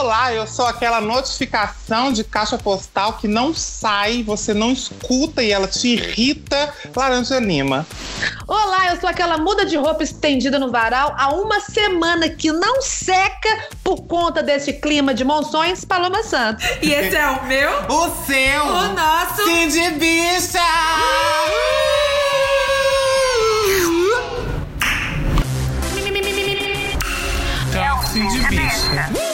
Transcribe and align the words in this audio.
Olá, 0.00 0.32
eu 0.32 0.46
sou 0.46 0.64
aquela 0.64 0.98
notificação 0.98 2.10
de 2.10 2.24
caixa 2.24 2.56
postal 2.56 3.18
que 3.18 3.28
não 3.28 3.52
sai, 3.52 4.22
você 4.22 4.54
não 4.54 4.72
escuta 4.72 5.42
e 5.42 5.52
ela 5.52 5.66
te 5.66 5.88
irrita. 5.88 6.72
Laranja 6.96 7.38
Lima. 7.38 7.86
Olá, 8.48 8.86
eu 8.86 8.98
sou 8.98 9.10
aquela 9.10 9.36
muda 9.36 9.66
de 9.66 9.76
roupa 9.76 10.02
estendida 10.02 10.58
no 10.58 10.70
varal 10.70 11.14
há 11.18 11.34
uma 11.34 11.60
semana 11.60 12.30
que 12.30 12.50
não 12.50 12.80
seca 12.80 13.68
por 13.84 14.06
conta 14.06 14.42
desse 14.42 14.72
clima 14.72 15.12
de 15.12 15.22
monções, 15.22 15.84
Paloma 15.84 16.22
Santos. 16.22 16.64
E 16.80 16.94
esse 16.94 17.14
é 17.14 17.28
o 17.28 17.44
meu? 17.44 17.70
O 17.86 18.24
seu! 18.24 18.64
O 18.64 18.88
nosso! 18.94 19.44
Sim 19.44 19.68
de 19.68 19.90
bicha! 19.98 20.60
Sim 28.12 28.26
de 28.26 28.40
bicha. 28.48 29.29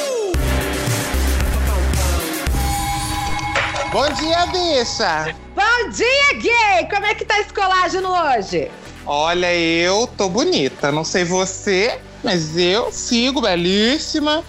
Bom 3.97 4.13
dia, 4.13 4.45
bicha! 4.49 5.35
Bom 5.55 5.89
dia, 5.89 6.39
gay! 6.39 6.87
Como 6.91 7.07
é 7.07 7.15
que 7.15 7.25
tá 7.25 7.41
esse 7.41 7.51
colágeno 7.51 8.11
hoje? 8.11 8.71
Olha, 9.07 9.55
eu 9.55 10.07
tô 10.07 10.29
bonita. 10.29 10.93
Não 10.93 11.03
sei 11.03 11.25
você, 11.25 11.99
mas 12.23 12.59
eu 12.59 12.93
sigo 12.93 13.41
belíssima. 13.41 14.45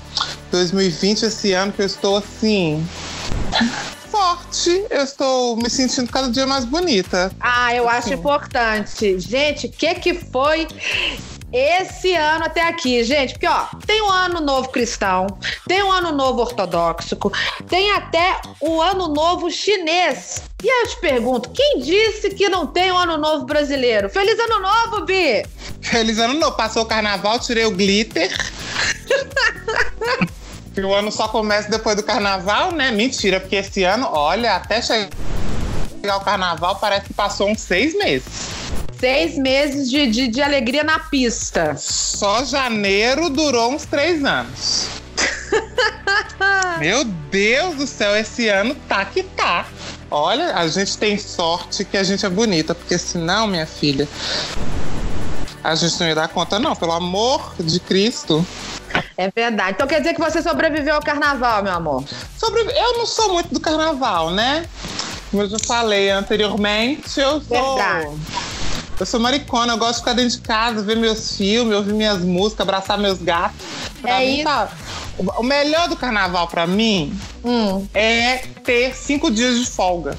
2020, 0.51 1.23
esse 1.23 1.53
ano 1.53 1.71
que 1.71 1.81
eu 1.81 1.85
estou 1.85 2.17
assim. 2.17 2.85
Forte, 4.11 4.85
eu 4.89 5.01
estou 5.01 5.55
me 5.55 5.69
sentindo 5.69 6.11
cada 6.11 6.29
dia 6.29 6.45
mais 6.45 6.65
bonita. 6.65 7.31
Ah, 7.39 7.73
eu 7.73 7.87
acho 7.87 8.13
importante. 8.13 9.17
Gente, 9.17 9.67
o 9.67 9.71
que 9.71 9.95
que 9.95 10.13
foi 10.13 10.67
esse 11.51 12.13
ano 12.13 12.45
até 12.45 12.61
aqui, 12.67 13.03
gente? 13.03 13.33
Porque, 13.33 13.47
ó, 13.47 13.65
tem 13.85 14.01
o 14.01 14.09
ano 14.09 14.41
novo 14.41 14.69
cristão, 14.69 15.27
tem 15.67 15.81
o 15.81 15.91
ano 15.91 16.11
novo 16.11 16.41
ortodoxo, 16.41 17.17
tem 17.67 17.91
até 17.91 18.39
o 18.59 18.81
ano 18.81 19.07
novo 19.07 19.49
chinês. 19.49 20.41
E 20.63 20.69
aí 20.69 20.81
eu 20.81 20.87
te 20.89 20.99
pergunto, 20.99 21.49
quem 21.51 21.79
disse 21.79 22.31
que 22.31 22.49
não 22.49 22.67
tem 22.67 22.91
o 22.91 22.97
ano 22.97 23.17
novo 23.17 23.45
brasileiro? 23.45 24.09
Feliz 24.09 24.37
ano 24.39 24.59
novo, 24.59 25.05
Bi! 25.05 25.45
Feliz 25.81 26.19
ano 26.19 26.33
novo. 26.33 26.57
Passou 26.57 26.83
o 26.83 26.85
carnaval, 26.85 27.39
tirei 27.39 27.65
o 27.65 27.71
glitter. 27.71 28.29
que 30.73 30.81
o 30.81 30.93
ano 30.93 31.11
só 31.11 31.27
começa 31.27 31.69
depois 31.69 31.95
do 31.95 32.03
carnaval, 32.03 32.71
né? 32.71 32.91
Mentira, 32.91 33.39
porque 33.39 33.55
esse 33.55 33.83
ano, 33.83 34.07
olha, 34.11 34.55
até 34.55 34.81
chegar 34.81 35.07
o 36.17 36.21
carnaval 36.21 36.75
parece 36.75 37.07
que 37.07 37.13
passou 37.13 37.49
uns 37.49 37.61
seis 37.61 37.97
meses. 37.97 38.56
Seis 38.99 39.37
meses 39.37 39.89
de, 39.89 40.07
de, 40.07 40.27
de 40.27 40.41
alegria 40.41 40.83
na 40.83 40.99
pista. 40.99 41.75
Só 41.77 42.43
janeiro 42.43 43.29
durou 43.29 43.71
uns 43.71 43.85
três 43.85 44.23
anos. 44.23 44.87
Meu 46.79 47.03
Deus 47.03 47.75
do 47.75 47.87
céu, 47.87 48.15
esse 48.15 48.49
ano 48.49 48.75
tá 48.87 49.05
que 49.05 49.23
tá. 49.23 49.67
Olha, 50.09 50.55
a 50.55 50.67
gente 50.67 50.97
tem 50.97 51.17
sorte 51.17 51.83
que 51.85 51.97
a 51.97 52.03
gente 52.03 52.25
é 52.25 52.29
bonita, 52.29 52.73
porque 52.73 52.97
senão, 52.97 53.45
minha 53.45 53.65
filha, 53.65 54.07
a 55.63 55.75
gente 55.75 55.99
não 55.99 56.07
ia 56.07 56.15
dar 56.15 56.29
conta, 56.29 56.57
não, 56.57 56.75
pelo 56.75 56.93
amor 56.93 57.53
de 57.59 57.79
Cristo. 57.79 58.45
É 59.17 59.29
verdade. 59.29 59.71
Então 59.71 59.87
quer 59.87 59.99
dizer 59.99 60.13
que 60.13 60.19
você 60.19 60.41
sobreviveu 60.41 60.95
ao 60.95 61.01
carnaval, 61.01 61.61
meu 61.61 61.73
amor? 61.73 62.03
Eu 62.41 62.97
não 62.97 63.05
sou 63.05 63.33
muito 63.33 63.53
do 63.53 63.59
carnaval, 63.59 64.31
né? 64.31 64.65
Como 65.29 65.43
eu 65.43 65.49
já 65.49 65.59
falei 65.59 66.09
anteriormente, 66.09 67.19
eu 67.19 67.41
sou. 67.41 67.75
Verdade. 67.75 68.56
Eu 68.99 69.05
sou 69.05 69.19
maricona, 69.19 69.73
eu 69.73 69.77
gosto 69.77 69.93
de 69.95 69.99
ficar 69.99 70.13
dentro 70.13 70.31
de 70.37 70.41
casa, 70.41 70.81
ver 70.81 70.95
meus 70.97 71.37
filmes, 71.37 71.75
ouvir 71.75 71.93
minhas 71.93 72.19
músicas, 72.21 72.61
abraçar 72.61 72.97
meus 72.97 73.19
gatos. 73.21 73.57
Pra 74.01 74.21
É 74.21 74.25
mim, 74.25 74.35
isso. 74.35 74.43
tá- 74.43 74.69
O 75.37 75.43
melhor 75.43 75.87
do 75.87 75.95
carnaval 75.95 76.47
pra 76.47 76.65
mim 76.67 77.17
Hum. 77.43 77.87
é 77.93 78.37
ter 78.63 78.95
cinco 78.95 79.29
dias 79.31 79.59
de 79.59 79.65
folga. 79.67 80.17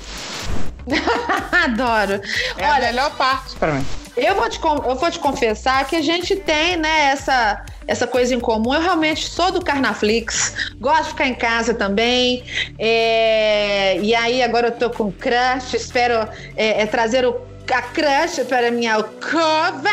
Adoro. 1.53 2.21
É 2.57 2.65
a 2.65 2.73
Olha, 2.75 2.87
melhor 2.87 3.11
parte 3.17 3.55
pra 3.57 3.73
mim. 3.73 3.85
eu 4.17 4.35
vou, 4.37 4.49
te, 4.49 4.59
eu 4.63 4.95
vou 4.97 5.11
te 5.11 5.19
confessar 5.19 5.85
que 5.87 5.95
a 5.97 6.03
gente 6.03 6.35
tem, 6.37 6.77
né, 6.77 7.11
essa, 7.13 7.65
essa 7.87 8.07
coisa 8.07 8.35
em 8.35 8.41
comum. 8.41 8.73
Eu 8.75 8.81
realmente 8.81 9.29
sou 9.29 9.51
do 9.53 9.61
Carnaflix, 9.63 10.73
gosto 10.81 11.03
de 11.05 11.09
ficar 11.11 11.27
em 11.27 11.35
casa 11.35 11.75
também. 11.75 12.43
É, 12.79 13.99
e 14.01 14.15
aí, 14.15 14.43
agora 14.43 14.69
eu 14.69 14.73
tô 14.73 14.89
com 14.91 15.11
crush, 15.13 15.75
espero 15.75 16.29
é, 16.57 16.83
é, 16.83 16.87
trazer 16.87 17.25
o, 17.27 17.37
a 17.73 17.83
crush 17.83 18.45
para 18.49 18.71
minha 18.71 18.95
alcova. 18.95 19.91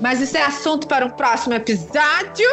Mas 0.00 0.20
isso 0.20 0.36
é 0.36 0.42
assunto 0.42 0.86
para 0.86 1.04
um 1.04 1.10
próximo 1.10 1.54
episódio. 1.54 2.48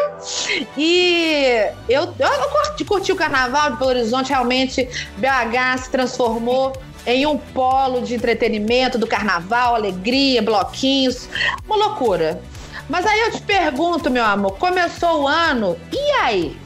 E 0.78 1.66
eu, 1.88 2.14
eu, 2.20 2.28
eu 2.28 2.50
curti, 2.50 2.86
curti 2.86 3.12
o 3.12 3.16
carnaval 3.16 3.72
de 3.72 3.78
Belo 3.78 3.92
Horizonte, 3.92 4.30
realmente 4.30 4.88
BH 5.18 5.84
se 5.84 5.90
transformou 5.90 6.74
em 7.06 7.26
um 7.26 7.38
polo 7.38 8.02
de 8.02 8.14
entretenimento 8.14 8.98
do 8.98 9.08
carnaval, 9.08 9.76
alegria, 9.76 10.42
bloquinhos, 10.42 11.28
uma 11.66 11.76
loucura. 11.76 12.42
Mas 12.88 13.06
aí 13.06 13.20
eu 13.22 13.32
te 13.32 13.42
pergunto, 13.42 14.10
meu 14.10 14.26
amor, 14.26 14.58
começou 14.58 15.24
o 15.24 15.28
ano, 15.28 15.78
e 15.92 16.12
aí? 16.12 16.58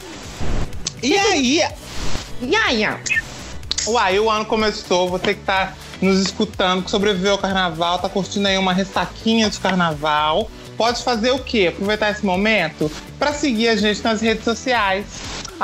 E 1.01 1.17
aí, 1.17 1.61
E 2.41 2.55
aí? 2.55 2.85
Uai, 3.85 4.17
o 4.19 4.29
ano 4.29 4.45
começou, 4.45 5.09
você 5.09 5.33
que 5.33 5.41
tá 5.41 5.73
nos 6.03 6.19
escutando, 6.19 6.83
que 6.83 6.91
sobreviveu 6.91 7.33
ao 7.33 7.37
carnaval, 7.37 7.99
tá 7.99 8.09
curtindo 8.09 8.47
aí 8.47 8.57
uma 8.57 8.73
ressaquinha 8.73 9.49
de 9.49 9.59
carnaval, 9.59 10.49
pode 10.77 11.03
fazer 11.03 11.31
o 11.31 11.39
quê? 11.39 11.67
Aproveitar 11.73 12.11
esse 12.11 12.25
momento 12.25 12.91
para 13.17 13.33
seguir 13.33 13.69
a 13.69 13.75
gente 13.75 14.03
nas 14.03 14.21
redes 14.21 14.43
sociais. 14.43 15.05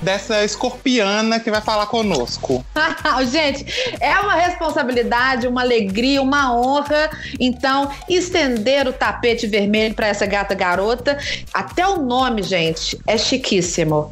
dessa 0.00 0.44
escorpiana 0.44 1.40
que 1.40 1.50
vai 1.50 1.60
falar 1.60 1.86
conosco. 1.86 2.64
Gente, 3.30 3.66
é 4.00 4.18
uma 4.20 4.34
responsabilidade, 4.34 5.46
uma 5.46 5.62
alegria, 5.62 6.22
uma 6.22 6.54
honra. 6.54 7.10
Então, 7.38 7.90
estender 8.08 8.86
o 8.86 8.92
tapete 8.92 9.46
vermelho 9.46 9.94
para 9.94 10.08
essa 10.08 10.26
gata 10.26 10.54
garota. 10.54 11.18
Até 11.52 11.86
o 11.86 12.02
nome, 12.02 12.42
gente, 12.42 12.98
é 13.06 13.18
chiquíssimo. 13.18 14.10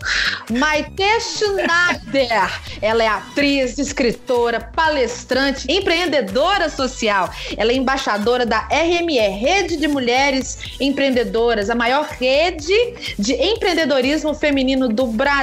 Maite 0.50 1.02
Schneider. 1.20 2.50
Ela 2.82 3.04
é 3.04 3.08
atriz, 3.08 3.78
escritora, 3.78 4.60
palestrante, 4.60 5.70
empreendedora 5.70 6.69
social. 6.69 7.31
Ela 7.56 7.72
é 7.72 7.75
embaixadora 7.75 8.44
da 8.44 8.60
RME, 8.70 9.19
Rede 9.19 9.76
de 9.76 9.88
Mulheres 9.88 10.58
Empreendedoras, 10.81 11.70
a 11.70 11.75
maior 11.75 12.06
rede 12.06 12.75
de 13.19 13.34
empreendedorismo 13.34 14.34
feminino 14.34 14.88
do 14.88 15.06
Brasil. 15.06 15.35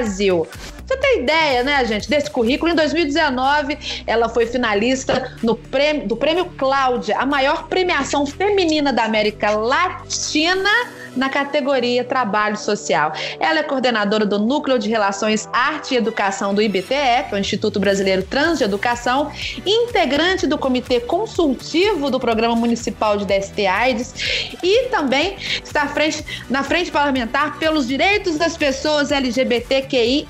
Você 0.86 0.98
tem 0.98 1.22
ideia, 1.22 1.64
né, 1.64 1.86
gente, 1.86 2.10
desse 2.10 2.30
currículo? 2.30 2.72
Em 2.72 2.76
2019, 2.76 4.04
ela 4.06 4.28
foi 4.28 4.46
finalista 4.46 5.36
no 5.42 5.56
prêmio, 5.56 6.08
do 6.08 6.16
Prêmio 6.16 6.46
Cláudia, 6.58 7.18
a 7.18 7.26
maior 7.26 7.68
premiação 7.68 8.26
feminina 8.26 8.92
da 8.92 9.06
América 9.06 9.52
Latina 9.52 10.70
na 11.16 11.30
categoria 11.30 12.04
Trabalho 12.04 12.58
Social. 12.58 13.14
Ela 13.40 13.60
é 13.60 13.64
coordenadora 13.64 14.26
do 14.26 14.40
Núcleo 14.40 14.80
de 14.80 14.90
Relações 14.90 15.48
Arte 15.52 15.94
e 15.94 15.98
Educação 15.98 16.54
do 16.54 16.62
que 16.62 16.94
é 16.94 17.28
o 17.32 17.38
Instituto 17.38 17.80
Brasileiro 17.80 18.24
Trans 18.24 18.58
de 18.58 18.64
Educação, 18.64 19.32
integrante 19.66 20.48
do 20.48 20.58
Comitê 20.58 21.00
Consultivo 21.00 22.10
do 22.10 22.20
Programa 22.20 22.56
Municipal 22.56 23.18
de 23.18 23.26
DST 23.26 23.66
AIDS 23.66 24.14
e 24.62 24.90
também 24.90 25.36
está 25.64 25.88
frente, 25.88 26.26
na 26.50 26.64
frente 26.64 26.92
parlamentar 26.92 27.58
pelos 27.60 27.88
direitos 27.88 28.38
das 28.38 28.58
pessoas 28.58 29.12
LGBTQIA+, 29.12 30.28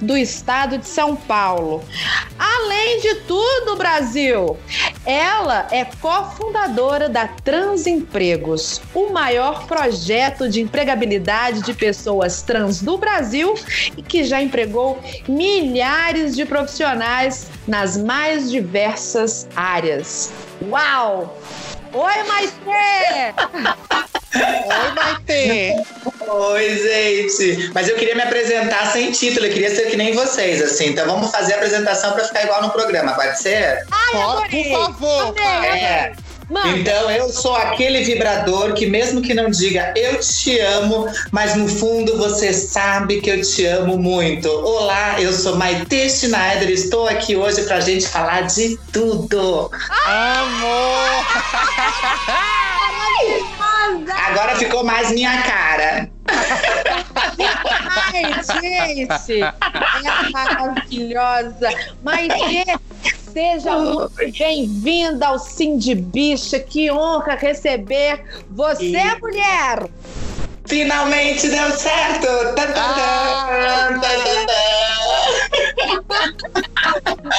do 0.00 0.16
estado 0.16 0.78
de 0.78 0.86
São 0.86 1.16
Paulo. 1.16 1.82
Além 2.38 3.00
de 3.00 3.14
tudo, 3.26 3.76
Brasil, 3.76 4.56
ela 5.04 5.66
é 5.70 5.84
cofundadora 5.84 7.08
da 7.08 7.28
Transempregos, 7.28 8.80
o 8.94 9.10
maior 9.10 9.63
projeto 9.64 10.48
de 10.48 10.60
empregabilidade 10.60 11.62
de 11.62 11.74
pessoas 11.74 12.42
trans 12.42 12.82
do 12.82 12.96
Brasil 12.98 13.54
e 13.96 14.02
que 14.02 14.24
já 14.24 14.40
empregou 14.40 14.98
milhares 15.28 16.34
de 16.34 16.44
profissionais 16.44 17.48
nas 17.66 17.96
mais 17.96 18.50
diversas 18.50 19.46
áreas. 19.56 20.32
Uau! 20.68 21.38
Oi, 21.92 22.22
Maite! 22.24 22.54
Oi, 24.34 24.90
Maite! 24.96 25.94
Oi, 26.26 26.76
gente! 26.76 27.70
Mas 27.72 27.88
eu 27.88 27.96
queria 27.96 28.14
me 28.16 28.22
apresentar 28.22 28.90
sem 28.90 29.12
título, 29.12 29.46
eu 29.46 29.52
queria 29.52 29.74
ser 29.74 29.90
que 29.90 29.96
nem 29.96 30.12
vocês, 30.12 30.60
assim. 30.60 30.86
Então 30.86 31.06
vamos 31.06 31.30
fazer 31.30 31.52
a 31.52 31.56
apresentação 31.56 32.12
para 32.12 32.24
ficar 32.24 32.42
igual 32.44 32.62
no 32.62 32.70
programa, 32.70 33.12
pode 33.12 33.40
ser? 33.40 33.86
Ai, 33.90 34.48
Por 34.50 34.86
favor! 34.86 35.34
É. 35.40 36.12
Mano. 36.50 36.76
Então 36.76 37.10
eu 37.10 37.28
sou 37.30 37.54
aquele 37.54 38.02
vibrador 38.04 38.74
que 38.74 38.86
mesmo 38.86 39.22
que 39.22 39.34
não 39.34 39.50
diga 39.50 39.92
eu 39.96 40.20
te 40.20 40.58
amo, 40.60 41.06
mas 41.30 41.54
no 41.56 41.68
fundo 41.68 42.16
você 42.16 42.52
sabe 42.52 43.20
que 43.20 43.30
eu 43.30 43.40
te 43.42 43.64
amo 43.66 43.96
muito. 43.96 44.48
Olá, 44.48 45.20
eu 45.20 45.32
sou 45.32 45.56
Maite 45.56 46.10
Schneider, 46.10 46.70
estou 46.70 47.08
aqui 47.08 47.34
hoje 47.36 47.62
pra 47.62 47.80
gente 47.80 48.06
falar 48.06 48.42
de 48.42 48.78
tudo. 48.92 49.70
Amor! 50.06 51.24
Agora 54.26 54.56
ficou 54.56 54.84
mais 54.84 55.10
minha 55.10 55.42
cara. 55.42 56.13
Ai, 57.96 58.24
gente! 58.62 59.42
É 59.42 60.30
maravilhosa! 60.30 61.68
Maite, 62.02 62.64
seja 63.32 63.78
muito 63.78 64.10
bem-vinda 64.38 65.28
ao 65.28 65.38
Sim 65.38 65.76
de 65.78 65.94
Bicha. 65.94 66.58
Que 66.58 66.90
honra 66.90 67.34
receber 67.34 68.24
você, 68.50 68.84
E- 68.96 69.20
mulher! 69.20 69.88
Finalmente 70.66 71.48
deu 71.48 71.70
certo! 71.72 72.26
Tan. 72.54 72.74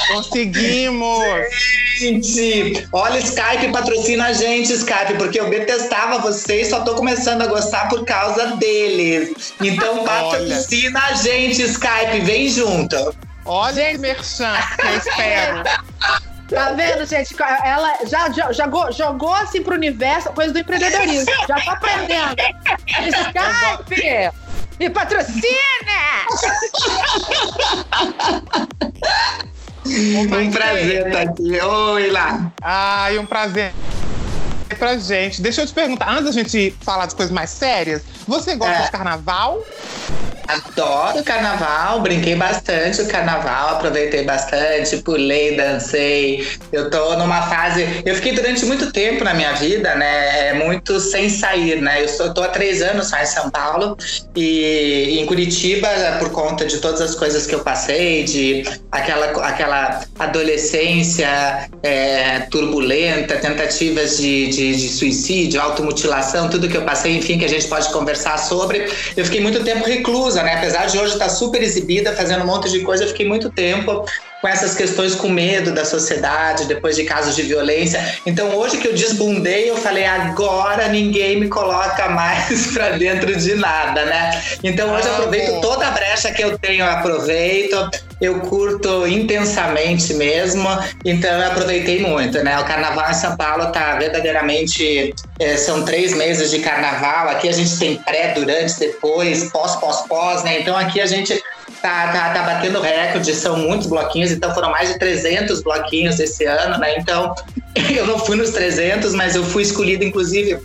Conseguimos! 0.07 1.23
Gente, 1.97 2.87
olha, 2.91 3.19
Skype 3.19 3.71
patrocina 3.71 4.27
a 4.27 4.33
gente, 4.33 4.73
Skype, 4.73 5.15
porque 5.17 5.39
eu 5.39 5.49
detestava 5.49 6.19
vocês, 6.19 6.69
só 6.69 6.81
tô 6.81 6.95
começando 6.95 7.41
a 7.41 7.47
gostar 7.47 7.87
por 7.87 8.05
causa 8.05 8.57
deles. 8.57 9.53
Então 9.61 10.03
patrocina 10.03 10.99
a 11.05 11.13
gente, 11.13 11.61
Skype, 11.61 12.19
vem 12.23 12.49
junto. 12.49 13.15
Olha 13.45 13.97
merchan 13.97 14.53
que 14.75 14.87
eu 14.87 14.97
espero. 14.97 15.63
Tá 16.49 16.71
vendo, 16.73 17.05
gente? 17.05 17.35
Ela 17.63 17.97
já, 18.05 18.29
já 18.29 18.51
jogou, 18.51 18.91
jogou 18.91 19.33
assim 19.33 19.63
pro 19.63 19.75
universo 19.75 20.29
coisa 20.33 20.53
do 20.53 20.59
empreendedorismo. 20.59 21.31
Já 21.47 21.55
tá 21.55 21.71
aprendendo. 21.71 22.35
Skype! 23.87 24.31
Me 24.79 24.89
patrocina! 24.89 25.45
Um 29.85 30.51
prazer 30.51 31.07
estar 31.07 31.21
aqui. 31.21 31.61
Oi 31.61 32.09
lá. 32.11 32.51
Ai, 32.61 33.17
um 33.17 33.25
prazer 33.25 33.73
pra 34.75 34.97
gente. 34.97 35.41
Deixa 35.41 35.61
eu 35.61 35.65
te 35.67 35.73
perguntar, 35.73 36.11
antes 36.11 36.25
da 36.25 36.31
gente 36.31 36.75
falar 36.81 37.05
das 37.05 37.13
coisas 37.13 37.33
mais 37.33 37.49
sérias, 37.49 38.01
você 38.27 38.55
gosta 38.55 38.75
É. 38.75 38.85
de 38.85 38.91
carnaval? 38.91 39.63
Adoro 40.47 41.23
carnaval, 41.23 42.01
brinquei 42.01 42.35
bastante 42.35 43.01
o 43.01 43.07
carnaval, 43.07 43.69
aproveitei 43.77 44.23
bastante, 44.23 44.97
pulei, 44.97 45.55
dancei. 45.57 46.47
Eu 46.71 46.87
tô 46.91 47.17
numa 47.17 47.41
fase. 47.43 48.03
Eu 48.05 48.13
fiquei 48.13 48.31
durante 48.33 48.63
muito 48.63 48.91
tempo 48.91 49.23
na 49.23 49.33
minha 49.33 49.53
vida, 49.53 49.95
né? 49.95 50.49
é, 50.49 50.53
Muito 50.53 50.99
sem 50.99 51.29
sair, 51.31 51.81
né? 51.81 52.05
Eu 52.19 52.31
tô 52.31 52.43
há 52.43 52.49
três 52.49 52.83
anos 52.83 53.07
só 53.09 53.17
em 53.17 53.25
São 53.25 53.49
Paulo 53.49 53.97
e 54.35 55.17
em 55.19 55.25
Curitiba, 55.25 55.87
por 56.19 56.29
conta 56.31 56.63
de 56.65 56.77
todas 56.77 57.01
as 57.01 57.15
coisas 57.15 57.47
que 57.47 57.55
eu 57.55 57.59
passei, 57.61 58.23
de 58.23 58.63
aquela, 58.91 59.25
aquela 59.47 60.03
adolescência 60.19 61.69
é, 61.81 62.41
turbulenta, 62.51 63.35
tentativas 63.37 64.17
de, 64.17 64.47
de, 64.47 64.64
de 64.73 64.89
suicídio, 64.89 65.61
automutilação, 65.61 66.49
tudo 66.49 66.67
que 66.67 66.77
eu 66.77 66.83
passei, 66.83 67.17
enfim, 67.17 67.37
que 67.37 67.45
a 67.45 67.49
gente 67.49 67.67
pode 67.67 67.89
conversar 67.89 68.37
sobre. 68.37 68.89
Eu 69.15 69.25
fiquei 69.25 69.41
muito 69.41 69.63
tempo 69.63 69.85
reclusa, 69.85 70.43
né? 70.43 70.55
Apesar 70.55 70.85
de 70.85 70.97
hoje 70.97 71.13
estar 71.13 71.29
super 71.29 71.61
exibida, 71.61 72.13
fazendo 72.13 72.43
um 72.43 72.47
monte 72.47 72.69
de 72.69 72.79
coisa, 72.81 73.03
eu 73.03 73.07
fiquei 73.09 73.27
muito 73.27 73.49
tempo 73.49 74.05
com 74.45 74.47
essas 74.47 74.75
questões 74.75 75.15
com 75.15 75.27
medo 75.27 75.71
da 75.71 75.83
sociedade, 75.83 76.65
depois 76.65 76.95
de 76.95 77.03
casos 77.03 77.35
de 77.35 77.41
violência. 77.41 78.19
Então, 78.27 78.55
hoje 78.55 78.77
que 78.77 78.87
eu 78.87 78.93
desbundei, 78.93 79.69
eu 79.69 79.75
falei: 79.75 80.05
agora 80.05 80.87
ninguém 80.87 81.39
me 81.39 81.47
coloca 81.47 82.09
mais 82.09 82.67
pra 82.73 82.91
dentro 82.91 83.35
de 83.35 83.55
nada, 83.55 84.05
né? 84.05 84.43
Então, 84.63 84.93
hoje 84.93 85.07
eu 85.07 85.15
aproveito 85.15 85.61
toda 85.61 85.87
a 85.87 85.91
brecha 85.91 86.31
que 86.31 86.43
eu 86.43 86.57
tenho, 86.59 86.85
eu 86.85 86.91
aproveito. 86.91 87.89
Eu 88.25 88.39
curto 88.39 89.05
intensamente 89.05 90.15
mesmo, 90.15 90.67
então 91.05 91.29
eu 91.29 91.47
aproveitei 91.47 92.01
muito, 92.01 92.43
né? 92.43 92.59
O 92.59 92.65
carnaval 92.65 93.11
em 93.11 93.13
São 93.13 93.37
Paulo 93.37 93.71
tá 93.71 93.95
verdadeiramente. 93.97 95.13
eh, 95.39 95.57
são 95.57 95.85
três 95.85 96.15
meses 96.15 96.49
de 96.49 96.57
carnaval. 96.59 97.29
Aqui 97.29 97.47
a 97.47 97.51
gente 97.51 97.77
tem 97.77 97.97
pré, 97.97 98.33
durante, 98.33 98.79
depois, 98.79 99.51
pós, 99.51 99.75
pós, 99.75 100.01
pós, 100.07 100.43
né? 100.43 100.59
Então 100.59 100.75
aqui 100.75 100.99
a 100.99 101.05
gente 101.05 101.39
tá, 101.83 102.07
tá, 102.07 102.33
tá 102.33 102.41
batendo 102.41 102.81
recorde, 102.81 103.31
são 103.35 103.57
muitos 103.57 103.85
bloquinhos, 103.85 104.31
então 104.31 104.51
foram 104.55 104.71
mais 104.71 104.89
de 104.91 104.97
300 104.97 105.61
bloquinhos 105.61 106.19
esse 106.19 106.45
ano, 106.45 106.79
né? 106.79 106.95
Então 106.97 107.35
eu 107.95 108.07
não 108.07 108.17
fui 108.17 108.35
nos 108.35 108.49
300, 108.49 109.13
mas 109.13 109.35
eu 109.35 109.43
fui 109.43 109.61
escolhida, 109.61 110.03
inclusive, 110.03 110.59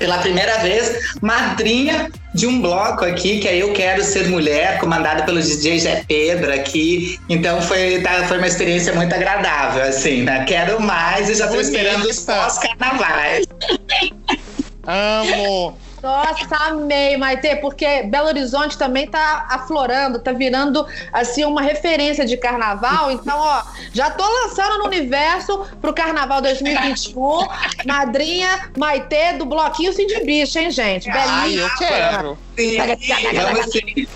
pela 0.00 0.16
primeira 0.16 0.58
vez, 0.60 1.14
madrinha 1.20 2.10
de 2.34 2.46
um 2.46 2.60
bloco 2.60 3.04
aqui, 3.04 3.38
que 3.38 3.46
é 3.46 3.56
Eu 3.56 3.74
Quero 3.74 4.02
Ser 4.02 4.28
Mulher, 4.28 4.78
comandado 4.78 5.24
pelo 5.24 5.40
DJ 5.40 5.78
Zé 5.78 6.04
Pedro 6.08 6.52
aqui. 6.52 7.20
Então 7.28 7.60
foi, 7.60 8.00
tá, 8.00 8.24
foi 8.26 8.38
uma 8.38 8.46
experiência 8.46 8.94
muito 8.94 9.14
agradável, 9.14 9.82
assim, 9.82 10.22
né? 10.22 10.44
Quero 10.46 10.80
mais 10.80 11.28
e 11.28 11.34
já 11.34 11.46
tô 11.48 11.56
Bonita. 11.56 11.70
esperando 11.70 12.04
os 12.06 12.20
pós-carnavais. 12.20 13.46
Amo! 14.86 15.76
Nossa, 16.02 16.56
amei, 16.66 17.16
Maite, 17.16 17.56
porque 17.56 18.02
Belo 18.04 18.28
Horizonte 18.28 18.78
também 18.78 19.06
tá 19.06 19.46
aflorando, 19.50 20.18
tá 20.18 20.32
virando 20.32 20.86
assim 21.12 21.44
uma 21.44 21.60
referência 21.60 22.24
de 22.24 22.36
carnaval. 22.36 23.10
Então, 23.10 23.38
ó, 23.38 23.62
já 23.92 24.10
tô 24.10 24.24
lançando 24.24 24.78
no 24.78 24.86
universo 24.86 25.66
pro 25.80 25.92
carnaval 25.92 26.40
2021, 26.40 27.46
madrinha 27.86 28.70
Maite 28.76 29.34
do 29.38 29.44
bloquinho 29.44 29.94
de 29.94 30.24
Bicho, 30.24 30.58
hein, 30.58 30.70
gente? 30.70 31.10
Ai, 31.10 31.58
eu 31.58 31.68
Belíssima. 31.68 31.78
quero! 31.78 32.38
Sim, 32.56 32.76
vamos 33.34 33.72
sim. 33.72 34.06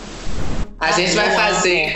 A 0.80 0.92
gente 0.92 1.12
vai 1.12 1.30
fazer 1.30 1.94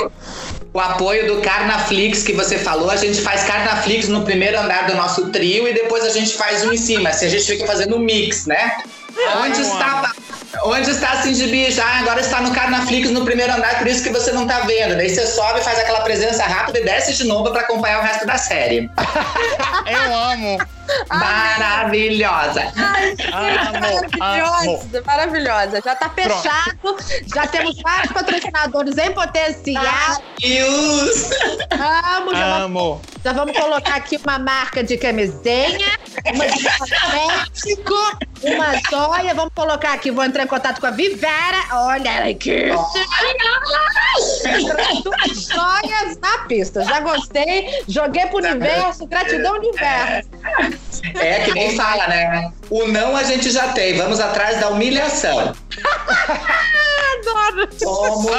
o 0.72 0.80
apoio 0.80 1.34
do 1.34 1.42
Carnaflix 1.42 2.22
que 2.22 2.32
você 2.32 2.58
falou. 2.58 2.90
A 2.90 2.96
gente 2.96 3.20
faz 3.20 3.44
Carnaflix 3.44 4.08
no 4.08 4.22
primeiro 4.22 4.58
andar 4.58 4.86
do 4.86 4.94
nosso 4.94 5.30
trio 5.30 5.66
e 5.66 5.74
depois 5.74 6.04
a 6.04 6.10
gente 6.10 6.34
faz 6.36 6.64
um 6.64 6.72
em 6.72 6.76
cima. 6.76 7.08
Assim, 7.10 7.26
a 7.26 7.28
gente 7.28 7.44
fica 7.44 7.66
fazendo 7.66 7.96
um 7.96 7.98
mix, 7.98 8.46
né? 8.46 8.78
Onde 9.36 9.60
está, 9.60 10.12
onde 10.64 10.90
está 10.90 11.10
a 11.12 11.22
Cindy 11.22 11.46
Bicha? 11.48 11.82
Ah, 11.84 11.98
agora 12.00 12.20
está 12.20 12.40
no 12.40 12.52
Carnaflix 12.52 13.10
no 13.10 13.24
primeiro 13.24 13.52
andar, 13.52 13.78
por 13.78 13.86
isso 13.86 14.02
que 14.02 14.10
você 14.10 14.32
não 14.32 14.46
tá 14.46 14.60
vendo. 14.60 14.96
Daí 14.96 15.08
você 15.08 15.26
sobe, 15.26 15.60
faz 15.60 15.78
aquela 15.78 16.00
presença 16.00 16.44
rápida 16.44 16.80
e 16.80 16.84
desce 16.84 17.14
de 17.14 17.24
novo 17.24 17.50
para 17.50 17.62
acompanhar 17.62 18.00
o 18.00 18.02
resto 18.02 18.26
da 18.26 18.38
série. 18.38 18.88
Eu 19.86 20.14
amo. 20.14 20.58
Maravilhosa. 21.10 22.72
Ai, 22.76 23.14
maravilhosa, 23.30 25.02
maravilhosa. 25.04 25.82
Já 25.84 25.94
tá 25.94 26.08
fechado, 26.10 26.76
Pronto. 26.80 27.04
já 27.34 27.46
temos 27.46 27.80
vários 27.82 28.12
patrocinadores 28.12 28.96
em 28.96 29.12
potencial. 29.12 30.22
Deus. 30.40 31.30
Amo, 31.72 32.34
já 32.34 32.56
Amo. 32.56 32.78
Vamos, 32.78 33.00
já 33.24 33.32
vamos 33.32 33.56
colocar 33.58 33.96
aqui 33.96 34.16
uma 34.16 34.38
marca 34.38 34.82
de 34.82 34.96
camisinha, 34.96 35.98
uma 36.34 36.46
de 36.46 36.64
cosmético, 36.78 37.94
uma 38.42 38.74
joia. 38.90 39.34
Vamos 39.34 39.52
colocar 39.54 39.92
aqui, 39.94 40.10
vou 40.10 40.24
entrar 40.24 40.44
em 40.44 40.46
contato 40.46 40.80
com 40.80 40.86
a 40.86 40.90
Vivera. 40.90 41.58
Olha 41.72 42.34
que 42.34 42.68
Joias 45.34 46.18
na 46.20 46.38
pista. 46.46 46.84
Já 46.84 47.00
gostei, 47.00 47.82
joguei 47.88 48.26
pro 48.26 48.38
universo, 48.38 49.06
gratidão 49.06 49.56
universo. 49.56 50.28
É 51.14 51.40
que 51.40 51.52
nem 51.52 51.76
fala, 51.76 52.06
né? 52.08 52.52
O 52.70 52.86
não 52.86 53.16
a 53.16 53.22
gente 53.22 53.50
já 53.50 53.68
tem, 53.72 53.96
vamos 53.96 54.20
atrás 54.20 54.60
da 54.60 54.68
humilhação. 54.68 55.52
Adoro! 57.18 57.68
Somos 57.78 58.30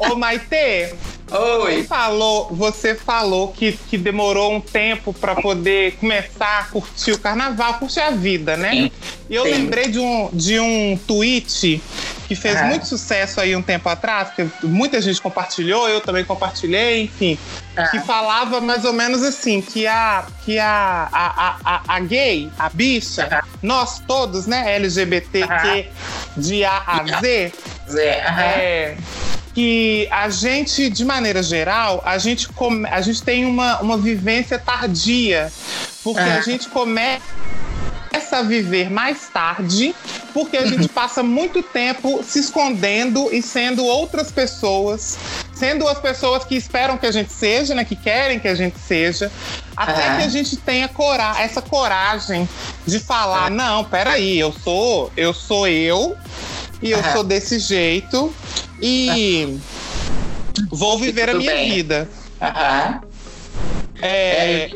Ô, 0.00 0.14
Maite, 0.16 0.94
Oi. 1.30 1.76
Você 1.76 1.84
falou, 1.84 2.48
você 2.50 2.94
falou 2.94 3.48
que, 3.48 3.72
que 3.72 3.98
demorou 3.98 4.54
um 4.54 4.60
tempo 4.60 5.12
para 5.12 5.34
poder 5.34 5.96
começar 5.96 6.60
a 6.60 6.64
curtir 6.64 7.12
o 7.12 7.18
carnaval, 7.18 7.74
curtir 7.74 8.00
a 8.00 8.10
vida, 8.10 8.56
né? 8.56 8.70
Sim. 8.70 8.90
E 9.28 9.34
eu 9.34 9.44
Sim. 9.44 9.50
lembrei 9.50 9.88
de 9.88 9.98
um, 9.98 10.30
de 10.32 10.58
um 10.58 10.98
tweet 11.06 11.82
que 12.28 12.34
fez 12.36 12.56
Ah. 12.56 12.64
muito 12.64 12.86
sucesso 12.86 13.40
aí 13.40 13.56
um 13.56 13.62
tempo 13.62 13.88
atrás, 13.88 14.28
que 14.36 14.46
muita 14.62 15.00
gente 15.00 15.20
compartilhou, 15.20 15.88
eu 15.88 16.00
também 16.02 16.24
compartilhei, 16.24 17.04
enfim, 17.04 17.38
Ah. 17.74 17.88
que 17.88 17.98
falava 18.00 18.60
mais 18.60 18.84
ou 18.84 18.92
menos 18.92 19.22
assim, 19.22 19.62
que 19.62 19.86
a, 19.86 20.26
que 20.44 20.58
a, 20.58 21.08
a, 21.10 21.56
a, 21.64 21.80
a 21.96 22.00
gay, 22.00 22.50
a 22.58 22.68
bicha, 22.68 23.26
Ah. 23.30 23.42
nós 23.62 24.00
todos, 24.06 24.46
né, 24.46 24.76
LGBTQ 24.76 25.88
de 26.36 26.64
A 26.64 26.82
a 26.86 27.20
Z, 27.20 27.52
Zé, 27.90 28.22
aham. 28.26 28.40
é, 28.42 28.96
que 29.54 30.06
a 30.12 30.28
gente, 30.28 30.90
de 30.90 31.04
maneira 31.04 31.42
geral, 31.42 32.02
a 32.04 32.18
gente, 32.18 32.46
come, 32.50 32.86
a 32.88 33.00
gente 33.00 33.22
tem 33.22 33.44
uma, 33.46 33.80
uma 33.80 33.96
vivência 33.96 34.58
tardia, 34.58 35.50
porque 36.04 36.20
a 36.20 36.40
gente 36.42 36.68
começa 36.68 37.22
a 38.32 38.42
viver 38.42 38.90
mais 38.90 39.28
tarde, 39.28 39.94
porque 40.32 40.56
a 40.56 40.66
gente 40.66 40.88
passa 40.92 41.22
muito 41.22 41.62
tempo 41.62 42.22
se 42.22 42.38
escondendo 42.38 43.32
e 43.32 43.42
sendo 43.42 43.84
outras 43.84 44.30
pessoas, 44.30 45.16
sendo 45.54 45.86
as 45.88 45.98
pessoas 45.98 46.44
que 46.44 46.54
esperam 46.56 46.98
que 46.98 47.06
a 47.06 47.12
gente 47.12 47.32
seja, 47.32 47.74
né, 47.74 47.84
que 47.84 47.96
querem 47.96 48.38
que 48.38 48.48
a 48.48 48.54
gente 48.54 48.78
seja, 48.78 49.30
até 49.76 50.06
Aham. 50.06 50.16
que 50.16 50.22
a 50.22 50.28
gente 50.28 50.56
tenha 50.56 50.88
cora 50.88 51.40
essa 51.40 51.62
coragem 51.62 52.48
de 52.86 52.98
falar, 52.98 53.50
não, 53.50 53.84
peraí, 53.84 54.38
eu 54.38 54.52
sou, 54.52 55.12
eu 55.16 55.32
sou 55.32 55.68
eu, 55.68 56.16
e 56.82 56.90
eu 56.90 56.98
Aham. 56.98 57.12
sou 57.12 57.24
desse 57.24 57.58
jeito 57.58 58.34
e 58.80 59.58
vou 60.70 60.98
viver 60.98 61.28
a 61.30 61.34
minha 61.34 61.54
bem. 61.54 61.70
vida. 61.70 62.08
Aham. 62.40 63.00
É, 64.00 64.70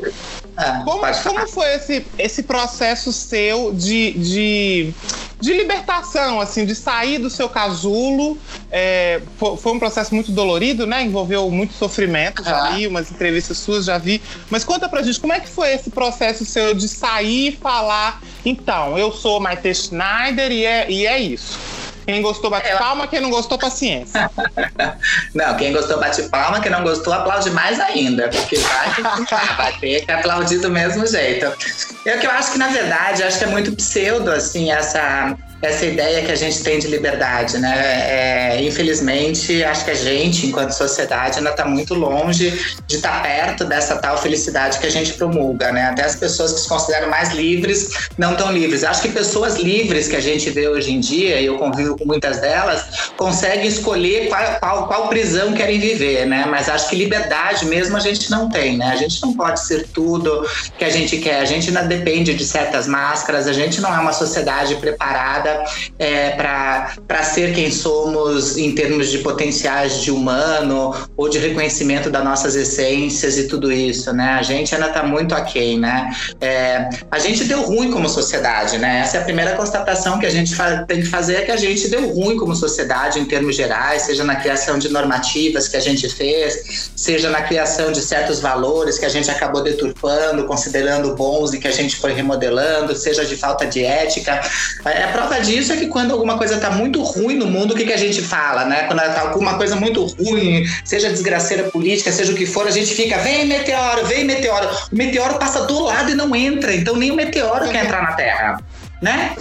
Ah, 0.56 0.82
como, 0.84 1.00
como 1.22 1.46
foi 1.48 1.74
esse, 1.74 2.06
esse 2.18 2.42
processo 2.42 3.12
seu 3.12 3.72
de, 3.72 4.12
de, 4.12 4.94
de 5.40 5.52
libertação, 5.54 6.40
assim, 6.40 6.66
de 6.66 6.74
sair 6.74 7.18
do 7.18 7.30
seu 7.30 7.48
casulo? 7.48 8.38
É, 8.74 9.22
fo- 9.36 9.56
foi, 9.56 9.72
um 9.72 9.78
processo 9.78 10.14
muito 10.14 10.32
dolorido, 10.32 10.86
né? 10.86 11.02
Envolveu 11.02 11.50
muito 11.50 11.74
sofrimento, 11.74 12.42
já 12.42 12.58
Aham. 12.58 12.76
li 12.76 12.86
umas 12.86 13.10
entrevistas 13.10 13.58
suas, 13.58 13.84
já 13.84 13.98
vi. 13.98 14.22
Mas 14.50 14.64
conta 14.64 14.88
pra 14.88 15.02
gente, 15.02 15.20
como 15.20 15.32
é 15.32 15.40
que 15.40 15.48
foi 15.48 15.72
esse 15.72 15.90
processo 15.90 16.44
seu 16.46 16.72
de 16.74 16.88
sair 16.88 17.48
e 17.48 17.56
falar, 17.56 18.22
então, 18.44 18.96
eu 18.98 19.12
sou 19.12 19.40
Maite 19.40 19.74
Schneider 19.74 20.50
e 20.50 20.64
é, 20.64 20.90
e 20.90 21.06
é 21.06 21.18
isso. 21.18 21.60
Quem 22.06 22.20
gostou, 22.22 22.50
bate 22.50 22.68
Eu- 22.68 22.78
palma, 22.78 23.06
quem 23.06 23.20
não 23.20 23.30
gostou, 23.30 23.58
paciência. 23.58 24.30
Não, 25.34 25.56
quem 25.56 25.72
gostou 25.72 25.98
bate 25.98 26.22
palma, 26.24 26.60
quem 26.60 26.70
não 26.70 26.82
gostou 26.82 27.12
aplaude 27.12 27.50
mais 27.50 27.78
ainda, 27.80 28.28
porque 28.28 28.56
vai, 28.56 28.92
vai 29.56 29.72
ter 29.80 30.04
que 30.04 30.12
aplaudir 30.12 30.58
do 30.58 30.70
mesmo 30.70 31.06
jeito. 31.06 31.46
Eu 32.04 32.18
que 32.18 32.26
eu 32.26 32.30
acho 32.30 32.52
que 32.52 32.58
na 32.58 32.68
verdade 32.68 33.22
acho 33.22 33.38
que 33.38 33.44
é 33.44 33.48
muito 33.48 33.72
pseudo 33.76 34.30
assim 34.30 34.70
essa 34.70 35.36
essa 35.62 35.86
ideia 35.86 36.22
que 36.24 36.32
a 36.32 36.34
gente 36.34 36.60
tem 36.62 36.80
de 36.80 36.88
liberdade, 36.88 37.56
né? 37.58 38.56
É, 38.56 38.62
infelizmente, 38.62 39.62
acho 39.62 39.84
que 39.84 39.92
a 39.92 39.94
gente, 39.94 40.46
enquanto 40.46 40.72
sociedade, 40.72 41.38
ainda 41.38 41.50
está 41.50 41.64
muito 41.64 41.94
longe 41.94 42.50
de 42.88 42.96
estar 42.96 43.22
perto 43.22 43.64
dessa 43.64 43.96
tal 43.96 44.18
felicidade 44.18 44.80
que 44.80 44.86
a 44.86 44.90
gente 44.90 45.12
promulga, 45.12 45.70
né? 45.70 45.84
Até 45.84 46.02
as 46.02 46.16
pessoas 46.16 46.52
que 46.52 46.60
se 46.60 46.68
consideram 46.68 47.08
mais 47.08 47.30
livres 47.32 48.08
não 48.18 48.34
tão 48.34 48.50
livres. 48.50 48.82
Acho 48.82 49.02
que 49.02 49.08
pessoas 49.10 49.54
livres 49.54 50.08
que 50.08 50.16
a 50.16 50.20
gente 50.20 50.50
vê 50.50 50.66
hoje 50.66 50.92
em 50.92 50.98
dia, 50.98 51.40
e 51.40 51.46
eu 51.46 51.56
convivo 51.56 51.96
com 51.96 52.04
muitas 52.04 52.40
delas, 52.40 53.12
conseguem 53.16 53.68
escolher 53.68 54.28
qual, 54.28 54.58
qual, 54.58 54.88
qual 54.88 55.08
prisão 55.08 55.52
querem 55.52 55.78
viver, 55.78 56.26
né? 56.26 56.44
Mas 56.50 56.68
acho 56.68 56.90
que 56.90 56.96
liberdade 56.96 57.66
mesmo 57.66 57.96
a 57.96 58.00
gente 58.00 58.28
não 58.32 58.48
tem, 58.50 58.76
né? 58.76 58.86
A 58.86 58.96
gente 58.96 59.22
não 59.22 59.32
pode 59.34 59.60
ser 59.60 59.86
tudo 59.94 60.44
que 60.76 60.84
a 60.84 60.90
gente 60.90 61.18
quer. 61.18 61.38
A 61.38 61.44
gente 61.44 61.68
ainda 61.68 61.82
depende 61.82 62.34
de 62.34 62.44
certas 62.44 62.88
máscaras. 62.88 63.46
A 63.46 63.52
gente 63.52 63.80
não 63.80 63.94
é 63.94 64.00
uma 64.00 64.12
sociedade 64.12 64.74
preparada 64.76 65.51
é, 65.98 66.30
para 66.30 67.22
ser 67.22 67.54
quem 67.54 67.70
somos 67.70 68.56
em 68.56 68.74
termos 68.74 69.10
de 69.10 69.18
potenciais 69.18 70.00
de 70.00 70.10
humano 70.10 70.94
ou 71.16 71.28
de 71.28 71.38
reconhecimento 71.38 72.10
das 72.10 72.24
nossas 72.24 72.54
essências 72.54 73.38
e 73.38 73.48
tudo 73.48 73.72
isso, 73.72 74.12
né? 74.12 74.36
A 74.38 74.42
gente 74.42 74.74
ainda 74.74 74.88
está 74.88 75.02
muito 75.02 75.34
aquém, 75.34 75.78
né? 75.78 76.10
É, 76.40 76.88
a 77.10 77.18
gente 77.18 77.44
deu 77.44 77.62
ruim 77.62 77.90
como 77.90 78.08
sociedade, 78.08 78.78
né? 78.78 79.00
Essa 79.00 79.18
é 79.18 79.20
a 79.20 79.24
primeira 79.24 79.54
constatação 79.56 80.18
que 80.18 80.26
a 80.26 80.30
gente 80.30 80.54
tem 80.86 81.00
que 81.00 81.06
fazer, 81.06 81.36
é 81.36 81.40
que 81.42 81.50
a 81.50 81.56
gente 81.56 81.88
deu 81.88 82.08
ruim 82.12 82.36
como 82.36 82.54
sociedade 82.54 83.18
em 83.18 83.24
termos 83.24 83.56
gerais, 83.56 84.02
seja 84.02 84.24
na 84.24 84.36
criação 84.36 84.78
de 84.78 84.88
normativas 84.88 85.68
que 85.68 85.76
a 85.76 85.80
gente 85.80 86.08
fez, 86.08 86.90
seja 86.96 87.30
na 87.30 87.42
criação 87.42 87.92
de 87.92 88.00
certos 88.00 88.40
valores 88.40 88.98
que 88.98 89.04
a 89.04 89.08
gente 89.08 89.30
acabou 89.30 89.62
deturpando, 89.62 90.46
considerando 90.46 91.14
bons 91.14 91.52
e 91.52 91.58
que 91.58 91.68
a 91.68 91.72
gente 91.72 91.96
foi 91.96 92.12
remodelando, 92.12 92.94
seja 92.94 93.24
de 93.24 93.36
falta 93.36 93.66
de 93.66 93.84
ética. 93.84 94.40
É, 94.84 95.04
a 95.04 95.08
prova 95.08 95.38
disso 95.42 95.72
é 95.72 95.76
que 95.76 95.86
quando 95.86 96.12
alguma 96.12 96.38
coisa 96.38 96.54
está 96.54 96.70
muito 96.70 97.02
ruim 97.02 97.36
no 97.36 97.46
mundo, 97.46 97.74
o 97.74 97.76
que, 97.76 97.84
que 97.84 97.92
a 97.92 97.98
gente 97.98 98.22
fala, 98.22 98.64
né? 98.64 98.84
Quando 98.84 99.00
tá 99.00 99.20
alguma 99.20 99.54
coisa 99.54 99.76
muito 99.76 100.04
ruim, 100.04 100.64
seja 100.84 101.10
desgraceira 101.10 101.64
política, 101.64 102.10
seja 102.10 102.32
o 102.32 102.34
que 102.34 102.46
for, 102.46 102.66
a 102.66 102.70
gente 102.70 102.94
fica, 102.94 103.18
vem 103.18 103.46
meteoro, 103.46 104.06
vem 104.06 104.24
meteoro. 104.24 104.68
O 104.90 104.96
meteoro 104.96 105.34
passa 105.34 105.66
do 105.66 105.80
lado 105.80 106.10
e 106.10 106.14
não 106.14 106.34
entra, 106.34 106.74
então 106.74 106.96
nem 106.96 107.10
o 107.10 107.14
meteoro 107.14 107.68
quer 107.68 107.84
entrar 107.84 108.02
na 108.02 108.12
Terra. 108.12 108.60
Né? 109.02 109.34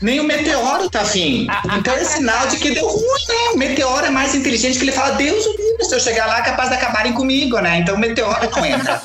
Nem 0.00 0.20
o 0.20 0.24
meteoro 0.24 0.88
tá 0.88 1.00
afim. 1.00 1.48
Então 1.76 1.92
é 1.92 2.04
sinal 2.04 2.46
de 2.46 2.58
que 2.58 2.70
deu 2.70 2.86
ruim, 2.86 3.24
né? 3.28 3.50
O 3.54 3.58
meteoro 3.58 4.06
é 4.06 4.10
mais 4.10 4.36
inteligente 4.36 4.78
que 4.78 4.84
ele 4.84 4.92
fala, 4.92 5.16
Deus 5.16 5.44
o 5.44 5.50
livre, 5.50 5.84
se 5.84 5.94
eu 5.94 5.98
chegar 5.98 6.26
lá 6.26 6.38
é 6.38 6.42
capaz 6.42 6.68
de 6.68 6.76
acabarem 6.76 7.12
comigo, 7.12 7.58
né? 7.58 7.78
Então 7.78 7.96
o 7.96 7.98
meteoro 7.98 8.48
não 8.54 8.64
entra. 8.64 9.02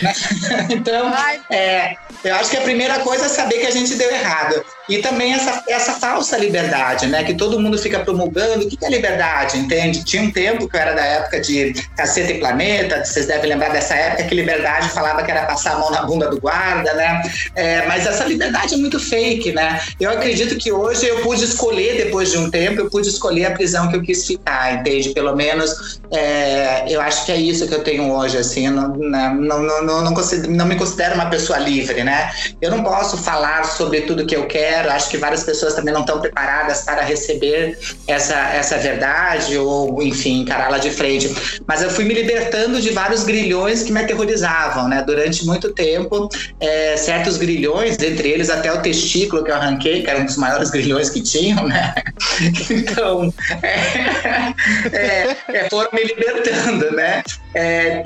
Né? 0.00 0.14
então, 0.70 1.12
é, 1.50 1.96
eu 2.24 2.34
acho 2.36 2.50
que 2.50 2.56
a 2.56 2.62
primeira 2.62 3.00
coisa 3.00 3.26
é 3.26 3.28
saber 3.28 3.58
que 3.58 3.66
a 3.66 3.70
gente 3.70 3.94
deu 3.94 4.10
errado. 4.10 4.64
E 4.88 4.98
também 4.98 5.32
essa, 5.32 5.62
essa 5.68 5.92
falsa 5.92 6.36
liberdade, 6.36 7.06
né? 7.06 7.22
Que 7.22 7.34
todo 7.34 7.58
mundo 7.60 7.78
fica 7.78 8.00
promulgando. 8.00 8.64
O 8.64 8.68
que 8.68 8.84
é 8.84 8.90
liberdade, 8.90 9.56
entende? 9.58 10.04
Tinha 10.04 10.22
um 10.22 10.30
tempo 10.30 10.68
que 10.68 10.76
eu 10.76 10.80
era 10.80 10.92
da 10.92 11.04
época 11.04 11.40
de 11.40 11.72
Caceta 11.96 12.32
e 12.32 12.38
Planeta, 12.40 13.04
vocês 13.04 13.26
devem 13.26 13.50
lembrar 13.50 13.70
dessa 13.70 13.94
época 13.94 14.24
que 14.24 14.34
liberdade 14.34 14.88
falava 14.88 15.22
que 15.22 15.30
era 15.30 15.46
passar 15.46 15.74
a 15.74 15.78
mão 15.78 15.90
na 15.90 16.02
bunda 16.02 16.28
do 16.28 16.40
guarda, 16.40 16.92
né? 16.94 17.22
É, 17.54 17.86
mas 17.86 18.06
essa 18.06 18.24
liberdade 18.24 18.74
é 18.74 18.76
muito 18.76 18.98
fake, 18.98 19.52
né? 19.52 19.80
Eu 20.00 20.10
acredito 20.10 20.56
que 20.56 20.72
hoje 20.72 21.06
eu 21.06 21.20
pude 21.20 21.44
escolher, 21.44 21.96
depois 22.04 22.30
de 22.30 22.38
um 22.38 22.50
tempo, 22.50 22.80
eu 22.80 22.90
pude 22.90 23.08
escolher 23.08 23.46
a 23.46 23.50
prisão 23.52 23.88
que 23.88 23.96
eu 23.96 24.02
quis 24.02 24.26
ficar, 24.26 24.74
entende? 24.74 25.10
Pelo 25.10 25.36
menos 25.36 26.00
é, 26.10 26.92
eu 26.92 27.00
acho 27.00 27.24
que 27.24 27.32
é 27.32 27.36
isso 27.36 27.68
que 27.68 27.74
eu 27.74 27.84
tenho 27.84 28.10
hoje, 28.12 28.36
assim. 28.36 28.68
Não, 28.68 28.88
não, 28.88 29.34
não, 29.34 29.82
não, 29.84 30.02
não, 30.02 30.14
considero, 30.14 30.52
não 30.52 30.66
me 30.66 30.74
considero 30.74 31.14
uma 31.14 31.26
pessoa 31.26 31.58
livre, 31.58 32.02
né? 32.02 32.30
Eu 32.60 32.70
não 32.70 32.82
posso 32.82 33.16
falar 33.16 33.64
sobre 33.64 34.02
tudo 34.02 34.26
que 34.26 34.34
eu 34.34 34.46
quero 34.46 34.71
Acho 34.74 35.08
que 35.08 35.16
várias 35.16 35.44
pessoas 35.44 35.74
também 35.74 35.92
não 35.92 36.00
estão 36.00 36.20
preparadas 36.20 36.82
para 36.82 37.02
receber 37.02 37.78
essa, 38.06 38.34
essa 38.54 38.78
verdade 38.78 39.56
ou, 39.58 40.02
enfim, 40.02 40.42
encará-la 40.42 40.78
de 40.78 40.90
frente. 40.90 41.34
Mas 41.66 41.82
eu 41.82 41.90
fui 41.90 42.04
me 42.04 42.14
libertando 42.14 42.80
de 42.80 42.90
vários 42.90 43.24
grilhões 43.24 43.82
que 43.82 43.92
me 43.92 44.00
aterrorizavam, 44.00 44.88
né? 44.88 45.02
Durante 45.06 45.44
muito 45.44 45.72
tempo, 45.72 46.28
é, 46.60 46.96
certos 46.96 47.36
grilhões, 47.36 47.98
entre 47.98 48.28
eles 48.28 48.50
até 48.50 48.72
o 48.72 48.80
testículo 48.80 49.44
que 49.44 49.50
eu 49.50 49.54
arranquei, 49.54 50.02
que 50.02 50.10
era 50.10 50.20
um 50.20 50.24
dos 50.24 50.36
maiores 50.36 50.70
grilhões 50.72 51.10
que 51.10 51.20
tinham, 51.20 51.66
né? 51.66 51.94
Então, 52.70 53.32
é, 54.92 55.36
é, 55.48 55.68
foram 55.70 55.90
me 55.92 56.04
libertando, 56.04 56.90
né? 56.92 57.22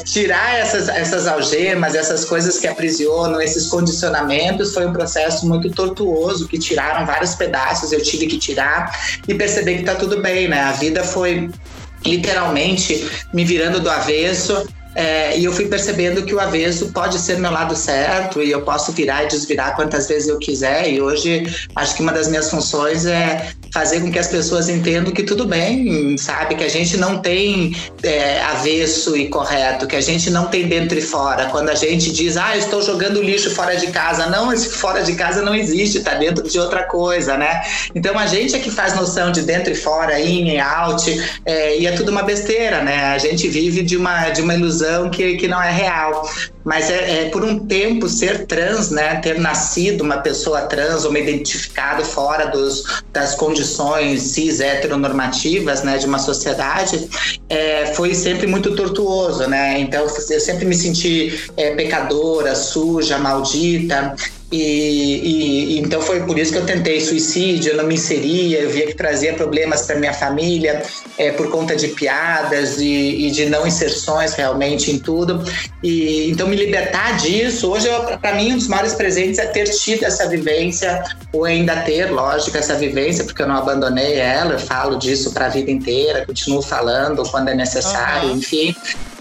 tirar 0.05 0.59
essas, 0.59 0.89
essas 0.89 1.27
algemas, 1.27 1.95
essas 1.95 2.25
coisas 2.25 2.59
que 2.59 2.67
aprisionam, 2.67 3.41
esses 3.41 3.67
posicionamentos, 3.67 4.75
foi 4.75 4.87
um 4.87 4.93
processo 4.93 5.47
muito 5.47 5.71
tortuoso, 5.71 6.49
que 6.49 6.56
tiraram 6.59 7.07
vários 7.07 7.35
pedaços, 7.35 7.93
eu 7.93 8.03
tive 8.03 8.27
que 8.27 8.39
tirar 8.39 8.91
e 9.27 9.35
perceber 9.35 9.79
que 9.79 9.85
tá 9.85 9.95
tudo 9.95 10.21
bem, 10.21 10.49
né? 10.49 10.61
A 10.61 10.73
vida 10.73 11.05
foi 11.05 11.51
literalmente 12.05 13.09
me 13.33 13.45
virando 13.45 13.81
do 13.81 13.91
avesso 13.91 14.67
é, 14.97 15.39
e 15.39 15.45
eu 15.45 15.53
fui 15.53 15.67
percebendo 15.67 16.25
que 16.25 16.35
o 16.35 16.41
avesso 16.41 16.87
pode 16.87 17.19
ser 17.19 17.39
meu 17.39 17.51
lado 17.51 17.77
certo 17.77 18.43
e 18.43 18.51
eu 18.51 18.63
posso 18.63 18.93
virar 18.93 19.25
e 19.25 19.29
desvirar 19.29 19.77
quantas 19.77 20.09
vezes 20.09 20.27
eu 20.27 20.39
quiser. 20.39 20.91
E 20.91 21.03
hoje 21.03 21.47
acho 21.75 21.95
que 21.95 22.03
uma 22.03 22.13
das 22.13 22.29
minhas 22.29 22.51
funções 22.51 23.05
é 23.05 23.51
fazer 23.75 24.01
com 24.01 24.11
que 24.11 24.19
as 24.19 24.27
pessoas 24.27 24.71
entendam 24.71 25.13
que 25.13 25.23
tudo 25.23 25.47
bem, 25.47 26.17
sabe? 26.17 26.55
Que 26.55 26.65
a 26.65 26.69
gente 26.69 26.97
não 26.97 27.19
tem 27.19 27.77
é, 28.03 28.41
avesso 28.41 29.15
e 29.15 29.29
correto, 29.29 29.87
que 29.87 29.97
a 29.97 30.01
gente 30.01 30.31
não 30.31 30.47
tem 30.47 30.67
dentro 30.67 30.99
e 30.99 31.03
fora. 31.03 31.45
Quando 31.51 31.69
a 31.69 31.75
gente 31.75 32.11
diz, 32.11 32.39
ah, 32.39 32.57
estou 32.57 32.81
jogando 32.81 33.23
lixo 33.23 33.51
fora 33.51 33.77
de 33.77 33.89
casa, 33.89 34.25
não, 34.31 34.51
esse 34.51 34.71
fora 34.71 35.03
de 35.03 35.15
casa 35.15 35.43
não 35.43 35.55
existe, 35.55 35.99
está 35.99 36.15
dentro 36.15 36.49
de 36.49 36.59
outra 36.59 36.85
coisa, 36.85 37.37
né? 37.37 37.61
Então 37.95 38.19
a 38.19 38.27
gente 38.27 38.57
é 38.57 38.59
que 38.59 38.71
faz 38.71 38.97
noção 38.97 39.31
de 39.31 39.43
dentro 39.43 39.75
e 39.75 39.77
fora, 39.77 40.19
in 40.19 40.55
e 40.55 40.59
out, 40.59 41.05
é, 41.45 41.79
e 41.79 41.87
é 41.87 41.93
tudo 41.93 42.11
uma 42.11 42.23
besteira, 42.23 42.83
né? 42.83 43.13
A 43.13 43.19
gente 43.19 43.47
vive 43.47 43.83
de 43.83 43.99
uma, 43.99 44.31
de 44.31 44.41
uma 44.41 44.55
ilusão 44.55 44.86
que, 45.11 45.37
que 45.37 45.49
não 45.49 45.63
é 45.63 45.71
real. 45.71 46.29
Mas 46.65 46.91
é, 46.91 47.27
é, 47.27 47.31
por 47.31 47.45
um 47.45 47.61
tempo 47.61 48.09
ser 48.09 48.45
trans, 48.47 48.91
né, 48.91 49.21
ter 49.21 49.39
nascido 49.39 50.01
uma 50.01 50.19
pessoa 50.19 50.63
trans 50.63 51.05
ou 51.05 51.13
me 51.13 51.21
identificado 51.23 52.05
fora 52.05 52.47
dos, 52.47 53.03
das 53.13 53.37
condições 53.37 54.23
cis 54.23 54.59
heteronormativas, 54.59 55.85
né, 55.85 55.97
de 55.97 56.07
uma 56.07 56.19
sociedade, 56.19 57.09
é, 57.49 57.87
foi 57.95 58.15
sempre 58.15 58.49
muito 58.49 58.75
tortuoso, 58.75 59.47
né? 59.47 59.79
Então 59.79 60.07
eu 60.31 60.41
sempre 60.41 60.65
me 60.65 60.75
senti 60.75 61.49
é, 61.57 61.75
pecadora, 61.77 62.55
suja, 62.57 63.17
maldita. 63.17 64.17
E, 64.51 65.75
e, 65.75 65.81
então 65.81 66.01
foi 66.01 66.21
por 66.21 66.39
isso 66.39 66.53
que 66.53 66.59
eu 66.59 66.65
tentei 66.65 67.01
suicídio, 67.01 67.73
eu 67.73 67.77
não 67.77 67.85
me 67.85 67.95
inseria, 67.95 68.61
eu 68.61 68.71
via 68.71 68.87
que 68.87 68.95
trazia 68.95 69.35
problemas 69.35 69.83
para 69.83 69.97
minha 69.97 70.13
família 70.13 70.85
é, 71.19 71.33
por 71.33 71.51
conta 71.51 71.75
de 71.75 71.89
piadas 71.89 72.81
e, 72.81 73.27
e, 73.27 73.31
de 73.33 73.47
não 73.47 73.67
inserções 73.67 74.35
realmente 74.35 74.93
em 74.93 75.01
tudo. 75.01 75.43
E 75.83 76.31
então 76.31 76.47
me 76.47 76.55
libertar 76.55 77.17
disso, 77.17 77.71
hoje 77.71 77.89
para 78.21 78.37
mim 78.37 78.53
um 78.53 78.57
dos 78.57 78.69
maiores 78.69 78.95
presentes 78.95 79.41
é 79.41 79.47
ter 79.47 79.65
tido 79.65 80.05
essa 80.05 80.29
vivência 80.29 81.03
ou 81.33 81.45
ainda 81.45 81.81
ter, 81.81 82.13
lógico, 82.13 82.57
essa 82.57 82.77
vivência, 82.77 83.25
porque 83.25 83.43
eu 83.43 83.49
não 83.49 83.57
abandonei 83.57 84.15
ela, 84.15 84.53
eu 84.53 84.61
falo 84.61 84.97
disso 84.97 85.33
para 85.33 85.47
a 85.47 85.49
vida 85.49 85.73
inteira, 85.73 86.25
continuo 86.25 86.63
falando 86.63 87.29
quando 87.31 87.49
é 87.49 87.55
necessário, 87.55 88.29
uhum. 88.29 88.37
enfim 88.37 88.77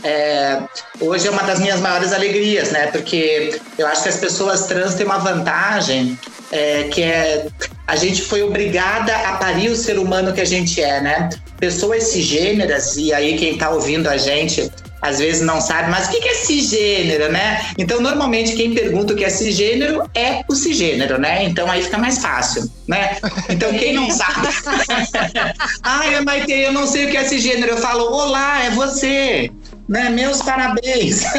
é, 0.06 0.60
hoje 1.02 1.28
é 1.28 1.32
uma 1.32 1.42
das 1.42 1.60
minhas 1.60 1.82
maiores 1.82 2.14
alegrias, 2.14 2.72
né? 2.72 2.88
Porque 2.88 3.60
eu 3.76 3.88
acho 3.88 4.04
que 4.04 4.10
as 4.10 4.18
pessoas 4.18 4.68
trans 4.68 4.94
têm 4.94 5.06
uma 5.06 5.18
vantagem 5.18 6.18
é, 6.52 6.84
que 6.84 7.02
é 7.02 7.48
a 7.88 7.96
gente 7.96 8.22
foi 8.22 8.44
obrigada 8.44 9.16
a 9.16 9.34
parir 9.38 9.70
o 9.70 9.76
ser 9.76 9.98
humano 9.98 10.32
que 10.32 10.42
a 10.42 10.46
gente 10.46 10.80
é, 10.80 11.02
né? 11.02 11.30
Pessoas 11.60 12.04
cisgêneras, 12.04 12.96
e 12.98 13.12
aí 13.14 13.36
quem 13.38 13.58
tá 13.58 13.72
ouvindo 13.72 14.08
a 14.08 14.16
gente 14.16 14.72
às 15.02 15.20
vezes 15.20 15.42
não 15.42 15.62
sabe, 15.62 15.92
mas 15.92 16.08
o 16.08 16.12
que 16.12 16.28
é 16.28 16.34
cisgênero, 16.34 17.32
né? 17.32 17.64
Então, 17.78 18.02
normalmente, 18.02 18.56
quem 18.56 18.74
pergunta 18.74 19.14
o 19.14 19.16
que 19.16 19.24
é 19.24 19.30
cisgênero 19.30 20.10
é 20.16 20.42
o 20.48 20.56
cisgênero, 20.56 21.20
né? 21.20 21.44
Então, 21.44 21.70
aí 21.70 21.84
fica 21.84 21.98
mais 22.00 22.18
fácil, 22.18 22.68
né? 22.88 23.18
Então, 23.48 23.72
quem 23.74 23.94
não 23.94 24.10
sabe... 24.10 24.48
Ai, 25.84 26.20
Maite, 26.22 26.52
eu 26.52 26.74
não 26.74 26.88
sei 26.88 27.06
o 27.06 27.12
que 27.12 27.18
é 27.18 27.24
cisgênero. 27.24 27.74
Eu 27.74 27.78
falo, 27.78 28.12
olá, 28.12 28.64
é 28.64 28.72
você 28.72 29.52
né? 29.88 30.10
Meus 30.10 30.42
parabéns. 30.42 31.24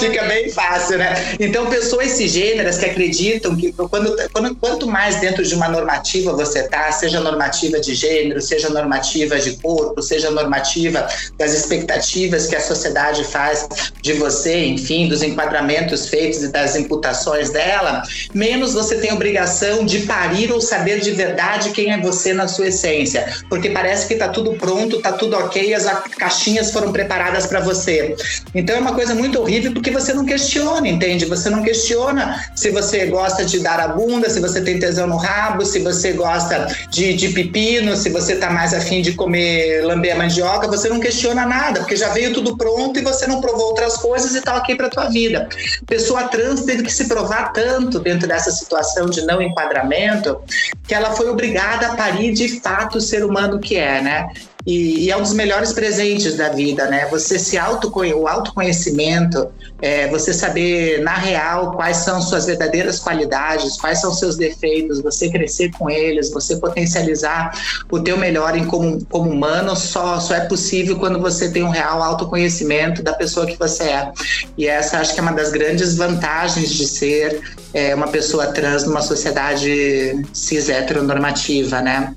Fica 0.00 0.24
bem 0.24 0.50
fácil, 0.50 0.98
né? 0.98 1.14
Então, 1.38 1.66
pessoas 1.66 2.12
cisgêneras 2.12 2.78
que 2.78 2.86
acreditam 2.86 3.54
que 3.56 3.72
quando, 3.72 4.16
quando, 4.32 4.56
quanto 4.56 4.86
mais 4.86 5.16
dentro 5.20 5.44
de 5.44 5.54
uma 5.54 5.68
normativa 5.68 6.32
você 6.32 6.62
tá, 6.68 6.90
seja 6.92 7.20
normativa 7.20 7.78
de 7.78 7.94
gênero, 7.94 8.40
seja 8.40 8.70
normativa 8.70 9.38
de 9.38 9.56
corpo, 9.58 10.00
seja 10.02 10.30
normativa 10.30 11.06
das 11.38 11.52
expectativas 11.52 12.46
que 12.46 12.56
a 12.56 12.60
sociedade 12.60 13.24
faz 13.24 13.68
de 14.00 14.14
você, 14.14 14.64
enfim, 14.64 15.08
dos 15.08 15.22
enquadramentos 15.22 16.08
feitos 16.08 16.42
e 16.42 16.48
das 16.48 16.74
imputações 16.76 17.50
dela, 17.50 18.02
menos 18.32 18.72
você 18.72 18.96
tem 18.96 19.12
obrigação 19.12 19.84
de 19.84 20.00
parir 20.00 20.52
ou 20.52 20.60
saber 20.60 21.00
de 21.00 21.10
verdade 21.10 21.70
quem 21.70 21.92
é 21.92 22.00
você 22.00 22.32
na 22.32 22.48
sua 22.48 22.68
essência. 22.68 23.26
Porque 23.48 23.70
parece 23.70 24.06
que 24.06 24.14
tá 24.14 24.28
tudo 24.28 24.54
pronto, 24.54 25.00
tá 25.00 25.12
tudo 25.12 25.33
tudo 25.34 25.38
ok, 25.38 25.74
as 25.74 25.84
caixinhas 26.16 26.70
foram 26.70 26.92
preparadas 26.92 27.46
para 27.46 27.60
você. 27.60 28.14
Então 28.54 28.76
é 28.76 28.78
uma 28.78 28.94
coisa 28.94 29.14
muito 29.14 29.40
horrível 29.40 29.72
porque 29.72 29.90
você 29.90 30.14
não 30.14 30.24
questiona, 30.24 30.86
entende? 30.86 31.24
Você 31.26 31.50
não 31.50 31.62
questiona 31.62 32.40
se 32.54 32.70
você 32.70 33.06
gosta 33.06 33.44
de 33.44 33.58
dar 33.58 33.80
a 33.80 33.88
bunda, 33.88 34.30
se 34.30 34.40
você 34.40 34.60
tem 34.60 34.78
tesão 34.78 35.06
no 35.06 35.16
rabo, 35.16 35.64
se 35.64 35.80
você 35.80 36.12
gosta 36.12 36.66
de, 36.90 37.14
de 37.14 37.30
pepino, 37.30 37.96
se 37.96 38.10
você 38.10 38.36
tá 38.36 38.50
mais 38.50 38.72
afim 38.72 39.02
de 39.02 39.12
comer, 39.12 39.84
lamber 39.84 40.14
a 40.14 40.18
mandioca, 40.18 40.68
você 40.68 40.88
não 40.88 41.00
questiona 41.00 41.44
nada, 41.44 41.80
porque 41.80 41.96
já 41.96 42.08
veio 42.10 42.32
tudo 42.32 42.56
pronto 42.56 42.98
e 42.98 43.02
você 43.02 43.26
não 43.26 43.40
provou 43.40 43.68
outras 43.68 43.96
coisas 43.96 44.34
e 44.34 44.40
tá 44.40 44.56
ok 44.56 44.76
para 44.76 44.88
tua 44.88 45.06
vida. 45.06 45.48
Pessoa 45.86 46.24
trans 46.28 46.62
teve 46.62 46.82
que 46.82 46.92
se 46.92 47.06
provar 47.08 47.52
tanto 47.52 47.98
dentro 47.98 48.28
dessa 48.28 48.50
situação 48.50 49.06
de 49.06 49.22
não 49.22 49.42
enquadramento 49.42 50.40
que 50.86 50.94
ela 50.94 51.10
foi 51.12 51.28
obrigada 51.28 51.88
a 51.88 51.96
parir 51.96 52.32
de 52.32 52.60
fato 52.60 52.98
o 52.98 53.00
ser 53.00 53.24
humano 53.24 53.58
que 53.58 53.76
é, 53.76 54.00
né? 54.00 54.28
E, 54.66 55.04
e, 55.04 55.10
é 55.10 55.16
um 55.16 55.22
dos 55.22 55.34
melhores 55.34 55.72
presentes 55.72 56.36
da 56.36 56.48
vida, 56.48 56.86
né? 56.86 57.06
Você 57.10 57.38
se 57.38 57.58
autoconhe 57.58 58.14
o 58.14 58.26
autoconhecimento, 58.26 59.48
é, 59.82 60.08
você 60.08 60.32
saber 60.32 61.02
na 61.02 61.14
real 61.14 61.72
quais 61.72 61.98
são 61.98 62.22
suas 62.22 62.46
verdadeiras 62.46 62.98
qualidades, 62.98 63.76
quais 63.76 64.00
são 64.00 64.12
seus 64.14 64.36
defeitos, 64.36 65.02
você 65.02 65.28
crescer 65.28 65.70
com 65.72 65.90
eles, 65.90 66.30
você 66.30 66.56
potencializar 66.56 67.52
o 67.90 68.00
teu 68.00 68.16
melhor 68.16 68.56
em 68.56 68.64
como, 68.64 69.04
como 69.06 69.30
humano, 69.30 69.76
só, 69.76 70.18
só 70.18 70.34
é 70.34 70.40
possível 70.46 70.96
quando 70.96 71.20
você 71.20 71.50
tem 71.50 71.62
um 71.62 71.68
real 71.68 72.02
autoconhecimento 72.02 73.02
da 73.02 73.12
pessoa 73.12 73.46
que 73.46 73.58
você 73.58 73.84
é. 73.84 74.12
E 74.56 74.66
essa 74.66 74.98
acho 74.98 75.12
que 75.12 75.20
é 75.20 75.22
uma 75.22 75.32
das 75.32 75.50
grandes 75.50 75.94
vantagens 75.96 76.72
de 76.72 76.86
ser 76.86 77.42
é, 77.74 77.94
uma 77.94 78.08
pessoa 78.08 78.46
trans 78.46 78.84
numa 78.84 79.02
sociedade 79.02 80.24
cis 80.32 80.70
heteronormativa, 80.70 81.82
né? 81.82 82.14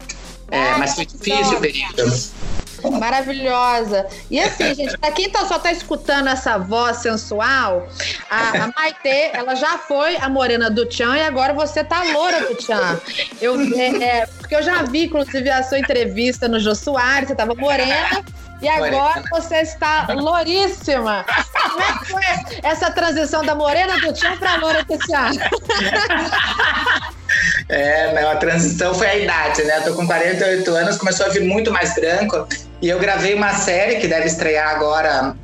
É, 0.49 0.77
mas 0.77 0.95
foi 0.95 1.05
difícil, 1.05 1.59
Benito. 1.59 2.03
Maravilhosa. 2.99 4.05
E 4.29 4.39
assim, 4.39 4.73
gente, 4.75 4.97
pra 4.97 5.11
quem 5.11 5.29
tá, 5.29 5.45
só 5.45 5.59
tá 5.59 5.71
escutando 5.71 6.27
essa 6.29 6.57
voz 6.57 6.97
sensual, 6.97 7.87
a, 8.29 8.65
a 8.65 8.73
Maitê, 8.77 9.31
ela 9.33 9.55
já 9.55 9.77
foi 9.77 10.17
a 10.17 10.29
morena 10.29 10.69
do 10.69 10.85
Tchan 10.85 11.17
e 11.17 11.21
agora 11.21 11.53
você 11.53 11.83
tá 11.83 12.03
loura 12.03 12.47
do 12.47 12.55
Tchan. 12.55 12.99
Eu, 13.41 13.59
é, 13.75 14.03
é, 14.03 14.25
porque 14.25 14.55
eu 14.55 14.63
já 14.63 14.83
vi, 14.83 15.05
inclusive, 15.05 15.49
a 15.49 15.63
sua 15.63 15.79
entrevista 15.79 16.47
no 16.47 16.59
Jô 16.59 16.75
Soares, 16.75 17.27
você 17.27 17.35
tava 17.35 17.55
morena. 17.55 18.23
E 18.61 18.67
agora 18.67 19.23
você 19.29 19.57
está 19.57 20.07
louríssima. 20.09 21.25
Como 21.53 21.81
é 21.81 21.97
que 21.99 22.05
foi 22.05 22.23
essa 22.63 22.91
transição 22.91 23.43
da 23.43 23.53
morena 23.53 23.99
do 23.99 24.13
Tchan 24.13 24.37
pra 24.37 24.55
loura 24.55 24.83
desse 24.83 25.13
ano? 25.13 25.39
É, 27.69 28.13
não, 28.13 28.31
a 28.31 28.35
transição 28.37 28.93
foi 28.93 29.07
a 29.07 29.15
idade, 29.17 29.63
né? 29.63 29.79
Eu 29.79 29.83
tô 29.83 29.93
com 29.93 30.07
48 30.07 30.73
anos, 30.73 30.97
começou 30.97 31.25
a 31.25 31.29
vir 31.29 31.43
muito 31.43 31.71
mais 31.71 31.93
branco. 31.95 32.47
E 32.81 32.87
eu 32.87 32.97
gravei 32.99 33.33
uma 33.33 33.53
série 33.53 33.97
que 33.97 34.07
deve 34.07 34.27
estrear 34.27 34.69
agora 34.69 35.35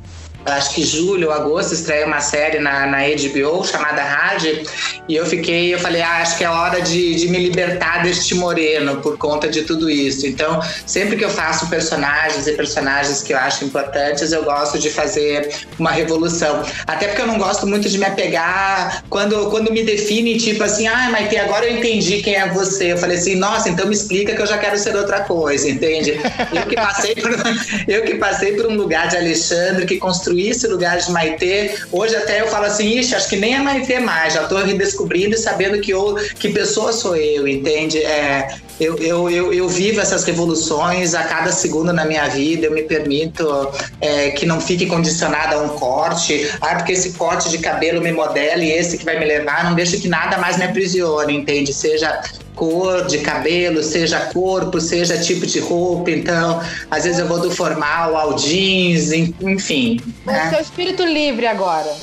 acho 0.46 0.74
que 0.74 0.84
julho 0.84 1.28
ou 1.28 1.34
agosto, 1.34 1.74
estreia 1.74 2.06
uma 2.06 2.20
série 2.20 2.58
na, 2.58 2.86
na 2.86 2.98
HBO 2.98 3.64
chamada 3.64 4.02
Rádio, 4.02 4.62
e 5.08 5.16
eu 5.16 5.26
fiquei, 5.26 5.74
eu 5.74 5.78
falei, 5.78 6.02
ah, 6.02 6.22
acho 6.22 6.38
que 6.38 6.44
é 6.44 6.48
hora 6.48 6.80
de, 6.80 7.14
de 7.14 7.28
me 7.28 7.38
libertar 7.38 8.02
deste 8.02 8.34
moreno 8.34 9.00
por 9.00 9.18
conta 9.18 9.48
de 9.48 9.62
tudo 9.62 9.90
isso. 9.90 10.26
Então, 10.26 10.60
sempre 10.86 11.16
que 11.16 11.24
eu 11.24 11.30
faço 11.30 11.68
personagens 11.68 12.46
e 12.46 12.52
personagens 12.52 13.22
que 13.22 13.32
eu 13.32 13.38
acho 13.38 13.64
importantes, 13.64 14.32
eu 14.32 14.44
gosto 14.44 14.78
de 14.78 14.90
fazer 14.90 15.54
uma 15.78 15.90
revolução. 15.90 16.62
Até 16.86 17.08
porque 17.08 17.22
eu 17.22 17.26
não 17.26 17.38
gosto 17.38 17.66
muito 17.66 17.88
de 17.88 17.98
me 17.98 18.06
apegar 18.06 19.04
quando, 19.10 19.50
quando 19.50 19.72
me 19.72 19.82
define, 19.82 20.38
tipo 20.38 20.62
assim, 20.64 20.86
ah, 20.86 21.10
Maite, 21.10 21.36
agora 21.36 21.66
eu 21.66 21.76
entendi 21.76 22.22
quem 22.22 22.34
é 22.34 22.48
você. 22.48 22.92
Eu 22.92 22.98
falei 22.98 23.18
assim, 23.18 23.34
nossa, 23.34 23.68
então 23.68 23.86
me 23.86 23.94
explica 23.94 24.34
que 24.34 24.40
eu 24.40 24.46
já 24.46 24.58
quero 24.58 24.78
ser 24.78 24.96
outra 24.96 25.20
coisa, 25.20 25.68
entende? 25.68 26.18
Eu 26.52 26.62
que 26.66 26.76
passei 26.76 27.14
por, 27.14 27.30
eu 27.86 28.02
que 28.02 28.14
passei 28.14 28.52
por 28.52 28.66
um 28.66 28.76
lugar 28.76 29.08
de 29.08 29.16
Alexandre 29.16 29.86
que 29.86 29.96
construiu 29.96 30.33
esse 30.40 30.66
lugar 30.66 30.98
de 30.98 31.10
Maitê. 31.10 31.74
Hoje 31.90 32.14
até 32.16 32.40
eu 32.40 32.48
falo 32.48 32.66
assim, 32.66 32.98
ixi, 32.98 33.14
acho 33.14 33.28
que 33.28 33.36
nem 33.36 33.54
é 33.54 33.58
Maitê 33.58 33.98
mais, 33.98 34.34
já 34.34 34.44
tô 34.44 34.56
redescobrindo 34.58 35.34
e 35.34 35.38
sabendo 35.38 35.80
que, 35.80 35.90
eu, 35.90 36.16
que 36.38 36.48
pessoa 36.48 36.92
sou 36.92 37.16
eu, 37.16 37.46
entende? 37.46 37.98
É, 37.98 38.56
eu, 38.80 38.96
eu, 38.98 39.30
eu, 39.30 39.52
eu, 39.52 39.68
vivo 39.68 40.00
essas 40.00 40.24
revoluções 40.24 41.14
a 41.14 41.22
cada 41.22 41.52
segundo 41.52 41.92
na 41.92 42.04
minha 42.04 42.26
vida, 42.28 42.66
eu 42.66 42.72
me 42.72 42.82
permito 42.82 43.70
é, 44.00 44.30
que 44.30 44.44
não 44.44 44.60
fique 44.60 44.86
condicionada 44.86 45.56
a 45.56 45.62
um 45.62 45.68
corte, 45.70 46.50
ah, 46.60 46.74
porque 46.74 46.92
esse 46.92 47.12
corte 47.12 47.48
de 47.50 47.58
cabelo 47.58 48.02
me 48.02 48.10
modela 48.10 48.62
e 48.64 48.72
esse 48.72 48.98
que 48.98 49.04
vai 49.04 49.18
me 49.18 49.24
levar, 49.24 49.64
não 49.64 49.74
deixa 49.74 49.96
que 49.96 50.08
nada 50.08 50.38
mais 50.38 50.56
me 50.56 50.64
aprisione, 50.64 51.36
entende? 51.36 51.72
Seja 51.72 52.20
cor 52.54 53.06
de 53.06 53.18
cabelo, 53.18 53.82
seja 53.82 54.20
corpo, 54.26 54.80
seja 54.80 55.18
tipo 55.18 55.46
de 55.46 55.60
roupa. 55.60 56.10
Então, 56.10 56.60
às 56.90 57.04
vezes 57.04 57.18
eu 57.18 57.26
vou 57.26 57.40
do 57.40 57.50
formal 57.50 58.16
ao 58.16 58.38
jeans, 58.38 59.12
enfim. 59.12 60.00
O 60.26 60.30
né? 60.30 60.50
seu 60.50 60.60
espírito 60.60 61.04
livre 61.04 61.46
agora. 61.46 61.94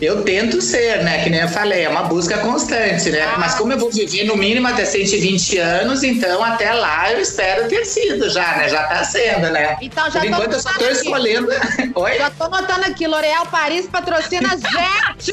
Eu 0.00 0.22
tento 0.22 0.60
ser, 0.60 1.02
né? 1.04 1.22
Que 1.22 1.30
nem 1.30 1.40
eu 1.40 1.48
falei, 1.48 1.84
é 1.84 1.88
uma 1.88 2.02
busca 2.02 2.38
constante, 2.38 3.10
né? 3.10 3.22
Ah. 3.22 3.36
Mas 3.38 3.54
como 3.54 3.72
eu 3.72 3.78
vou 3.78 3.90
viver 3.90 4.24
no 4.24 4.36
mínimo 4.36 4.66
até 4.66 4.84
120 4.84 5.56
anos, 5.58 6.02
então 6.02 6.42
até 6.42 6.72
lá 6.72 7.12
eu 7.12 7.20
espero 7.20 7.68
ter 7.68 7.84
sido 7.84 8.28
já, 8.28 8.56
né? 8.56 8.68
Já 8.68 8.82
tá 8.84 9.04
sendo, 9.04 9.50
né? 9.50 9.76
Então 9.80 10.10
já 10.10 10.20
Por 10.20 10.28
enquanto 10.28 10.52
eu 10.54 10.60
só 10.60 10.72
tô 10.72 10.84
aqui. 10.84 10.92
escolhendo. 10.94 11.48
Oi? 11.94 12.18
Já 12.18 12.30
tô 12.30 12.48
notando 12.48 12.84
aqui, 12.86 13.06
L'Oréal 13.06 13.46
Paris 13.46 13.86
patrocina 13.86 14.48
a 14.52 14.56
gente! 15.16 15.32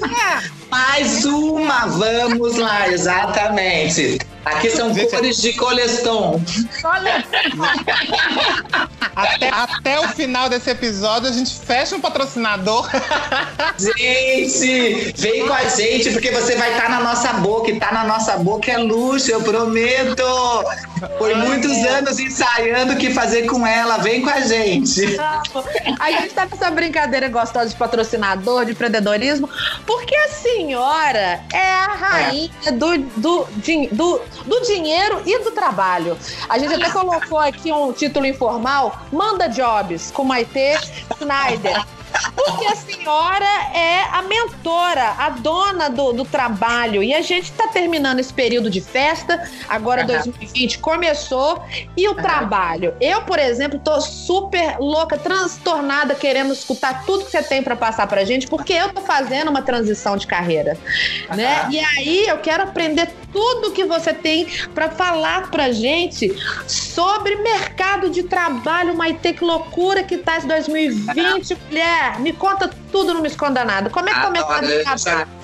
Mais 0.70 1.26
uma, 1.26 1.88
vamos 1.88 2.56
lá, 2.56 2.88
exatamente. 2.88 4.20
Aqui 4.44 4.70
são 4.72 4.94
cores 4.94 5.38
de 5.38 5.54
coleston. 5.54 6.42
até, 9.16 9.50
até 9.50 10.00
o 10.00 10.10
final 10.10 10.50
desse 10.50 10.70
episódio 10.70 11.30
a 11.30 11.32
gente 11.32 11.60
fecha 11.60 11.96
um 11.96 12.02
patrocinador. 12.02 12.90
Gente, 13.78 15.14
vem 15.18 15.48
com 15.48 15.54
a 15.54 15.66
gente 15.66 16.12
porque 16.12 16.32
você 16.32 16.56
vai 16.56 16.72
estar 16.72 16.84
tá 16.84 16.90
na 16.90 17.02
nossa 17.02 17.34
boca 17.34 17.70
e 17.70 17.80
tá 17.80 17.92
na 17.92 18.04
nossa 18.04 18.38
boca 18.38 18.72
é 18.72 18.78
luxo, 18.78 19.32
eu 19.32 19.42
prometo. 19.42 20.24
Por 21.18 21.36
muitos 21.36 21.72
anos 21.86 22.20
ensaiando 22.20 22.94
o 22.94 22.98
que 22.98 23.12
fazer 23.12 23.48
com 23.48 23.66
ela, 23.66 23.98
vem 23.98 24.22
com 24.22 24.30
a 24.30 24.42
gente. 24.42 25.18
A 26.00 26.12
gente 26.12 26.34
tá 26.34 26.48
com 26.48 26.56
essa 26.56 26.70
brincadeira 26.70 27.28
gostosa 27.28 27.70
de 27.70 27.76
patrocinador, 27.76 28.66
de 28.66 28.72
empreendedorismo, 28.72 29.50
porque 29.86 30.16
a 30.16 30.30
senhora 30.30 31.44
é 31.52 31.72
a 31.74 31.88
rainha 31.88 32.52
é. 32.66 32.72
Do, 32.72 32.98
do, 32.98 33.48
do, 33.92 34.22
do 34.46 34.62
dinheiro 34.62 35.22
e 35.26 35.44
do 35.44 35.52
trabalho. 35.52 36.18
A 36.50 36.58
gente 36.58 36.74
até 36.74 36.90
colocou 36.92 37.38
aqui 37.38 37.72
um 37.72 37.92
título 37.92 38.26
informal: 38.26 39.02
Manda 39.12 39.48
Jobs, 39.48 40.12
com 40.12 40.24
Maite 40.24 40.78
Snyder. 41.20 41.86
Porque 42.36 42.66
a 42.66 42.76
senhora 42.76 43.46
é 43.74 44.04
a 44.12 44.22
mentora, 44.22 45.16
a 45.18 45.30
dona 45.30 45.90
do, 45.90 46.14
do 46.14 46.26
trabalho. 46.26 47.04
E 47.04 47.14
a 47.14 47.22
gente 47.22 47.52
está 47.52 47.68
terminando 47.68 48.20
esse 48.20 48.34
período 48.34 48.70
de 48.70 48.82
festa. 48.82 49.50
Agora, 49.68 50.02
uhum. 50.02 50.08
2020 50.08 50.80
começou. 50.80 51.64
E 51.96 52.08
o 52.08 52.12
uhum. 52.12 52.18
trabalho? 52.18 52.94
Eu, 53.00 53.22
por 53.24 53.40
exemplo, 53.40 53.80
tô 53.80 54.00
super 54.02 54.78
louca, 54.80 55.18
transtornada, 55.18 56.16
querendo 56.16 56.54
escutar 56.54 57.06
tudo 57.06 57.26
que 57.26 57.32
você 57.32 57.44
tem 57.44 57.62
para 57.64 57.76
passar 57.76 58.08
pra 58.08 58.24
gente, 58.24 58.48
porque 58.48 58.74
eu 58.74 58.94
tô 58.94 59.02
fazendo 59.02 59.50
uma 59.50 59.62
transição 59.62 60.18
de 60.18 60.28
carreira. 60.28 60.78
Uhum. 61.30 61.38
Né? 61.38 61.68
E 61.72 61.80
aí 61.80 62.28
eu 62.28 62.38
quero 62.40 62.64
aprender 62.64 63.10
tudo 63.32 63.72
que 63.72 63.86
você 63.86 64.14
tem 64.14 64.46
para 64.74 64.90
falar 64.90 65.50
pra 65.50 65.72
gente 65.72 66.32
sobre 66.68 67.36
mercado 67.38 68.10
de 68.10 68.24
trabalho, 68.24 68.96
Maite, 68.96 69.34
que 69.34 69.44
loucura 69.44 70.04
que 70.04 70.18
tá 70.18 70.38
esse 70.38 70.48
2020, 70.48 71.58
mulher. 71.68 72.01
Me 72.20 72.34
conta 72.34 72.70
tudo, 72.92 73.14
não 73.14 73.22
me 73.22 73.28
esconda 73.28 73.64
nada. 73.64 73.90
Como 73.90 74.10
é 74.10 74.14
que 74.14 74.20
tá 74.20 74.28
o 74.28 74.32
mercado 74.32 74.68
de 74.68 74.84
trabalho? 74.84 75.42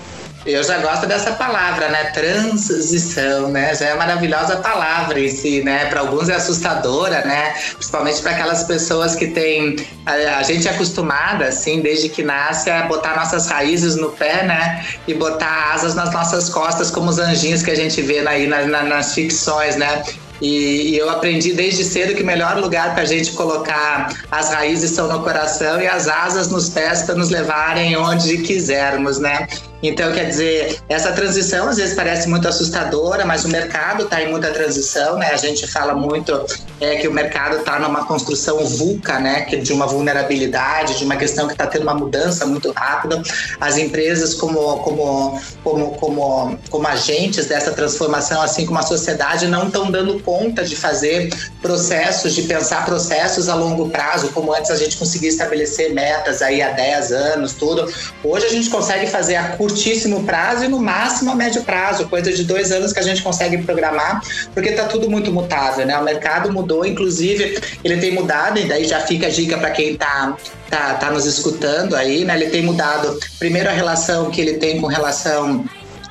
Eu 0.48 0.64
já 0.64 0.78
gosto 0.78 1.06
dessa 1.06 1.32
palavra, 1.32 1.90
né? 1.90 2.06
Transição, 2.06 3.50
né? 3.50 3.76
Já 3.76 3.88
é 3.88 3.96
maravilhosa 3.96 4.56
palavra 4.56 5.20
em 5.20 5.28
si, 5.28 5.62
né? 5.62 5.88
Para 5.88 6.00
alguns 6.00 6.30
é 6.30 6.36
assustadora, 6.36 7.22
né? 7.26 7.54
Principalmente 7.74 8.22
para 8.22 8.32
aquelas 8.32 8.64
pessoas 8.64 9.14
que 9.14 9.28
têm. 9.28 9.76
A, 10.06 10.38
a, 10.38 10.44
gente 10.44 10.66
é 10.66 10.72
acostumada, 10.72 11.46
assim, 11.46 11.82
desde 11.82 12.08
que 12.08 12.24
nasce, 12.24 12.70
a 12.70 12.84
botar 12.84 13.18
nossas 13.18 13.48
raízes 13.48 13.98
no 13.98 14.12
pé, 14.12 14.44
né? 14.44 14.86
E 15.06 15.14
botar 15.14 15.74
asas 15.74 15.96
nas 15.96 16.14
nossas 16.14 16.48
costas, 16.48 16.90
como 16.90 17.10
os 17.10 17.20
anjinhos 17.20 17.62
que 17.62 17.72
a 17.72 17.76
gente 17.76 18.02
vê 18.02 18.26
aí 18.26 18.48
na, 18.48 18.66
na, 18.66 18.84
nas 18.84 19.14
ficções, 19.14 19.76
né? 19.76 20.02
E, 20.42 20.92
e, 20.92 20.98
eu 20.98 21.10
aprendi 21.10 21.54
desde 21.54 21.84
cedo 21.84 22.14
que 22.14 22.24
o 22.24 22.26
melhor 22.26 22.58
lugar 22.58 22.94
para 22.94 23.04
a 23.04 23.06
gente 23.06 23.32
colocar 23.32 24.14
as 24.32 24.54
raízes 24.54 24.92
são 24.92 25.08
no 25.08 25.24
coração 25.24 25.82
e 25.82 25.88
as 25.88 26.08
asas 26.08 26.50
nos 26.50 26.70
pés 26.70 27.04
para 27.04 27.16
nos 27.16 27.30
levarem 27.30 27.98
onde 27.98 28.38
quisermos, 28.40 29.20
né? 29.20 29.48
Então, 29.82 30.12
quer 30.12 30.26
dizer, 30.26 30.80
essa 30.90 31.12
transição 31.12 31.70
às 31.70 31.78
vezes 31.78 31.96
parece 31.96 32.28
muito 32.28 32.48
assustadora, 32.48 33.26
mas 33.26 33.46
o 33.46 33.50
mercado 33.50 34.04
está 34.04 34.22
em 34.22 34.30
muita 34.30 34.50
transição, 34.50 35.18
né? 35.18 35.30
A 35.32 35.38
gente 35.38 35.68
fala 35.68 35.94
muito 35.94 36.46
é, 36.82 36.96
que 36.96 37.08
o 37.08 37.14
mercado 37.14 37.58
está 37.58 37.80
numa 37.80 38.06
construção 38.06 38.66
VUCA, 38.66 39.20
né? 39.20 39.42
Que 39.42 39.58
de 39.58 39.72
uma 39.74 39.86
vulnerabilidade, 39.86 40.98
de 40.98 41.06
uma 41.06 41.16
questão 41.16 41.46
que 41.46 41.54
está 41.54 41.68
tendo 41.68 41.84
uma 41.84 41.94
mudança 41.94 42.46
muito 42.46 42.72
rápida. 42.72 43.22
As 43.62 43.78
empresas 43.78 44.34
como, 44.34 44.78
como, 44.80 45.42
como, 45.64 45.92
como, 45.98 46.60
como 46.70 46.88
agentes 46.88 47.46
dessa 47.46 47.72
transformação, 47.72 48.42
assim 48.42 48.66
como 48.66 48.80
a 48.80 48.84
sociedade, 48.84 49.48
não 49.48 49.68
estão 49.68 49.92
dando 49.92 50.20
conta 50.22 50.64
de 50.64 50.76
fazer 50.76 51.30
processos, 51.62 52.34
de 52.34 52.44
pensar 52.44 52.84
processos 52.84 53.48
a 53.48 53.54
longo 53.54 53.90
prazo, 53.90 54.30
como 54.30 54.54
antes 54.54 54.72
a 54.72 54.76
gente 54.76 54.98
conseguia 54.98 55.30
estabelecer 55.30 55.94
metas 55.94 56.42
aí 56.42 56.64
há 56.64 56.72
10 56.72 57.12
anos, 57.12 57.54
tudo. 57.54 57.92
Hoje 58.24 58.46
a 58.48 58.50
gente 58.50 58.70
consegue 58.70 59.06
fazer 59.06 59.36
a 59.36 59.50
curva 59.50 59.67
curtíssimo 59.68 60.24
prazo 60.24 60.64
e 60.64 60.68
no 60.68 60.80
máximo 60.80 61.32
a 61.32 61.36
médio 61.36 61.62
prazo, 61.64 62.08
coisa 62.08 62.32
de 62.32 62.44
dois 62.46 62.72
anos 62.72 62.94
que 62.94 63.00
a 63.00 63.04
gente 63.04 63.22
consegue 63.22 63.58
programar, 63.60 64.22
porque 64.54 64.70
está 64.70 64.86
tudo 64.86 65.10
muito 65.10 65.32
mutável, 65.32 65.86
né? 65.86 65.98
O 66.00 66.04
mercado 66.04 66.52
mudou, 66.52 66.86
inclusive 66.86 67.60
ele 67.84 67.98
tem 67.98 68.14
mudado, 68.14 68.58
e 68.60 68.66
daí 68.66 68.86
já 68.86 69.02
fica 69.02 69.28
a 69.28 69.30
dica 69.30 69.58
para 69.58 69.72
quem 69.72 69.94
está 69.94 70.38
tá, 70.70 70.94
tá 70.94 71.12
nos 71.12 71.26
escutando 71.26 71.96
aí, 71.96 72.24
né? 72.24 72.36
Ele 72.36 72.50
tem 72.50 72.64
mudado, 72.64 73.20
primeiro 73.38 73.70
a 73.70 73.74
relação 73.74 74.32
que 74.32 74.40
ele 74.40 74.54
tem 74.54 74.80
com 74.80 74.88
relação 74.88 75.66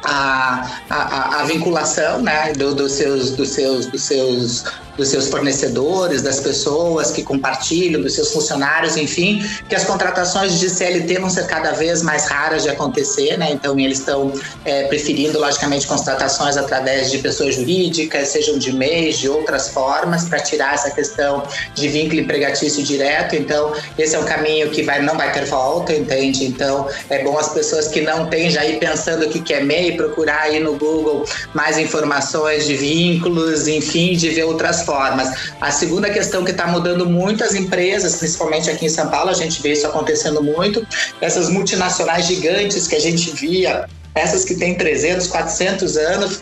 a, 0.05 0.71
a, 0.91 1.41
a, 1.41 1.45
vinculação 1.45 2.21
né, 2.23 2.53
do, 2.53 2.89
seus, 2.89 3.31
dos, 3.31 3.49
seus, 3.49 3.87
dos 3.87 4.03
seus 4.03 4.65
dos 4.97 5.09
seus 5.09 5.29
fornecedores, 5.29 6.23
das 6.23 6.41
pessoas 6.41 7.11
que 7.11 7.23
compartilham, 7.23 8.01
dos 8.01 8.15
seus 8.15 8.33
funcionários, 8.33 8.97
enfim, 8.97 9.45
que 9.69 9.75
as 9.75 9.85
contratações 9.85 10.59
de 10.59 10.71
CLT 10.71 11.19
vão 11.19 11.31
ser 11.31 11.47
cada 11.47 11.73
vez 11.73 12.03
mais 12.03 12.27
raras 12.27 12.63
de 12.63 12.69
acontecer, 12.69 13.37
né? 13.37 13.51
Então 13.53 13.79
eles 13.79 13.99
estão 13.99 14.33
é, 14.65 14.85
preferindo, 14.85 15.39
logicamente, 15.39 15.87
contratações 15.87 16.57
através 16.57 17.11
de 17.11 17.19
pessoas 17.19 17.55
jurídicas, 17.55 18.29
sejam 18.29 18.59
de 18.59 18.73
MEIs, 18.73 19.19
de 19.19 19.29
outras 19.29 19.69
formas, 19.69 20.25
para 20.25 20.41
tirar 20.41 20.75
essa 20.75 20.91
questão 20.91 21.43
de 21.75 21.89
vínculo 21.89 22.21
empregatício 22.21 22.83
direto. 22.83 23.37
Então, 23.37 23.75
esse 23.99 24.15
é 24.15 24.19
um 24.19 24.25
caminho 24.25 24.71
que 24.71 24.83
vai, 24.83 25.03
não 25.03 25.17
vai 25.17 25.33
ter 25.33 25.45
volta, 25.45 25.93
entende? 25.93 26.45
Então, 26.45 26.89
é 27.11 27.23
bom 27.23 27.39
as 27.39 27.49
pessoas 27.51 27.89
que 27.89 28.01
não 28.01 28.27
têm 28.27 28.51
já 28.51 28.65
ir 28.65 28.79
pensando 28.79 29.27
o 29.27 29.29
que 29.29 29.53
é 29.53 29.61
MEI, 29.61 29.97
procurar 29.97 30.43
aí 30.43 30.61
no 30.61 30.77
Google 30.77 31.25
mais 31.53 31.79
informações 31.79 32.67
de 32.67 32.77
vínculos, 32.77 33.69
enfim, 33.69 34.17
de 34.17 34.31
ver 34.31 34.45
outras 34.45 34.83
formas. 34.87 35.51
A 35.61 35.71
segunda 35.71 36.09
questão 36.09 36.45
que 36.45 36.53
está 36.53 36.67
mudando 36.67 37.05
muito 37.05 37.45
as 37.45 37.55
empresas, 37.55 38.17
principalmente 38.17 38.71
aqui 38.71 38.87
em 38.87 38.89
São 38.89 39.09
Paulo, 39.09 39.29
a 39.29 39.35
gente 39.35 39.61
vê 39.61 39.73
isso 39.73 39.87
acontecendo 39.87 40.43
muito, 40.43 40.87
essas 41.21 41.51
multinacionais 41.51 42.25
gigantes 42.25 42.87
que 42.89 42.95
a 42.95 43.01
gente 43.01 43.33
via, 43.33 43.87
essas 44.15 44.45
que 44.45 44.55
têm 44.55 44.75
300, 44.75 45.27
400 45.27 45.97
anos, 45.99 46.41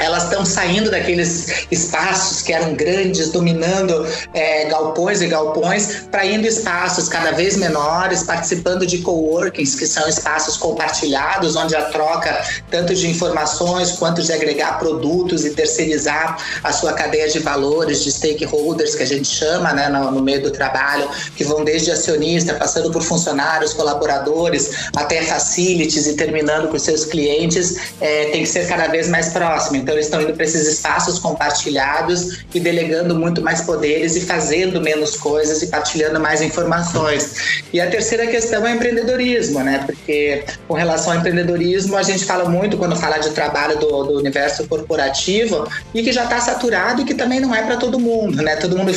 elas 0.00 0.24
estão 0.24 0.44
saindo 0.44 0.90
daqueles 0.90 1.66
espaços 1.70 2.42
que 2.42 2.52
eram 2.52 2.74
grandes, 2.74 3.30
dominando 3.30 4.06
é, 4.32 4.64
galpões 4.64 5.20
e 5.20 5.26
galpões, 5.26 6.06
para 6.10 6.24
indo 6.26 6.46
espaços 6.46 7.08
cada 7.08 7.32
vez 7.32 7.56
menores, 7.56 8.22
participando 8.22 8.86
de 8.86 8.98
coworkings, 8.98 9.74
que 9.76 9.86
são 9.86 10.08
espaços 10.08 10.56
compartilhados, 10.56 11.54
onde 11.54 11.76
a 11.76 11.82
troca 11.84 12.42
tanto 12.70 12.94
de 12.94 13.08
informações 13.08 13.92
quanto 13.92 14.22
de 14.22 14.32
agregar 14.32 14.78
produtos 14.78 15.44
e 15.44 15.50
terceirizar 15.50 16.38
a 16.64 16.72
sua 16.72 16.92
cadeia 16.94 17.28
de 17.28 17.38
valores, 17.38 18.02
de 18.02 18.10
stakeholders, 18.10 18.94
que 18.94 19.02
a 19.02 19.06
gente 19.06 19.28
chama 19.28 19.72
né, 19.72 19.88
no, 19.88 20.10
no 20.10 20.22
meio 20.22 20.42
do 20.42 20.50
trabalho, 20.50 21.08
que 21.36 21.44
vão 21.44 21.64
desde 21.64 21.90
acionista, 21.90 22.54
passando 22.54 22.90
por 22.90 23.02
funcionários, 23.02 23.72
colaboradores, 23.72 24.88
até 24.96 25.22
facilities 25.22 26.06
e 26.06 26.14
terminando 26.14 26.68
com 26.68 26.78
seus 26.78 27.04
clientes, 27.04 27.76
é, 28.00 28.26
tem 28.26 28.42
que 28.42 28.48
ser 28.48 28.66
cada 28.66 28.88
vez 28.88 29.08
mais 29.08 29.28
próximo. 29.28 29.76
Então, 29.76 29.89
então 29.90 29.96
eles 29.96 30.06
estão 30.06 30.22
indo 30.22 30.32
para 30.34 30.44
esses 30.44 30.68
espaços 30.68 31.18
compartilhados 31.18 32.44
e 32.54 32.60
delegando 32.60 33.14
muito 33.16 33.42
mais 33.42 33.60
poderes 33.62 34.14
e 34.14 34.20
fazendo 34.20 34.80
menos 34.80 35.16
coisas 35.16 35.62
e 35.62 35.66
partilhando 35.66 36.20
mais 36.20 36.40
informações. 36.40 37.62
E 37.72 37.80
a 37.80 37.90
terceira 37.90 38.26
questão 38.28 38.64
é 38.64 38.72
empreendedorismo, 38.72 39.60
né? 39.60 39.82
Porque 39.84 40.44
com 40.68 40.74
relação 40.74 41.12
ao 41.12 41.18
empreendedorismo, 41.18 41.96
a 41.96 42.02
gente 42.02 42.24
fala 42.24 42.48
muito 42.48 42.76
quando 42.76 42.94
fala 42.94 43.18
de 43.18 43.30
trabalho 43.30 43.78
do, 43.78 44.04
do 44.04 44.18
universo 44.18 44.66
corporativo 44.68 45.66
e 45.92 46.02
que 46.02 46.12
já 46.12 46.24
está 46.24 46.40
saturado 46.40 47.02
e 47.02 47.04
que 47.04 47.14
também 47.14 47.40
não 47.40 47.52
é 47.52 47.62
para 47.62 47.76
todo 47.76 47.98
mundo, 47.98 48.42
né? 48.42 48.56
Todo 48.56 48.76
mundo 48.76 48.92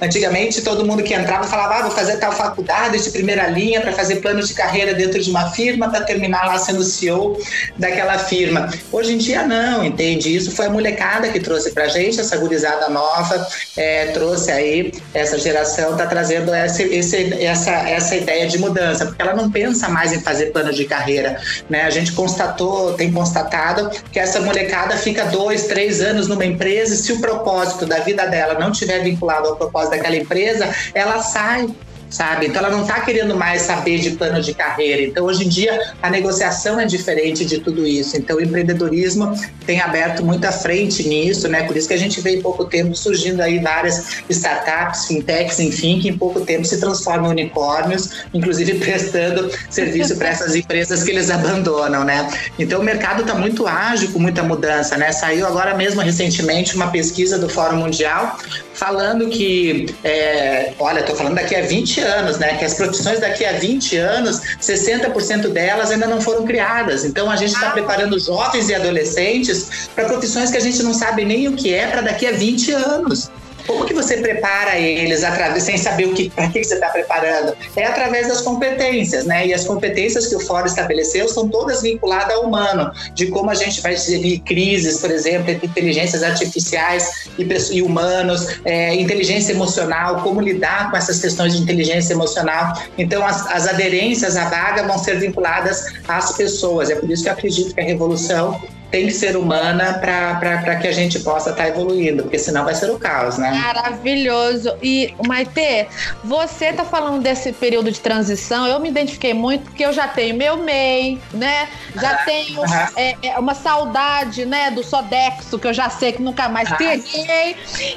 antigamente 0.00 0.62
todo 0.62 0.84
mundo 0.84 1.02
que 1.02 1.12
entrava 1.12 1.44
falava, 1.44 1.74
ah, 1.74 1.82
vou 1.82 1.90
fazer 1.90 2.16
tal 2.16 2.32
faculdade 2.32 3.02
de 3.02 3.10
primeira 3.10 3.48
linha 3.48 3.80
para 3.82 3.92
fazer 3.92 4.16
plano 4.16 4.42
de 4.42 4.54
carreira 4.54 4.94
dentro 4.94 5.20
de 5.22 5.30
uma 5.30 5.50
firma 5.50 5.90
para 5.90 6.00
terminar 6.02 6.46
lá 6.46 6.58
sendo 6.58 6.82
CEO 6.82 7.38
daquela 7.76 8.18
firma. 8.18 8.70
Hoje 8.90 9.12
em 9.12 9.18
dia 9.18 9.46
não, 9.46 9.84
entende? 9.84 10.37
Isso 10.38 10.52
foi 10.52 10.66
a 10.66 10.70
molecada 10.70 11.28
que 11.28 11.40
trouxe 11.40 11.72
pra 11.72 11.88
gente, 11.88 12.20
essa 12.20 12.36
gurizada 12.36 12.88
nova, 12.88 13.46
é, 13.76 14.06
trouxe 14.06 14.50
aí, 14.50 14.92
essa 15.12 15.38
geração 15.38 15.96
tá 15.96 16.06
trazendo 16.06 16.52
essa, 16.52 16.82
esse, 16.82 17.34
essa, 17.42 17.70
essa 17.70 18.16
ideia 18.16 18.46
de 18.46 18.58
mudança, 18.58 19.06
porque 19.06 19.20
ela 19.20 19.34
não 19.34 19.50
pensa 19.50 19.88
mais 19.88 20.12
em 20.12 20.20
fazer 20.20 20.46
plano 20.46 20.72
de 20.72 20.84
carreira, 20.84 21.40
né? 21.68 21.82
A 21.82 21.90
gente 21.90 22.12
constatou, 22.12 22.94
tem 22.94 23.12
constatado 23.12 23.90
que 24.12 24.18
essa 24.18 24.40
molecada 24.40 24.96
fica 24.96 25.24
dois, 25.26 25.64
três 25.66 26.00
anos 26.00 26.28
numa 26.28 26.44
empresa 26.44 26.94
e 26.94 26.96
se 26.96 27.12
o 27.12 27.20
propósito 27.20 27.86
da 27.86 27.98
vida 28.00 28.26
dela 28.26 28.58
não 28.58 28.72
tiver 28.72 29.00
vinculado 29.00 29.48
ao 29.48 29.56
propósito 29.56 29.90
daquela 29.90 30.16
empresa, 30.16 30.68
ela 30.94 31.20
sai 31.22 31.68
sabe? 32.10 32.46
Então 32.46 32.64
ela 32.64 32.74
não 32.74 32.82
está 32.82 33.00
querendo 33.00 33.36
mais 33.36 33.62
saber 33.62 33.98
de 33.98 34.12
plano 34.12 34.40
de 34.40 34.54
carreira. 34.54 35.02
Então 35.02 35.24
hoje 35.24 35.44
em 35.44 35.48
dia 35.48 35.94
a 36.02 36.10
negociação 36.10 36.78
é 36.80 36.86
diferente 36.86 37.44
de 37.44 37.58
tudo 37.58 37.86
isso. 37.86 38.16
Então 38.16 38.36
o 38.36 38.40
empreendedorismo 38.40 39.34
tem 39.66 39.80
aberto 39.80 40.24
muita 40.24 40.50
frente 40.50 41.06
nisso, 41.06 41.48
né? 41.48 41.64
Por 41.64 41.76
isso 41.76 41.88
que 41.88 41.94
a 41.94 41.98
gente 41.98 42.20
vê 42.20 42.36
em 42.36 42.42
pouco 42.42 42.64
tempo 42.64 42.94
surgindo 42.94 43.40
aí 43.40 43.58
várias 43.58 44.22
startups, 44.28 45.06
fintechs, 45.06 45.58
enfim, 45.58 46.00
que 46.00 46.08
em 46.08 46.16
pouco 46.16 46.40
tempo 46.40 46.64
se 46.64 46.78
transformam 46.78 47.30
em 47.30 47.32
unicórnios, 47.32 48.24
inclusive 48.32 48.74
prestando 48.80 49.50
serviço 49.70 50.16
para 50.16 50.28
essas 50.28 50.54
empresas 50.54 51.02
que 51.02 51.10
eles 51.10 51.30
abandonam, 51.30 52.04
né? 52.04 52.28
Então 52.58 52.80
o 52.80 52.84
mercado 52.84 53.22
está 53.22 53.34
muito 53.34 53.66
ágil 53.66 54.10
com 54.12 54.18
muita 54.18 54.42
mudança, 54.42 54.96
né? 54.96 55.12
Saiu 55.12 55.46
agora 55.46 55.74
mesmo 55.74 56.00
recentemente 56.00 56.74
uma 56.74 56.90
pesquisa 56.90 57.38
do 57.38 57.48
Fórum 57.48 57.78
Mundial 57.78 58.38
falando 58.78 59.28
que, 59.28 59.86
é, 60.04 60.72
olha, 60.78 61.00
estou 61.00 61.16
falando 61.16 61.34
daqui 61.34 61.56
a 61.56 61.62
20 61.62 62.00
anos, 62.00 62.38
né? 62.38 62.56
Que 62.56 62.64
as 62.64 62.74
profissões 62.74 63.18
daqui 63.18 63.44
a 63.44 63.52
20 63.52 63.96
anos, 63.96 64.40
60% 64.62 65.48
delas 65.48 65.90
ainda 65.90 66.06
não 66.06 66.20
foram 66.20 66.46
criadas. 66.46 67.04
Então 67.04 67.28
a 67.28 67.34
gente 67.34 67.52
está 67.52 67.70
preparando 67.70 68.16
jovens 68.20 68.68
e 68.68 68.74
adolescentes 68.74 69.88
para 69.94 70.04
profissões 70.04 70.52
que 70.52 70.56
a 70.56 70.60
gente 70.60 70.80
não 70.84 70.94
sabe 70.94 71.24
nem 71.24 71.48
o 71.48 71.56
que 71.56 71.74
é 71.74 71.88
para 71.88 72.02
daqui 72.02 72.24
a 72.24 72.32
20 72.32 72.70
anos. 72.72 73.30
Como 73.68 73.84
que 73.84 73.92
você 73.92 74.16
prepara 74.16 74.78
eles 74.78 75.22
através, 75.22 75.62
sem 75.62 75.76
saber 75.76 76.06
o 76.06 76.14
que, 76.14 76.30
para 76.30 76.48
que 76.48 76.64
você 76.64 76.74
está 76.74 76.88
preparando? 76.88 77.54
É 77.76 77.84
através 77.84 78.26
das 78.26 78.40
competências, 78.40 79.26
né? 79.26 79.46
E 79.46 79.52
as 79.52 79.64
competências 79.64 80.26
que 80.26 80.34
o 80.34 80.40
Fórum 80.40 80.64
estabeleceu 80.64 81.28
são 81.28 81.46
todas 81.50 81.82
vinculadas 81.82 82.34
ao 82.34 82.46
humano, 82.46 82.90
de 83.12 83.26
como 83.26 83.50
a 83.50 83.54
gente 83.54 83.82
vai 83.82 83.94
gerir 83.94 84.40
crises, 84.40 84.98
por 85.00 85.10
exemplo, 85.10 85.50
entre 85.50 85.66
inteligências 85.66 86.22
artificiais 86.22 87.28
e, 87.38 87.46
e 87.76 87.82
humanos, 87.82 88.58
é, 88.64 88.94
inteligência 88.94 89.52
emocional, 89.52 90.22
como 90.22 90.40
lidar 90.40 90.90
com 90.90 90.96
essas 90.96 91.20
questões 91.20 91.54
de 91.54 91.62
inteligência 91.62 92.14
emocional. 92.14 92.72
Então, 92.96 93.24
as, 93.26 93.46
as 93.48 93.68
aderências 93.68 94.34
à 94.34 94.48
vaga 94.48 94.84
vão 94.84 94.98
ser 94.98 95.20
vinculadas 95.20 95.92
às 96.08 96.34
pessoas. 96.34 96.88
É 96.88 96.94
por 96.94 97.10
isso 97.10 97.22
que 97.22 97.28
eu 97.28 97.34
acredito 97.34 97.74
que 97.74 97.80
a 97.82 97.84
revolução 97.84 98.58
tem 98.90 99.06
que 99.06 99.12
ser 99.12 99.36
humana 99.36 99.94
para 99.94 100.76
que 100.76 100.86
a 100.86 100.92
gente 100.92 101.20
possa 101.20 101.50
estar 101.50 101.64
tá 101.64 101.68
evoluindo, 101.68 102.22
porque 102.22 102.38
senão 102.38 102.64
vai 102.64 102.74
ser 102.74 102.90
o 102.90 102.98
caos, 102.98 103.36
né? 103.36 103.50
Maravilhoso. 103.50 104.74
E, 104.82 105.14
Maite, 105.26 105.86
você 106.24 106.72
tá 106.72 106.84
falando 106.84 107.22
desse 107.22 107.52
período 107.52 107.90
de 107.92 108.00
transição, 108.00 108.66
eu 108.66 108.80
me 108.80 108.88
identifiquei 108.88 109.34
muito 109.34 109.64
porque 109.64 109.84
eu 109.84 109.92
já 109.92 110.08
tenho 110.08 110.36
meu 110.36 110.56
MEI, 110.56 111.20
né? 111.32 111.68
Já 111.94 112.12
ah, 112.12 112.24
tenho 112.24 112.62
ah. 112.62 112.90
É, 112.96 113.16
é, 113.22 113.38
uma 113.38 113.54
saudade, 113.54 114.46
né, 114.46 114.70
do 114.70 114.82
Sodexo, 114.82 115.58
que 115.58 115.66
eu 115.66 115.74
já 115.74 115.90
sei 115.90 116.12
que 116.12 116.22
nunca 116.22 116.48
mais 116.48 116.72
ah. 116.72 116.76
terei. 116.76 117.56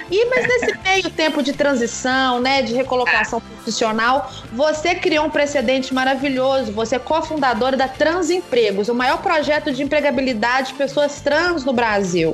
E, 0.09 0.25
mas 0.25 0.47
nesse 0.47 0.77
meio 0.83 1.09
tempo 1.09 1.41
de 1.41 1.53
transição, 1.53 2.41
né, 2.41 2.61
de 2.61 2.73
recolocação 2.73 3.39
profissional, 3.39 4.31
você 4.51 4.95
criou 4.95 5.25
um 5.25 5.29
precedente 5.29 5.93
maravilhoso. 5.93 6.71
Você 6.73 6.95
é 6.95 6.99
cofundadora 6.99 7.77
da 7.77 7.87
Transempregos, 7.87 8.89
o 8.89 8.95
maior 8.95 9.21
projeto 9.21 9.71
de 9.71 9.83
empregabilidade 9.83 10.73
pessoas 10.81 11.21
trans 11.21 11.63
no 11.63 11.73
Brasil. 11.73 12.31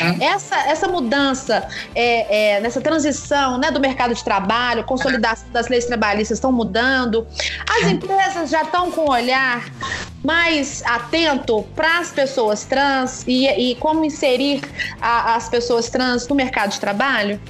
Uhum. 0.00 0.16
Essa, 0.20 0.56
essa 0.68 0.86
mudança, 0.86 1.66
é, 1.92 2.54
é, 2.54 2.60
nessa 2.60 2.80
transição 2.80 3.58
né, 3.58 3.72
do 3.72 3.80
mercado 3.80 4.14
de 4.14 4.22
trabalho, 4.22 4.84
consolidação 4.84 5.48
das 5.50 5.66
leis 5.66 5.86
trabalhistas 5.86 6.38
estão 6.38 6.52
mudando. 6.52 7.26
As 7.68 7.90
empresas 7.90 8.48
já 8.48 8.62
estão 8.62 8.92
com 8.92 9.06
um 9.06 9.10
olhar 9.10 9.64
mais 10.22 10.84
atento 10.86 11.64
para 11.74 11.98
as 11.98 12.12
pessoas 12.12 12.64
trans 12.64 13.24
e, 13.26 13.48
e 13.48 13.74
como 13.76 14.04
inserir 14.04 14.62
a, 15.00 15.34
as 15.34 15.48
pessoas 15.48 15.88
trans 15.88 16.28
no 16.28 16.36
mercado 16.36 16.70
de 16.70 16.78
trabalho? 16.78 17.40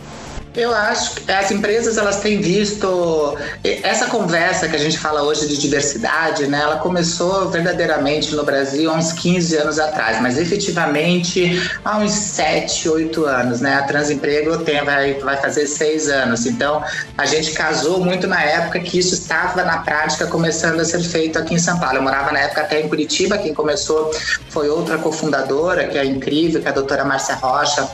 Eu 0.55 0.75
acho 0.75 1.15
que 1.15 1.31
as 1.31 1.51
empresas 1.53 1.97
elas 1.97 2.21
têm 2.21 2.41
visto 2.41 3.39
essa 3.63 4.07
conversa 4.07 4.69
que 4.69 4.75
a 4.75 4.79
gente 4.79 4.99
fala 4.99 5.23
hoje 5.23 5.47
de 5.47 5.57
diversidade, 5.57 6.49
né? 6.49 6.61
Ela 6.61 6.79
começou 6.79 7.49
verdadeiramente 7.49 8.35
no 8.35 8.43
Brasil 8.43 8.91
há 8.91 8.95
uns 8.95 9.13
15 9.13 9.57
anos 9.57 9.79
atrás, 9.79 10.21
mas 10.21 10.39
efetivamente 10.39 11.71
há 11.85 11.99
uns 11.99 12.11
7, 12.11 12.89
8 12.89 13.25
anos, 13.27 13.61
né? 13.61 13.77
A 13.77 13.83
Transemprego 13.83 14.59
tem, 14.59 14.85
vai, 14.85 15.15
vai 15.15 15.37
fazer 15.37 15.69
seis 15.69 16.09
anos. 16.09 16.45
Então 16.47 16.83
a 17.17 17.27
gente 17.27 17.53
casou 17.53 18.01
muito 18.01 18.27
na 18.27 18.43
época 18.43 18.81
que 18.81 18.99
isso 18.99 19.15
estava 19.15 19.63
na 19.63 19.79
prática 19.79 20.27
começando 20.27 20.81
a 20.81 20.85
ser 20.85 21.01
feito 21.01 21.39
aqui 21.39 21.55
em 21.55 21.59
São 21.59 21.79
Paulo. 21.79 21.99
Eu 21.99 22.03
morava 22.03 22.33
na 22.33 22.41
época 22.41 22.63
até 22.63 22.81
em 22.81 22.89
Curitiba, 22.89 23.39
quem 23.39 23.55
começou 23.55 24.11
foi 24.49 24.69
outra 24.69 24.99
cofundadora, 24.99 25.87
que 25.87 25.97
é 25.97 26.05
incrível, 26.05 26.61
que 26.61 26.67
é 26.67 26.71
a 26.71 26.75
doutora 26.75 27.05
Márcia 27.05 27.37
Rocha 27.37 27.89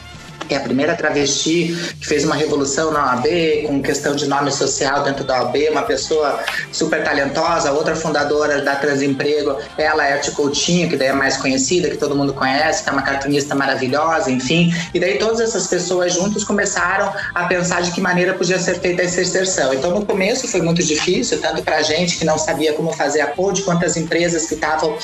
que 0.47 0.55
é 0.55 0.59
a 0.59 0.61
primeira 0.61 0.95
travesti 0.95 1.77
que 2.01 2.07
fez 2.07 2.25
uma 2.25 2.35
revolução 2.35 2.91
na 2.93 3.13
OAB, 3.13 3.27
com 3.67 3.83
questão 3.83 4.15
de 4.15 4.27
nome 4.27 4.51
social 4.51 5.03
dentro 5.03 5.25
da 5.25 5.43
OAB, 5.43 5.57
uma 5.71 5.83
pessoa 5.83 6.41
super 6.73 7.03
talentosa, 7.03 7.73
outra 7.73 7.97
fundadora 7.97 8.63
da 8.63 8.77
Transemprego, 8.77 9.59
ela 9.77 10.07
é 10.07 10.15
a 10.15 10.31
Coutinho, 10.31 10.89
que 10.89 10.97
daí 10.97 11.09
é 11.09 11.13
mais 11.13 11.37
conhecida, 11.37 11.89
que 11.89 11.97
todo 11.97 12.15
mundo 12.15 12.33
conhece, 12.35 12.83
que 12.83 12.89
é 12.89 12.93
uma 12.93 13.03
cartunista 13.03 13.55
maravilhosa, 13.55 14.31
enfim. 14.31 14.75
E 14.93 15.01
daí 15.01 15.19
todas 15.19 15.41
essas 15.41 15.67
pessoas 15.67 16.13
juntos 16.13 16.45
começaram 16.45 17.13
a 17.35 17.45
pensar 17.45 17.83
de 17.83 17.93
que 17.93 18.01
maneira 18.01 18.35
podia 18.35 18.59
ser 18.59 18.79
feita 18.81 19.03
essa 19.03 19.21
inserção. 19.21 19.73
Então 19.73 19.91
no 19.91 20.05
começo 20.05 20.49
foi 20.49 20.61
muito 20.61 20.83
difícil, 20.83 21.41
tanto 21.41 21.63
para 21.63 21.77
a 21.77 21.83
gente 21.83 22.17
que 22.17 22.25
não 22.25 22.39
sabia 22.39 22.73
como 22.73 22.93
fazer 22.93 23.21
a 23.21 23.29
POD, 23.29 23.63
quanto 23.63 23.85
as 23.85 23.97
empresas 23.97 24.47
que 24.47 24.55
estavam 24.55 24.97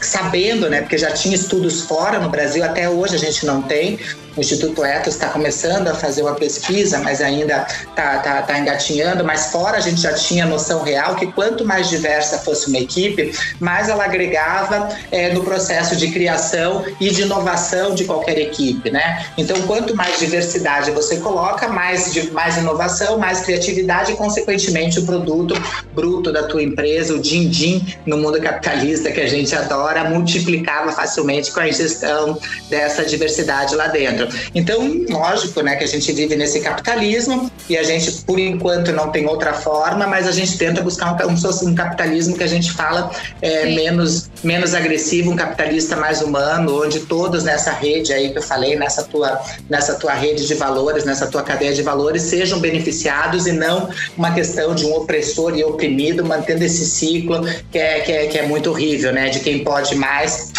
sabendo, 0.00 0.68
né, 0.68 0.80
porque 0.80 0.98
já 0.98 1.10
tinha 1.10 1.34
estudos 1.34 1.82
fora 1.82 2.18
no 2.18 2.28
Brasil, 2.28 2.64
até 2.64 2.88
hoje 2.88 3.14
a 3.14 3.18
gente 3.18 3.44
não 3.44 3.62
tem, 3.62 3.98
o 4.38 4.40
Instituto 4.40 4.84
Etos 4.84 5.14
está 5.14 5.28
começando 5.30 5.88
a 5.88 5.94
fazer 5.94 6.22
uma 6.22 6.34
pesquisa, 6.34 6.98
mas 6.98 7.20
ainda 7.20 7.66
está 7.88 8.18
tá, 8.18 8.42
tá 8.42 8.58
engatinhando. 8.58 9.24
Mas 9.24 9.46
fora 9.50 9.78
a 9.78 9.80
gente 9.80 10.00
já 10.00 10.12
tinha 10.12 10.46
noção 10.46 10.82
real 10.84 11.16
que 11.16 11.26
quanto 11.32 11.64
mais 11.64 11.88
diversa 11.88 12.38
fosse 12.38 12.68
uma 12.68 12.78
equipe, 12.78 13.32
mais 13.58 13.88
ela 13.88 14.04
agregava 14.04 14.90
é, 15.10 15.32
no 15.32 15.42
processo 15.42 15.96
de 15.96 16.12
criação 16.12 16.84
e 17.00 17.10
de 17.10 17.22
inovação 17.22 17.96
de 17.96 18.04
qualquer 18.04 18.38
equipe, 18.38 18.90
né? 18.90 19.26
Então, 19.36 19.60
quanto 19.62 19.96
mais 19.96 20.20
diversidade 20.20 20.92
você 20.92 21.16
coloca, 21.16 21.66
mais, 21.66 22.30
mais 22.30 22.56
inovação, 22.56 23.18
mais 23.18 23.40
criatividade 23.40 24.12
e, 24.12 24.16
consequentemente, 24.16 25.00
o 25.00 25.04
produto 25.04 25.60
bruto 25.92 26.32
da 26.32 26.44
tua 26.44 26.62
empresa, 26.62 27.12
o 27.12 27.18
din-din 27.18 27.84
no 28.06 28.16
mundo 28.16 28.40
capitalista 28.40 29.10
que 29.10 29.20
a 29.20 29.26
gente 29.26 29.52
adora, 29.56 30.04
multiplicava 30.04 30.92
facilmente 30.92 31.50
com 31.50 31.58
a 31.58 31.68
ingestão 31.68 32.38
dessa 32.70 33.04
diversidade 33.04 33.74
lá 33.74 33.88
dentro. 33.88 34.27
Então, 34.54 34.78
lógico, 35.08 35.62
né, 35.62 35.76
que 35.76 35.84
a 35.84 35.88
gente 35.88 36.10
vive 36.12 36.36
nesse 36.36 36.60
capitalismo 36.60 37.50
e 37.68 37.76
a 37.76 37.82
gente, 37.82 38.10
por 38.22 38.38
enquanto, 38.38 38.92
não 38.92 39.10
tem 39.10 39.26
outra 39.26 39.52
forma, 39.52 40.06
mas 40.06 40.26
a 40.26 40.32
gente 40.32 40.56
tenta 40.56 40.82
buscar 40.82 41.12
um, 41.26 41.30
um, 41.30 41.68
um 41.68 41.74
capitalismo 41.74 42.36
que 42.36 42.44
a 42.44 42.48
gente 42.48 42.72
fala 42.72 43.10
é, 43.42 43.74
menos, 43.74 44.30
menos 44.42 44.74
agressivo, 44.74 45.30
um 45.30 45.36
capitalista 45.36 45.96
mais 45.96 46.22
humano, 46.22 46.82
onde 46.84 47.00
todos 47.00 47.44
nessa 47.44 47.72
rede 47.72 48.12
aí 48.12 48.30
que 48.30 48.38
eu 48.38 48.42
falei, 48.42 48.76
nessa 48.76 49.04
tua, 49.04 49.40
nessa 49.68 49.94
tua 49.94 50.12
rede 50.12 50.46
de 50.46 50.54
valores, 50.54 51.04
nessa 51.04 51.26
tua 51.26 51.42
cadeia 51.42 51.72
de 51.72 51.82
valores, 51.82 52.22
sejam 52.22 52.60
beneficiados 52.60 53.46
e 53.46 53.52
não 53.52 53.88
uma 54.16 54.32
questão 54.32 54.74
de 54.74 54.84
um 54.86 54.94
opressor 54.94 55.56
e 55.56 55.64
oprimido, 55.64 56.24
mantendo 56.24 56.64
esse 56.64 56.84
ciclo 56.86 57.46
que 57.70 57.78
é, 57.78 58.00
que 58.00 58.12
é, 58.12 58.26
que 58.26 58.38
é 58.38 58.46
muito 58.46 58.70
horrível, 58.70 59.12
né? 59.12 59.28
De 59.28 59.40
quem 59.40 59.64
pode 59.64 59.94
mais 59.94 60.52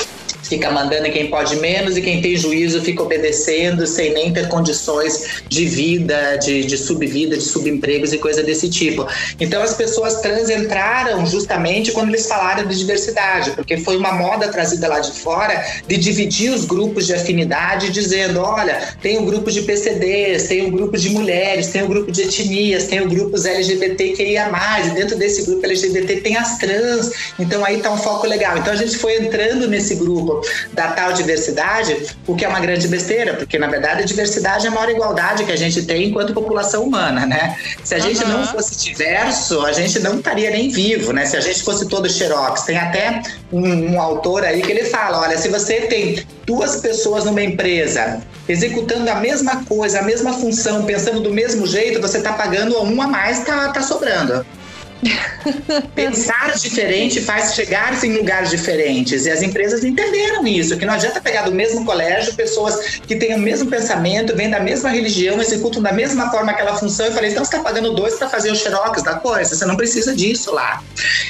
fica 0.50 0.72
mandando 0.72 1.08
em 1.08 1.12
quem 1.12 1.30
pode 1.30 1.56
menos 1.58 1.96
e 1.96 2.02
quem 2.02 2.22
tem 2.22 2.36
juízo 2.36 2.82
fica 2.82 3.04
obedecendo 3.04 3.86
sem 3.86 4.12
nem 4.14 4.34
ter 4.34 4.48
condições 4.50 5.44
de 5.48 5.66
vida, 5.66 6.38
de, 6.38 6.66
de 6.66 6.78
subvida, 6.78 7.38
de 7.38 7.44
subempregos 7.44 8.12
e 8.12 8.18
coisa 8.18 8.42
desse 8.42 8.68
tipo. 8.70 9.08
Então 9.40 9.62
as 9.62 9.76
pessoas 9.76 10.22
trans 10.22 10.50
entraram 10.50 11.26
justamente 11.26 11.92
quando 11.92 12.10
eles 12.10 12.28
falaram 12.28 12.68
de 12.68 12.78
diversidade, 12.78 13.52
porque 13.52 13.78
foi 13.78 13.96
uma 13.96 14.12
moda 14.12 14.48
trazida 14.48 14.88
lá 14.88 15.00
de 15.00 15.12
fora 15.12 15.64
de 15.88 15.98
dividir 15.98 16.52
os 16.52 16.66
grupos 16.66 17.06
de 17.06 17.14
afinidade, 17.14 17.92
dizendo: 17.92 18.42
olha, 18.42 18.96
tem 19.02 19.20
um 19.20 19.26
grupo 19.26 19.52
de 19.52 19.62
PCDs, 19.62 20.48
tem 20.48 20.66
um 20.66 20.72
grupo 20.72 20.98
de 20.98 21.10
mulheres, 21.10 21.68
tem 21.68 21.84
um 21.84 21.88
grupo 21.88 22.12
de 22.12 22.24
etnias, 22.24 22.86
tem 22.86 23.02
o 23.02 23.06
um 23.06 23.10
grupos 23.10 23.46
LGBTQIA, 23.46 24.50
e 24.86 24.90
dentro 24.92 25.18
desse 25.18 25.44
grupo 25.44 25.66
LGBT 25.66 26.18
tem 26.18 26.36
as 26.36 26.58
trans. 26.58 27.12
Então 27.38 27.64
aí 27.64 27.78
tá 27.82 27.92
um 27.92 27.98
foco 27.98 28.26
legal. 28.26 28.58
Então 28.58 28.74
a 28.74 28.76
gente 28.76 28.98
foi 28.98 29.18
entrando 29.18 29.68
nesse 29.68 29.96
grupo 29.96 30.39
da 30.74 30.90
tal 30.92 31.14
diversidade, 31.14 32.08
o 32.28 32.36
que 32.36 32.46
é 32.46 32.48
uma 32.48 32.60
grande 32.60 32.88
besteira, 32.88 33.34
porque 33.34 33.58
na 33.58 33.68
verdade 33.68 34.04
a 34.04 34.06
diversidade 34.06 34.66
é 34.66 34.70
a 34.70 34.72
maior 34.72 34.90
igualdade 34.90 35.44
que 35.44 35.52
a 35.52 35.56
gente 35.56 35.84
tem 35.84 36.06
enquanto 36.06 36.34
população 36.34 36.84
humana, 36.84 37.26
né? 37.26 37.58
Se 37.84 37.96
a 37.96 38.00
gente 38.00 38.24
não 38.26 38.46
fosse 38.48 38.78
diverso, 38.78 39.66
a 39.66 39.72
gente 39.72 40.00
não 40.00 40.18
estaria 40.20 40.50
nem 40.50 40.70
vivo, 40.70 41.14
né? 41.14 41.26
Se 41.26 41.38
a 41.38 41.42
gente 41.42 41.64
fosse 41.64 41.88
todo 41.88 42.10
xerox. 42.10 42.64
Tem 42.64 42.78
até 42.78 43.22
um, 43.52 43.94
um 43.94 44.02
autor 44.02 44.44
aí 44.44 44.62
que 44.62 44.72
ele 44.72 44.86
fala, 44.86 45.22
olha, 45.22 45.38
se 45.38 45.48
você 45.50 45.82
tem 45.82 46.26
duas 46.46 46.78
pessoas 46.78 47.26
numa 47.26 47.42
empresa 47.42 48.22
executando 48.48 49.10
a 49.10 49.16
mesma 49.16 49.64
coisa, 49.66 50.00
a 50.00 50.02
mesma 50.02 50.34
função, 50.34 50.84
pensando 50.84 51.20
do 51.20 51.32
mesmo 51.32 51.68
jeito, 51.68 52.02
você 52.02 52.18
está 52.18 52.34
pagando 52.34 52.82
um 52.82 53.02
a 53.02 53.08
mais, 53.08 53.46
tá, 53.46 53.70
tá 53.70 53.82
sobrando. 53.82 54.44
Pensar 55.96 56.54
diferente 56.58 57.22
faz 57.22 57.54
chegar 57.54 58.04
em 58.04 58.18
lugares 58.18 58.50
diferentes. 58.50 59.26
E 59.26 59.32
as 59.32 59.42
empresas 59.42 59.84
entenderam 59.84 60.46
isso, 60.46 60.78
que 60.78 60.86
não 60.86 60.94
adianta 60.94 61.22
pegar 61.22 61.44
do 61.44 61.52
mesmo 61.52 61.86
colégio 61.86 62.34
pessoas 62.36 63.00
que 63.08 63.16
têm 63.16 63.36
o 63.36 63.40
mesmo 63.40 63.70
pensamento, 63.70 64.36
vêm 64.36 64.50
da 64.50 64.60
mesma 64.60 64.90
religião, 64.90 65.42
executam 65.42 65.82
da 65.82 65.92
mesma 65.92 66.30
forma 66.30 66.52
aquela 66.52 66.76
função. 66.76 67.06
Eu 67.06 67.12
falei, 67.14 67.32
então 67.32 67.44
você 67.44 67.56
está 67.56 67.64
pagando 67.64 67.94
dois 67.94 68.16
para 68.16 68.30
fazer 68.30 68.52
o 68.52 68.56
xerox 68.56 69.02
da 69.04 69.16
coisa, 69.16 69.56
você 69.56 69.66
não 69.66 69.76
precisa 69.76 70.16
disso 70.16 70.52
lá. 70.54 70.84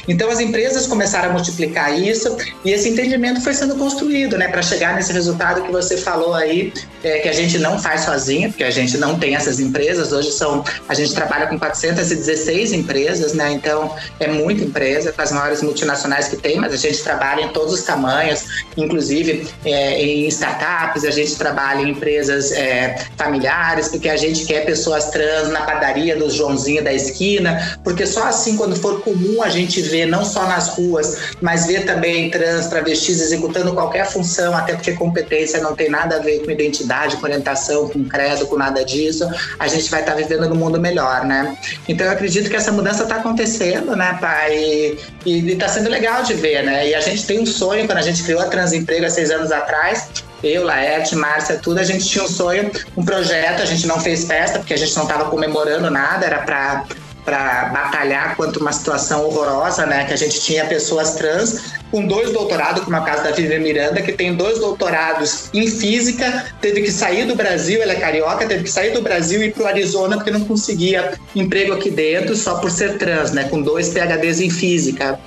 Então 0.08 0.30
as 0.30 0.40
empresas 0.40 0.88
começaram 0.88 1.30
a 1.30 1.34
multiplicar 1.34 1.98
isso 1.98 2.36
e 2.66 2.72
esse 2.72 2.90
entendimento 2.90 3.42
foi 3.42 3.54
sendo 3.54 3.76
construído, 3.76 4.38
né, 4.38 4.48
para 4.48 4.62
chegar 4.62 4.96
nesse 4.96 5.14
resultado 5.14 5.62
que 5.64 5.72
você 5.72 5.98
falou 5.98 6.34
aí, 6.34 6.74
é, 7.04 7.20
que 7.20 7.30
a 7.30 7.34
gente 7.34 7.58
não 7.60 7.80
faz 7.80 8.02
sozinho, 8.02 8.50
porque 8.50 8.64
a 8.64 8.72
gente 8.72 8.98
não 8.98 9.18
tem 9.18 9.36
essas 9.36 9.60
empresas. 9.60 10.12
Hoje 10.12 10.32
são, 10.32 10.64
a 10.88 10.94
gente 10.94 11.14
trabalha 11.14 11.48
com 11.48 11.58
416 11.58 12.74
empresas, 12.74 13.34
né? 13.34 13.59
Então, 13.60 13.94
é 14.20 14.28
muita 14.28 14.64
empresa, 14.64 15.12
com 15.12 15.22
as 15.22 15.32
maiores 15.32 15.62
multinacionais 15.62 16.30
que 16.30 16.38
tem, 16.38 16.58
mas 16.58 16.74
a 16.74 16.78
gente 16.78 17.04
trabalha 17.04 17.42
em 17.42 17.50
todos 17.50 17.74
os 17.74 17.84
tamanhos, 17.84 18.64
inclusive 18.78 19.48
é, 19.66 20.02
em 20.02 20.28
startups, 20.28 21.04
a 21.04 21.12
gente 21.12 21.36
trabalha 21.36 21.82
em 21.82 21.92
empresas 21.92 22.52
é, 22.54 22.96
familiares, 23.18 23.90
porque 23.90 24.08
a 24.08 24.16
gente 24.16 24.46
quer 24.46 24.66
pessoas 24.66 25.10
trans 25.10 25.50
na 25.50 25.62
padaria 25.62 26.16
do 26.16 26.30
Joãozinho 26.30 26.84
da 26.84 26.94
esquina, 26.94 27.78
porque 27.84 28.06
só 28.06 28.24
assim, 28.24 28.56
quando 28.56 28.76
for 28.76 29.02
comum, 29.02 29.44
a 29.44 29.50
gente 29.50 29.82
vê, 29.82 30.06
não 30.06 30.24
só 30.24 30.48
nas 30.48 30.70
ruas, 30.70 31.36
mas 31.42 31.66
vê 31.66 31.82
também 31.82 32.30
trans, 32.30 32.68
travestis 32.68 33.20
executando 33.20 33.74
qualquer 33.74 34.06
função, 34.06 34.56
até 34.56 34.74
porque 34.74 34.94
competência 34.94 35.60
não 35.60 35.76
tem 35.76 35.90
nada 35.90 36.16
a 36.16 36.20
ver 36.20 36.46
com 36.46 36.52
identidade, 36.52 37.18
com 37.18 37.24
orientação, 37.24 37.90
com 37.90 38.06
credo, 38.06 38.48
com 38.48 38.58
nada 38.58 38.86
disso, 38.86 39.30
a 39.60 39.68
gente 39.68 39.90
vai 39.92 40.00
estar 40.00 40.16
vivendo 40.16 40.48
num 40.48 40.56
mundo 40.56 40.80
melhor, 40.80 41.26
né? 41.26 41.58
Então, 41.88 42.06
eu 42.08 42.14
acredito 42.14 42.50
que 42.50 42.56
essa 42.56 42.72
mudança 42.72 43.04
está 43.04 43.16
acontecendo 43.16 43.49
acontecendo, 43.50 43.96
né, 43.96 44.18
pai? 44.22 44.98
E, 45.26 45.52
está 45.52 45.68
sendo 45.68 45.90
legal 45.90 46.24
de 46.24 46.36
ver, 46.36 46.64
né? 46.64 46.88
E 46.88 46.96
a 46.96 47.02
gente 47.02 47.26
tem 47.26 47.40
um 47.40 47.46
sonho, 47.46 47.86
quando 47.86 47.98
a 47.98 48.04
gente 48.04 48.24
criou 48.24 48.42
a 48.42 48.46
Transemprego 48.46 49.06
há 49.06 49.10
seis 49.10 49.32
anos 49.32 49.52
atrás, 49.52 50.08
eu, 50.44 50.64
Laerte, 50.64 51.16
Márcia, 51.16 51.58
tudo, 51.58 51.80
a 51.80 51.84
gente 51.84 52.06
tinha 52.06 52.24
um 52.24 52.28
sonho, 52.28 52.72
um 52.96 53.04
projeto, 53.04 53.62
a 53.62 53.66
gente 53.66 53.88
não 53.88 54.00
fez 54.00 54.26
festa, 54.26 54.60
porque 54.60 54.74
a 54.74 54.78
gente 54.78 54.96
não 54.96 55.04
estava 55.04 55.30
comemorando 55.30 55.90
nada, 55.90 56.26
era 56.26 56.40
para 56.40 56.86
para 57.30 57.66
batalhar 57.66 58.36
contra 58.36 58.60
uma 58.60 58.74
situação 58.74 59.24
horrorosa, 59.24 59.86
né? 59.86 60.04
Que 60.06 60.14
a 60.14 60.18
gente 60.18 60.42
tinha 60.42 60.66
pessoas 60.66 61.14
trans 61.14 61.76
com 61.92 62.08
dois 62.08 62.32
doutorados, 62.32 62.84
como 62.84 62.96
é 62.96 63.00
o 63.00 63.04
caso 63.04 63.24
da 63.24 63.30
Vivian 63.30 63.60
Miranda, 63.60 64.02
que 64.02 64.12
tem 64.12 64.34
dois 64.34 64.58
doutorados 64.58 65.50
em 65.54 65.68
física, 65.68 66.48
teve 66.60 66.82
que 66.82 66.92
sair 66.92 67.26
do 67.26 67.36
Brasil, 67.36 67.84
ela 67.84 67.94
é 67.94 67.96
carioca, 67.98 68.48
teve 68.48 68.64
que 68.64 68.72
sair 68.72 68.94
do 68.94 69.04
Brasil 69.04 69.44
e 69.44 69.48
ir 69.48 69.54
para 69.54 69.64
o 69.64 69.68
Arizona 69.68 70.16
porque 70.18 70.32
não 70.32 70.44
conseguia 70.44 71.14
emprego 71.36 71.74
aqui 71.74 71.92
dentro 71.92 72.36
só 72.36 72.56
por 72.56 72.72
ser 72.72 72.98
trans, 72.98 73.32
né? 73.32 73.44
Com 73.44 73.62
dois 73.62 73.90
PhDs 73.90 74.42
em 74.42 74.50
física. 74.50 75.20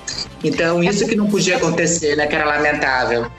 Então, 0.43 0.83
isso 0.83 1.07
que 1.07 1.15
não 1.15 1.27
podia 1.27 1.55
acontecer, 1.55 2.17
né? 2.17 2.27
Que 2.27 2.35
era 2.35 2.43
lamentável. 2.43 3.31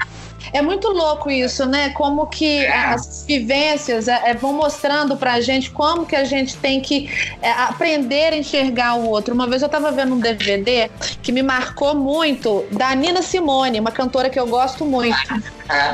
É 0.55 0.62
muito 0.62 0.88
louco 0.88 1.29
isso, 1.29 1.67
né? 1.67 1.88
Como 1.90 2.29
que 2.29 2.64
as 2.64 3.25
vivências 3.27 4.07
é, 4.07 4.31
é, 4.31 4.35
vão 4.35 4.53
mostrando 4.53 5.17
pra 5.17 5.40
gente 5.40 5.69
como 5.73 6.07
que 6.07 6.14
a 6.14 6.23
gente 6.23 6.57
tem 6.59 6.81
que 6.81 7.11
é, 7.43 7.51
aprender 7.51 8.33
a 8.33 8.37
enxergar 8.37 8.95
o 8.95 9.09
outro. 9.09 9.35
Uma 9.35 9.49
vez 9.49 9.62
eu 9.62 9.69
tava 9.69 9.90
vendo 9.90 10.14
um 10.14 10.21
DVD 10.21 10.88
que 11.21 11.33
me 11.33 11.43
marcou 11.43 11.97
muito 11.97 12.64
da 12.71 12.95
Nina 12.95 13.21
Simone, 13.21 13.81
uma 13.81 13.90
cantora 13.90 14.31
que 14.31 14.38
eu 14.38 14.47
gosto 14.47 14.85
muito. 14.85 15.19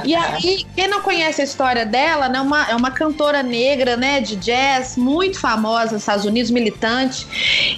E 0.05 0.15
aí, 0.15 0.67
quem 0.75 0.89
não 0.89 1.01
conhece 1.01 1.41
a 1.41 1.45
história 1.45 1.87
dela, 1.87 2.29
né, 2.29 2.41
uma, 2.41 2.69
é 2.69 2.75
uma 2.75 2.91
cantora 2.91 3.43
negra, 3.43 3.97
né, 3.97 4.21
de 4.21 4.37
jazz, 4.37 4.97
muito 4.97 5.39
famosa 5.39 5.93
nos 5.93 6.03
Estados 6.03 6.25
Unidos, 6.27 6.51
militante. 6.51 7.27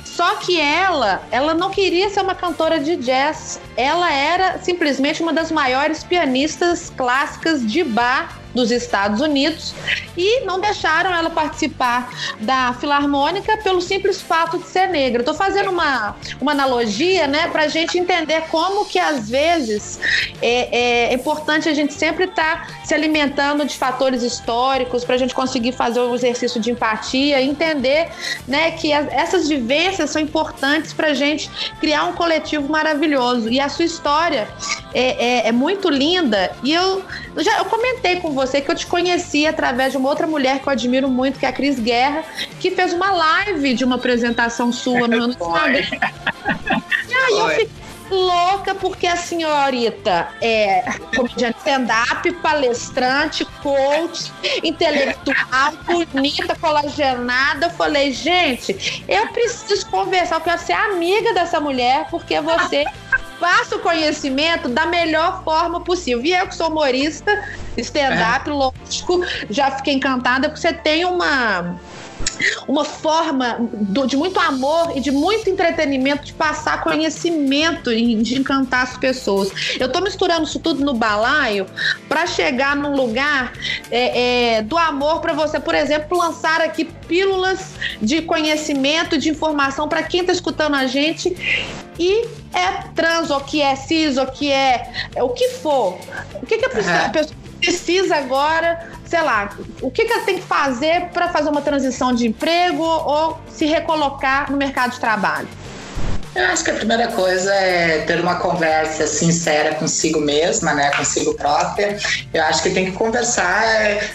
Só 0.05 0.37
que 0.37 0.59
ela, 0.59 1.23
ela 1.31 1.55
não 1.55 1.71
queria 1.71 2.11
ser 2.11 2.23
uma 2.23 2.35
cantora 2.35 2.81
de 2.81 2.97
jazz. 2.97 3.61
Ela 3.77 4.11
era 4.13 4.59
simplesmente 4.59 5.23
uma 5.23 5.33
das 5.33 5.53
maiores 5.53 6.03
pianistas 6.03 6.72
clássicas 6.91 7.65
de 7.65 7.85
bar 7.85 8.42
dos 8.55 8.71
Estados 8.71 9.21
Unidos 9.21 9.75
e 10.17 10.41
não 10.45 10.61
deixaram 10.61 11.15
ela 11.15 11.31
participar 11.31 12.11
da 12.41 12.75
Filarmônica 12.79 13.57
pelo 13.59 13.81
simples 13.81 14.21
fato 14.21 14.59
de 14.59 14.67
ser 14.67 14.89
negra. 14.89 15.23
Estou 15.23 15.35
fazendo 15.35 15.71
uma, 15.71 16.15
uma 16.41 16.53
analogia, 16.53 17.27
né, 17.27 17.49
para 17.49 17.63
a 17.63 17.69
gente 17.69 17.99
entender 17.99 18.43
como 18.51 18.85
que 18.85 18.99
às 18.99 19.29
vezes 19.29 19.99
é, 20.41 21.11
é 21.11 21.15
importante 21.15 21.69
a 21.69 21.75
gente 21.75 21.95
sempre 21.95 22.25
estar 22.25 22.67
tá 22.67 22.85
se 22.85 22.95
alimentando 22.95 23.65
de 23.65 23.77
fatores 23.77 24.23
históricos 24.23 25.05
para 25.05 25.15
a 25.15 25.19
gente 25.19 25.35
conseguir 25.35 25.73
fazer 25.73 26.01
o 26.01 26.15
exercício 26.15 26.61
de 26.61 26.71
empatia, 26.71 27.41
entender, 27.43 28.09
né, 28.47 28.73
que 28.73 28.93
as, 28.93 29.09
essas 29.09 29.49
vivências 29.49 30.11
são 30.11 30.21
importantes 30.21 30.93
para 30.93 31.09
a 31.09 31.15
gente 31.15 31.51
criar 31.81 32.05
um 32.05 32.13
coletivo 32.13 32.69
maravilhoso. 32.69 33.49
E 33.49 33.61
a 33.61 33.69
sua 33.69 33.85
história 33.85 34.49
é, 34.93 35.47
é, 35.47 35.49
é 35.49 35.53
muito 35.53 35.89
linda. 35.89 36.53
E 36.63 36.73
eu 36.73 37.03
já 37.39 37.59
eu 37.59 37.65
comentei 37.65 38.17
com 38.17 38.33
você 38.33 38.42
que 38.61 38.71
eu 38.71 38.75
te 38.75 38.87
conheci 38.87 39.47
através 39.47 39.93
de 39.93 39.99
uma 39.99 40.09
outra 40.09 40.27
mulher 40.27 40.61
que 40.61 40.69
eu 40.69 40.73
admiro 40.73 41.09
muito, 41.09 41.39
que 41.39 41.47
é 41.47 41.49
a 41.49 41.53
Cris 41.53 41.79
Guerra, 41.79 42.25
que 42.61 42.71
fez 42.71 42.93
uma 42.93 43.11
live 43.11 43.75
de 43.75 43.85
uma 43.85 43.97
apresentação 43.97 44.73
sua 44.73 45.09
no 45.09 45.09
meu 45.09 45.29
Instagram. 45.29 45.83
E 47.09 47.15
aí 47.15 47.39
eu 47.39 47.49
fiquei 47.51 47.71
louca 48.13 48.75
porque 48.75 49.07
a 49.07 49.17
senhorita 49.17 50.29
é 50.41 50.85
comediante 51.15 51.59
stand-up, 51.59 52.33
palestrante, 52.35 53.45
coach, 53.63 54.33
intelectual, 54.63 55.73
bonita, 55.87 56.55
colagenada. 56.57 57.67
Eu 57.67 57.71
falei, 57.71 58.13
gente, 58.13 59.05
eu 59.09 59.29
preciso 59.29 59.87
conversar, 59.91 60.37
eu 60.37 60.41
quero 60.41 60.61
ser 60.61 60.73
amiga 60.73 61.33
dessa 61.33 61.61
mulher, 61.61 62.07
porque 62.11 62.41
você 62.41 62.85
passa 63.41 63.77
o 63.77 63.81
conhecimento 63.81 64.69
da 64.69 64.87
melhor 64.87 65.43
forma 65.43 65.81
possível. 65.81 66.25
E 66.25 66.33
eu 66.33 66.47
que 66.47 66.55
sou 66.55 66.69
humorista, 66.69 67.43
stand-up, 67.77 68.49
é. 68.49 68.53
lógico, 68.53 69.25
já 69.51 69.71
fiquei 69.73 69.95
encantada, 69.95 70.49
porque 70.49 70.61
você 70.61 70.73
tem 70.73 71.05
uma 71.05 71.77
uma 72.67 72.85
forma 72.85 73.57
do, 73.73 74.07
de 74.07 74.17
muito 74.17 74.39
amor 74.41 74.97
e 74.97 75.01
de 75.01 75.11
muito 75.11 75.49
entretenimento 75.49 76.25
de 76.25 76.33
passar 76.33 76.83
conhecimento 76.83 77.93
e 77.93 78.15
de 78.17 78.39
encantar 78.39 78.83
as 78.83 78.97
pessoas. 78.97 79.51
Eu 79.79 79.87
estou 79.87 80.03
misturando 80.03 80.45
isso 80.45 80.59
tudo 80.59 80.85
no 80.85 80.95
balaio 80.95 81.67
para 82.09 82.27
chegar 82.27 82.77
num 82.77 82.95
lugar 82.95 83.53
é, 83.91 84.57
é, 84.57 84.63
do 84.63 84.77
amor 84.77 85.21
para 85.21 85.33
você, 85.33 85.59
por 85.61 85.75
exemplo, 85.75 86.19
lançar 86.19 86.61
aqui 86.61 86.85
pílulas 86.85 87.75
de 88.01 88.23
conhecimento, 88.23 89.19
de 89.19 89.29
informação 89.29 89.89
para 89.89 90.03
quem 90.03 90.21
está 90.21 90.33
escutando 90.33 90.75
a 90.75 90.87
gente 90.87 91.37
e 91.99 92.27
é 92.53 92.85
trans, 92.95 93.31
ou 93.31 93.41
que 93.41 93.61
é 93.61 93.77
cis, 93.77 94.17
ou 94.17 94.27
que 94.27 94.51
é, 94.51 94.91
é 95.15 95.23
o 95.23 95.31
que 95.31 95.49
for. 95.49 95.99
O 96.35 96.47
que, 96.47 96.59
que 96.59 96.65
a 96.65 96.71
pessoa 96.71 97.11
precisa 97.61 98.17
agora 98.17 98.91
sei 99.13 99.21
lá, 99.21 99.51
o 99.83 99.91
que, 99.91 100.07
que 100.07 100.13
ela 100.15 100.25
tem 100.25 100.37
que 100.37 100.43
fazer 100.43 101.11
para 101.11 101.29
fazer 101.29 101.51
uma 101.51 101.61
transição 101.61 102.15
de 102.15 102.27
emprego 102.27 102.83
ou 102.83 103.39
se 103.47 103.67
recolocar 103.67 104.51
no 104.51 104.57
mercado 104.57 104.93
de 104.93 105.01
trabalho? 105.01 105.47
Eu 106.35 106.47
acho 106.47 106.65
que 106.65 106.71
a 106.71 106.75
primeira 106.75 107.09
coisa 107.09 107.53
é 107.53 108.05
ter 108.07 108.19
uma 108.19 108.37
conversa 108.37 109.07
sincera 109.07 109.75
consigo 109.75 110.19
mesma, 110.19 110.73
né, 110.73 110.91
consigo 110.97 111.35
própria. 111.35 111.99
Eu 112.33 112.43
acho 112.45 112.63
que 112.63 112.71
tem 112.71 112.87
que 112.87 112.93
conversar. 112.93 113.63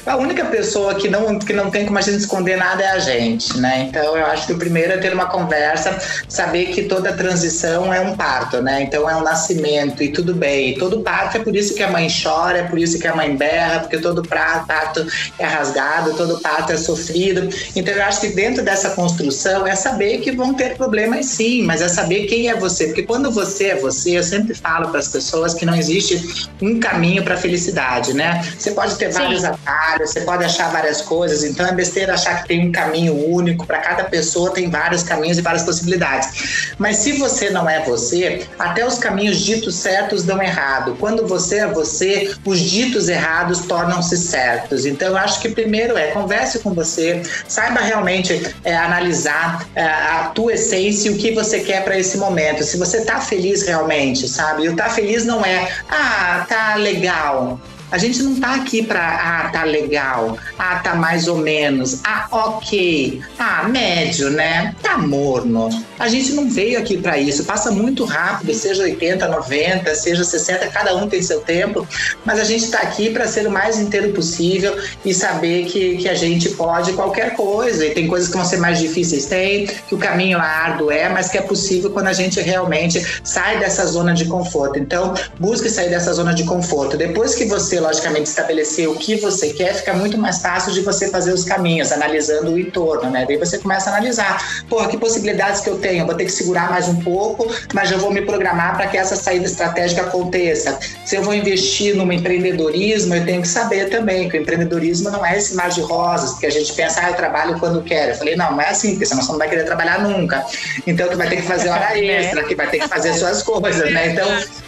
A 0.03 0.15
única 0.15 0.43
pessoa 0.45 0.95
que 0.95 1.07
não, 1.09 1.37
que 1.37 1.53
não 1.53 1.69
tem 1.69 1.85
como 1.85 1.99
a 1.99 2.01
gente 2.01 2.17
esconder 2.17 2.57
nada 2.57 2.83
é 2.83 2.87
a 2.87 2.97
gente, 2.97 3.55
né? 3.59 3.87
Então 3.87 4.17
eu 4.17 4.25
acho 4.25 4.47
que 4.47 4.53
o 4.53 4.57
primeiro 4.57 4.93
é 4.93 4.97
ter 4.97 5.13
uma 5.13 5.27
conversa, 5.27 5.95
saber 6.27 6.67
que 6.67 6.83
toda 6.83 7.13
transição 7.13 7.93
é 7.93 7.99
um 7.99 8.15
parto, 8.15 8.63
né? 8.63 8.81
Então 8.81 9.07
é 9.07 9.15
um 9.15 9.21
nascimento 9.21 10.01
e 10.01 10.11
tudo 10.11 10.33
bem. 10.33 10.71
E 10.71 10.79
todo 10.79 11.01
parto 11.01 11.37
é 11.37 11.39
por 11.39 11.55
isso 11.55 11.75
que 11.75 11.83
a 11.83 11.91
mãe 11.91 12.07
chora, 12.09 12.59
é 12.59 12.63
por 12.63 12.79
isso 12.79 12.97
que 12.97 13.07
a 13.07 13.15
mãe 13.15 13.35
berra, 13.35 13.81
porque 13.81 13.99
todo 13.99 14.23
parto 14.23 15.05
é 15.37 15.45
rasgado, 15.45 16.15
todo 16.15 16.39
parto 16.39 16.71
é 16.71 16.77
sofrido. 16.77 17.47
Então 17.75 17.93
eu 17.93 18.03
acho 18.03 18.21
que 18.21 18.29
dentro 18.29 18.63
dessa 18.63 18.89
construção 18.91 19.67
é 19.67 19.75
saber 19.75 20.17
que 20.17 20.31
vão 20.31 20.55
ter 20.55 20.75
problemas 20.75 21.27
sim, 21.27 21.61
mas 21.61 21.79
é 21.79 21.87
saber 21.87 22.06
saber 22.07 22.25
quem 22.25 22.47
é 22.47 22.55
você, 22.55 22.85
porque 22.85 23.03
quando 23.03 23.29
você 23.29 23.65
é 23.65 23.75
você, 23.75 24.17
eu 24.17 24.23
sempre 24.23 24.53
falo 24.53 24.87
para 24.89 24.99
as 24.99 25.09
pessoas 25.09 25.53
que 25.53 25.65
não 25.65 25.75
existe 25.75 26.47
um 26.61 26.79
caminho 26.79 27.21
para 27.21 27.35
a 27.35 27.37
felicidade, 27.37 28.13
né? 28.13 28.41
Você 28.57 28.71
pode 28.71 28.95
ter 28.95 29.11
Sim. 29.11 29.19
vários 29.19 29.43
atalhos, 29.43 30.11
você 30.11 30.21
pode 30.21 30.45
achar 30.45 30.71
várias 30.71 31.01
coisas, 31.01 31.43
então 31.43 31.67
é 31.67 31.73
besteira 31.73 32.13
achar 32.13 32.41
que 32.41 32.47
tem 32.47 32.69
um 32.69 32.71
caminho 32.71 33.13
único, 33.13 33.67
para 33.67 33.79
cada 33.79 34.05
pessoa 34.05 34.51
tem 34.51 34.69
vários 34.69 35.03
caminhos 35.03 35.37
e 35.37 35.41
várias 35.41 35.63
possibilidades. 35.63 36.71
Mas 36.77 36.97
se 36.97 37.13
você 37.13 37.49
não 37.49 37.69
é 37.69 37.83
você, 37.83 38.45
até 38.57 38.85
os 38.85 38.97
caminhos 38.97 39.39
ditos 39.39 39.75
certos 39.75 40.23
dão 40.23 40.41
errado. 40.41 40.95
Quando 40.97 41.27
você 41.27 41.57
é 41.57 41.67
você, 41.67 42.33
os 42.45 42.59
ditos 42.59 43.09
errados 43.09 43.59
tornam-se 43.65 44.17
certos. 44.17 44.85
Então 44.85 45.09
eu 45.09 45.17
acho 45.17 45.41
que 45.41 45.49
primeiro 45.49 45.97
é 45.97 46.07
converse 46.11 46.59
com 46.59 46.73
você, 46.73 47.21
saiba 47.47 47.81
realmente 47.81 48.55
é, 48.63 48.75
analisar 48.75 49.67
é, 49.75 49.83
a 49.83 50.31
tua 50.33 50.53
essência 50.53 51.09
e 51.09 51.13
o 51.13 51.17
que 51.17 51.31
você 51.31 51.59
quer 51.59 51.83
esse 51.99 52.17
momento. 52.17 52.63
Se 52.63 52.77
você 52.77 53.01
tá 53.03 53.19
feliz 53.19 53.63
realmente, 53.63 54.27
sabe? 54.27 54.63
E 54.63 54.69
o 54.69 54.75
tá 54.75 54.89
feliz 54.89 55.25
não 55.25 55.45
é, 55.45 55.69
ah, 55.89 56.45
tá 56.47 56.75
legal. 56.75 57.59
A 57.91 57.97
gente 57.97 58.21
não 58.21 58.35
tá 58.39 58.55
aqui 58.55 58.83
para 58.83 58.99
ah, 58.99 59.49
tá 59.49 59.63
legal, 59.63 60.37
ah, 60.59 60.75
tá 60.79 60.95
mais 60.95 61.27
ou 61.27 61.37
menos, 61.37 62.01
ah, 62.03 62.27
ok, 62.29 63.21
ah, 63.39 63.67
médio, 63.67 64.29
né? 64.29 64.75
Tá 64.81 64.97
morno. 64.97 65.69
A 65.97 66.07
gente 66.07 66.33
não 66.33 66.49
veio 66.49 66.77
aqui 66.77 66.97
para 66.97 67.17
isso. 67.17 67.45
Passa 67.45 67.71
muito 67.71 68.03
rápido, 68.03 68.53
seja 68.53 68.83
80, 68.83 69.27
90, 69.27 69.95
seja 69.95 70.23
60, 70.23 70.67
cada 70.67 70.95
um 70.95 71.07
tem 71.07 71.21
seu 71.21 71.41
tempo, 71.41 71.87
mas 72.25 72.39
a 72.39 72.43
gente 72.43 72.65
está 72.65 72.79
aqui 72.79 73.09
para 73.09 73.27
ser 73.27 73.47
o 73.47 73.51
mais 73.51 73.79
inteiro 73.79 74.11
possível 74.13 74.77
e 75.05 75.13
saber 75.13 75.65
que, 75.65 75.97
que 75.97 76.09
a 76.09 76.13
gente 76.13 76.49
pode 76.49 76.93
qualquer 76.93 77.35
coisa. 77.35 77.85
E 77.85 77.91
tem 77.91 78.07
coisas 78.07 78.29
que 78.29 78.35
vão 78.35 78.45
ser 78.45 78.57
mais 78.57 78.79
difíceis, 78.79 79.25
tem, 79.25 79.65
que 79.65 79.95
o 79.95 79.97
caminho 79.97 80.39
árduo 80.39 80.91
é, 80.91 81.09
mas 81.09 81.29
que 81.29 81.37
é 81.37 81.41
possível 81.41 81.89
quando 81.91 82.07
a 82.07 82.13
gente 82.13 82.39
realmente 82.41 83.21
sai 83.23 83.59
dessa 83.59 83.85
zona 83.85 84.13
de 84.13 84.25
conforto. 84.25 84.77
Então, 84.77 85.13
busque 85.39 85.69
sair 85.69 85.89
dessa 85.89 86.13
zona 86.13 86.33
de 86.33 86.43
conforto. 86.43 86.97
Depois 86.97 87.33
que 87.33 87.45
você, 87.45 87.76
logicamente, 87.79 88.29
estabelecer 88.29 88.87
o 88.87 88.95
que 88.95 89.15
você 89.15 89.53
quer, 89.53 89.73
fica 89.73 89.93
muito 89.93 90.17
mais 90.17 90.41
fácil 90.41 90.73
de 90.73 90.81
você 90.81 91.09
fazer 91.09 91.31
os 91.31 91.43
caminhos, 91.43 91.91
analisando 91.91 92.51
o 92.51 92.59
entorno, 92.59 93.09
né? 93.09 93.25
Daí 93.27 93.37
você 93.37 93.57
começa 93.57 93.89
a 93.89 93.93
analisar, 93.93 94.65
porra, 94.69 94.87
que 94.87 94.97
possibilidades 94.97 95.61
que 95.61 95.69
eu 95.69 95.77
tenho? 95.79 96.01
Eu 96.01 96.05
vou 96.05 96.15
ter 96.15 96.25
que 96.25 96.31
segurar 96.31 96.69
mais 96.69 96.87
um 96.87 97.01
pouco, 97.01 97.47
mas 97.73 97.89
já 97.89 97.97
vou 97.97 98.11
me 98.11 98.21
programar 98.21 98.75
para 98.75 98.87
que 98.87 98.97
essa 98.97 99.15
saída 99.15 99.45
estratégica 99.45 100.01
aconteça. 100.01 100.77
Se 101.05 101.15
eu 101.15 101.23
vou 101.23 101.33
investir 101.33 101.95
no 101.95 102.11
empreendedorismo, 102.11 103.15
eu 103.15 103.25
tenho 103.25 103.41
que 103.41 103.47
saber 103.47 103.89
também 103.89 104.29
que 104.29 104.37
o 104.37 104.41
empreendedorismo 104.41 105.09
não 105.09 105.25
é 105.25 105.37
esse 105.37 105.55
mar 105.55 105.69
de 105.69 105.81
rosas, 105.81 106.31
porque 106.31 106.45
a 106.45 106.51
gente 106.51 106.73
pensa, 106.73 107.01
ah, 107.03 107.09
eu 107.09 107.15
trabalho 107.15 107.59
quando 107.59 107.81
quero. 107.83 108.11
Eu 108.11 108.15
falei, 108.15 108.35
não, 108.35 108.51
não 108.51 108.61
é 108.61 108.69
assim, 108.69 108.91
porque 108.91 109.05
senão 109.05 109.21
você 109.21 109.31
não 109.31 109.39
vai 109.39 109.49
querer 109.49 109.63
trabalhar 109.63 109.99
nunca. 110.01 110.45
Então, 110.85 111.07
tu 111.09 111.17
vai 111.17 111.29
ter 111.29 111.37
que 111.37 111.43
fazer 111.43 111.69
hora 111.69 111.93
né? 111.95 112.05
extra, 112.05 112.43
que 112.43 112.55
vai 112.55 112.69
ter 112.69 112.79
que 112.79 112.87
fazer 112.87 113.13
suas 113.13 113.43
coisas, 113.43 113.91
né? 113.91 114.11
Então, 114.11 114.27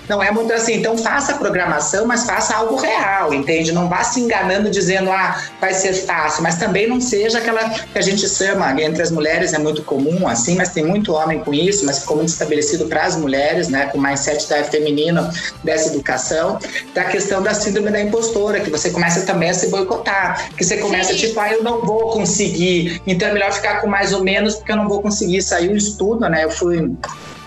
não 0.10 0.24
é 0.24 0.32
muito 0.32 0.52
assim. 0.52 0.74
Então, 0.74 0.98
faça 0.98 1.34
a 1.34 1.38
programação, 1.38 2.06
mas 2.06 2.26
faça 2.26 2.56
algo 2.56 2.76
real, 2.76 3.32
entende? 3.32 3.72
Não 3.72 3.88
vá 3.88 4.04
se 4.04 4.20
enganando 4.20 4.70
dizendo, 4.70 5.12
ah, 5.12 5.40
vai 5.62 5.74
ser 5.74 5.94
fácil, 5.94 6.42
mas 6.42 6.58
também 6.58 6.88
não 6.88 7.00
seja 7.00 7.38
aquela 7.38 7.70
que 7.70 7.98
a 7.98 8.02
gente 8.02 8.28
chama, 8.28 8.70
entre 8.82 9.04
as 9.04 9.12
mulheres 9.12 9.54
é 9.54 9.60
muito 9.60 9.84
comum, 9.84 10.28
assim, 10.28 10.56
mas 10.56 10.70
tem 10.70 10.84
muito 10.84 11.14
homem 11.14 11.40
com 11.40 11.54
isso, 11.54 11.86
mas 11.86 12.00
ficou 12.00 12.18
muito 12.18 12.30
estabelecido 12.30 12.88
para 12.88 13.04
as 13.04 13.16
mulheres, 13.16 13.70
né, 13.70 13.86
com 13.86 14.00
mais 14.00 14.22
sete 14.22 14.50
da 14.50 14.64
feminino 14.64 15.30
dessa 15.64 15.90
educação, 15.90 16.58
da 16.96 17.04
questão 17.06 17.44
da 17.44 17.54
síndrome 17.54 17.92
da 17.92 18.02
impostora, 18.02 18.60
que 18.60 18.72
você 18.72 18.90
começa 18.90 19.22
também 19.22 19.52
a 19.52 19.54
se 19.54 19.68
boicotar, 19.68 20.50
que 20.58 20.66
você 20.66 20.78
começa 20.78 21.14
Sim. 21.14 21.20
tipo, 21.20 21.40
ah, 21.40 21.52
eu 21.52 21.64
não 21.64 21.86
vou 21.86 22.10
conseguir, 22.10 23.00
então 23.06 23.28
é 23.28 23.34
melhor 23.34 23.52
ficar 23.52 23.82
com 23.82 23.88
mais 23.88 24.12
ou 24.12 24.24
menos 24.24 24.56
porque 24.56 24.72
eu 24.72 24.78
não 24.78 24.90
vou 24.90 25.02
conseguir. 25.02 25.42
Saiu 25.44 25.74
o 25.74 25.78
estudo, 25.78 26.28
né, 26.28 26.46
eu 26.46 26.50
fui 26.50 26.92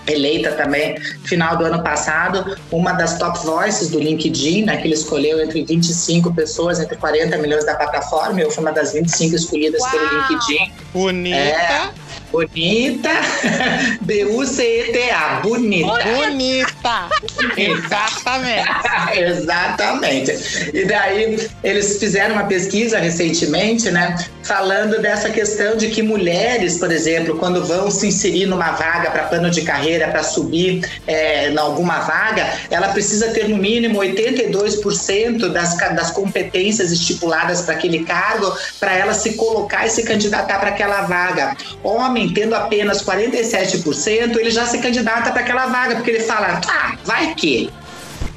eleita 0.07 0.51
também 0.53 0.95
final 1.23 1.57
do 1.57 1.65
ano 1.65 1.83
passado, 1.83 2.57
uma 2.71 2.93
das 2.93 3.17
top 3.17 3.45
voices 3.45 3.89
do 3.89 3.99
LinkedIn, 3.99 4.65
né, 4.65 4.77
que 4.77 4.87
ele 4.87 4.93
escolheu 4.93 5.41
entre 5.41 5.63
25 5.63 6.33
pessoas, 6.33 6.79
entre 6.79 6.95
40 6.95 7.37
milhões 7.37 7.65
da 7.65 7.75
plataforma, 7.75 8.39
eu 8.41 8.51
fui 8.51 8.63
uma 8.63 8.71
das 8.71 8.93
25 8.93 9.35
escolhidas 9.35 9.81
Uau. 9.81 9.91
pelo 9.91 10.05
LinkedIn. 10.05 10.71
Bonita. 10.93 11.37
É, 11.37 11.89
Bonita. 12.33 13.09
B-U-C-E-T-A. 14.01 15.41
Bonita. 15.41 15.87
Bonita. 16.15 16.72
Exatamente. 17.57 18.69
Exatamente. 19.15 20.69
E 20.73 20.85
daí 20.85 21.49
eles 21.63 21.97
fizeram 21.97 22.35
uma 22.35 22.45
pesquisa 22.45 22.99
recentemente, 22.99 23.89
né? 23.89 24.15
Falando 24.43 25.01
dessa 25.01 25.29
questão 25.29 25.77
de 25.77 25.87
que 25.87 26.01
mulheres, 26.01 26.77
por 26.77 26.91
exemplo, 26.91 27.37
quando 27.37 27.63
vão 27.65 27.89
se 27.89 28.07
inserir 28.07 28.45
numa 28.45 28.71
vaga 28.71 29.09
para 29.11 29.23
plano 29.23 29.49
de 29.49 29.61
carreira, 29.61 30.09
para 30.09 30.21
subir 30.23 30.85
é, 31.07 31.49
em 31.49 31.57
alguma 31.57 31.99
vaga, 31.99 32.53
ela 32.69 32.89
precisa 32.89 33.29
ter 33.29 33.47
no 33.47 33.57
mínimo 33.57 33.99
82% 33.99 35.49
das, 35.49 35.77
das 35.77 36.11
competências 36.11 36.91
estipuladas 36.91 37.61
para 37.61 37.75
aquele 37.75 38.03
cargo 38.03 38.53
para 38.79 38.93
ela 38.93 39.13
se 39.13 39.33
colocar 39.35 39.85
e 39.85 39.89
se 39.89 40.03
candidatar 40.03 40.59
para 40.59 40.69
aquela 40.69 41.03
vaga. 41.03 41.55
Homem 41.81 42.33
tendo 42.33 42.55
apenas 42.55 43.01
47%, 43.01 44.37
ele 44.37 44.51
já 44.51 44.65
se 44.65 44.79
candidata 44.79 45.31
para 45.31 45.41
aquela 45.41 45.67
vaga, 45.67 45.95
porque 45.95 46.11
ele 46.11 46.19
fala, 46.19 46.59
ah, 46.73 46.97
vai 47.05 47.35
que. 47.35 47.71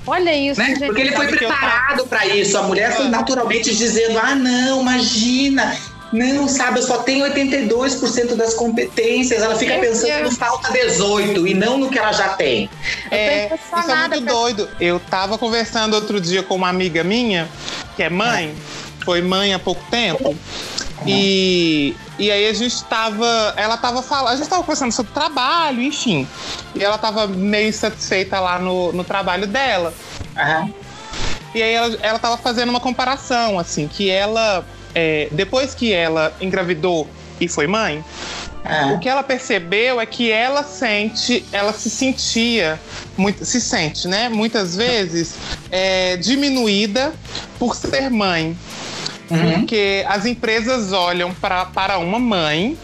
Olha 0.07 0.37
isso, 0.37 0.61
né? 0.61 0.76
Porque 0.87 1.01
ele 1.01 1.12
foi 1.12 1.26
preparado 1.26 2.07
para 2.07 2.26
isso. 2.26 2.57
A 2.57 2.62
mulher 2.62 2.95
foi 2.95 3.09
naturalmente 3.09 3.74
dizendo: 3.74 4.18
ah, 4.18 4.34
não, 4.34 4.82
imagina, 4.82 5.76
não, 6.12 6.47
sabe, 6.47 6.78
eu 6.78 6.82
só 6.82 6.99
tenho 6.99 7.26
82% 7.26 8.37
das 8.37 8.55
competências. 8.55 9.43
Ela 9.43 9.57
fica 9.57 9.78
pensando 9.78 10.28
que 10.28 10.34
falta 10.37 10.72
18 10.72 11.47
e 11.47 11.55
não 11.55 11.78
no 11.78 11.91
que 11.91 11.99
ela 11.99 12.12
já 12.12 12.30
tem. 12.30 12.70
É, 13.11 13.47
isso 13.55 13.91
é 13.91 14.09
muito 14.09 14.20
doido. 14.20 14.68
Eu 14.80 15.01
tava 15.01 15.37
conversando 15.37 15.95
outro 15.95 16.20
dia 16.20 16.43
com 16.43 16.55
uma 16.55 16.68
amiga 16.68 17.03
minha, 17.03 17.49
que 17.97 18.03
é 18.03 18.11
mãe, 18.11 18.55
foi 19.05 19.20
mãe 19.20 19.53
há 19.53 19.59
pouco 19.59 19.82
tempo. 19.91 20.37
E, 21.05 21.94
e 22.18 22.30
aí 22.30 22.49
a 22.49 22.53
gente 22.53 22.82
tava. 22.84 23.55
Ela 23.57 23.76
tava 23.76 24.03
falando. 24.03 24.32
A 24.32 24.36
gente 24.36 24.49
tava 24.49 24.62
conversando 24.62 24.92
sobre 24.92 25.12
trabalho, 25.12 25.82
enfim. 25.82 26.26
E 26.74 26.82
ela 26.82 26.97
tava 26.97 27.26
meio 27.26 27.68
insatisfeita 27.68 28.40
lá 28.40 28.59
no, 28.59 28.92
no 28.92 29.05
trabalho 29.05 29.47
dela. 29.47 29.92
Uhum. 30.36 30.72
E 31.55 31.62
aí 31.62 31.72
ela, 31.72 31.99
ela 32.03 32.18
tava 32.18 32.36
fazendo 32.36 32.70
uma 32.70 32.80
comparação, 32.80 33.59
assim, 33.59 33.88
que 33.88 34.11
ela. 34.11 34.64
É, 34.94 35.28
depois 35.32 35.74
que 35.74 35.92
ela 35.92 36.34
engravidou 36.40 37.07
e 37.38 37.47
foi 37.47 37.66
mãe, 37.66 38.03
uhum. 38.64 38.94
o 38.94 38.99
que 38.99 39.09
ela 39.09 39.22
percebeu 39.22 40.01
é 40.01 40.07
que 40.07 40.32
ela 40.32 40.62
sente, 40.62 41.44
ela 41.53 41.74
se 41.74 41.90
sentia, 41.90 42.80
muito, 43.16 43.44
se 43.44 43.61
sente, 43.61 44.09
né? 44.09 44.30
Muitas 44.30 44.74
vezes 44.74 45.34
é, 45.70 46.16
diminuída 46.16 47.12
por 47.59 47.76
ser 47.76 48.11
mãe. 48.11 48.57
Uhum. 49.31 49.61
Porque 49.61 50.05
as 50.09 50.24
empresas 50.24 50.93
olham 50.93 51.35
pra, 51.35 51.66
para 51.66 51.99
uma 51.99 52.18
mãe 52.18 52.77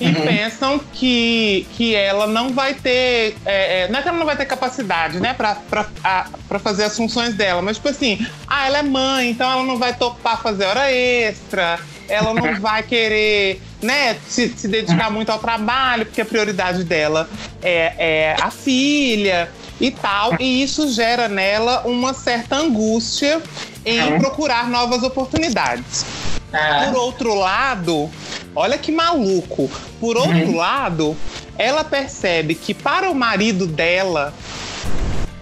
e 0.00 0.06
uhum. 0.06 0.26
pensam 0.26 0.80
que, 0.92 1.66
que 1.76 1.94
ela 1.94 2.26
não 2.26 2.52
vai 2.52 2.74
ter. 2.74 3.36
É, 3.44 3.82
é, 3.82 3.88
não 3.88 3.98
é 3.98 4.02
que 4.02 4.08
ela 4.08 4.18
não 4.18 4.26
vai 4.26 4.36
ter 4.36 4.46
capacidade, 4.46 5.20
né, 5.20 5.34
para 5.34 6.58
fazer 6.58 6.84
as 6.84 6.96
funções 6.96 7.34
dela, 7.34 7.60
mas 7.62 7.76
tipo 7.76 7.88
assim, 7.88 8.26
ah, 8.46 8.66
ela 8.66 8.78
é 8.78 8.82
mãe, 8.82 9.30
então 9.30 9.50
ela 9.50 9.62
não 9.62 9.78
vai 9.78 9.94
topar 9.94 10.40
fazer 10.42 10.64
hora 10.64 10.90
extra, 10.90 11.78
ela 12.08 12.32
não 12.34 12.54
vai 12.60 12.82
querer. 12.82 13.60
Né, 13.82 14.16
se, 14.28 14.48
se 14.50 14.68
dedicar 14.68 15.10
muito 15.10 15.30
ao 15.30 15.40
trabalho, 15.40 16.06
porque 16.06 16.20
a 16.20 16.24
prioridade 16.24 16.84
dela 16.84 17.28
é, 17.60 17.94
é 17.98 18.36
a 18.40 18.48
filha 18.48 19.50
e 19.80 19.90
tal. 19.90 20.36
E 20.38 20.62
isso 20.62 20.88
gera 20.92 21.28
nela 21.28 21.82
uma 21.84 22.14
certa 22.14 22.54
angústia 22.54 23.42
em 23.84 24.18
procurar 24.18 24.68
novas 24.68 25.02
oportunidades. 25.02 26.04
Ah. 26.52 26.86
Por 26.86 26.98
outro 26.98 27.34
lado, 27.34 28.10
olha 28.54 28.76
que 28.78 28.92
maluco. 28.92 29.70
Por 29.98 30.16
outro 30.16 30.50
uhum. 30.50 30.56
lado, 30.56 31.16
ela 31.56 31.84
percebe 31.84 32.54
que 32.54 32.74
para 32.74 33.10
o 33.10 33.14
marido 33.14 33.66
dela, 33.66 34.34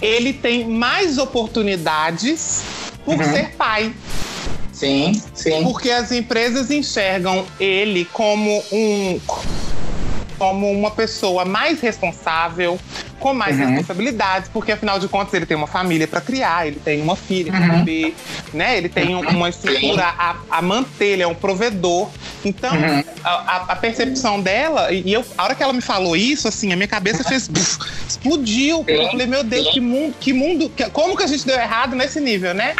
ele 0.01 0.33
tem 0.33 0.69
mais 0.69 1.19
oportunidades 1.19 2.63
por 3.05 3.17
uhum. 3.17 3.25
ser 3.25 3.51
pai. 3.57 3.95
Sim, 4.73 5.21
sim. 5.35 5.63
Porque 5.63 5.91
as 5.91 6.11
empresas 6.11 6.71
enxergam 6.71 7.45
ele 7.59 8.07
como 8.07 8.63
um 8.73 9.21
como 10.39 10.71
uma 10.71 10.91
pessoa 10.91 11.45
mais 11.45 11.83
responsável, 11.83 12.81
com 13.21 13.35
mais 13.35 13.57
uhum. 13.59 13.67
responsabilidades, 13.67 14.51
porque 14.53 14.73
afinal 14.73 14.99
de 14.99 15.07
contas 15.07 15.33
ele 15.35 15.47
tem 15.47 15.57
uma 15.57 15.67
família 15.67 16.09
para 16.09 16.21
criar, 16.21 16.67
ele 16.67 16.81
tem 16.83 17.01
uma 17.01 17.15
filha 17.15 17.53
para 17.53 17.61
uhum. 17.61 17.85
beber, 17.85 18.15
né? 18.53 18.79
Ele 18.79 18.89
tem 18.89 19.15
uma 19.15 19.49
estrutura 19.49 20.05
a, 20.19 20.37
a, 20.51 20.63
manter, 20.63 21.13
ele 21.13 21.23
é 21.23 21.29
um 21.29 21.35
provedor. 21.35 22.09
Então, 22.45 22.75
uhum. 22.75 23.05
a, 23.23 23.65
a, 23.69 23.77
percepção 23.77 24.41
dela, 24.41 24.91
e 24.93 25.13
eu, 25.13 25.25
a 25.37 25.45
hora 25.45 25.55
que 25.55 25.63
ela 25.63 25.73
me 25.73 25.83
falou 25.83 26.17
isso, 26.17 26.49
assim, 26.49 26.73
a 26.73 26.77
minha 26.77 26.89
cabeça 26.89 27.23
fez 27.23 27.47
buf, 27.47 27.79
explodiu. 28.09 28.85
Eu 28.87 29.11
falei, 29.11 29.27
meu 29.27 29.45
Deus, 29.45 29.71
que 29.71 29.81
mundo, 29.81 30.15
que 30.19 30.33
mundo, 30.33 30.71
como 30.93 31.17
que 31.17 31.23
a 31.23 31.27
gente 31.27 31.47
deu 31.47 31.57
errado 31.57 31.95
nesse 31.95 32.21
nível, 32.21 32.55
né? 32.55 32.75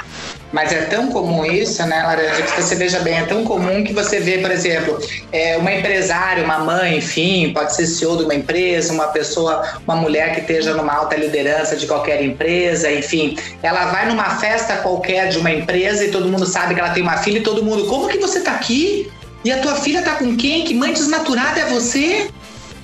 Mas 0.53 0.73
é 0.73 0.83
tão 0.83 1.09
comum 1.09 1.45
isso, 1.45 1.85
né, 1.87 2.03
Laranja, 2.03 2.43
que 2.43 2.61
você 2.61 2.75
veja 2.75 2.99
bem, 3.01 3.19
é 3.19 3.23
tão 3.25 3.45
comum 3.45 3.85
que 3.85 3.93
você 3.93 4.19
vê, 4.19 4.39
por 4.39 4.51
exemplo, 4.51 4.99
é, 5.31 5.57
uma 5.57 5.73
empresária, 5.73 6.43
uma 6.43 6.59
mãe, 6.59 6.99
enfim, 6.99 7.53
pode 7.53 7.75
ser 7.75 7.87
CEO 7.87 8.17
de 8.17 8.25
uma 8.25 8.35
empresa, 8.35 8.93
uma 8.93 9.09
pessoa, 9.09 9.63
uma 9.87 9.95
mulher 9.95 10.35
que 10.35 10.41
esteja 10.41 10.75
numa 10.75 10.93
alta 10.93 11.15
liderança 11.15 11.77
de 11.77 11.87
qualquer 11.87 12.21
empresa, 12.25 12.91
enfim, 12.91 13.39
ela 13.63 13.87
vai 13.87 14.09
numa 14.09 14.39
festa 14.41 14.79
qualquer 14.79 15.29
de 15.29 15.39
uma 15.39 15.53
empresa 15.53 16.05
e 16.05 16.11
todo 16.11 16.29
mundo 16.29 16.45
sabe 16.45 16.75
que 16.75 16.81
ela 16.81 16.91
tem 16.91 17.03
uma 17.03 17.19
filha 17.19 17.39
e 17.39 17.43
todo 17.43 17.65
mundo, 17.65 17.87
como 17.87 18.09
que 18.09 18.19
você 18.19 18.41
tá 18.41 18.53
aqui? 18.53 19.09
E 19.45 19.51
a 19.51 19.61
tua 19.61 19.75
filha 19.77 20.03
tá 20.03 20.17
com 20.17 20.37
quem? 20.37 20.65
Que 20.65 20.75
mãe 20.75 20.93
desnaturada 20.93 21.61
é 21.61 21.71
você? 21.71 22.31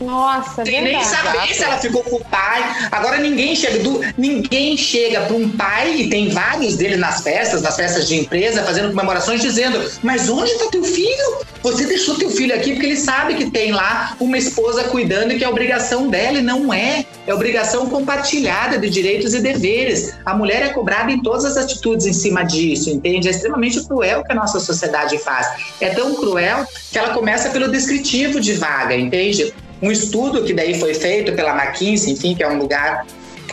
Nossa, 0.01 0.65
Sem 0.65 0.83
nem 0.83 1.03
saber 1.03 1.55
se 1.55 1.63
ela 1.63 1.79
ficou 1.79 2.03
com 2.03 2.17
o 2.17 2.25
pai. 2.25 2.63
Agora 2.93 3.19
ninguém 3.19 3.57
chega 3.57 3.79
do, 3.79 4.01
ninguém 4.17 4.77
chega 4.77 5.23
para 5.23 5.35
um 5.35 5.49
pai 5.49 5.97
e 5.97 6.11
tem 6.11 6.29
vários 6.29 6.77
dele 6.77 6.97
nas 6.97 7.23
festas, 7.23 7.63
nas 7.63 7.77
festas 7.77 8.07
de 8.07 8.17
empresa, 8.17 8.63
fazendo 8.63 8.91
comemorações 8.91 9.41
dizendo: 9.41 9.83
"Mas 10.03 10.29
onde 10.29 10.51
está 10.51 10.67
teu 10.67 10.85
filho? 10.85 11.39
Você 11.63 11.87
deixou 11.87 12.17
teu 12.17 12.31
filho 12.31 12.55
aqui 12.55 12.73
porque 12.73 12.87
ele 12.87 12.97
sabe 12.97 13.35
que 13.35 13.51
tem 13.51 13.73
lá 13.73 14.15
uma 14.21 14.37
esposa 14.37 14.85
cuidando 14.85 15.33
e 15.33 15.39
que 15.39 15.45
é 15.45 15.49
obrigação 15.49 16.09
dela 16.09 16.39
e 16.39 16.43
não 16.43 16.73
é. 16.73 17.05
É 17.27 17.35
obrigação 17.35 17.89
compartilhada 17.89 18.79
de 18.79 18.89
direitos 18.89 19.35
e 19.35 19.41
deveres. 19.41 20.15
A 20.25 20.35
mulher 20.35 20.63
é 20.63 20.69
cobrada 20.69 21.11
em 21.11 21.21
todas 21.21 21.45
as 21.45 21.57
atitudes 21.57 22.07
em 22.07 22.13
cima 22.13 22.45
disso, 22.45 22.91
entende? 22.91 23.29
É 23.29 23.31
extremamente 23.31 23.83
cruel 23.85 24.21
o 24.21 24.25
que 24.25 24.33
a 24.33 24.35
nossa 24.35 24.61
sociedade 24.61 25.19
faz. 25.19 25.49
É 25.81 25.89
tão 25.91 26.15
cruel 26.15 26.67
que 26.93 26.99
ela 26.99 27.13
começa 27.15 27.51
pelo 27.51 27.69
descritivo 27.69 28.41
de 28.41 28.53
vaga, 28.53 28.95
entende? 28.95 29.53
Um 29.83 29.91
estudo 29.91 30.45
que 30.45 30.53
daí 30.53 30.79
foi 30.79 30.95
feito 30.95 31.33
pela 31.33 31.53
McKinsey, 31.53 32.13
enfim, 32.13 32.35
que 32.35 32.43
é 32.43 32.49
um 32.49 32.59
lugar 32.59 33.05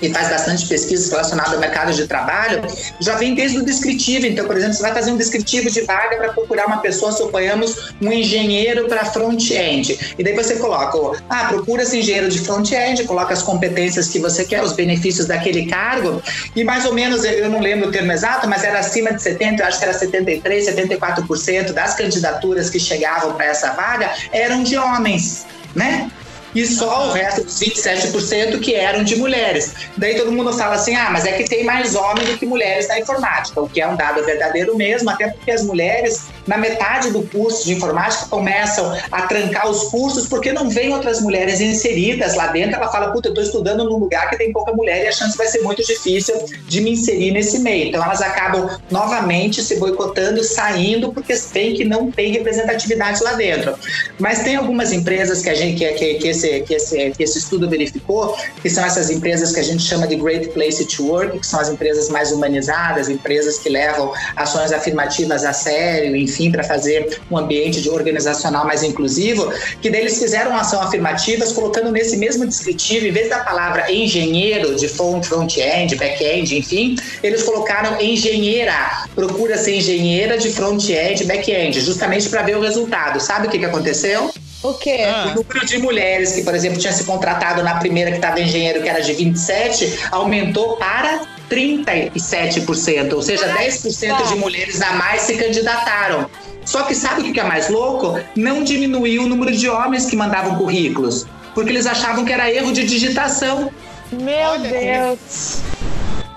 que 0.03 0.09
faz 0.09 0.29
bastante 0.29 0.67
pesquisas 0.67 1.09
relacionadas 1.09 1.53
ao 1.53 1.59
mercado 1.59 1.93
de 1.93 2.05
trabalho, 2.07 2.61
já 2.99 3.15
vem 3.15 3.33
desde 3.33 3.59
o 3.59 3.65
descritivo. 3.65 4.25
Então, 4.25 4.45
por 4.45 4.57
exemplo, 4.57 4.73
você 4.73 4.81
vai 4.81 4.93
fazer 4.93 5.11
um 5.11 5.17
descritivo 5.17 5.69
de 5.69 5.81
vaga 5.81 6.17
para 6.17 6.33
procurar 6.33 6.67
uma 6.67 6.77
pessoa, 6.77 7.11
suponhamos, 7.13 7.93
um 8.01 8.11
engenheiro 8.11 8.87
para 8.89 9.05
front-end. 9.05 9.97
E 10.17 10.23
daí 10.23 10.33
você 10.33 10.55
coloca, 10.55 11.21
ah, 11.29 11.45
procura-se 11.45 11.97
engenheiro 11.97 12.29
de 12.29 12.39
front-end, 12.39 13.05
coloca 13.05 13.33
as 13.33 13.41
competências 13.41 14.09
que 14.09 14.19
você 14.19 14.43
quer, 14.43 14.61
os 14.61 14.73
benefícios 14.73 15.25
daquele 15.25 15.67
cargo, 15.67 16.21
e 16.53 16.63
mais 16.65 16.85
ou 16.85 16.93
menos, 16.93 17.23
eu 17.23 17.49
não 17.49 17.61
lembro 17.61 17.87
o 17.87 17.91
termo 17.91 18.11
exato, 18.11 18.47
mas 18.47 18.63
era 18.63 18.79
acima 18.79 19.13
de 19.13 19.21
70, 19.21 19.63
eu 19.63 19.67
acho 19.67 19.79
que 19.79 19.85
era 19.85 19.93
73, 19.93 20.67
74% 20.67 21.71
das 21.71 21.95
candidaturas 21.95 22.69
que 22.69 22.79
chegavam 22.79 23.33
para 23.35 23.45
essa 23.45 23.71
vaga 23.71 24.11
eram 24.33 24.63
de 24.63 24.77
homens 24.77 25.45
né? 25.75 26.09
E 26.55 26.65
só 26.65 27.09
o 27.09 27.11
resto 27.11 27.43
dos 27.43 27.59
27% 27.59 28.59
que 28.59 28.75
eram 28.75 29.03
de 29.03 29.15
mulheres. 29.15 29.73
Daí 29.97 30.15
todo 30.15 30.31
mundo 30.31 30.53
fala 30.53 30.75
assim: 30.75 30.95
ah, 30.95 31.09
mas 31.11 31.25
é 31.25 31.33
que 31.33 31.45
tem 31.45 31.63
mais 31.63 31.95
homens 31.95 32.29
do 32.29 32.37
que 32.37 32.45
mulheres 32.45 32.87
na 32.87 32.99
informática, 32.99 33.61
o 33.61 33.69
que 33.69 33.81
é 33.81 33.87
um 33.87 33.95
dado 33.95 34.23
verdadeiro 34.23 34.75
mesmo, 34.75 35.09
até 35.09 35.29
porque 35.29 35.51
as 35.51 35.63
mulheres, 35.63 36.25
na 36.47 36.57
metade 36.57 37.11
do 37.11 37.23
curso 37.23 37.65
de 37.65 37.73
informática, 37.73 38.25
começam 38.27 38.95
a 39.11 39.23
trancar 39.23 39.69
os 39.69 39.83
cursos 39.89 40.27
porque 40.27 40.51
não 40.51 40.69
vem 40.69 40.93
outras 40.93 41.21
mulheres 41.21 41.59
inseridas 41.59 42.35
lá 42.35 42.47
dentro. 42.47 42.75
Ela 42.75 42.91
fala: 42.91 43.11
puta, 43.11 43.29
eu 43.29 43.33
estou 43.33 43.43
estudando 43.43 43.83
num 43.83 43.97
lugar 43.97 44.29
que 44.29 44.37
tem 44.37 44.51
pouca 44.51 44.73
mulher 44.73 45.03
e 45.03 45.07
a 45.07 45.11
chance 45.11 45.37
vai 45.37 45.47
ser 45.47 45.61
muito 45.61 45.83
difícil 45.85 46.35
de 46.67 46.81
me 46.81 46.91
inserir 46.91 47.31
nesse 47.31 47.59
meio. 47.59 47.89
Então 47.89 48.03
elas 48.03 48.21
acabam 48.21 48.69
novamente 48.89 49.61
se 49.61 49.77
boicotando, 49.77 50.43
saindo, 50.43 51.11
porque 51.11 51.33
veem 51.53 51.73
que 51.73 51.83
não 51.83 52.11
tem 52.11 52.31
representatividade 52.31 53.23
lá 53.23 53.33
dentro. 53.33 53.75
Mas 54.19 54.43
tem 54.43 54.55
algumas 54.55 54.91
empresas 54.91 55.41
que 55.41 55.49
a 55.49 55.55
gente 55.55 55.73
que, 55.77 55.93
que, 55.93 56.13
que 56.15 56.27
esse 56.27 56.42
esse, 56.43 56.61
que, 56.61 56.73
esse, 56.73 57.11
que 57.11 57.23
esse 57.23 57.37
estudo 57.39 57.69
verificou, 57.69 58.35
que 58.61 58.69
são 58.69 58.85
essas 58.85 59.09
empresas 59.09 59.53
que 59.53 59.59
a 59.59 59.63
gente 59.63 59.83
chama 59.83 60.07
de 60.07 60.15
Great 60.15 60.49
Place 60.49 60.85
to 60.85 61.05
Work, 61.05 61.39
que 61.39 61.47
são 61.47 61.59
as 61.59 61.69
empresas 61.69 62.09
mais 62.09 62.31
humanizadas, 62.31 63.09
empresas 63.09 63.59
que 63.59 63.69
levam 63.69 64.11
ações 64.35 64.71
afirmativas 64.71 65.45
a 65.45 65.53
sério, 65.53 66.15
enfim, 66.15 66.51
para 66.51 66.63
fazer 66.63 67.19
um 67.31 67.37
ambiente 67.37 67.81
de 67.81 67.89
organizacional 67.89 68.65
mais 68.65 68.83
inclusivo, 68.83 69.51
que 69.81 69.89
daí 69.89 70.01
eles 70.01 70.19
fizeram 70.19 70.55
ação 70.55 70.81
afirmativas 70.81 71.51
colocando 71.51 71.91
nesse 71.91 72.17
mesmo 72.17 72.45
descritivo, 72.45 73.05
em 73.05 73.11
vez 73.11 73.29
da 73.29 73.39
palavra 73.39 73.91
engenheiro, 73.91 74.75
de 74.75 74.87
front-end, 74.87 75.95
back-end, 75.95 76.57
enfim, 76.57 76.95
eles 77.21 77.43
colocaram 77.43 77.99
engenheira, 78.01 79.05
procura 79.15 79.57
ser 79.57 79.77
engenheira 79.77 80.37
de 80.37 80.51
front-end, 80.51 81.23
back-end, 81.25 81.79
justamente 81.79 82.29
para 82.29 82.41
ver 82.41 82.57
o 82.57 82.61
resultado. 82.61 83.19
Sabe 83.19 83.47
o 83.47 83.49
que, 83.49 83.59
que 83.59 83.65
aconteceu? 83.65 84.31
O 84.63 84.73
quê? 84.73 85.03
Ah. 85.05 85.25
O 85.27 85.35
número 85.35 85.65
de 85.65 85.77
mulheres 85.77 86.31
que, 86.31 86.41
por 86.41 86.55
exemplo, 86.55 86.79
tinha 86.79 86.93
se 86.93 87.03
contratado 87.03 87.61
na 87.61 87.75
primeira 87.75 88.11
que 88.11 88.17
estava 88.17 88.39
engenheiro, 88.39 88.81
que 88.81 88.87
era 88.87 89.01
de 89.01 89.13
27, 89.13 90.07
aumentou 90.09 90.77
para 90.77 91.21
37%, 91.49 93.13
ou 93.13 93.21
seja, 93.21 93.53
10% 93.53 94.27
de 94.29 94.35
mulheres 94.35 94.81
a 94.81 94.93
mais 94.93 95.23
se 95.23 95.35
candidataram. 95.35 96.29
Só 96.65 96.83
que 96.83 96.95
sabe 96.95 97.29
o 97.29 97.33
que 97.33 97.39
é 97.39 97.43
mais 97.43 97.69
louco? 97.69 98.17
Não 98.35 98.63
diminuiu 98.63 99.23
o 99.23 99.27
número 99.27 99.51
de 99.51 99.69
homens 99.69 100.05
que 100.05 100.15
mandavam 100.15 100.55
currículos, 100.55 101.25
porque 101.53 101.69
eles 101.69 101.85
achavam 101.85 102.23
que 102.23 102.31
era 102.31 102.49
erro 102.49 102.71
de 102.71 102.85
digitação. 102.85 103.69
Meu 104.11 104.49
Olha 104.51 104.69
Deus! 104.69 105.57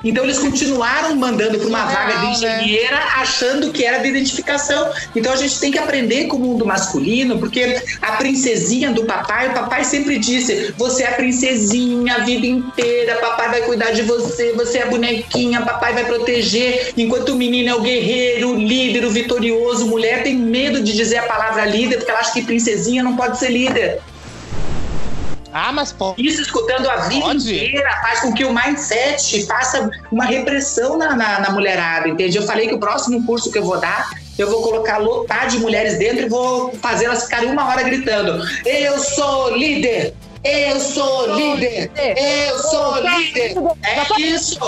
Então 0.09 0.22
eles 0.22 0.38
continuaram 0.38 1.16
mandando 1.16 1.59
para 1.59 1.68
uma 1.68 1.84
vaga 1.84 2.14
de 2.14 2.26
né? 2.26 2.32
engenheira 2.32 2.96
achando 3.16 3.72
que 3.72 3.84
era 3.84 3.98
de 3.98 4.09
identificação. 4.09 4.90
Então 5.14 5.32
a 5.32 5.36
gente 5.36 5.59
tem 5.59 5.72
que 5.72 5.78
aprender 5.78 6.26
com 6.26 6.36
o 6.36 6.40
mundo 6.40 6.64
masculino, 6.64 7.38
porque 7.38 7.82
a 8.00 8.12
princesinha 8.12 8.92
do 8.92 9.04
papai, 9.04 9.48
o 9.48 9.54
papai 9.54 9.84
sempre 9.84 10.18
disse: 10.18 10.72
você 10.76 11.02
é 11.02 11.09
a 11.09 11.12
princesinha 11.12 12.16
a 12.16 12.18
vida 12.18 12.46
inteira, 12.46 13.16
papai 13.16 13.50
vai 13.50 13.62
cuidar 13.62 13.90
de 13.90 14.02
você, 14.02 14.52
você 14.52 14.78
é 14.78 14.82
a 14.84 14.86
bonequinha, 14.86 15.62
papai 15.62 15.92
vai 15.92 16.04
proteger, 16.04 16.92
enquanto 16.96 17.30
o 17.30 17.34
menino 17.34 17.68
é 17.68 17.74
o 17.74 17.80
guerreiro, 17.80 18.50
o 18.52 18.57
líder, 18.57 19.04
o 19.04 19.11
vitorioso. 19.11 19.86
Mulher 19.86 20.22
tem 20.22 20.36
medo 20.36 20.80
de 20.82 20.92
dizer 20.94 21.18
a 21.18 21.22
palavra 21.24 21.64
líder, 21.64 21.96
porque 21.96 22.11
ela 22.11 22.20
acha 22.20 22.32
que 22.32 22.42
princesinha 22.42 23.02
não 23.02 23.16
pode 23.16 23.38
ser 23.38 23.50
líder. 23.50 24.00
Ah, 25.59 25.72
mas 25.72 25.90
pode. 25.90 26.22
Isso 26.22 26.42
escutando 26.42 26.86
a 26.86 26.96
vida 27.09 27.24
pode. 27.24 27.57
inteira 27.57 27.90
faz 28.02 28.20
com 28.20 28.30
que 28.34 28.44
o 28.44 28.52
mindset 28.52 29.46
faça 29.46 29.88
uma 30.12 30.26
repressão 30.26 30.98
na, 30.98 31.16
na, 31.16 31.40
na, 31.40 31.50
mulherada, 31.50 32.07
entende? 32.11 32.36
Eu 32.36 32.42
falei 32.42 32.68
que 32.68 32.74
o 32.74 32.78
próximo 32.78 33.24
curso 33.24 33.50
que 33.50 33.59
eu 33.59 33.64
vou 33.64 33.80
dar, 33.80 34.11
eu 34.38 34.50
vou 34.50 34.61
colocar 34.61 34.98
lotar 34.98 35.48
de 35.48 35.59
mulheres 35.59 35.98
dentro 35.98 36.26
e 36.26 36.28
vou 36.28 36.74
fazer 36.82 37.07
elas 37.07 37.24
ficarem 37.24 37.50
uma 37.50 37.66
hora 37.68 37.82
gritando: 37.84 38.46
Eu 38.66 38.98
sou 38.98 39.57
líder! 39.57 40.12
Eu 40.44 40.78
sou 40.78 41.34
líder! 41.34 41.90
Eu 41.96 42.59
sou 42.59 43.00
líder! 43.00 43.57
É 43.82 44.20
isso! 44.20 44.59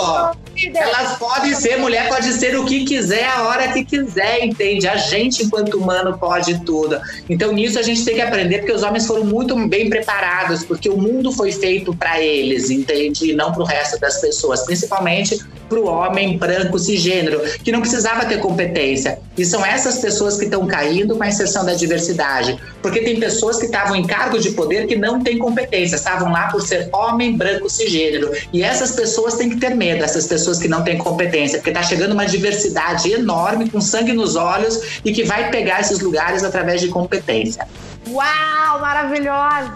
Elas 0.73 1.17
podem 1.17 1.53
ser, 1.53 1.77
mulher 1.77 2.09
pode 2.09 2.33
ser 2.33 2.57
o 2.57 2.65
que 2.65 2.85
quiser, 2.85 3.25
a 3.25 3.43
hora 3.43 3.67
que 3.69 3.83
quiser, 3.85 4.43
entende? 4.43 4.87
A 4.87 4.97
gente, 4.97 5.43
enquanto 5.43 5.77
humano, 5.77 6.17
pode 6.17 6.63
tudo. 6.65 6.99
Então, 7.29 7.51
nisso 7.51 7.79
a 7.79 7.81
gente 7.81 8.03
tem 8.03 8.15
que 8.15 8.21
aprender, 8.21 8.59
porque 8.59 8.73
os 8.73 8.83
homens 8.83 9.05
foram 9.05 9.23
muito 9.23 9.55
bem 9.67 9.89
preparados, 9.89 10.63
porque 10.63 10.89
o 10.89 10.97
mundo 10.97 11.31
foi 11.31 11.51
feito 11.51 11.95
para 11.95 12.19
eles, 12.19 12.69
entende? 12.69 13.31
E 13.31 13.33
não 13.33 13.51
para 13.51 13.61
o 13.61 13.65
resto 13.65 13.99
das 13.99 14.19
pessoas, 14.19 14.63
principalmente 14.65 15.39
para 15.69 15.79
o 15.79 15.85
homem 15.85 16.37
branco 16.37 16.79
cisgênero, 16.79 17.41
que 17.63 17.71
não 17.71 17.79
precisava 17.79 18.25
ter 18.25 18.39
competência. 18.39 19.19
E 19.37 19.45
são 19.45 19.63
essas 19.63 19.99
pessoas 19.99 20.37
que 20.37 20.45
estão 20.45 20.65
caindo 20.65 21.15
com 21.15 21.23
a 21.23 21.27
inserção 21.27 21.63
da 21.63 21.73
diversidade, 21.75 22.59
porque 22.81 23.01
tem 23.01 23.19
pessoas 23.19 23.57
que 23.57 23.65
estavam 23.65 23.95
em 23.95 24.05
cargo 24.05 24.39
de 24.39 24.51
poder 24.51 24.87
que 24.87 24.95
não 24.95 25.21
têm 25.21 25.37
competência, 25.37 25.95
estavam 25.95 26.31
lá 26.31 26.47
por 26.47 26.61
ser 26.61 26.89
homem 26.91 27.37
branco 27.37 27.69
cisgênero. 27.69 28.31
E 28.51 28.63
essas 28.63 28.91
pessoas 28.91 29.35
têm 29.35 29.49
que 29.49 29.57
ter 29.57 29.75
medo, 29.75 30.03
essas 30.03 30.25
pessoas 30.25 30.48
que 30.57 30.67
não 30.67 30.83
têm 30.83 30.97
competência, 30.97 31.59
porque 31.59 31.69
está 31.69 31.83
chegando 31.83 32.13
uma 32.13 32.25
diversidade 32.25 33.11
enorme, 33.11 33.69
com 33.69 33.79
sangue 33.79 34.13
nos 34.13 34.35
olhos, 34.35 34.99
e 35.05 35.11
que 35.11 35.23
vai 35.23 35.51
pegar 35.51 35.81
esses 35.81 35.99
lugares 35.99 36.43
através 36.43 36.81
de 36.81 36.87
competência. 36.87 37.67
Uau, 38.07 38.79
maravilhosa! 38.79 39.75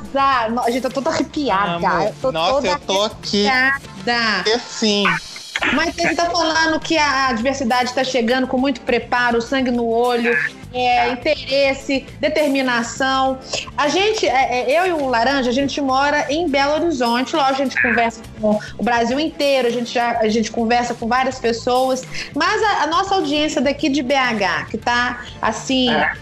A 0.65 0.71
gente 0.71 0.81
tá 0.81 0.89
toda 0.89 1.09
arrepiada. 1.09 2.05
Eu 2.05 2.15
tô 2.21 2.31
Nossa, 2.31 2.53
toda 2.53 2.67
eu 2.69 2.79
tô 2.79 3.01
arrepiada. 3.03 3.75
aqui. 4.39 4.51
Assim. 4.51 5.03
Mas 5.73 5.97
ele 5.97 6.11
está 6.11 6.29
falando 6.29 6.79
que 6.79 6.97
a 6.97 7.31
diversidade 7.33 7.89
está 7.89 8.03
chegando 8.03 8.47
com 8.47 8.57
muito 8.57 8.81
preparo, 8.81 9.41
sangue 9.41 9.71
no 9.71 9.87
olho, 9.87 10.35
é, 10.73 11.11
interesse, 11.11 12.05
determinação. 12.19 13.39
A 13.77 13.87
gente, 13.87 14.27
é, 14.27 14.71
é, 14.71 14.79
eu 14.79 14.87
e 14.87 14.91
o 14.91 15.07
Laranja, 15.07 15.49
a 15.49 15.53
gente 15.53 15.79
mora 15.79 16.25
em 16.29 16.49
Belo 16.49 16.73
Horizonte. 16.73 17.35
Lógico, 17.35 17.61
a 17.61 17.65
gente 17.65 17.81
conversa 17.81 18.21
com 18.41 18.59
o 18.77 18.83
Brasil 18.83 19.19
inteiro, 19.19 19.67
a 19.67 19.71
gente, 19.71 19.93
já, 19.93 20.17
a 20.19 20.27
gente 20.27 20.51
conversa 20.51 20.93
com 20.93 21.07
várias 21.07 21.39
pessoas. 21.39 22.03
Mas 22.35 22.61
a, 22.63 22.83
a 22.83 22.87
nossa 22.87 23.15
audiência 23.15 23.61
daqui 23.61 23.87
de 23.87 24.01
BH, 24.01 24.69
que 24.69 24.75
está 24.75 25.21
assim. 25.41 25.89
É, 25.89 26.13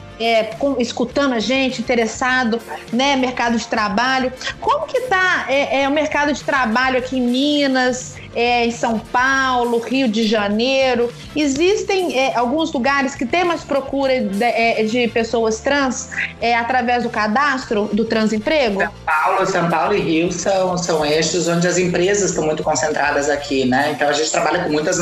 com, 0.58 0.80
escutando 0.80 1.34
a 1.34 1.40
gente, 1.40 1.82
interessado, 1.82 2.60
né, 2.92 3.16
mercado 3.16 3.58
de 3.58 3.68
trabalho. 3.68 4.32
Como 4.60 4.86
que 4.86 5.02
tá 5.02 5.46
é, 5.48 5.84
é, 5.84 5.88
o 5.88 5.92
mercado 5.92 6.34
de 6.34 6.44
trabalho 6.44 6.98
aqui 6.98 7.18
em 7.18 7.22
Minas? 7.22 8.16
é, 8.36 8.66
em 8.66 8.72
São 8.72 9.00
Paulo, 9.00 9.80
Rio 9.80 10.08
de 10.08 10.26
Janeiro. 10.26 11.12
Existem 11.36 12.18
é, 12.18 12.36
alguns 12.36 12.72
lugares 12.72 13.16
que 13.16 13.26
tem 13.26 13.44
mais 13.44 13.64
procura 13.64 14.22
de, 14.22 14.44
é, 14.44 14.84
de 14.84 15.08
pessoas 15.10 15.60
trans 15.60 16.10
é, 16.40 16.56
através 16.56 17.04
do 17.04 17.10
cadastro 17.10 17.90
do 17.94 18.06
transemprego? 18.06 18.80
São 18.80 18.92
Paulo, 19.06 19.46
São 19.46 19.70
Paulo 19.70 19.96
e 19.96 20.00
Rio 20.00 20.32
são, 20.32 20.78
são 20.78 21.06
eixos 21.06 21.48
onde 21.48 21.68
as 21.68 21.78
empresas 21.78 22.30
estão 22.30 22.46
muito 22.46 22.64
concentradas 22.64 23.30
aqui, 23.30 23.66
né? 23.66 23.92
Então 23.96 24.08
a 24.08 24.14
gente 24.14 24.32
trabalha 24.32 24.64
com 24.64 24.70
muitas 24.70 24.98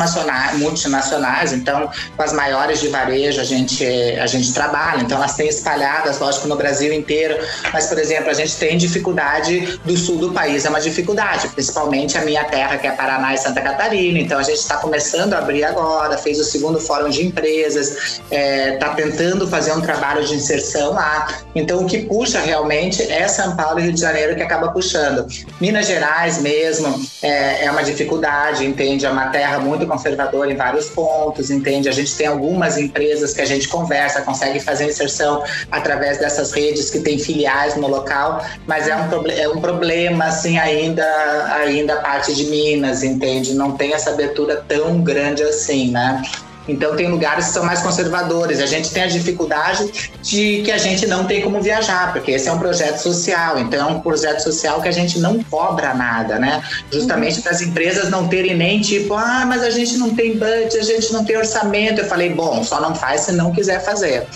multinacionais, 0.58 1.54
então 1.54 1.90
com 2.16 2.24
as 2.24 2.34
maiores 2.34 2.80
de 2.80 2.88
varejo 2.88 3.40
a 3.40 3.44
gente, 3.44 3.86
a 3.86 4.28
gente 4.28 4.54
trabalha. 4.54 5.02
Então 5.10 5.18
elas 5.18 5.34
têm 5.34 5.48
espalhadas, 5.48 6.20
lógico, 6.20 6.48
no 6.48 6.56
Brasil 6.56 6.94
inteiro. 6.94 7.36
Mas, 7.74 7.88
por 7.88 7.98
exemplo, 7.98 8.30
a 8.30 8.34
gente 8.34 8.56
tem 8.58 8.78
dificuldade 8.78 9.80
do 9.84 9.98
sul 9.98 10.18
do 10.18 10.32
país, 10.32 10.66
é 10.66 10.70
uma 10.70 10.80
dificuldade, 10.80 11.48
principalmente 11.50 12.16
a 12.16 12.22
minha 12.22 12.44
terra, 12.44 12.78
que 12.78 12.86
é 12.86 12.92
Paraná 12.92 13.34
e 13.34 13.38
Santa 13.40 13.60
Catarina. 13.60 14.20
Então 14.20 14.38
a 14.38 14.44
gente 14.44 14.60
está 14.60 14.78
começando 14.78 15.34
a 15.34 15.40
abrir 15.40 15.64
agora, 15.64 16.16
fez 16.16 16.40
o 16.40 16.44
segundo 16.44 16.80
fórum 16.80 17.10
de 17.10 17.26
empresas, 17.26 18.20
está 18.30 18.36
é, 18.36 18.72
tá 18.78 18.90
tentando 18.90 19.48
fazer 19.48 19.72
um 19.72 19.82
trabalho 19.82 20.24
de 20.24 20.36
inserção 20.36 20.94
lá. 20.94 21.28
Então 21.56 21.84
o 21.84 21.88
que 21.88 22.04
puxa 22.04 22.40
realmente 22.40 23.02
é 23.12 23.28
São 23.28 23.56
Paulo 23.56 23.80
e 23.80 23.84
Rio 23.84 23.94
de 23.94 24.02
Janeiro 24.02 24.36
que 24.36 24.44
acaba 24.44 24.68
puxando. 24.68 25.26
Minas 25.60 25.88
Gerais 25.88 26.40
mesmo 26.40 27.02
é, 27.24 27.66
é 27.66 27.72
uma 27.72 27.84
dificuldade, 27.84 28.64
entende? 28.64 29.08
É 29.08 29.10
uma 29.10 29.30
terra 29.30 29.58
muito 29.58 29.88
conservadora 29.88 30.52
em 30.52 30.56
vários 30.56 30.88
pontos, 30.90 31.50
entende? 31.50 31.90
A 31.90 31.92
gente 31.92 32.16
tem 32.16 32.28
algumas 32.28 32.78
empresas 32.78 33.34
que 33.34 33.42
a 33.42 33.46
gente 33.46 33.68
conversa, 33.68 34.22
consegue 34.22 34.60
fazer 34.60 34.89
inserção 34.90 35.44
através 35.72 36.18
dessas 36.18 36.52
redes 36.52 36.90
que 36.90 37.00
tem 37.00 37.18
filiais 37.18 37.76
no 37.76 37.88
local, 37.88 38.46
mas 38.68 38.88
é 38.88 38.96
um, 38.96 39.28
é 39.28 39.48
um 39.50 39.62
problema, 39.62 40.26
assim, 40.26 40.58
ainda, 40.58 41.06
ainda 41.54 41.94
a 41.94 42.02
parte 42.02 42.34
de 42.36 42.46
Minas, 42.46 43.04
entende? 43.04 43.54
Não 43.54 43.72
tem 43.72 43.94
essa 43.94 44.12
abertura 44.12 44.64
tão 44.68 45.02
grande 45.02 45.44
assim, 45.44 45.92
né? 45.92 46.22
Então 46.70 46.96
tem 46.96 47.10
lugares 47.10 47.48
que 47.48 47.54
são 47.54 47.64
mais 47.64 47.82
conservadores. 47.82 48.60
A 48.60 48.66
gente 48.66 48.92
tem 48.92 49.04
a 49.04 49.08
dificuldade 49.08 50.12
de 50.22 50.62
que 50.64 50.72
a 50.72 50.78
gente 50.78 51.08
não 51.08 51.26
tem 51.26 51.42
como 51.42 51.60
viajar, 51.62 52.14
porque 52.14 52.32
esse 52.32 52.48
é 52.48 52.52
um 52.52 52.60
projeto 52.60 52.98
social. 52.98 53.60
Então 53.60 53.90
é 53.90 53.92
um 53.92 54.00
projeto 54.00 54.42
social 54.42 54.82
que 54.82 54.88
a 54.88 54.92
gente 54.92 55.20
não 55.20 55.44
cobra 55.44 55.94
nada, 55.94 56.38
né? 56.38 56.62
Justamente 56.92 57.38
uhum. 57.38 57.42
para 57.42 57.52
as 57.52 57.62
empresas 57.62 58.10
não 58.10 58.28
terem 58.28 58.56
nem 58.56 58.80
tipo, 58.80 59.16
ah, 59.16 59.46
mas 59.48 59.64
a 59.64 59.72
gente 59.72 59.98
não 59.98 60.14
tem 60.14 60.38
budget, 60.38 60.78
a 60.78 60.84
gente 60.84 61.12
não 61.12 61.26
tem 61.26 61.38
orçamento. 61.38 62.02
Eu 62.02 62.06
falei, 62.06 62.30
bom, 62.30 62.64
só 62.64 62.80
não 62.80 62.94
faz 62.94 63.22
se 63.22 63.32
não 63.32 63.52
quiser 63.52 63.84
fazer 63.84 64.28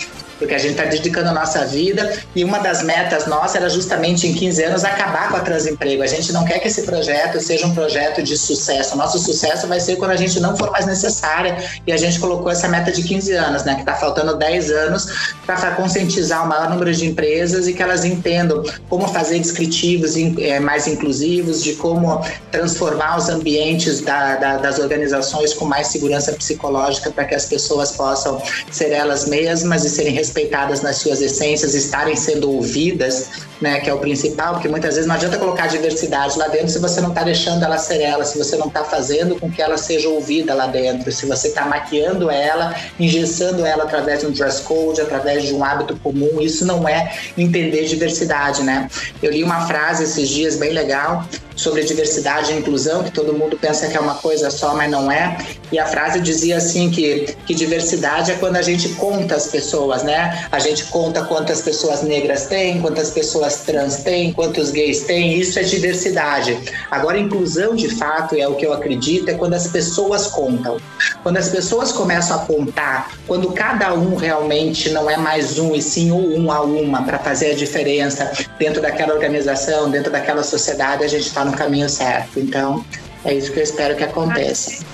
porque 0.44 0.54
a 0.54 0.58
gente 0.58 0.72
está 0.72 0.84
dedicando 0.84 1.30
a 1.30 1.32
nossa 1.32 1.64
vida 1.64 2.12
e 2.36 2.44
uma 2.44 2.58
das 2.58 2.82
metas 2.82 3.26
nossas 3.26 3.56
era 3.56 3.68
justamente 3.70 4.26
em 4.26 4.34
15 4.34 4.62
anos 4.62 4.84
acabar 4.84 5.30
com 5.30 5.36
a 5.36 5.40
transemprego. 5.40 6.02
A 6.02 6.06
gente 6.06 6.32
não 6.32 6.44
quer 6.44 6.58
que 6.58 6.68
esse 6.68 6.82
projeto 6.82 7.40
seja 7.40 7.66
um 7.66 7.74
projeto 7.74 8.22
de 8.22 8.36
sucesso. 8.36 8.94
O 8.94 8.98
nosso 8.98 9.18
sucesso 9.18 9.66
vai 9.66 9.80
ser 9.80 9.96
quando 9.96 10.10
a 10.10 10.16
gente 10.16 10.38
não 10.40 10.54
for 10.56 10.70
mais 10.70 10.84
necessária 10.86 11.56
e 11.86 11.92
a 11.92 11.96
gente 11.96 12.18
colocou 12.20 12.50
essa 12.50 12.68
meta 12.68 12.92
de 12.92 13.02
15 13.02 13.32
anos, 13.32 13.64
né, 13.64 13.74
que 13.74 13.80
está 13.80 13.94
faltando 13.94 14.36
10 14.36 14.70
anos 14.70 15.34
para 15.46 15.70
conscientizar 15.72 16.44
o 16.44 16.48
maior 16.48 16.68
número 16.68 16.92
de 16.92 17.06
empresas 17.06 17.66
e 17.66 17.72
que 17.72 17.82
elas 17.82 18.04
entendam 18.04 18.62
como 18.88 19.08
fazer 19.08 19.38
descritivos 19.38 20.14
é, 20.38 20.60
mais 20.60 20.86
inclusivos, 20.86 21.62
de 21.62 21.74
como 21.74 22.22
transformar 22.50 23.16
os 23.16 23.28
ambientes 23.30 24.02
da, 24.02 24.36
da, 24.36 24.56
das 24.58 24.78
organizações 24.78 25.54
com 25.54 25.64
mais 25.64 25.86
segurança 25.86 26.32
psicológica 26.32 27.10
para 27.10 27.24
que 27.24 27.34
as 27.34 27.46
pessoas 27.46 27.92
possam 27.92 28.42
ser 28.70 28.90
elas 28.90 29.26
mesmas 29.26 29.84
e 29.84 29.88
serem 29.88 30.12
respeitadas 30.34 30.82
nas 30.82 30.96
suas 30.96 31.22
essências, 31.22 31.74
estarem 31.74 32.16
sendo 32.16 32.50
ouvidas, 32.50 33.28
né, 33.60 33.78
que 33.80 33.88
é 33.88 33.94
o 33.94 33.98
principal, 33.98 34.54
porque 34.54 34.68
muitas 34.68 34.94
vezes 34.94 35.06
não 35.06 35.14
adianta 35.14 35.38
colocar 35.38 35.68
diversidade 35.68 36.36
lá 36.36 36.48
dentro 36.48 36.68
se 36.68 36.78
você 36.78 37.00
não 37.00 37.10
está 37.10 37.22
deixando 37.22 37.64
ela 37.64 37.78
ser 37.78 38.00
ela, 38.00 38.24
se 38.24 38.36
você 38.36 38.56
não 38.56 38.66
está 38.66 38.84
fazendo 38.84 39.38
com 39.38 39.50
que 39.50 39.62
ela 39.62 39.78
seja 39.78 40.08
ouvida 40.08 40.52
lá 40.52 40.66
dentro, 40.66 41.10
se 41.12 41.24
você 41.24 41.48
está 41.48 41.64
maquiando 41.64 42.30
ela, 42.30 42.74
engessando 42.98 43.64
ela 43.64 43.84
através 43.84 44.20
de 44.20 44.26
um 44.26 44.32
dress 44.32 44.60
code, 44.62 45.00
através 45.00 45.44
de 45.44 45.54
um 45.54 45.64
hábito 45.64 45.96
comum, 46.02 46.40
isso 46.40 46.66
não 46.66 46.88
é 46.88 47.16
entender 47.38 47.84
diversidade, 47.84 48.62
né? 48.62 48.88
Eu 49.22 49.30
li 49.30 49.42
uma 49.42 49.66
frase 49.66 50.04
esses 50.04 50.28
dias 50.28 50.56
bem 50.56 50.72
legal 50.72 51.24
sobre 51.56 51.84
diversidade 51.84 52.52
e 52.52 52.56
inclusão, 52.56 53.04
que 53.04 53.10
todo 53.10 53.32
mundo 53.32 53.56
pensa 53.56 53.86
que 53.86 53.96
é 53.96 54.00
uma 54.00 54.16
coisa 54.16 54.50
só, 54.50 54.74
mas 54.74 54.90
não 54.90 55.10
é. 55.10 55.38
E 55.70 55.78
a 55.78 55.86
frase 55.86 56.20
dizia 56.20 56.56
assim 56.56 56.90
que, 56.90 57.34
que 57.46 57.54
diversidade 57.54 58.32
é 58.32 58.34
quando 58.34 58.56
a 58.56 58.62
gente 58.62 58.88
conta 58.90 59.36
as 59.36 59.46
pessoas, 59.46 60.02
né? 60.02 60.13
A 60.50 60.58
gente 60.58 60.84
conta 60.86 61.24
quantas 61.24 61.62
pessoas 61.62 62.02
negras 62.02 62.46
tem, 62.46 62.80
quantas 62.80 63.10
pessoas 63.10 63.60
trans 63.60 63.98
tem, 63.98 64.32
quantos 64.32 64.70
gays 64.70 65.02
tem, 65.02 65.38
isso 65.38 65.58
é 65.58 65.62
diversidade. 65.62 66.58
Agora, 66.90 67.18
inclusão 67.18 67.74
de 67.74 67.88
fato, 67.88 68.36
é 68.36 68.46
o 68.46 68.54
que 68.54 68.66
eu 68.66 68.72
acredito, 68.72 69.28
é 69.28 69.34
quando 69.34 69.54
as 69.54 69.66
pessoas 69.66 70.26
contam. 70.26 70.78
Quando 71.22 71.36
as 71.36 71.48
pessoas 71.48 71.92
começam 71.92 72.36
a 72.36 72.40
contar, 72.40 73.12
quando 73.26 73.52
cada 73.52 73.94
um 73.94 74.14
realmente 74.14 74.90
não 74.90 75.08
é 75.08 75.16
mais 75.16 75.58
um, 75.58 75.74
e 75.74 75.82
sim 75.82 76.10
o 76.10 76.38
um 76.38 76.50
a 76.50 76.60
uma, 76.62 77.02
para 77.02 77.18
fazer 77.18 77.52
a 77.52 77.54
diferença 77.54 78.30
dentro 78.58 78.80
daquela 78.80 79.14
organização, 79.14 79.90
dentro 79.90 80.10
daquela 80.10 80.42
sociedade, 80.42 81.04
a 81.04 81.08
gente 81.08 81.26
está 81.26 81.44
no 81.44 81.52
caminho 81.52 81.88
certo. 81.88 82.38
Então, 82.38 82.84
é 83.24 83.34
isso 83.34 83.52
que 83.52 83.58
eu 83.58 83.64
espero 83.64 83.96
que 83.96 84.04
aconteça. 84.04 84.84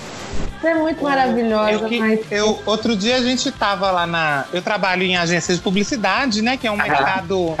É 0.63 0.73
muito 0.75 1.03
maravilhosa. 1.03 1.71
Eu, 1.71 1.99
mas... 1.99 2.19
eu, 2.31 2.61
outro 2.65 2.95
dia 2.95 3.15
a 3.15 3.21
gente 3.21 3.49
estava 3.49 3.89
lá 3.89 4.05
na. 4.05 4.45
Eu 4.53 4.61
trabalho 4.61 5.03
em 5.03 5.17
agência 5.17 5.55
de 5.55 5.61
publicidade, 5.61 6.41
né? 6.41 6.57
Que 6.57 6.67
é 6.67 6.71
um 6.71 6.77
mercado. 6.77 7.55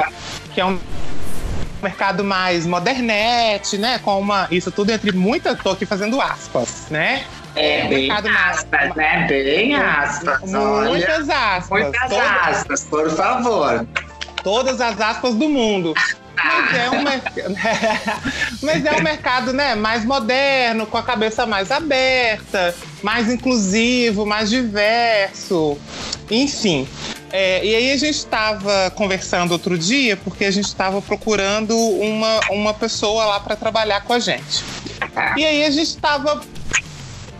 Que 0.53 0.61
é 0.61 0.65
um 0.65 0.79
mercado 1.81 2.23
mais 2.23 2.65
modernete, 2.65 3.77
né? 3.77 3.99
Com 3.99 4.19
uma. 4.19 4.47
Isso 4.51 4.71
tudo 4.71 4.91
entre 4.91 5.11
muitas. 5.11 5.59
Tô 5.59 5.71
aqui 5.71 5.85
fazendo 5.85 6.21
aspas, 6.21 6.87
né? 6.89 7.23
É, 7.55 7.81
é 7.81 7.87
bem 7.87 8.11
aspas, 8.11 8.95
né? 8.95 9.27
Bem 9.27 9.75
aspas. 9.75 10.41
Muitas 10.43 11.27
olha. 11.27 11.57
aspas. 11.57 11.69
Muitas 11.69 12.09
todas, 12.09 12.57
aspas, 12.57 12.83
por 12.85 13.09
favor. 13.09 13.87
Todas 14.43 14.79
as 14.79 14.99
aspas 15.01 15.35
do 15.35 15.49
mundo. 15.49 15.93
Mas 16.35 16.75
é, 16.75 16.89
um 16.89 17.03
Mas 18.61 18.85
é 18.85 18.93
um 18.93 19.03
mercado 19.03 19.53
né, 19.53 19.75
mais 19.75 20.05
moderno, 20.05 20.85
com 20.85 20.97
a 20.97 21.03
cabeça 21.03 21.45
mais 21.45 21.71
aberta, 21.71 22.75
mais 23.03 23.29
inclusivo, 23.29 24.25
mais 24.25 24.49
diverso. 24.49 25.77
Enfim. 26.29 26.87
É, 27.31 27.63
e 27.63 27.75
aí 27.75 27.91
a 27.91 27.97
gente 27.97 28.17
estava 28.17 28.91
conversando 28.91 29.51
outro 29.51 29.77
dia, 29.77 30.17
porque 30.17 30.43
a 30.43 30.51
gente 30.51 30.65
estava 30.65 31.01
procurando 31.01 31.77
uma, 31.77 32.39
uma 32.49 32.73
pessoa 32.73 33.25
lá 33.25 33.39
para 33.39 33.55
trabalhar 33.55 34.01
com 34.01 34.13
a 34.13 34.19
gente. 34.19 34.63
E 35.37 35.45
aí 35.45 35.63
a 35.63 35.69
gente 35.69 35.87
estava 35.87 36.41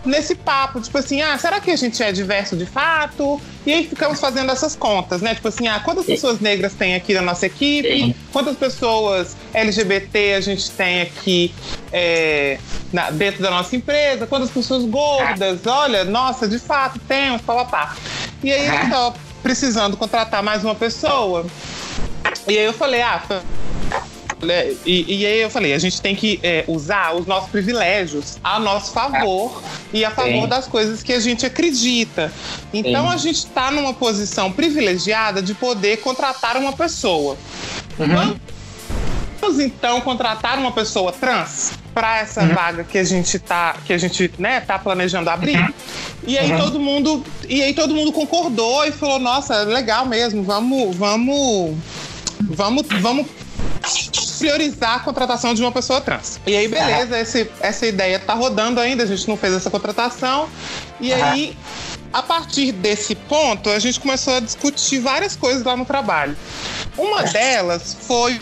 nesse 0.04 0.34
papo, 0.34 0.80
tipo 0.80 0.96
assim, 0.98 1.20
ah, 1.22 1.36
será 1.38 1.60
que 1.60 1.70
a 1.70 1.76
gente 1.76 2.02
é 2.02 2.10
diverso 2.12 2.56
de 2.56 2.66
fato? 2.66 3.40
E 3.64 3.72
aí 3.72 3.86
ficamos 3.86 4.18
fazendo 4.20 4.50
essas 4.50 4.74
contas, 4.74 5.22
né? 5.22 5.34
Tipo 5.34 5.48
assim, 5.48 5.68
ah, 5.68 5.80
quantas 5.80 6.04
pessoas 6.06 6.40
negras 6.40 6.74
tem 6.74 6.94
aqui 6.94 7.14
na 7.14 7.22
nossa 7.22 7.46
equipe? 7.46 8.14
Quantas 8.32 8.56
pessoas 8.56 9.36
LGBT 9.54 10.34
a 10.34 10.40
gente 10.40 10.70
tem 10.72 11.02
aqui 11.02 11.54
é, 11.92 12.58
na, 12.92 13.10
dentro 13.10 13.42
da 13.42 13.50
nossa 13.50 13.76
empresa? 13.76 14.26
Quantas 14.26 14.50
pessoas 14.50 14.84
gordas? 14.84 15.66
Olha, 15.66 16.04
nossa, 16.04 16.48
de 16.48 16.58
fato, 16.58 16.98
temos, 17.06 17.40
pá, 17.42 17.94
E 18.42 18.52
aí 18.52 18.66
a 18.66 18.70
gente 18.72 18.90
tava 18.90 19.14
precisando 19.42 19.96
contratar 19.96 20.42
mais 20.42 20.64
uma 20.64 20.74
pessoa. 20.74 21.46
E 22.48 22.58
aí 22.58 22.64
eu 22.64 22.72
falei, 22.72 23.02
ah? 23.02 23.22
E, 24.84 25.20
e, 25.20 25.26
aí 25.26 25.40
eu 25.40 25.48
falei, 25.50 25.72
a 25.72 25.78
gente 25.78 26.02
tem 26.02 26.16
que 26.16 26.40
é, 26.42 26.64
usar 26.66 27.14
os 27.14 27.26
nossos 27.26 27.48
privilégios 27.48 28.38
a 28.42 28.58
nosso 28.58 28.92
favor 28.92 29.62
e 29.92 30.04
a 30.04 30.10
favor 30.10 30.42
Sim. 30.42 30.48
das 30.48 30.66
coisas 30.66 31.00
que 31.00 31.12
a 31.12 31.20
gente 31.20 31.46
acredita. 31.46 32.32
Então 32.74 33.08
Sim. 33.08 33.14
a 33.14 33.16
gente 33.16 33.36
está 33.36 33.70
numa 33.70 33.94
posição 33.94 34.50
privilegiada 34.50 35.40
de 35.40 35.54
poder 35.54 35.98
contratar 35.98 36.56
uma 36.56 36.72
pessoa. 36.72 37.36
Uhum. 37.96 38.36
Vamos 39.40 39.58
então 39.60 40.00
contratar 40.00 40.58
uma 40.58 40.72
pessoa 40.72 41.12
trans 41.12 41.72
para 41.92 42.18
essa 42.18 42.42
uhum. 42.42 42.54
vaga 42.54 42.84
que 42.84 42.96
a 42.96 43.04
gente 43.04 43.38
tá 43.38 43.76
que 43.84 43.92
a 43.92 43.98
gente 43.98 44.30
né 44.38 44.60
tá 44.60 44.78
planejando 44.78 45.28
abrir 45.28 45.58
uhum. 45.58 45.72
e 46.26 46.38
aí 46.38 46.52
uhum. 46.52 46.58
todo 46.58 46.80
mundo 46.80 47.24
e 47.48 47.60
aí 47.60 47.74
todo 47.74 47.92
mundo 47.92 48.12
concordou 48.12 48.86
e 48.86 48.92
falou 48.92 49.18
nossa 49.18 49.64
legal 49.64 50.06
mesmo 50.06 50.44
vamos 50.44 50.96
vamos 50.96 51.76
vamos 52.40 52.86
vamos 53.00 53.26
priorizar 54.38 54.96
a 54.96 55.00
contratação 55.00 55.54
de 55.54 55.62
uma 55.62 55.70
pessoa 55.70 56.00
trans. 56.00 56.40
E 56.46 56.56
aí, 56.56 56.66
beleza, 56.68 57.18
esse, 57.18 57.50
essa 57.60 57.86
ideia 57.86 58.18
tá 58.18 58.34
rodando 58.34 58.80
ainda, 58.80 59.04
a 59.04 59.06
gente 59.06 59.28
não 59.28 59.36
fez 59.36 59.54
essa 59.54 59.70
contratação. 59.70 60.48
E 61.00 61.12
aí, 61.12 61.56
a 62.12 62.22
partir 62.22 62.72
desse 62.72 63.14
ponto, 63.14 63.70
a 63.70 63.78
gente 63.78 64.00
começou 64.00 64.34
a 64.34 64.40
discutir 64.40 64.98
várias 64.98 65.36
coisas 65.36 65.62
lá 65.62 65.76
no 65.76 65.84
trabalho. 65.84 66.36
Uma 66.96 67.22
delas 67.22 67.96
foi 68.06 68.40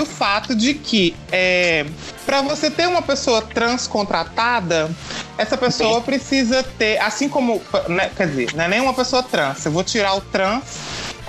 o 0.00 0.04
fato 0.04 0.54
de 0.54 0.74
que 0.74 1.14
é, 1.32 1.86
para 2.24 2.42
você 2.42 2.70
ter 2.70 2.86
uma 2.86 3.02
pessoa 3.02 3.40
trans 3.40 3.86
contratada, 3.86 4.90
essa 5.38 5.56
pessoa 5.56 6.00
precisa 6.00 6.62
ter, 6.62 6.98
assim 6.98 7.28
como, 7.28 7.62
né, 7.88 8.10
quer 8.16 8.28
dizer, 8.28 8.54
não 8.54 8.64
é 8.64 8.68
nem 8.68 8.80
uma 8.80 8.94
pessoa 8.94 9.22
trans. 9.22 9.64
Eu 9.64 9.72
vou 9.72 9.84
tirar 9.84 10.14
o 10.14 10.20
trans 10.20 10.64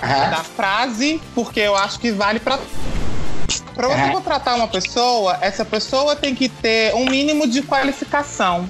uhum. 0.02 0.30
da 0.30 0.44
frase 0.44 1.22
porque 1.34 1.60
eu 1.60 1.76
acho 1.76 2.00
que 2.00 2.12
vale 2.12 2.40
para 2.40 2.60
para 3.74 3.88
você 3.88 4.12
contratar 4.12 4.56
uma 4.56 4.68
pessoa, 4.68 5.38
essa 5.40 5.64
pessoa 5.64 6.16
tem 6.16 6.34
que 6.34 6.50
ter 6.50 6.94
um 6.96 7.06
mínimo 7.06 7.48
de 7.48 7.62
qualificação. 7.62 8.68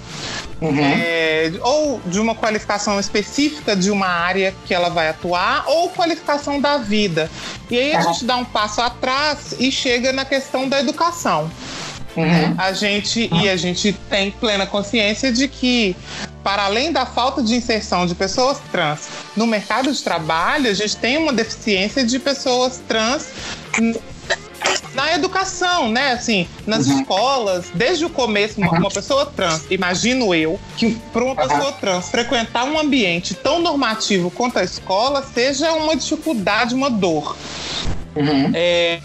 Uhum. 0.60 0.78
É, 0.80 1.52
ou 1.62 2.02
de 2.06 2.20
uma 2.20 2.36
qualificação 2.36 3.00
específica 3.00 3.76
de 3.76 3.90
uma 3.90 4.08
área 4.08 4.54
que 4.66 4.74
ela 4.74 4.90
vai 4.90 5.08
atuar, 5.08 5.64
ou 5.68 5.90
qualificação 5.90 6.60
da 6.60 6.78
vida. 6.78 7.30
E 7.70 7.78
aí 7.78 7.96
a 7.96 8.00
uhum. 8.00 8.14
gente 8.14 8.26
dá 8.26 8.36
um 8.36 8.46
passo 8.46 8.82
atrás 8.82 9.56
e 9.60 9.72
chega 9.72 10.12
na 10.12 10.26
questão 10.26 10.68
da 10.68 10.80
educação. 10.80 11.50
Uhum. 12.18 12.56
A 12.58 12.74
gente 12.74 13.30
e 13.32 13.48
a 13.48 13.56
gente 13.56 13.94
tem 14.10 14.32
plena 14.32 14.66
consciência 14.66 15.32
de 15.32 15.48
que 15.48 15.96
para 16.44 16.64
além 16.64 16.92
da 16.92 17.06
falta 17.06 17.44
de 17.44 17.56
inserção 17.56 18.08
de 18.08 18.16
pessoas 18.16 18.58
trans 18.72 19.08
no 19.36 19.46
mercado 19.46 19.92
de 19.92 20.02
trabalho, 20.02 20.70
a 20.70 20.74
gente 20.74 20.96
tem 20.98 21.18
uma 21.18 21.32
deficiência 21.32 22.04
de 22.04 22.18
pessoas 22.18 22.82
trans 22.88 23.28
na 24.96 25.14
educação, 25.14 25.90
né? 25.92 26.14
Assim, 26.14 26.48
nas 26.66 26.88
uhum. 26.88 27.00
escolas, 27.00 27.66
desde 27.74 28.06
o 28.06 28.10
começo, 28.10 28.60
uma, 28.60 28.72
uma 28.72 28.90
pessoa 28.90 29.26
trans, 29.28 29.66
imagino 29.70 30.34
eu, 30.34 30.60
que 30.76 30.92
para 31.14 31.24
uma 31.24 31.36
pessoa 31.36 31.68
uhum. 31.68 31.74
trans 31.74 32.10
frequentar 32.10 32.64
um 32.64 32.80
ambiente 32.80 33.36
tão 33.36 33.62
normativo 33.62 34.32
quanto 34.32 34.58
a 34.58 34.64
escola 34.64 35.24
seja 35.24 35.72
uma 35.74 35.96
dificuldade, 35.96 36.74
uma 36.74 36.90
dor. 36.90 37.38
Uhum. 38.16 38.52
É, 38.56 39.00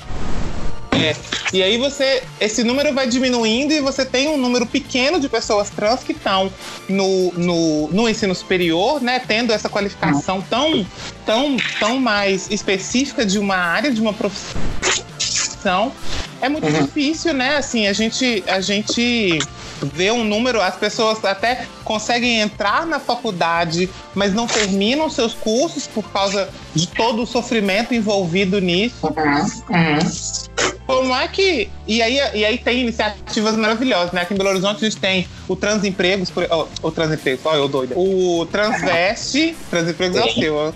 é, 0.95 1.17
e 1.53 1.63
aí 1.63 1.79
você, 1.79 2.23
esse 2.41 2.63
número 2.63 2.93
vai 2.93 3.07
diminuindo 3.07 3.73
e 3.73 3.81
você 3.81 4.05
tem 4.05 4.29
um 4.29 4.37
número 4.37 4.67
pequeno 4.67 5.19
de 5.19 5.29
pessoas 5.29 5.71
trans 5.71 6.03
que 6.03 6.13
estão 6.13 6.53
no, 6.89 7.33
no, 7.33 7.89
no, 7.89 8.09
ensino 8.09 8.35
superior, 8.35 9.03
né, 9.03 9.19
tendo 9.19 9.53
essa 9.53 9.69
qualificação 9.69 10.41
tão, 10.43 10.87
tão, 11.25 11.57
tão 11.79 11.99
mais 11.99 12.51
específica 12.51 13.25
de 13.25 13.39
uma 13.39 13.57
área, 13.57 13.91
de 13.91 14.01
uma 14.01 14.13
profissão. 14.13 15.93
É 16.41 16.49
muito 16.49 16.67
uhum. 16.67 16.83
difícil, 16.83 17.33
né? 17.33 17.57
Assim, 17.57 17.87
a 17.87 17.93
gente, 17.93 18.43
a 18.49 18.61
gente 18.61 19.39
vê 19.81 20.11
um 20.11 20.25
número, 20.25 20.61
as 20.61 20.75
pessoas 20.77 21.25
até 21.25 21.67
conseguem 21.85 22.41
entrar 22.41 22.87
na 22.87 22.99
faculdade, 22.99 23.89
mas 24.15 24.35
não 24.35 24.47
terminam 24.47 25.09
seus 25.09 25.35
cursos 25.35 25.87
por 25.87 26.05
causa 26.11 26.49
de 26.75 26.87
todo 26.89 27.23
o 27.23 27.27
sofrimento 27.27 27.95
envolvido 27.95 28.61
nisso. 28.61 29.07
Uhum. 29.07 29.77
Uhum. 29.77 30.52
Como 30.87 31.15
é 31.15 31.29
que. 31.29 31.69
E 31.87 32.03
aí, 32.03 32.19
e 32.35 32.45
aí 32.45 32.59
tem 32.59 32.81
iniciativas 32.81 33.57
maravilhosas, 33.57 34.13
né? 34.13 34.23
Aqui 34.23 34.35
em 34.35 34.37
Belo 34.37 34.51
Horizonte 34.51 34.85
a 34.85 34.89
gente 34.89 35.01
tem 35.01 35.27
o 35.49 35.57
Transempregos, 35.57 36.31
por, 36.31 36.47
oh, 36.51 36.67
o 36.87 36.91
Transempregos, 36.91 37.45
olha 37.45 37.59
eu 37.59 37.69
doida. 37.69 37.95
O 37.97 38.47
Transveste, 38.51 39.57
Transempregos 39.71 40.17
é 40.17 40.25
o 40.25 40.33
seu. 40.33 40.75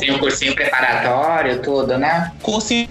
Sim, 0.00 0.10
o 0.12 0.18
cursinho 0.18 0.54
preparatório, 0.54 1.60
tudo, 1.62 1.98
né? 1.98 2.32
Cursinho 2.42 2.88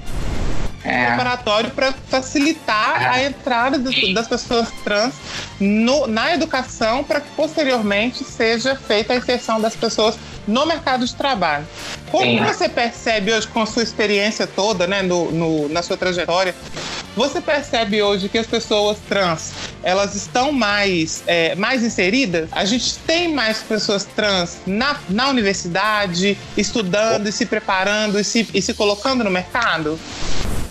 é. 0.87 1.07
preparatório 1.07 1.69
para 1.71 1.93
facilitar 2.09 3.01
é. 3.01 3.07
a 3.07 3.23
entrada 3.25 3.77
das, 3.77 3.95
das 4.13 4.27
pessoas 4.27 4.71
trans 4.83 5.13
no, 5.59 6.07
na 6.07 6.33
educação 6.33 7.03
para 7.03 7.21
que 7.21 7.29
posteriormente 7.35 8.23
seja 8.23 8.75
feita 8.75 9.13
a 9.13 9.17
inserção 9.17 9.59
das 9.59 9.75
pessoas 9.75 10.17
no 10.47 10.65
mercado 10.65 11.05
de 11.05 11.13
trabalho. 11.13 11.67
Como 12.09 12.23
Sim. 12.23 12.43
você 12.43 12.69
percebe 12.69 13.33
hoje, 13.33 13.47
com 13.47 13.61
a 13.61 13.65
sua 13.65 13.83
experiência 13.83 14.47
toda, 14.47 14.87
né, 14.87 15.01
no, 15.01 15.29
no, 15.31 15.69
na 15.69 15.83
sua 15.83 15.97
trajetória, 15.97 16.55
você 17.15 17.41
percebe 17.41 18.01
hoje 18.01 18.29
que 18.29 18.37
as 18.37 18.47
pessoas 18.47 18.97
trans 19.09 19.51
elas 19.83 20.15
estão 20.15 20.51
mais, 20.51 21.23
é, 21.27 21.55
mais 21.55 21.83
inseridas? 21.83 22.47
A 22.51 22.63
gente 22.63 22.97
tem 22.99 23.33
mais 23.33 23.59
pessoas 23.59 24.05
trans 24.05 24.57
na, 24.65 24.97
na 25.09 25.27
universidade, 25.29 26.37
estudando 26.55 27.27
e 27.27 27.31
se 27.31 27.45
preparando 27.45 28.19
e 28.19 28.23
se, 28.23 28.47
e 28.53 28.61
se 28.61 28.73
colocando 28.73 29.23
no 29.23 29.31
mercado? 29.31 29.99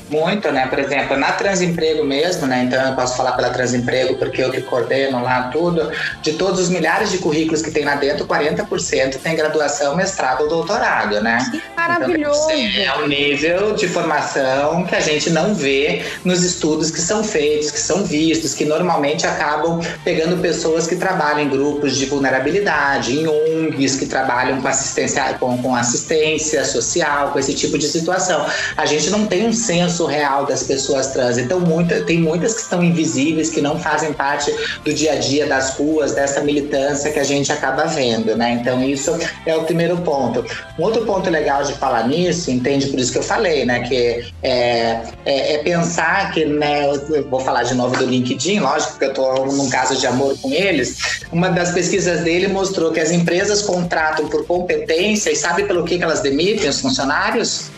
Muito, 0.08 0.52
né? 0.52 0.66
Por 0.68 0.78
exemplo, 0.78 1.16
na 1.16 1.32
Transemprego 1.32 2.04
mesmo, 2.04 2.46
né? 2.46 2.64
Então 2.64 2.80
eu 2.88 2.94
posso 2.94 3.16
falar 3.16 3.32
pela 3.32 3.50
Transemprego 3.50 4.14
porque 4.16 4.42
eu 4.42 4.50
que 4.50 4.62
coordeno 4.62 5.22
lá 5.22 5.50
tudo. 5.52 5.90
De 6.22 6.34
todos 6.34 6.60
os 6.60 6.68
milhares 6.68 7.10
de 7.10 7.18
currículos 7.18 7.60
que 7.60 7.70
tem 7.70 7.84
lá 7.84 7.96
dentro, 7.96 8.24
40% 8.26 9.16
tem 9.16 9.34
graduação, 9.34 9.96
mestrado 9.96 10.42
ou 10.42 10.48
doutorado, 10.48 11.20
né? 11.20 11.38
Que 11.50 11.62
maravilhoso! 11.76 12.50
Então, 12.50 12.82
é 12.82 12.98
um 12.98 13.08
nível 13.08 13.74
de 13.74 13.88
formação 13.88 14.84
que 14.84 14.94
a 14.94 15.00
gente 15.00 15.30
não 15.30 15.54
vê 15.54 16.04
nos 16.24 16.44
estudos 16.44 16.90
que 16.90 17.00
são 17.00 17.24
feitos, 17.24 17.70
que 17.70 17.80
são 17.80 18.04
vistos, 18.04 18.54
que 18.54 18.64
normalmente 18.64 19.26
acabam 19.26 19.80
pegando 20.04 20.40
pessoas 20.40 20.86
que 20.86 20.94
trabalham 20.94 21.40
em 21.40 21.48
grupos 21.48 21.96
de 21.96 22.06
vulnerabilidade, 22.06 23.18
em 23.18 23.26
ONGs 23.26 23.96
que 23.96 24.06
trabalham 24.06 24.60
com 24.60 24.68
assistência, 24.68 25.34
com, 25.40 25.58
com 25.58 25.74
assistência 25.74 26.64
social, 26.64 27.30
com 27.30 27.38
esse 27.38 27.54
tipo 27.54 27.76
de 27.76 27.88
situação. 27.88 28.46
A 28.76 28.86
gente 28.86 29.10
não 29.10 29.26
tem 29.26 29.46
um 29.46 29.52
senso 29.52 29.95
surreal 29.96 30.46
das 30.46 30.62
pessoas 30.62 31.08
trans. 31.08 31.38
Então, 31.38 31.60
muita, 31.60 32.00
tem 32.02 32.18
muitas 32.20 32.54
que 32.54 32.60
estão 32.62 32.82
invisíveis, 32.82 33.50
que 33.50 33.60
não 33.60 33.78
fazem 33.78 34.12
parte 34.12 34.52
do 34.84 34.92
dia 34.92 35.12
a 35.12 35.16
dia 35.16 35.46
das 35.46 35.76
ruas, 35.76 36.12
dessa 36.12 36.40
militância 36.42 37.10
que 37.10 37.18
a 37.18 37.24
gente 37.24 37.50
acaba 37.50 37.84
vendo, 37.84 38.36
né? 38.36 38.52
Então, 38.60 38.82
isso 38.82 39.16
é 39.44 39.56
o 39.56 39.64
primeiro 39.64 39.96
ponto. 39.98 40.44
Um 40.78 40.82
outro 40.82 41.04
ponto 41.04 41.30
legal 41.30 41.62
de 41.62 41.72
falar 41.74 42.06
nisso, 42.08 42.50
entende? 42.50 42.86
Por 42.88 43.00
isso 43.00 43.12
que 43.12 43.18
eu 43.18 43.22
falei, 43.22 43.64
né? 43.64 43.80
Que 43.80 44.32
é, 44.42 45.02
é, 45.24 45.54
é 45.54 45.58
pensar 45.58 46.32
que, 46.32 46.44
né? 46.44 46.86
Eu 46.86 47.28
vou 47.28 47.40
falar 47.40 47.62
de 47.62 47.74
novo 47.74 47.96
do 47.96 48.04
LinkedIn, 48.04 48.60
lógico 48.60 48.98
que 48.98 49.04
eu 49.04 49.10
estou 49.10 49.46
num 49.46 49.68
caso 49.68 49.96
de 49.96 50.06
amor 50.06 50.36
com 50.40 50.52
eles. 50.52 51.24
Uma 51.32 51.48
das 51.50 51.72
pesquisas 51.72 52.20
dele 52.20 52.48
mostrou 52.48 52.92
que 52.92 53.00
as 53.00 53.10
empresas 53.10 53.62
contratam 53.62 54.28
por 54.28 54.46
competência 54.46 55.30
e 55.30 55.36
sabe 55.36 55.64
pelo 55.64 55.84
que, 55.84 55.98
que 55.98 56.04
elas 56.04 56.20
demitem 56.20 56.68
os 56.68 56.80
funcionários? 56.80 57.70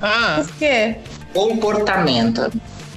Ah. 0.00 0.42
Por 0.46 0.56
quê? 0.56 0.96
Comportamento. 1.32 2.50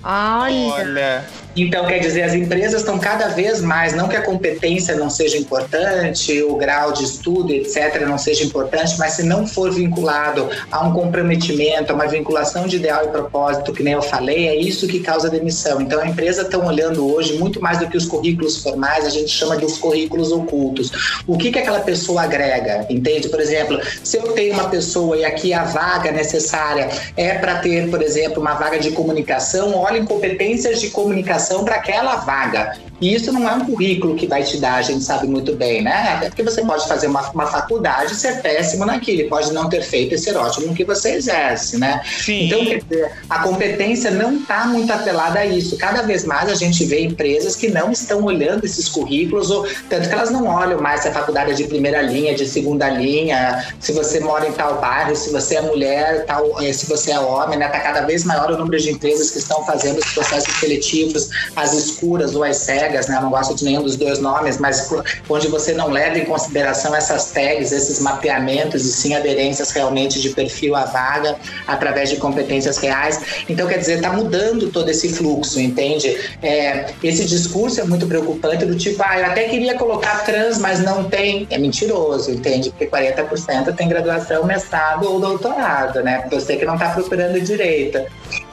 Olha. 0.03 0.73
Olha. 0.73 1.40
Então, 1.55 1.85
quer 1.85 1.99
dizer, 1.99 2.23
as 2.23 2.33
empresas 2.33 2.81
estão 2.81 2.97
cada 2.97 3.27
vez 3.27 3.61
mais, 3.61 3.93
não 3.93 4.07
que 4.07 4.15
a 4.15 4.21
competência 4.21 4.95
não 4.95 5.09
seja 5.09 5.37
importante, 5.37 6.41
o 6.43 6.55
grau 6.55 6.93
de 6.93 7.03
estudo, 7.03 7.51
etc., 7.51 8.01
não 8.07 8.17
seja 8.17 8.43
importante, 8.43 8.95
mas 8.97 9.13
se 9.13 9.23
não 9.23 9.45
for 9.45 9.71
vinculado 9.71 10.49
a 10.71 10.85
um 10.87 10.93
comprometimento, 10.93 11.91
a 11.91 11.95
uma 11.95 12.07
vinculação 12.07 12.67
de 12.67 12.77
ideal 12.77 13.05
e 13.05 13.07
propósito, 13.09 13.73
que 13.73 13.83
nem 13.83 13.93
eu 13.93 14.01
falei, 14.01 14.47
é 14.47 14.55
isso 14.55 14.87
que 14.87 15.01
causa 15.01 15.29
demissão. 15.29 15.81
Então, 15.81 15.99
a 15.99 16.07
empresa 16.07 16.43
está 16.43 16.57
olhando 16.57 17.13
hoje, 17.13 17.37
muito 17.37 17.61
mais 17.61 17.79
do 17.79 17.87
que 17.87 17.97
os 17.97 18.05
currículos 18.05 18.57
formais, 18.63 19.05
a 19.05 19.09
gente 19.09 19.29
chama 19.29 19.57
de 19.57 19.65
os 19.65 19.77
currículos 19.77 20.31
ocultos. 20.31 21.21
O 21.27 21.37
que, 21.37 21.51
que 21.51 21.59
aquela 21.59 21.81
pessoa 21.81 22.23
agrega, 22.23 22.85
entende? 22.89 23.27
Por 23.27 23.41
exemplo, 23.41 23.79
se 24.03 24.17
eu 24.17 24.31
tenho 24.31 24.53
uma 24.53 24.69
pessoa 24.69 25.17
e 25.17 25.25
aqui 25.25 25.53
a 25.53 25.65
vaga 25.65 26.11
necessária 26.11 26.89
é 27.17 27.33
para 27.33 27.55
ter, 27.55 27.89
por 27.89 28.01
exemplo, 28.01 28.41
uma 28.41 28.53
vaga 28.53 28.79
de 28.79 28.91
comunicação, 28.91 29.75
olhem 29.75 30.05
competências 30.05 30.79
de 30.79 30.89
comunicação 30.89 31.40
para 31.63 31.75
aquela 31.75 32.17
vaga. 32.17 32.73
E 33.01 33.15
isso 33.15 33.33
não 33.33 33.49
é 33.49 33.53
um 33.53 33.65
currículo 33.65 34.15
que 34.15 34.27
vai 34.27 34.43
te 34.43 34.57
dar, 34.57 34.75
a 34.75 34.81
gente 34.83 35.03
sabe 35.03 35.27
muito 35.27 35.55
bem, 35.55 35.81
né? 35.81 36.13
Até 36.15 36.29
porque 36.29 36.43
você 36.43 36.61
pode 36.61 36.87
fazer 36.87 37.07
uma, 37.07 37.27
uma 37.31 37.47
faculdade 37.47 38.13
e 38.13 38.15
ser 38.15 38.43
péssimo 38.43 38.85
naquilo, 38.85 39.27
pode 39.27 39.51
não 39.51 39.67
ter 39.67 39.81
feito 39.81 40.13
e 40.13 40.19
ser 40.19 40.37
ótimo 40.37 40.67
no 40.67 40.75
que 40.75 40.83
você 40.83 41.13
exerce, 41.13 41.79
né? 41.79 42.01
Sim. 42.05 42.45
Então, 42.45 42.63
quer 42.63 42.83
dizer, 42.83 43.11
a 43.27 43.39
competência 43.39 44.11
não 44.11 44.35
está 44.35 44.65
muito 44.65 44.93
atrelada 44.93 45.39
a 45.39 45.45
isso. 45.47 45.75
Cada 45.77 46.03
vez 46.03 46.23
mais 46.25 46.47
a 46.47 46.53
gente 46.53 46.85
vê 46.85 47.01
empresas 47.01 47.55
que 47.55 47.69
não 47.69 47.91
estão 47.91 48.23
olhando 48.23 48.65
esses 48.65 48.87
currículos, 48.87 49.49
ou 49.49 49.67
tanto 49.89 50.07
que 50.07 50.13
elas 50.13 50.29
não 50.29 50.45
olham 50.45 50.79
mais 50.79 51.01
se 51.01 51.07
a 51.07 51.11
faculdade 51.11 51.51
é 51.51 51.53
de 51.55 51.63
primeira 51.63 52.03
linha, 52.03 52.35
de 52.35 52.47
segunda 52.47 52.87
linha, 52.87 53.65
se 53.79 53.93
você 53.93 54.19
mora 54.19 54.47
em 54.47 54.51
tal 54.51 54.79
bairro, 54.79 55.15
se 55.15 55.31
você 55.31 55.55
é 55.55 55.61
mulher, 55.61 56.25
tal, 56.27 56.61
eh, 56.61 56.71
se 56.71 56.85
você 56.85 57.11
é 57.11 57.19
homem, 57.19 57.57
né? 57.57 57.67
Tá 57.67 57.79
cada 57.79 58.01
vez 58.01 58.23
maior 58.23 58.51
o 58.51 58.57
número 58.57 58.79
de 58.79 58.91
empresas 58.91 59.31
que 59.31 59.39
estão 59.39 59.65
fazendo 59.65 59.97
os 59.97 60.13
processos 60.13 60.53
seletivos, 60.59 61.29
as 61.55 61.73
escuras 61.73 62.35
ou 62.35 62.43
as 62.43 62.57
cegas 62.57 62.90
tags, 62.91 63.07
né? 63.07 63.17
Eu 63.17 63.21
não 63.21 63.29
gosto 63.29 63.55
de 63.55 63.63
nenhum 63.63 63.81
dos 63.81 63.95
dois 63.95 64.19
nomes, 64.19 64.57
mas 64.57 64.89
onde 65.29 65.47
você 65.47 65.73
não 65.73 65.89
leva 65.89 66.17
em 66.17 66.25
consideração 66.25 66.95
essas 66.95 67.31
tags, 67.31 67.71
esses 67.71 67.99
mapeamentos 67.99 68.85
e 68.85 68.91
sim 68.91 69.15
aderências 69.15 69.71
realmente 69.71 70.21
de 70.21 70.29
perfil 70.29 70.75
à 70.75 70.85
vaga 70.85 71.37
através 71.67 72.09
de 72.09 72.17
competências 72.17 72.77
reais. 72.77 73.43
Então, 73.47 73.67
quer 73.67 73.77
dizer, 73.77 73.95
está 73.95 74.11
mudando 74.11 74.69
todo 74.69 74.89
esse 74.89 75.09
fluxo, 75.09 75.59
entende? 75.59 76.17
É, 76.41 76.91
esse 77.03 77.25
discurso 77.25 77.79
é 77.79 77.83
muito 77.83 78.05
preocupante 78.07 78.65
do 78.65 78.75
tipo, 78.75 79.01
ah, 79.03 79.19
eu 79.19 79.25
até 79.25 79.45
queria 79.45 79.75
colocar 79.77 80.23
trans, 80.25 80.57
mas 80.57 80.79
não 80.79 81.05
tem. 81.05 81.47
É 81.49 81.57
mentiroso, 81.57 82.31
entende? 82.31 82.69
Porque 82.69 82.87
40% 82.87 83.75
tem 83.75 83.87
graduação, 83.87 84.43
mestrado 84.43 85.09
ou 85.09 85.19
doutorado, 85.19 86.01
né? 86.03 86.27
Você 86.31 86.57
que 86.57 86.65
não 86.65 86.73
está 86.75 86.89
procurando 86.89 87.39
direito. 87.39 87.99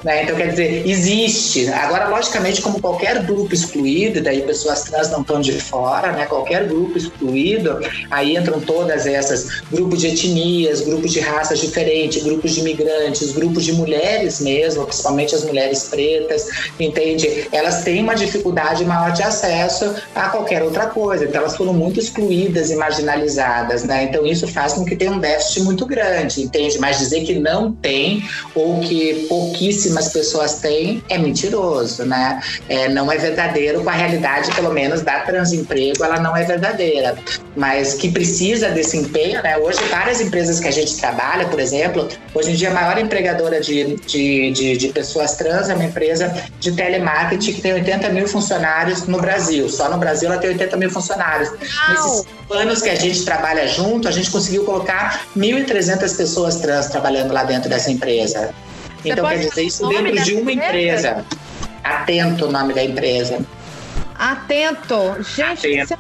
Né? 0.03 0.23
Então, 0.23 0.37
quer 0.37 0.49
dizer, 0.49 0.87
existe. 0.87 1.69
Agora, 1.69 2.09
logicamente, 2.09 2.63
como 2.63 2.81
qualquer 2.81 3.23
grupo 3.25 3.55
excluído, 3.55 4.21
daí 4.21 4.43
pessoas 4.43 4.83
trans 4.83 5.11
não 5.11 5.23
estão 5.23 5.41
de 5.41 5.53
fora, 5.53 6.13
né? 6.13 6.27
Qualquer 6.27 6.67
grupo 6.67 6.97
excluído, 6.97 7.79
aí 8.11 8.37
entram 8.37 8.61
todas 8.61 9.07
essas 9.07 9.63
grupos 9.73 10.01
de 10.01 10.09
etnias, 10.09 10.81
grupos 10.83 11.13
de 11.13 11.21
raças 11.21 11.59
diferentes, 11.59 12.23
grupos 12.23 12.53
de 12.53 12.61
imigrantes, 12.61 13.33
grupos 13.33 13.65
de 13.65 13.73
mulheres 13.73 14.41
mesmo, 14.41 14.85
principalmente 14.85 15.35
as 15.35 15.45
mulheres 15.45 15.85
pretas, 15.85 16.47
entende? 16.79 17.49
Elas 17.53 17.83
têm 17.83 18.03
uma 18.03 18.15
dificuldade 18.15 18.85
maior 18.85 19.13
de 19.13 19.23
acesso 19.23 19.95
a 20.15 20.29
qualquer 20.29 20.63
outra 20.63 20.87
coisa. 20.87 21.25
Então, 21.25 21.41
elas 21.41 21.57
foram 21.57 21.73
muito 21.73 21.99
excluídas 21.99 22.71
e 22.71 22.77
marginalizadas, 22.77 23.85
né? 23.85 24.05
Então, 24.05 24.25
isso 24.25 24.47
faz 24.47 24.75
com 24.75 24.85
que 24.85 24.97
tenha 24.97 25.13
um 25.13 25.19
déficit 25.19 25.63
muito 25.63 25.85
grande, 25.87 26.43
entende? 26.43 26.79
Mas 26.79 26.99
dizer 26.99 27.23
que 27.23 27.35
não 27.39 27.73
tem 27.73 28.23
ou 28.55 28.81
que 28.81 29.27
pouquíssimo 29.29 29.68
pouquíssimas 29.69 30.09
pessoas 30.09 30.55
têm 30.55 31.03
é 31.09 31.19
mentiroso, 31.19 32.05
né? 32.05 32.41
É, 32.69 32.89
não 32.89 33.13
é 33.13 33.19
verdadeiro 33.19 33.83
com 33.83 33.91
a 33.91 33.93
realidade, 33.93 34.51
pelo 34.55 34.73
menos, 34.73 35.03
da 35.03 35.21
transemprego, 35.21 36.03
ela 36.03 36.19
não 36.19 36.35
é 36.35 36.45
verdadeira. 36.45 37.17
Mas 37.55 37.95
que 37.95 38.11
precisa 38.11 38.71
desse 38.71 38.97
empenho, 38.97 39.43
né? 39.43 39.59
Hoje, 39.59 39.79
várias 39.91 40.21
empresas 40.21 40.59
que 40.59 40.69
a 40.69 40.71
gente 40.71 40.97
trabalha, 40.97 41.47
por 41.49 41.61
exemplo, 41.61 42.09
hoje 42.35 42.53
em 42.53 42.55
dia 42.55 42.71
a 42.71 42.75
maior 42.75 42.99
empregadora 42.99 43.61
de, 43.61 43.97
de, 44.07 44.51
de, 44.53 44.77
de 44.77 44.89
pessoas 44.89 45.37
trans 45.37 45.69
é 45.69 45.75
uma 45.75 45.85
empresa 45.85 46.33
de 46.59 46.73
telemarketing 46.73 47.53
que 47.53 47.61
tem 47.61 47.75
80 47.75 48.09
mil 48.11 48.27
funcionários 48.27 49.07
no 49.07 49.21
Brasil. 49.21 49.69
Só 49.69 49.91
no 49.91 49.99
Brasil 49.99 50.31
ela 50.31 50.41
tem 50.41 50.51
80 50.51 50.77
mil 50.79 50.91
funcionários. 50.91 51.51
Nesses 51.91 52.27
anos 52.51 52.81
que 52.81 52.89
a 52.89 52.95
gente 52.95 53.23
trabalha 53.25 53.67
junto, 53.69 54.09
a 54.09 54.11
gente 54.11 54.31
conseguiu 54.31 54.65
colocar 54.65 55.27
1.300 55.37 56.17
pessoas 56.17 56.57
trans 56.57 56.87
trabalhando 56.87 57.33
lá 57.33 57.45
dentro 57.45 57.69
dessa 57.69 57.91
empresa. 57.91 58.55
Você 59.03 59.11
então, 59.11 59.29
quer 59.29 59.39
dizer, 59.39 59.63
isso 59.63 59.89
dentro 59.89 60.25
de 60.25 60.35
uma 60.35 60.53
empresa? 60.53 61.11
empresa. 61.11 61.27
Atento 61.85 62.47
o 62.47 62.53
nome 62.53 62.75
da 62.75 62.85
empresa. 62.85 63.41
Atento. 64.17 65.17
Gente, 65.23 65.69
isso 65.69 65.95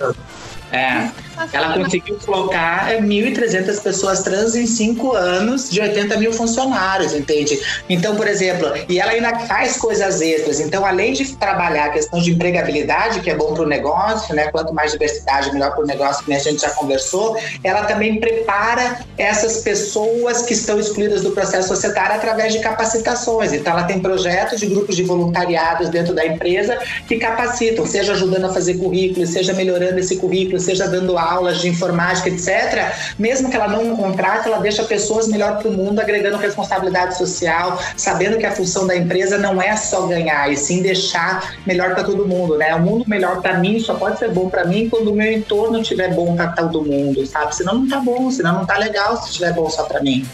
é 0.73 1.09
Ela 1.53 1.75
conseguiu 1.75 2.19
colocar 2.25 2.93
é, 2.93 3.01
1.300 3.01 3.81
pessoas 3.83 4.23
trans 4.23 4.55
em 4.55 4.67
cinco 4.67 5.13
anos 5.13 5.71
de 5.71 5.81
80 5.81 6.17
mil 6.17 6.33
funcionários, 6.33 7.13
entende? 7.15 7.61
Então, 7.89 8.17
por 8.17 8.27
exemplo, 8.27 8.73
e 8.89 8.99
ela 8.99 9.13
ainda 9.13 9.39
faz 9.41 9.77
coisas 9.77 10.21
extras. 10.21 10.61
Então, 10.61 10.85
além 10.85 11.13
de 11.13 11.37
trabalhar 11.37 11.87
a 11.87 11.91
questão 11.91 12.21
de 12.21 12.33
empregabilidade, 12.33 13.21
que 13.21 13.31
é 13.31 13.35
bom 13.35 13.55
para 13.55 13.63
o 13.63 13.69
negócio, 13.69 14.35
né? 14.35 14.49
Quanto 14.51 14.73
mais 14.75 14.93
diversidade, 14.93 15.53
melhor 15.53 15.73
para 15.73 15.85
o 15.85 15.87
negócio, 15.87 16.25
que 16.25 16.33
a 16.33 16.39
gente 16.39 16.61
já 16.61 16.71
conversou, 16.71 17.37
ela 17.63 17.85
também 17.85 18.19
prepara 18.19 19.01
essas 19.17 19.59
pessoas 19.59 20.43
que 20.43 20.53
estão 20.53 20.79
excluídas 20.79 21.23
do 21.23 21.31
processo 21.31 21.69
societário 21.69 22.17
através 22.17 22.53
de 22.53 22.61
capacitações. 22.61 23.53
Então, 23.53 23.73
ela 23.73 23.85
tem 23.85 24.01
projetos 24.01 24.61
de 24.61 24.67
grupos 24.67 24.97
de 24.97 25.03
voluntariados 25.03 25.89
dentro 25.89 26.15
da 26.15 26.27
empresa 26.27 26.79
que 27.07 27.17
capacitam, 27.19 27.87
seja 27.87 28.13
ajudando 28.13 28.47
a 28.47 28.53
fazer 28.53 28.75
currículo, 28.75 29.27
seja 29.27 29.53
melhorando 29.53 29.99
esse 29.99 30.17
currículo, 30.17 30.59
seja 30.59 30.87
dando 30.87 31.17
aulas 31.29 31.61
de 31.61 31.69
informática, 31.69 32.29
etc. 32.29 32.93
Mesmo 33.19 33.51
que 33.51 33.57
ela 33.57 33.69
não 33.69 33.97
contrate, 33.97 34.49
ela 34.49 34.59
deixa 34.59 34.83
pessoas 34.85 35.29
melhor 35.29 35.59
para 35.59 35.69
o 35.69 35.73
mundo, 35.73 36.01
agregando 36.01 36.37
responsabilidade 36.37 37.17
social, 37.17 37.79
sabendo 37.97 38.39
que 38.39 38.47
a 38.47 38.53
função 38.53 38.87
da 38.87 38.97
empresa 38.97 39.39
não 39.39 39.61
é 39.61 39.77
só 39.77 40.07
ganhar, 40.07 40.51
e 40.53 40.57
sim 40.57 40.83
deixar 40.83 41.55
melhor 41.67 41.95
para 41.95 42.05
todo 42.05 42.27
mundo, 42.27 42.57
né? 42.57 42.75
O 42.75 42.81
mundo 42.81 43.05
melhor 43.07 43.41
para 43.41 43.59
mim 43.59 43.79
só 43.81 43.95
pode 43.95 44.19
ser 44.19 44.31
bom 44.31 44.49
para 44.49 44.65
mim 44.65 44.89
quando 44.89 45.09
o 45.09 45.15
meu 45.15 45.31
entorno 45.33 45.81
estiver 45.81 46.15
bom 46.15 46.35
para 46.37 46.49
todo 46.49 46.83
mundo, 46.83 47.27
sabe? 47.27 47.55
Senão 47.55 47.75
não 47.75 47.89
tá 47.89 48.01
bom, 48.01 48.31
senão 48.31 48.55
não 48.55 48.67
tá 48.67 48.79
legal 48.79 49.17
se 49.17 49.29
estiver 49.29 49.53
bom 49.53 49.69
só 49.69 49.85
para 49.85 50.01
mim. 50.01 50.27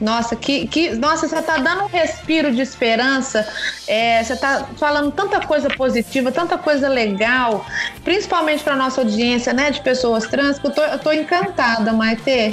Nossa, 0.00 0.36
que, 0.36 0.66
que, 0.66 0.90
nossa, 0.90 1.26
você 1.26 1.40
tá 1.40 1.56
dando 1.58 1.84
um 1.84 1.86
respiro 1.86 2.52
de 2.52 2.60
esperança. 2.60 3.46
É, 3.88 4.22
você 4.22 4.36
tá 4.36 4.66
falando 4.76 5.10
tanta 5.10 5.40
coisa 5.40 5.68
positiva, 5.68 6.30
tanta 6.30 6.58
coisa 6.58 6.88
legal, 6.88 7.64
principalmente 8.04 8.62
para 8.62 8.76
nossa 8.76 9.00
audiência, 9.00 9.52
né, 9.52 9.70
de 9.70 9.80
pessoas 9.80 10.26
trans, 10.26 10.58
que 10.58 10.66
eu 10.66 10.70
tô, 10.70 10.82
eu 10.82 10.98
tô 10.98 11.12
encantada, 11.12 11.92
Maite. 11.92 12.50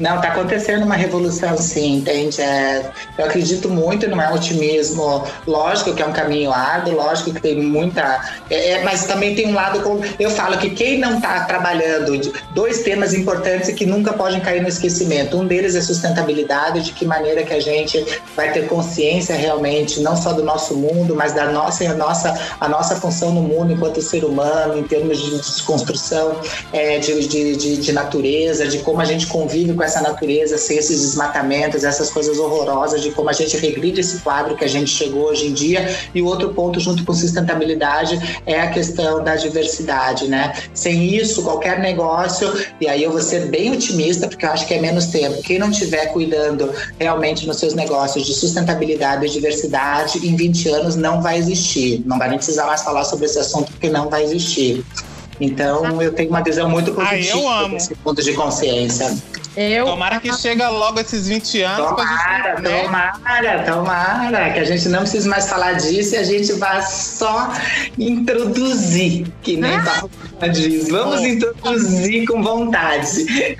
Não, 0.00 0.18
tá 0.18 0.28
acontecendo 0.28 0.82
uma 0.84 0.94
revolução, 0.96 1.58
sim, 1.58 1.96
entende? 1.98 2.40
É, 2.40 2.90
eu 3.18 3.26
acredito 3.26 3.68
muito 3.68 4.08
no 4.08 4.16
meu 4.16 4.32
otimismo. 4.32 5.24
Lógico 5.46 5.92
que 5.94 6.00
é 6.02 6.06
um 6.06 6.12
caminho 6.12 6.50
árduo, 6.50 6.94
lógico 6.94 7.34
que 7.34 7.40
tem 7.40 7.60
muita. 7.60 8.00
é, 8.48 8.70
é, 8.70 8.82
mas 8.82 9.04
também 9.04 9.34
tem 9.34 9.48
um 9.48 9.54
lado. 9.54 9.80
como- 9.82 10.00
Eu 10.18 10.30
falo 10.30 10.56
que 10.56 10.70
quem 10.70 10.98
não 10.98 11.20
tá 11.20 11.44
trabalhando, 11.44 12.18
dois 12.54 12.82
temas 12.82 13.12
importantes 13.12 13.70
que 13.74 13.84
nunca 13.84 14.14
podem 14.14 14.40
cair 14.40 14.62
no 14.62 14.68
esquecimento. 14.68 15.36
Um 15.36 15.46
deles 15.46 15.74
é 15.74 15.82
sustentabilidade, 15.82 16.80
de 16.80 16.92
que 16.92 17.04
maneira 17.04 17.42
que 17.42 17.52
a 17.52 17.60
gente 17.60 18.02
vai 18.34 18.50
ter 18.52 18.66
consciência 18.68 19.34
realmente, 19.36 20.00
não 20.00 20.16
só 20.16 20.32
do 20.32 20.42
nosso 20.42 20.74
mundo, 20.76 21.14
mas 21.14 21.34
da 21.34 21.46
nossa, 21.52 21.84
a 21.84 21.94
nossa, 21.94 22.40
a 22.58 22.68
nossa 22.68 22.96
função 22.96 23.32
no 23.32 23.42
mundo 23.42 23.72
enquanto 23.74 24.00
ser 24.00 24.24
humano, 24.24 24.78
em 24.78 24.82
termos 24.84 25.20
de 25.20 25.36
desconstrução 25.36 26.36
é, 26.72 26.98
de, 26.98 27.28
de, 27.28 27.56
de, 27.56 27.76
de 27.76 27.92
natureza, 27.92 28.66
de 28.66 28.78
como 28.78 29.00
a 29.02 29.04
gente 29.04 29.26
convive 29.26 29.74
com 29.74 29.82
essa 29.82 29.89
natureza, 30.02 30.58
sem 30.58 30.76
esses 30.76 31.00
desmatamentos, 31.00 31.84
essas 31.84 32.10
coisas 32.10 32.38
horrorosas, 32.38 33.00
de 33.00 33.10
como 33.12 33.30
a 33.30 33.32
gente 33.32 33.56
regride 33.56 34.00
esse 34.02 34.18
quadro 34.18 34.54
que 34.54 34.64
a 34.64 34.68
gente 34.68 34.90
chegou 34.90 35.22
hoje 35.30 35.46
em 35.46 35.52
dia. 35.54 35.88
E 36.14 36.20
o 36.20 36.26
outro 36.26 36.50
ponto, 36.52 36.78
junto 36.78 37.02
com 37.02 37.14
sustentabilidade, 37.14 38.42
é 38.44 38.60
a 38.60 38.68
questão 38.70 39.24
da 39.24 39.36
diversidade, 39.36 40.28
né? 40.28 40.52
Sem 40.74 41.14
isso, 41.16 41.42
qualquer 41.42 41.78
negócio, 41.78 42.52
e 42.78 42.86
aí 42.86 43.02
eu 43.02 43.10
vou 43.10 43.22
ser 43.22 43.46
bem 43.46 43.72
otimista, 43.72 44.28
porque 44.28 44.44
eu 44.44 44.50
acho 44.50 44.66
que 44.66 44.74
é 44.74 44.80
menos 44.80 45.06
tempo. 45.06 45.40
Quem 45.42 45.58
não 45.58 45.70
estiver 45.70 46.12
cuidando 46.12 46.70
realmente 46.98 47.46
nos 47.46 47.56
seus 47.56 47.72
negócios 47.72 48.26
de 48.26 48.34
sustentabilidade 48.34 49.24
e 49.24 49.30
diversidade, 49.30 50.18
em 50.26 50.36
20 50.36 50.68
anos 50.68 50.96
não 50.96 51.22
vai 51.22 51.38
existir. 51.38 52.02
Não 52.04 52.18
vai 52.18 52.28
nem 52.28 52.36
precisar 52.36 52.66
mais 52.66 52.82
falar 52.82 53.04
sobre 53.04 53.24
esse 53.26 53.38
assunto, 53.38 53.70
porque 53.72 53.88
não 53.88 54.10
vai 54.10 54.24
existir. 54.24 54.84
Então, 55.40 56.02
eu 56.02 56.12
tenho 56.12 56.28
uma 56.28 56.42
visão 56.42 56.68
muito 56.68 56.90
Ah, 57.00 57.06
positiva 57.06 57.64
amo. 57.64 57.74
desse 57.74 57.94
ponto 57.94 58.22
de 58.22 58.32
consciência. 58.34 59.16
Eu. 59.56 59.84
Tomara 59.86 60.20
que 60.20 60.32
chega 60.32 60.68
logo 60.68 61.00
esses 61.00 61.26
20 61.26 61.62
anos 61.62 61.86
pra 61.92 61.96
Tomara, 61.96 62.56
gente. 62.56 62.62
né? 62.62 62.82
tomara, 62.84 63.62
tomara, 63.64 64.50
que 64.52 64.58
a 64.60 64.64
gente 64.64 64.88
não 64.88 65.00
precise 65.00 65.28
mais 65.28 65.48
falar 65.48 65.72
disso 65.72 66.14
e 66.14 66.18
a 66.18 66.22
gente 66.22 66.52
vá 66.52 66.80
só 66.82 67.52
introduzir, 67.98 69.26
que 69.42 69.56
nem 69.56 69.72
Ah. 69.74 70.46
Diz. 70.48 70.88
Vamos 70.88 71.20
introduzir 71.22 72.26
com 72.26 72.42
vontade. 72.42 73.56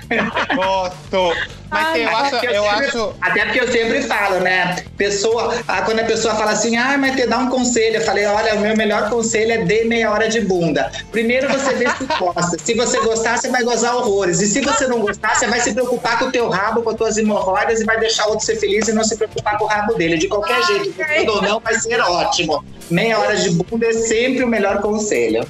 Gosto. 0.55 1.35
Mas 1.71 1.97
eu 2.01 2.09
acho, 2.09 2.35
Até 2.35 2.57
eu 2.57 2.63
sempre- 2.63 2.85
acho. 2.85 3.13
Até 3.21 3.45
porque 3.45 3.61
eu 3.61 3.71
sempre 3.71 4.01
falo, 4.01 4.39
né? 4.41 4.83
Pessoa, 4.97 5.55
ah, 5.67 5.81
quando 5.83 6.01
a 6.01 6.03
pessoa 6.03 6.35
fala 6.35 6.51
assim, 6.51 6.75
ah, 6.75 6.97
mas 6.97 7.15
te 7.15 7.25
dá 7.25 7.37
um 7.37 7.49
conselho, 7.49 7.95
eu 7.95 8.01
falei, 8.01 8.25
olha, 8.25 8.55
o 8.55 8.59
meu 8.59 8.75
melhor 8.75 9.09
conselho 9.09 9.53
é 9.53 9.57
dê 9.59 9.85
meia 9.85 10.11
hora 10.11 10.27
de 10.27 10.41
bunda. 10.41 10.91
Primeiro 11.13 11.47
você 11.47 11.73
vê 11.75 11.85
se 11.91 12.05
gosta. 12.19 12.57
Se 12.61 12.73
você 12.73 12.99
gostar, 12.99 13.37
você 13.37 13.49
vai 13.49 13.63
gozar 13.63 13.95
horrores. 13.95 14.41
E 14.41 14.47
se 14.47 14.59
você 14.59 14.85
não 14.85 14.99
gostar, 14.99 15.33
você 15.35 15.47
vai 15.47 15.61
se 15.61 15.73
preocupar 15.73 16.19
com 16.19 16.25
o 16.25 16.31
teu 16.31 16.49
rabo, 16.49 16.81
com 16.81 16.89
as 16.89 16.95
tuas 16.97 17.17
hemorroidas 17.17 17.79
e 17.79 17.85
vai 17.85 17.97
deixar 17.99 18.25
o 18.27 18.31
outro 18.31 18.45
ser 18.45 18.57
feliz 18.57 18.89
e 18.89 18.93
não 18.93 19.03
se 19.05 19.15
preocupar 19.15 19.57
com 19.57 19.63
o 19.63 19.67
rabo 19.67 19.93
dele. 19.93 20.17
De 20.17 20.27
qualquer 20.27 20.61
jeito, 20.63 20.93
gostando 20.93 21.31
ou 21.31 21.41
não, 21.41 21.59
vai 21.61 21.79
ser 21.79 22.01
ótimo. 22.01 22.65
Meia 22.89 23.17
hora 23.17 23.37
de 23.37 23.49
bunda 23.49 23.85
é 23.87 23.93
sempre 23.93 24.43
o 24.43 24.47
melhor 24.47 24.81
conselho. 24.81 25.47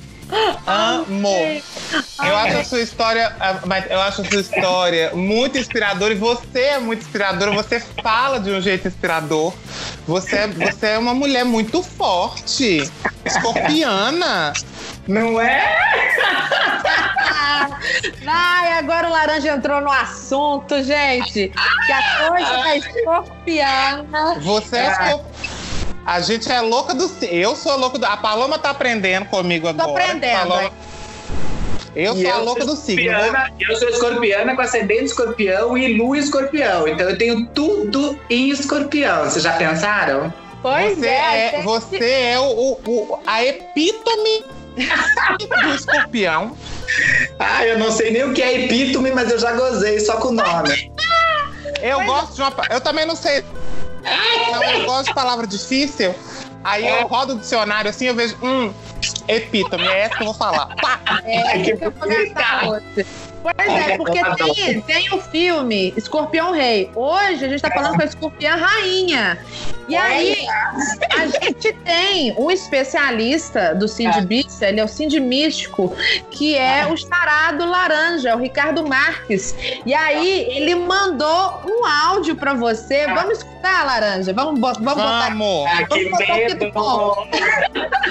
Amo. 0.66 1.62
Eu 2.24 2.36
acho 2.38 2.58
a 2.58 2.64
sua 2.64 2.82
história, 2.82 3.36
mas 3.66 3.90
eu 3.90 4.00
acho 4.02 4.22
a 4.22 4.26
sua 4.26 4.42
história 4.42 5.12
muito 5.14 5.58
inspiradora 5.58 6.14
e 6.14 6.18
você 6.18 6.60
é 6.60 6.80
muito 6.80 7.02
inspiradora. 7.02 7.52
Você 7.52 7.80
fala 8.02 8.40
de 8.40 8.52
um 8.52 8.62
jeito 8.62 8.88
inspirador. 8.88 9.54
Você 10.08 10.36
é, 10.36 10.48
você 10.48 10.88
é 10.88 10.98
uma 10.98 11.14
mulher 11.14 11.44
muito 11.44 11.84
forte, 11.84 12.90
escorpiana. 13.26 14.54
Não 15.08 15.42
é? 15.42 15.78
Ai, 18.28 18.74
agora 18.74 19.08
o 19.10 19.12
laranja 19.12 19.50
entrou 19.54 19.82
no 19.82 19.92
assunto, 19.92 20.82
gente. 20.84 21.52
Que 21.86 21.92
a 21.92 22.30
coisa 22.30 22.70
é 22.70 22.78
escorpiana. 22.78 24.40
Você 24.40 24.78
é 24.78 24.92
escorp... 24.92 25.26
A 26.06 26.20
gente 26.20 26.52
é 26.52 26.60
louca 26.62 26.94
do. 26.94 27.10
Eu 27.26 27.56
sou 27.56 27.78
louca 27.78 27.98
do. 28.00 28.06
A 28.06 28.18
Paloma 28.18 28.58
tá 28.58 28.72
aprendendo 28.72 29.26
comigo 29.28 29.68
agora. 29.68 29.92
aprendendo, 29.92 30.38
Paloma- 30.50 30.64
hein? 30.64 30.72
Eu 31.94 32.16
E 32.16 32.22
sou 32.22 32.32
a 32.32 32.38
eu 32.38 32.44
louca 32.46 32.64
sou 32.66 32.74
do 32.76 32.82
signo. 32.82 33.12
Eu 33.60 33.76
sou 33.76 33.90
escorpiana 33.90 34.56
com 34.56 34.62
ascendente 34.62 35.06
escorpião 35.06 35.78
e 35.78 35.94
lua 35.98 36.18
escorpião. 36.18 36.88
Então 36.88 37.10
eu 37.10 37.18
tenho 37.18 37.46
tudo 37.48 38.18
em 38.30 38.50
escorpião. 38.50 39.26
Vocês 39.26 39.44
já 39.44 39.54
pensaram? 39.54 40.34
Pois 40.62 40.98
Você 40.98 41.08
é. 41.08 41.56
é, 41.56 41.62
você 41.64 42.06
é 42.34 42.40
o, 42.40 42.44
o- 42.44 42.80
o- 42.86 43.20
a 43.28 43.44
epítome 43.44 44.46
do 45.64 45.74
escorpião. 45.76 46.56
Ah, 47.40 47.66
eu 47.66 47.78
não 47.78 47.92
sei 47.92 48.12
nem 48.12 48.24
o 48.24 48.34
que 48.34 48.42
é 48.42 48.66
epítome, 48.66 49.12
mas 49.12 49.30
eu 49.32 49.40
já 49.40 49.52
gozei 49.54 50.00
só 50.00 50.16
com 50.18 50.30
o 50.30 50.32
nome. 50.34 50.92
Eu 51.82 51.98
Mas 52.00 52.08
gosto 52.08 52.36
de 52.36 52.42
uma. 52.42 52.54
Eu 52.70 52.80
também 52.80 53.06
não 53.06 53.16
sei. 53.16 53.44
Eu 54.04 54.86
gosto 54.86 55.08
de 55.08 55.14
palavra 55.14 55.48
difícil. 55.48 56.14
Aí 56.64 56.88
eu 56.88 57.08
rodo 57.08 57.34
o 57.34 57.40
dicionário 57.40 57.90
assim, 57.90 58.06
eu 58.06 58.16
vejo. 58.16 58.38
Hum, 58.42 58.74
epítome, 59.28 59.88
é 59.88 60.02
essa 60.02 60.16
que 60.16 60.22
eu 60.22 60.28
vou 60.28 60.36
falar. 60.36 60.76
Pá! 60.76 61.00
É, 61.26 61.60
que 61.60 61.78
que 61.78 61.86
eu 61.86 61.92
vou 61.92 62.08
gastar 62.08 62.70
hoje. 62.70 63.06
Pois 63.42 63.72
é, 63.72 63.98
porque 63.98 64.20
tem, 64.54 64.82
tem 64.82 65.14
o 65.14 65.20
filme 65.20 65.94
Escorpião 65.98 66.52
Rei. 66.52 66.92
Hoje 66.96 67.46
a 67.46 67.50
gente 67.50 67.62
tá 67.62 67.72
falando 67.72 67.96
com 67.96 68.02
a 68.02 68.06
Escorpião 68.06 68.58
Rainha. 68.60 69.40
E 69.88 69.96
aí, 69.96 70.38
a 71.18 71.26
gente 71.28 71.74
tem 71.84 72.34
um 72.38 72.50
especialista 72.52 73.74
do 73.76 73.88
Cindy 73.88 74.20
É. 74.20 74.22
Bicha, 74.22 74.68
ele 74.68 74.80
é 74.80 74.84
o 74.84 74.88
Cindy 74.88 75.20
Místico, 75.20 75.94
que 76.30 76.56
é 76.56 76.86
o 76.88 76.96
charado 76.96 77.66
laranja, 77.66 78.36
o 78.36 78.40
Ricardo 78.40 78.88
Marques. 78.88 79.54
E 79.86 79.94
aí, 79.94 80.46
ele 80.56 80.76
mandou 80.76 81.62
um 81.66 81.86
áudio 81.86 82.36
pra 82.36 82.54
você. 82.54 83.06
Vamos 83.08 83.40
escutar, 83.40 83.86
laranja? 83.86 84.32
Vamos, 84.34 84.60
bo- 84.60 84.74
vamos 84.74 84.94
botar 85.04 85.30
Vamos! 85.30 85.68
Ah, 85.68 85.84
que 85.84 86.06
Vamos 86.06 86.12
botar 86.12 86.36
aqui 86.36 86.54
do. 86.54 86.72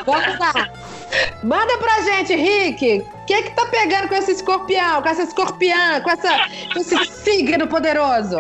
Vamos 0.04 0.38
lá. 0.38 0.70
Manda 1.42 1.78
pra 1.78 2.02
gente, 2.02 2.34
Rick. 2.34 3.04
O 3.22 3.26
que 3.26 3.42
que 3.42 3.50
tá 3.50 3.66
pegando 3.66 4.08
com 4.08 4.14
esse 4.14 4.32
escorpião, 4.32 5.02
com 5.02 5.08
essa 5.08 5.22
escorpiã, 5.22 6.00
com, 6.00 6.10
essa, 6.10 6.48
com 6.72 6.80
esse 6.80 7.04
signo 7.06 7.66
poderoso? 7.66 8.38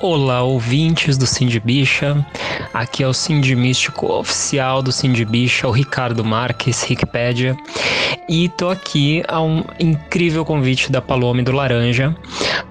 Olá, 0.00 0.42
ouvintes 0.42 1.16
do 1.16 1.26
Cindy 1.26 1.60
Bicha. 1.60 2.26
Aqui 2.72 3.02
é 3.02 3.08
o 3.08 3.14
Cindy 3.14 3.54
Místico 3.54 4.12
oficial 4.12 4.82
do 4.82 4.92
Cindy 4.92 5.24
Bicha, 5.24 5.66
o 5.68 5.70
Ricardo 5.70 6.24
Marques, 6.24 6.82
Wikipedia. 6.82 7.56
E 8.28 8.48
tô 8.50 8.70
aqui 8.70 9.22
a 9.28 9.40
um 9.40 9.64
incrível 9.78 10.44
convite 10.44 10.90
da 10.90 11.00
Palome 11.00 11.42
do 11.42 11.52
Laranja 11.52 12.14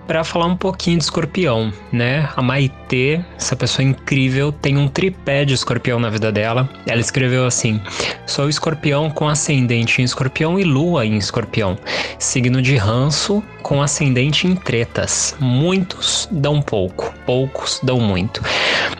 para 0.07 0.23
falar 0.23 0.45
um 0.45 0.55
pouquinho 0.55 0.97
de 0.97 1.03
escorpião, 1.03 1.71
né? 1.91 2.29
A 2.35 2.41
Maitê, 2.41 3.21
essa 3.37 3.55
pessoa 3.55 3.85
incrível, 3.85 4.51
tem 4.51 4.77
um 4.77 4.87
tripé 4.87 5.45
de 5.45 5.53
escorpião 5.53 5.99
na 5.99 6.09
vida 6.09 6.31
dela. 6.31 6.69
Ela 6.85 7.01
escreveu 7.01 7.45
assim: 7.45 7.81
Sou 8.25 8.49
escorpião 8.49 9.09
com 9.09 9.27
ascendente 9.27 10.01
em 10.01 10.05
escorpião 10.05 10.59
e 10.59 10.63
lua 10.63 11.05
em 11.05 11.17
escorpião. 11.17 11.77
Signo 12.19 12.61
de 12.61 12.75
ranço 12.75 13.43
com 13.61 13.81
ascendente 13.81 14.45
em 14.45 14.55
tretas. 14.55 15.35
Muitos 15.39 16.27
dão 16.29 16.61
pouco, 16.61 17.13
poucos 17.25 17.79
dão 17.81 17.99
muito. 17.99 18.41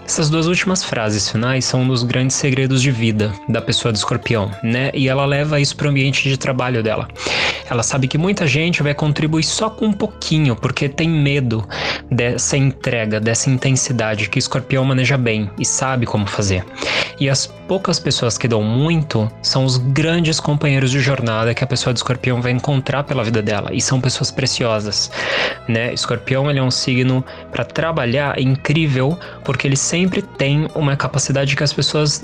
Essas 0.06 0.30
duas 0.30 0.48
últimas 0.48 0.84
frases 0.84 1.30
finais 1.30 1.66
são 1.66 1.82
um 1.82 1.88
dos 1.88 2.04
grandes 2.04 2.36
segredos 2.36 2.82
de 2.82 2.92
vida 2.92 3.32
da 3.50 3.62
pessoa 3.62 3.92
de 3.92 3.98
escorpião, 3.98 4.52
né? 4.64 4.90
E 4.94 5.10
ela 5.10 5.26
leva 5.26 5.60
isso 5.60 5.76
para 5.76 5.88
o 5.88 5.90
ambiente 5.90 6.28
de 6.30 6.38
trabalho 6.38 6.82
dela. 6.82 7.08
Ela 7.70 7.84
sabe 7.84 8.08
que 8.08 8.18
muita 8.18 8.46
gente 8.46 8.84
vai 8.84 8.94
contribuir 8.94 9.44
só 9.44 9.70
com 9.70 9.88
um 9.88 9.94
pouquinho, 9.94 10.56
porque 10.56 10.90
tem 10.94 11.10
medo 11.10 11.68
dessa 12.10 12.56
entrega, 12.56 13.20
dessa 13.20 13.50
intensidade 13.50 14.30
que 14.30 14.40
escorpião 14.40 14.86
maneja 14.86 15.18
bem 15.18 15.50
e 15.60 15.66
sabe 15.66 16.06
como 16.06 16.28
fazer. 16.28 16.64
E 17.20 17.30
as 17.30 17.46
poucas 17.68 18.00
pessoas 18.00 18.38
que 18.38 18.48
dão 18.48 18.62
muito 18.62 19.32
são 19.42 19.66
os 19.66 19.78
grandes 19.78 20.40
companheiros 20.40 20.92
de 20.92 21.00
jornada 21.00 21.54
que 21.54 21.64
a 21.64 21.68
pessoa 21.68 21.94
de 21.94 22.00
escorpião 22.00 22.42
vai 22.42 22.52
encontrar 22.52 23.04
pela 23.04 23.24
vida 23.24 23.42
dela 23.42 23.74
e 23.74 23.82
são 23.82 24.02
pessoas 24.02 24.32
preciosas, 24.32 25.12
né? 25.68 25.94
Escorpião 25.94 26.50
ele 26.50 26.60
é 26.60 26.64
um 26.64 26.72
signo 26.72 27.24
para 27.52 27.64
trabalhar 27.64 28.40
incrível 28.40 29.18
porque 29.44 29.68
ele 29.68 29.78
sempre 29.78 30.22
tem 30.22 30.68
uma 30.76 30.96
capacidade 30.96 31.56
que 31.56 31.64
as 31.64 31.74
pessoas 31.74 32.22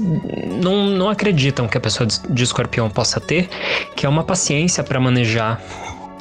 não, 0.62 0.88
não 0.88 1.10
acreditam 1.10 1.68
que 1.68 1.78
a 1.78 1.82
pessoa 1.82 2.08
de 2.08 2.44
escorpião 2.44 2.90
possa 2.90 3.20
ter, 3.20 3.50
que 3.96 4.06
é 4.06 4.10
uma 4.10 4.24
paciência 4.24 4.84
para 4.84 5.00
manejar 5.00 5.62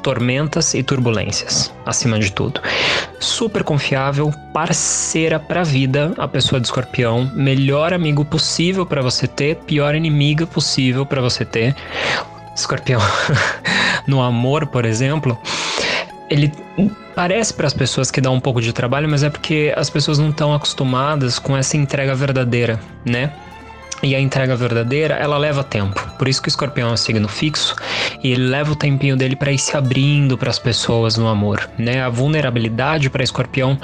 tormentas 0.03 0.75
e 0.75 0.83
turbulências, 0.83 1.73
acima 1.85 2.19
de 2.19 2.33
tudo. 2.33 2.61
Super 3.21 3.63
confiável, 3.63 4.33
parceira 4.53 5.39
pra 5.39 5.63
vida, 5.63 6.13
a 6.17 6.27
pessoa 6.29 6.61
de 6.61 6.67
escorpião, 6.67 7.31
melhor 7.35 7.93
amigo 7.93 8.25
possível 8.25 8.87
para 8.87 9.03
você 9.03 9.27
ter, 9.27 9.57
pior 9.57 9.95
inimiga 9.95 10.47
possível 10.47 11.05
para 11.05 11.21
você 11.21 11.45
ter. 11.45 11.75
Escorpião, 12.55 13.01
no 14.07 14.21
amor, 14.21 14.67
por 14.67 14.85
exemplo, 14.85 15.39
ele 16.31 16.53
parece 17.15 17.53
para 17.55 17.67
as 17.67 17.75
pessoas 17.75 18.11
que 18.11 18.21
dá 18.21 18.31
um 18.31 18.41
pouco 18.41 18.61
de 18.61 18.73
trabalho, 18.73 19.09
mas 19.09 19.23
é 19.23 19.31
porque 19.31 19.73
as 19.77 19.91
pessoas 19.91 20.19
não 20.19 20.31
estão 20.31 20.55
acostumadas 20.55 21.39
com 21.39 21.57
essa 21.57 21.77
entrega 21.77 22.15
verdadeira, 22.15 22.81
né? 23.05 23.33
E 24.03 24.15
a 24.15 24.21
entrega 24.21 24.55
verdadeira, 24.55 25.15
ela 25.15 25.37
leva 25.37 25.65
tempo. 25.65 26.01
Por 26.17 26.29
isso 26.29 26.41
que 26.41 26.49
o 26.49 26.51
escorpião 26.51 26.91
é 26.91 26.93
um 26.93 26.97
signo 26.97 27.29
fixo 27.29 27.75
e 28.23 28.31
ele 28.31 28.47
leva 28.47 28.73
o 28.73 28.77
tempinho 28.77 29.17
dele 29.17 29.35
para 29.35 29.51
ir 29.51 29.59
se 29.59 29.77
abrindo 29.77 30.39
para 30.39 30.51
as 30.51 30.59
pessoas 30.59 31.17
no 31.17 31.27
amor, 31.27 31.69
né? 31.77 32.03
A 32.03 32.09
vulnerabilidade 32.09 33.11
para 33.11 33.25
escorpião 33.25 33.79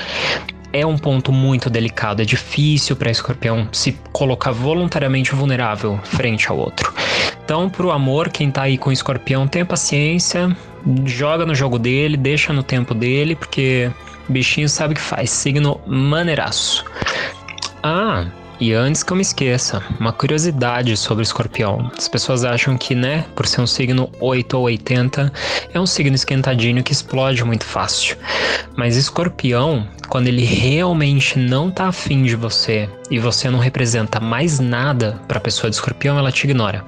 é 0.73 0.85
um 0.85 0.99
ponto 0.99 1.33
muito 1.33 1.71
delicado, 1.71 2.21
é 2.21 2.25
difícil 2.25 2.97
para 2.97 3.09
escorpião 3.09 3.69
se 3.71 3.93
colocar 4.13 4.51
voluntariamente 4.51 5.33
vulnerável 5.33 6.01
frente 6.03 6.49
ao 6.49 6.59
outro. 6.59 6.93
Então, 7.45 7.71
pro 7.71 7.93
amor, 7.93 8.29
quem 8.29 8.51
tá 8.51 8.63
aí 8.63 8.77
com 8.77 8.91
escorpião, 8.91 9.47
tenha 9.47 9.65
paciência, 9.65 10.55
joga 11.05 11.47
no 11.47 11.55
jogo 11.55 11.79
dele, 11.79 12.17
deixa 12.17 12.53
no 12.53 12.63
tempo 12.63 12.93
dele, 12.93 13.37
porque 13.37 13.89
bichinho 14.29 14.69
sabe 14.69 14.95
o 14.95 14.97
que 14.97 15.03
faz, 15.03 15.31
signo 15.31 15.81
maneiraço. 15.87 16.85
Ah, 17.81 18.27
e 18.61 18.73
antes 18.73 19.03
que 19.03 19.13
eu 19.13 19.17
me 19.17 19.23
esqueça, 19.23 19.83
uma 19.99 20.13
curiosidade 20.13 20.97
sobre 20.97 21.23
o 21.23 21.27
escorpião. 21.27 21.91
As 21.97 22.09
pessoas 22.09 22.45
acham 22.45 22.77
que, 22.77 22.95
né, 22.95 23.25
por 23.35 23.47
ser 23.47 23.61
um 23.61 23.67
signo 23.67 24.11
8 24.21 24.57
ou 24.57 24.65
80, 24.65 25.33
é 25.73 25.81
um 25.81 25.87
signo 25.87 26.15
esquentadinho 26.15 26.83
que 26.83 26.93
explode 26.93 27.45
muito 27.45 27.65
fácil. 27.65 28.17
Mas 28.77 28.97
escorpião, 28.97 29.87
quando 30.09 30.29
ele 30.29 30.45
realmente 30.45 31.39
não 31.39 31.71
tá 31.71 31.89
afim 31.89 32.23
de 32.23 32.37
você 32.37 32.89
e 33.15 33.19
você 33.21 33.49
não 33.49 33.61
representa 33.61 34.19
mais 34.19 34.59
nada 34.59 35.21
para 35.29 35.39
a 35.39 35.41
pessoa 35.41 35.71
de 35.71 35.77
escorpião, 35.77 36.19
ela 36.19 36.33
te 36.33 36.49
ignora. 36.49 36.85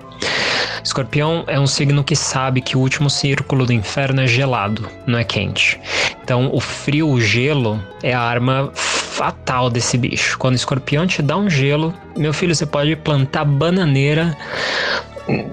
Escorpião 0.83 1.45
é 1.47 1.59
um 1.59 1.69
signo 1.69 2.03
que 2.03 2.17
sabe 2.17 2.61
que 2.61 2.77
o 2.77 2.81
último 2.81 3.09
círculo 3.09 3.65
do 3.65 3.73
inferno 3.73 4.21
é 4.21 4.27
gelado, 4.27 4.89
não 5.07 5.21
é 5.21 5.23
quente. 5.23 5.81
Então, 6.25 6.51
o 6.53 6.61
frio, 6.61 7.09
o 7.09 7.21
gelo, 7.21 7.81
é 8.03 8.13
a 8.13 8.21
arma 8.21 8.73
fatal 8.75 9.71
desse 9.71 9.97
bicho. 9.97 10.37
Quando 10.37 10.55
o 10.55 10.57
escorpião 10.57 11.07
te 11.07 11.23
dá 11.23 11.37
um 11.37 11.49
gelo, 11.49 11.95
meu 12.17 12.33
filho, 12.33 12.57
você 12.57 12.67
pode 12.67 12.97
plantar 12.97 13.45
bananeira 13.45 14.37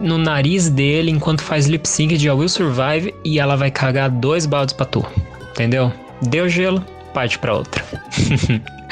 no 0.01 0.17
nariz 0.17 0.69
dele 0.69 1.11
enquanto 1.11 1.43
faz 1.43 1.67
lip 1.67 1.87
sync 1.87 2.17
de 2.17 2.27
I 2.27 2.31
Will 2.31 2.49
Survive 2.49 3.13
e 3.23 3.39
ela 3.39 3.55
vai 3.55 3.69
cagar 3.69 4.09
dois 4.09 4.47
baldes 4.47 4.73
pra 4.73 4.87
tu. 4.87 5.05
Entendeu? 5.51 5.93
Deu 6.23 6.49
gelo, 6.49 6.83
parte 7.13 7.37
pra 7.37 7.53
outra. 7.53 7.83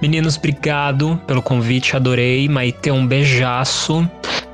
Meninos, 0.00 0.36
obrigado 0.36 1.20
pelo 1.26 1.42
convite, 1.42 1.96
adorei. 1.96 2.48
Maite, 2.48 2.90
um 2.90 3.06
beijaço. 3.06 4.08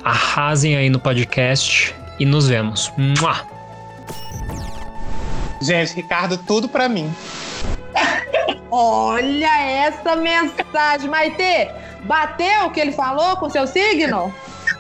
Arrasem 0.05 0.77
aí 0.77 0.89
no 0.89 1.01
podcast 1.01 1.95
e 2.19 2.25
nos 2.25 2.49
vemos. 2.49 2.93
Mua! 2.97 3.41
Gente, 5.61 5.95
Ricardo, 5.95 6.39
tudo 6.39 6.69
para 6.69 6.89
mim. 6.89 7.13
Olha 8.71 9.61
essa 9.87 10.17
mensagem, 10.17 11.11
Maite. 11.11 11.71
Bateu 12.05 12.67
o 12.67 12.71
que 12.71 12.81
ele 12.81 12.93
falou 12.93 13.37
com 13.37 13.51
seu 13.51 13.67
signo? 13.67 14.33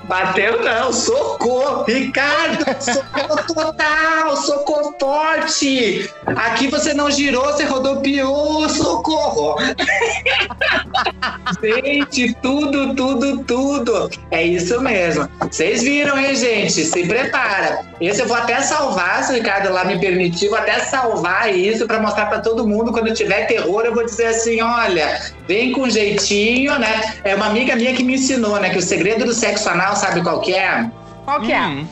Bateu 0.05 0.63
não, 0.65 0.93
socorro! 0.93 1.85
Ricardo, 1.85 2.65
socorro 2.83 3.55
total, 3.55 4.37
socorro 4.37 4.92
forte! 5.13 6.11
Aqui 6.25 6.69
você 6.69 6.95
não 6.95 7.11
girou, 7.11 7.45
você 7.45 7.65
rodopiou, 7.65 8.67
socorro! 8.71 9.57
gente, 11.63 12.35
tudo, 12.41 12.95
tudo, 12.95 13.45
tudo! 13.45 14.11
É 14.31 14.43
isso 14.43 14.81
mesmo. 14.81 15.29
Vocês 15.41 15.83
viram, 15.83 16.19
hein, 16.19 16.35
gente? 16.35 16.85
Se 16.85 17.07
prepara. 17.07 17.81
Esse 18.01 18.23
eu 18.23 18.27
vou 18.27 18.39
até 18.39 18.63
salvar, 18.63 19.23
se 19.23 19.33
o 19.33 19.35
Ricardo 19.35 19.71
lá 19.71 19.85
me 19.85 19.99
permitir, 19.99 20.49
vou 20.49 20.59
até 20.59 20.79
salvar 20.79 21.55
isso 21.55 21.87
para 21.87 22.01
mostrar 22.01 22.27
para 22.27 22.41
todo 22.41 22.67
mundo. 22.67 22.91
Quando 22.91 23.13
tiver 23.13 23.47
terror, 23.47 23.83
eu 23.85 23.95
vou 23.95 24.05
dizer 24.05 24.29
assim: 24.29 24.63
olha, 24.63 25.21
vem 25.47 25.73
com 25.73 25.91
jeitinho, 25.91 26.79
né? 26.79 27.17
É 27.23 27.35
uma 27.35 27.47
amiga 27.47 27.77
minha 27.77 27.93
que 27.93 28.03
me 28.03 28.15
ensinou, 28.15 28.59
né? 28.59 28.71
Que 28.71 28.79
o 28.79 28.83
segredo 28.83 29.27
do 29.27 29.35
sexo 29.35 29.69
anal 29.69 29.95
sabe 29.95 30.23
qual 30.23 30.41
que 30.41 30.55
é? 30.55 30.91
Qual 31.27 31.41
que 31.43 31.53
é? 31.53 31.85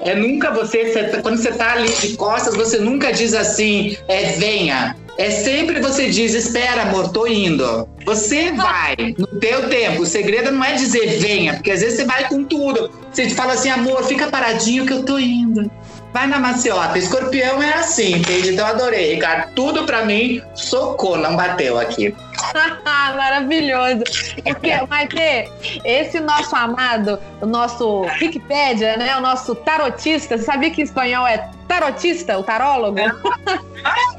É 0.00 0.14
nunca 0.14 0.50
você, 0.50 1.20
quando 1.22 1.38
você 1.38 1.52
tá 1.52 1.72
ali 1.72 1.88
de 1.88 2.16
costas, 2.16 2.54
você 2.54 2.78
nunca 2.78 3.12
diz 3.12 3.34
assim, 3.34 3.96
é 4.06 4.32
venha. 4.32 4.96
É 5.18 5.30
sempre 5.30 5.80
você 5.80 6.08
diz, 6.08 6.32
espera, 6.32 6.82
amor, 6.82 7.10
tô 7.10 7.26
indo. 7.26 7.88
Você 8.04 8.52
vai 8.52 8.94
no 9.18 9.26
teu 9.26 9.68
tempo. 9.68 10.02
O 10.02 10.06
segredo 10.06 10.52
não 10.52 10.62
é 10.62 10.74
dizer 10.74 11.18
venha, 11.18 11.54
porque 11.54 11.72
às 11.72 11.80
vezes 11.80 11.96
você 11.96 12.04
vai 12.04 12.28
com 12.28 12.44
tudo. 12.44 12.88
Você 13.10 13.28
fala 13.30 13.54
assim, 13.54 13.68
amor, 13.68 14.04
fica 14.04 14.28
paradinho 14.28 14.86
que 14.86 14.92
eu 14.92 15.02
tô 15.02 15.18
indo. 15.18 15.68
Vai 16.12 16.28
na 16.28 16.38
maciota. 16.38 16.96
Escorpião 16.96 17.60
é 17.60 17.74
assim, 17.74 18.14
entende? 18.14 18.50
Então 18.50 18.64
adorei, 18.64 19.14
Ricardo. 19.14 19.52
Tudo 19.54 19.84
pra 19.84 20.04
mim, 20.04 20.40
socorro, 20.54 21.16
não 21.16 21.34
bateu 21.34 21.78
aqui. 21.78 22.14
Maravilhoso. 22.84 24.04
Porque, 24.44 24.70
Maite, 24.88 25.50
esse 25.84 26.20
nosso 26.20 26.54
amado, 26.54 27.18
o 27.40 27.46
nosso 27.46 28.02
Wikipedia, 28.20 28.96
né? 28.96 29.16
O 29.16 29.20
nosso 29.20 29.54
tarotista, 29.54 30.36
você 30.36 30.44
sabia 30.44 30.70
que 30.70 30.80
em 30.80 30.84
espanhol 30.84 31.26
é 31.26 31.50
tarotista, 31.68 32.38
o 32.38 32.42
tarólogo? 32.42 32.98
É. 32.98 33.12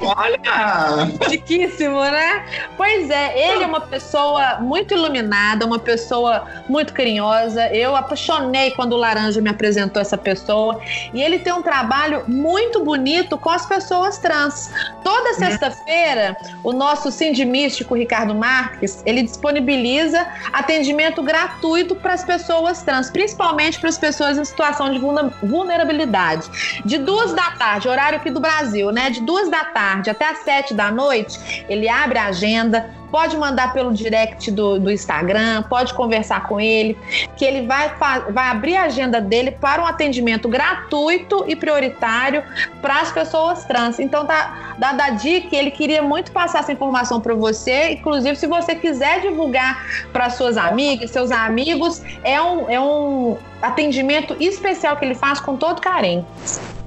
Olha! 0.02 1.10
Chiquíssimo, 1.28 2.00
né? 2.00 2.46
Pois 2.76 3.10
é, 3.10 3.52
ele 3.52 3.64
é 3.64 3.66
uma 3.66 3.80
pessoa 3.80 4.58
muito 4.60 4.94
iluminada, 4.94 5.66
uma 5.66 5.78
pessoa 5.78 6.46
muito 6.68 6.94
carinhosa. 6.94 7.66
Eu 7.74 7.96
apaixonei 7.96 8.70
quando 8.70 8.92
o 8.92 8.96
Laranja 8.96 9.40
me 9.40 9.50
apresentou 9.50 10.00
essa 10.00 10.16
pessoa. 10.16 10.80
E 11.12 11.20
ele 11.20 11.40
tem 11.40 11.52
um 11.52 11.62
trabalho 11.62 12.24
muito 12.28 12.82
bonito 12.84 13.36
com 13.36 13.50
as 13.50 13.66
pessoas 13.66 14.16
trans. 14.18 14.72
Toda 15.02 15.34
sexta-feira, 15.34 16.36
o 16.62 16.72
nosso 16.72 17.10
sindimístico 17.10 17.94
Ricardo 17.94 18.09
Marques, 18.34 19.02
ele 19.06 19.22
disponibiliza 19.22 20.26
atendimento 20.52 21.22
gratuito 21.22 21.94
para 21.94 22.14
as 22.14 22.24
pessoas 22.24 22.82
trans, 22.82 23.10
principalmente 23.10 23.78
para 23.78 23.88
as 23.88 23.98
pessoas 23.98 24.38
em 24.38 24.44
situação 24.44 24.90
de 24.92 24.98
vulnerabilidade. 25.42 26.48
De 26.84 26.98
duas 26.98 27.32
da 27.32 27.50
tarde, 27.52 27.88
horário 27.88 28.18
aqui 28.18 28.30
do 28.30 28.40
Brasil, 28.40 28.90
né? 28.90 29.10
De 29.10 29.20
duas 29.20 29.48
da 29.48 29.64
tarde 29.64 30.10
até 30.10 30.30
as 30.30 30.38
7 30.38 30.74
da 30.74 30.90
noite, 30.90 31.64
ele 31.68 31.88
abre 31.88 32.18
a 32.18 32.26
agenda, 32.26 32.90
pode 33.10 33.36
mandar 33.36 33.72
pelo 33.72 33.92
direct 33.92 34.50
do, 34.50 34.78
do 34.78 34.90
Instagram, 34.90 35.62
pode 35.64 35.94
conversar 35.94 36.46
com 36.46 36.60
ele, 36.60 36.96
que 37.36 37.44
ele 37.44 37.66
vai, 37.66 37.94
vai 38.30 38.48
abrir 38.48 38.76
a 38.76 38.84
agenda 38.84 39.20
dele 39.20 39.50
para 39.50 39.82
um 39.82 39.86
atendimento 39.86 40.48
gratuito 40.48 41.44
e 41.46 41.56
prioritário 41.56 42.42
para 42.80 43.00
as 43.00 43.12
pessoas 43.12 43.64
trans. 43.64 43.98
Então, 43.98 44.26
tá 44.26 44.74
dada 44.78 45.04
a 45.04 45.10
dica, 45.10 45.54
ele 45.54 45.70
queria 45.70 46.02
muito 46.02 46.32
passar 46.32 46.60
essa 46.60 46.72
informação 46.72 47.20
para 47.20 47.34
você, 47.34 47.92
inclusive 47.92 48.36
se 48.36 48.46
você 48.46 48.74
quiser 48.74 49.20
divulgar 49.20 49.84
para 50.12 50.30
suas 50.30 50.56
amigas, 50.56 51.10
seus 51.10 51.30
amigos, 51.30 52.02
é 52.24 52.40
um, 52.40 52.70
é 52.70 52.80
um 52.80 53.36
atendimento 53.60 54.36
especial 54.40 54.96
que 54.96 55.04
ele 55.04 55.14
faz 55.14 55.40
com 55.40 55.56
todo 55.56 55.80
carinho. 55.80 56.26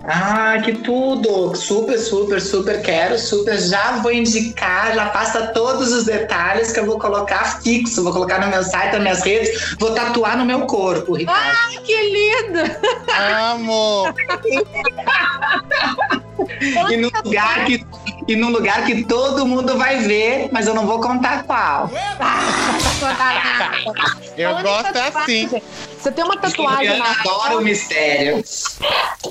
Ah, 0.05 0.57
que 0.63 0.73
tudo! 0.73 1.55
Super, 1.55 1.97
super, 1.97 2.41
super 2.41 2.81
quero, 2.81 3.17
super. 3.17 3.57
Já 3.57 3.97
vou 4.01 4.11
indicar, 4.11 4.93
já 4.93 5.05
passa 5.07 5.47
todos 5.47 5.93
os 5.93 6.03
detalhes 6.03 6.73
que 6.73 6.79
eu 6.79 6.85
vou 6.85 6.99
colocar 6.99 7.61
fixo, 7.61 8.03
vou 8.03 8.11
colocar 8.11 8.41
no 8.41 8.47
meu 8.47 8.63
site, 8.63 8.93
nas 8.93 9.01
minhas 9.01 9.21
redes, 9.21 9.75
vou 9.79 9.93
tatuar 9.93 10.37
no 10.37 10.43
meu 10.45 10.61
corpo, 10.65 11.13
Ricardo. 11.13 11.39
Ah, 11.41 11.81
que 11.81 11.95
lindo! 11.95 12.59
Amo! 13.17 14.03
e 16.91 16.97
num 16.97 17.09
lugar 17.23 17.65
que 17.65 17.86
e 18.27 18.36
num 18.36 18.49
lugar 18.49 18.86
que 18.86 19.03
todo 19.03 19.45
mundo 19.45 19.77
vai 19.77 19.99
ver, 19.99 20.49
mas 20.51 20.65
eu 20.67 20.73
não 20.73 20.86
vou 20.86 21.01
contar 21.01 21.43
qual. 21.43 21.89
eu 24.38 24.61
gosto 24.61 24.97
é 24.97 25.07
assim. 25.07 25.49
Você 25.99 26.11
tem 26.11 26.23
uma 26.23 26.38
tatuagem. 26.38 26.97
Eu 26.97 27.03
adoro 27.03 27.59
o 27.59 27.61
mistério. 27.61 28.43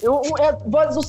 Eu, 0.02 0.22
eu, 0.24 0.58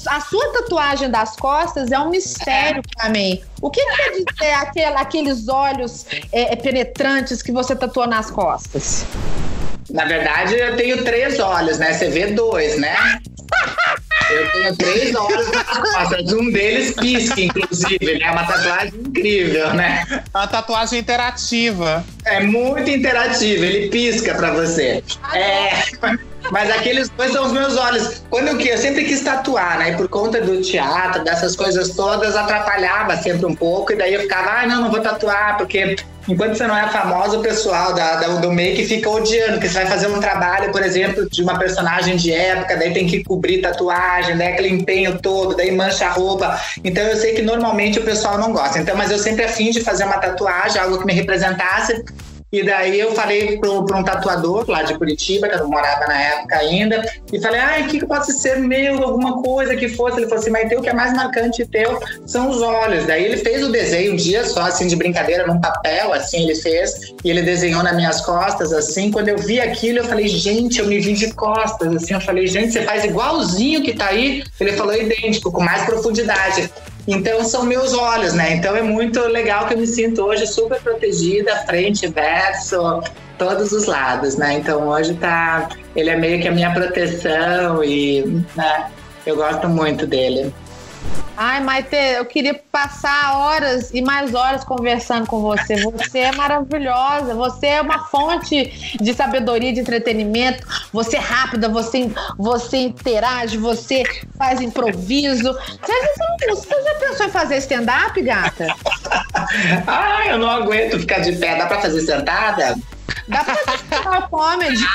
a 0.07 0.21
sua 0.21 0.53
tatuagem 0.53 1.09
das 1.09 1.35
costas 1.35 1.91
é 1.91 1.99
um 1.99 2.09
mistério 2.09 2.79
é. 2.79 2.95
para 2.95 3.09
mim. 3.09 3.41
O 3.61 3.69
que 3.69 3.81
quer 3.81 4.11
dizer 4.11 4.53
aquele, 4.53 4.95
aqueles 4.97 5.47
olhos 5.47 6.05
é, 6.31 6.53
é, 6.53 6.55
penetrantes 6.55 7.41
que 7.41 7.51
você 7.51 7.75
tatuou 7.75 8.07
nas 8.07 8.29
costas? 8.29 9.05
Na 9.89 10.05
verdade, 10.05 10.55
eu 10.55 10.75
tenho 10.75 11.03
três 11.03 11.39
olhos, 11.39 11.79
né? 11.79 11.93
Você 11.93 12.09
vê 12.09 12.27
dois, 12.27 12.79
né? 12.79 12.95
Eu 14.33 14.51
tenho 14.51 14.75
três 14.75 15.15
olhos 15.15 15.51
nas 15.51 15.77
costas. 15.77 16.33
Um 16.33 16.51
deles 16.51 16.95
pisca, 16.95 17.41
inclusive, 17.41 18.19
né? 18.19 18.25
É 18.25 18.31
uma 18.31 18.45
tatuagem 18.45 18.99
incrível, 18.99 19.73
né? 19.73 20.23
Uma 20.33 20.47
tatuagem 20.47 20.99
interativa. 20.99 22.03
É 22.25 22.39
muito 22.39 22.89
interativa, 22.89 23.65
ele 23.65 23.89
pisca 23.89 24.33
pra 24.33 24.51
você. 24.51 25.03
É. 25.33 25.83
Mas 26.51 26.69
aqueles 26.71 27.09
dois 27.09 27.31
são 27.31 27.45
os 27.45 27.51
meus 27.51 27.77
olhos. 27.77 28.23
Quando 28.29 28.47
eu, 28.49 28.59
eu 28.59 28.77
sempre 28.77 29.05
quis 29.05 29.21
tatuar, 29.21 29.77
né? 29.79 29.91
E 29.91 29.95
por 29.95 30.07
conta 30.07 30.41
do 30.41 30.61
teatro, 30.61 31.23
dessas 31.23 31.55
coisas 31.55 31.95
todas, 31.95 32.35
atrapalhava 32.35 33.15
sempre 33.17 33.45
um 33.45 33.55
pouco. 33.55 33.93
E 33.93 33.95
daí 33.95 34.13
eu 34.13 34.21
ficava, 34.21 34.61
ah, 34.61 34.67
não, 34.67 34.81
não 34.81 34.91
vou 34.91 34.99
tatuar, 34.99 35.57
porque 35.57 35.95
enquanto 36.27 36.55
você 36.55 36.67
não 36.67 36.77
é 36.77 36.87
famosa, 36.89 37.37
o 37.37 37.41
pessoal 37.41 37.93
da, 37.93 38.15
da, 38.15 38.27
do 38.35 38.51
make 38.51 38.85
fica 38.85 39.09
odiando, 39.09 39.53
porque 39.53 39.67
você 39.67 39.75
vai 39.75 39.85
fazer 39.85 40.07
um 40.07 40.19
trabalho, 40.19 40.71
por 40.71 40.83
exemplo, 40.83 41.29
de 41.29 41.41
uma 41.41 41.57
personagem 41.57 42.15
de 42.15 42.31
época, 42.31 42.77
daí 42.77 42.93
tem 42.93 43.07
que 43.07 43.23
cobrir 43.23 43.61
tatuagem, 43.61 44.35
né? 44.35 44.53
Aquele 44.53 44.69
empenho 44.69 45.19
todo, 45.19 45.55
daí 45.55 45.71
mancha 45.71 46.05
a 46.05 46.11
roupa. 46.11 46.59
Então 46.83 47.03
eu 47.03 47.17
sei 47.17 47.33
que 47.33 47.41
normalmente 47.41 47.99
o 47.99 48.03
pessoal 48.03 48.37
não 48.37 48.51
gosta. 48.51 48.79
Então, 48.79 48.95
mas 48.95 49.11
eu 49.11 49.19
sempre 49.19 49.43
afim 49.43 49.71
de 49.71 49.81
fazer 49.81 50.05
uma 50.05 50.17
tatuagem, 50.17 50.81
algo 50.81 50.99
que 50.99 51.05
me 51.05 51.13
representasse. 51.13 52.03
E 52.53 52.61
daí 52.61 52.99
eu 52.99 53.15
falei 53.15 53.57
para 53.57 53.71
um 53.71 54.03
tatuador 54.03 54.63
lá 54.69 54.83
de 54.83 54.95
Curitiba, 54.95 55.49
que 55.49 55.55
eu 55.55 55.67
morava 55.67 56.05
na 56.05 56.21
época 56.21 56.55
ainda, 56.57 57.03
e 57.31 57.41
falei, 57.41 57.59
ah, 57.59 57.77
o 57.81 57.87
que, 57.87 57.97
que 57.97 58.05
pode 58.05 58.31
ser 58.31 58.59
meu, 58.59 59.03
alguma 59.03 59.41
coisa 59.41 59.75
que 59.75 59.89
fosse? 59.89 60.17
Ele 60.17 60.27
falou 60.27 60.39
assim, 60.39 60.51
mas 60.51 60.69
teu 60.69 60.79
que 60.79 60.87
é 60.87 60.93
mais 60.93 61.15
marcante 61.15 61.65
teu 61.65 61.99
são 62.27 62.51
os 62.51 62.61
olhos. 62.61 63.07
Daí 63.07 63.25
ele 63.25 63.37
fez 63.37 63.63
o 63.63 63.71
desenho 63.71 64.13
um 64.13 64.15
dia 64.15 64.45
só, 64.45 64.61
assim, 64.67 64.85
de 64.85 64.95
brincadeira, 64.95 65.47
num 65.47 65.59
papel, 65.59 66.13
assim, 66.13 66.43
ele 66.43 66.53
fez, 66.53 67.15
e 67.23 67.31
ele 67.31 67.41
desenhou 67.41 67.81
nas 67.81 67.95
minhas 67.95 68.21
costas, 68.21 68.71
assim. 68.71 69.09
Quando 69.09 69.29
eu 69.29 69.37
vi 69.39 69.59
aquilo, 69.59 69.97
eu 69.99 70.05
falei, 70.05 70.27
gente, 70.27 70.79
eu 70.79 70.85
me 70.85 70.99
vi 70.99 71.13
de 71.13 71.33
costas, 71.33 71.95
assim. 71.95 72.13
Eu 72.13 72.21
falei, 72.21 72.45
gente, 72.45 72.71
você 72.71 72.83
faz 72.83 73.03
igualzinho 73.03 73.81
que 73.81 73.93
tá 73.95 74.09
aí. 74.09 74.43
Ele 74.59 74.73
falou 74.73 74.93
idêntico, 74.93 75.51
com 75.51 75.63
mais 75.63 75.83
profundidade. 75.85 76.69
Então 77.07 77.43
são 77.43 77.63
meus 77.63 77.93
olhos, 77.93 78.33
né? 78.33 78.55
Então 78.55 78.75
é 78.75 78.81
muito 78.81 79.19
legal 79.27 79.67
que 79.67 79.73
eu 79.73 79.77
me 79.77 79.87
sinto 79.87 80.21
hoje 80.23 80.47
super 80.47 80.79
protegida, 80.81 81.55
frente, 81.65 82.07
verso, 82.07 83.01
todos 83.37 83.71
os 83.71 83.85
lados, 83.85 84.37
né? 84.37 84.53
Então 84.53 84.87
hoje 84.87 85.13
tá, 85.15 85.69
ele 85.95 86.09
é 86.09 86.15
meio 86.15 86.41
que 86.41 86.47
a 86.47 86.51
minha 86.51 86.73
proteção 86.73 87.83
e, 87.83 88.43
né? 88.55 88.89
Eu 89.25 89.35
gosto 89.35 89.67
muito 89.67 90.05
dele. 90.07 90.53
Ai, 91.35 91.61
Maite, 91.61 91.95
eu 91.95 92.25
queria 92.25 92.53
passar 92.71 93.37
horas 93.39 93.89
e 93.91 94.01
mais 94.01 94.35
horas 94.35 94.63
conversando 94.63 95.25
com 95.25 95.41
você. 95.41 95.75
Você 95.77 96.19
é 96.19 96.31
maravilhosa, 96.31 97.33
você 97.33 97.67
é 97.67 97.81
uma 97.81 98.05
fonte 98.05 98.97
de 99.01 99.13
sabedoria, 99.13 99.73
de 99.73 99.79
entretenimento. 99.79 100.65
Você 100.91 101.17
é 101.17 101.19
rápida, 101.19 101.67
você, 101.67 102.11
você 102.37 102.77
interage, 102.77 103.57
você 103.57 104.03
faz 104.37 104.61
improviso. 104.61 105.53
Você, 105.53 105.93
você 106.47 106.83
já 106.83 106.95
pensou 106.99 107.25
em 107.25 107.31
fazer 107.31 107.57
stand-up, 107.57 108.21
gata? 108.21 108.67
Ai, 109.87 110.31
eu 110.31 110.37
não 110.37 110.49
aguento 110.49 110.99
ficar 110.99 111.19
de 111.19 111.31
pé. 111.33 111.55
Dá 111.57 111.65
pra 111.65 111.81
fazer 111.81 112.01
sentada? 112.01 112.75
Dá 113.27 113.43
pra 113.43 113.55
fazer 113.55 114.27
comedy. 114.29 114.83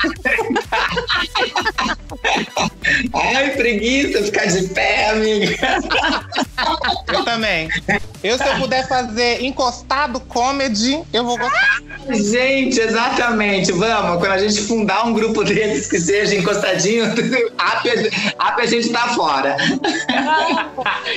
Ai, 3.13 3.49
preguiça 3.51 4.23
ficar 4.23 4.45
de 4.45 4.67
pé, 4.69 5.09
amiga. 5.09 5.55
Eu 7.11 7.23
também. 7.25 7.69
Eu, 8.23 8.37
se 8.37 8.45
eu 8.45 8.55
puder 8.57 8.87
fazer 8.87 9.41
encostado 9.43 10.19
comedy, 10.21 11.01
eu 11.13 11.23
vou 11.23 11.37
gostar. 11.37 11.81
Gente, 12.09 12.79
exatamente. 12.79 13.71
Vamos, 13.71 14.19
quando 14.19 14.31
a 14.31 14.37
gente 14.37 14.61
fundar 14.61 15.05
um 15.05 15.13
grupo 15.13 15.43
desses 15.43 15.87
que 15.87 15.99
seja 15.99 16.35
encostadinho, 16.35 17.05
a, 17.57 18.55
a 18.55 18.65
gente 18.65 18.89
tá 18.89 19.07
fora. 19.09 19.55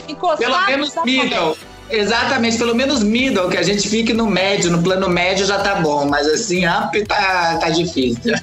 Encostado, 0.08 0.38
Pelo 0.38 0.66
menos 0.66 0.94
middle. 1.04 1.56
Exatamente, 1.92 2.56
pelo 2.56 2.74
menos 2.74 3.02
middle, 3.02 3.50
que 3.50 3.58
a 3.58 3.62
gente 3.62 3.86
fique 3.86 4.14
no 4.14 4.26
médio, 4.26 4.70
no 4.70 4.82
plano 4.82 5.10
médio 5.10 5.44
já 5.44 5.58
tá 5.58 5.74
bom, 5.74 6.06
mas 6.08 6.26
assim, 6.26 6.66
up 6.66 7.04
tá, 7.04 7.58
tá 7.58 7.68
difícil. 7.68 8.34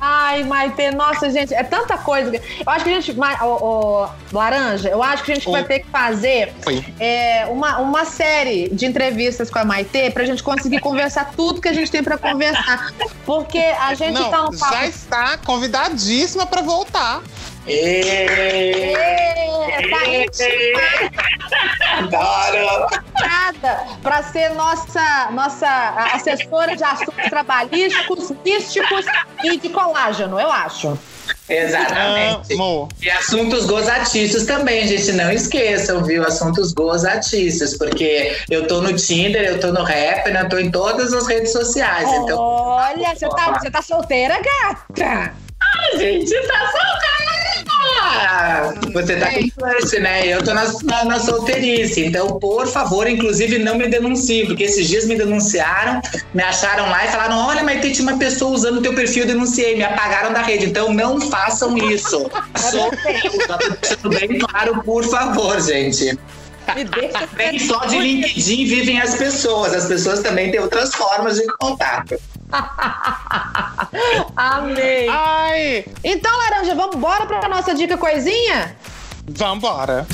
Ai, 0.00 0.42
Maite, 0.44 0.90
nossa, 0.92 1.28
gente, 1.28 1.52
é 1.52 1.62
tanta 1.62 1.98
coisa. 1.98 2.34
Eu 2.34 2.42
acho 2.66 2.84
que 2.84 2.90
a 2.90 2.94
gente, 2.94 3.14
o, 3.42 3.44
o 3.44 4.08
Laranja, 4.32 4.88
eu 4.88 5.02
acho 5.02 5.22
que 5.22 5.32
a 5.32 5.34
gente 5.34 5.46
Oi. 5.48 5.52
vai 5.52 5.64
ter 5.64 5.80
que 5.80 5.90
fazer 5.90 6.54
é, 6.98 7.46
uma, 7.50 7.78
uma 7.78 8.06
série 8.06 8.70
de 8.70 8.86
entrevistas 8.86 9.50
com 9.50 9.58
a 9.58 9.64
Maite 9.64 10.10
pra 10.12 10.24
gente 10.24 10.42
conseguir 10.42 10.80
conversar 10.80 11.32
tudo 11.36 11.60
que 11.60 11.68
a 11.68 11.74
gente 11.74 11.90
tem 11.90 12.02
pra 12.02 12.16
conversar. 12.16 12.92
Porque 13.26 13.58
a 13.58 13.92
gente 13.92 14.14
Não, 14.14 14.30
tá 14.30 14.44
no 14.44 14.58
papo... 14.58 14.72
Já 14.72 14.86
está 14.86 15.36
convidadíssima 15.38 16.46
pra 16.46 16.62
voltar. 16.62 17.20
Ê, 17.66 18.94
tá 19.90 21.27
Adoro! 21.98 22.86
Para 24.02 24.22
ser 24.22 24.50
nossa, 24.50 25.30
nossa 25.32 25.68
assessora 26.14 26.76
de 26.76 26.84
assuntos 26.84 27.28
trabalhísticos, 27.28 28.32
místicos 28.44 29.06
e 29.42 29.56
de 29.56 29.68
colágeno, 29.68 30.38
eu 30.38 30.50
acho. 30.50 30.98
Exatamente. 31.48 32.54
Amo. 32.54 32.88
E 33.02 33.10
assuntos 33.10 33.66
gozatícios 33.66 34.44
também, 34.46 34.86
gente. 34.86 35.12
Não 35.12 35.32
esqueçam, 35.32 36.04
viu? 36.04 36.24
Assuntos 36.24 36.72
gozatícios, 36.72 37.76
porque 37.76 38.36
eu 38.50 38.66
tô 38.66 38.80
no 38.80 38.94
Tinder, 38.94 39.44
eu 39.44 39.60
tô 39.60 39.72
no 39.72 39.82
Rap, 39.82 40.26
eu 40.26 40.48
tô 40.48 40.58
em 40.58 40.70
todas 40.70 41.12
as 41.12 41.26
redes 41.26 41.52
sociais. 41.52 42.08
Então... 42.12 42.38
Olha, 42.38 43.14
você 43.14 43.28
tá, 43.28 43.58
você 43.58 43.70
tá 43.70 43.82
solteira, 43.82 44.34
gata? 44.40 45.34
A 45.60 45.96
gente 45.96 46.34
tá 46.46 46.58
solteira! 46.70 47.47
Você 48.92 49.16
tá 49.16 49.32
com 49.32 49.50
flash, 49.50 49.92
né? 50.00 50.26
Eu 50.26 50.42
tô 50.42 50.54
na, 50.54 50.64
na, 50.84 51.04
na, 51.04 51.20
solteirice. 51.20 52.04
Então, 52.04 52.38
por 52.38 52.66
favor, 52.66 53.08
inclusive, 53.08 53.58
não 53.58 53.76
me 53.76 53.88
denuncie, 53.88 54.46
porque 54.46 54.64
esses 54.64 54.88
dias 54.88 55.06
me 55.06 55.16
denunciaram, 55.16 56.00
me 56.34 56.42
acharam 56.42 56.88
lá 56.88 57.04
e 57.04 57.08
falaram: 57.08 57.38
olha, 57.38 57.62
mas 57.62 57.80
tem 57.80 57.98
uma 58.00 58.18
pessoa 58.18 58.52
usando 58.52 58.78
o 58.78 58.82
teu 58.82 58.94
perfil, 58.94 59.26
denunciei, 59.26 59.76
me 59.76 59.84
apagaram 59.84 60.32
da 60.32 60.42
rede. 60.42 60.66
Então, 60.66 60.92
não 60.92 61.20
façam 61.20 61.76
isso. 61.78 62.30
Sou 62.70 62.90
tá 63.46 63.58
tudo 64.02 64.18
bem 64.18 64.38
claro, 64.38 64.82
por 64.82 65.04
favor, 65.04 65.60
gente. 65.60 66.18
Nem 67.36 67.58
só 67.58 67.86
de 67.86 67.98
LinkedIn 67.98 68.66
vivem 68.66 69.00
as 69.00 69.14
pessoas, 69.14 69.72
as 69.74 69.86
pessoas 69.86 70.20
também 70.20 70.50
têm 70.50 70.60
outras 70.60 70.94
formas 70.94 71.36
de 71.36 71.46
contato. 71.56 72.18
Amei. 74.36 75.08
Ai. 75.08 75.84
Então, 76.02 76.36
Laranja, 76.36 76.74
vamos 76.74 76.96
embora 76.96 77.26
para 77.26 77.40
nossa 77.48 77.74
dica 77.74 77.96
coisinha? 77.96 78.76
Vambora. 79.28 80.06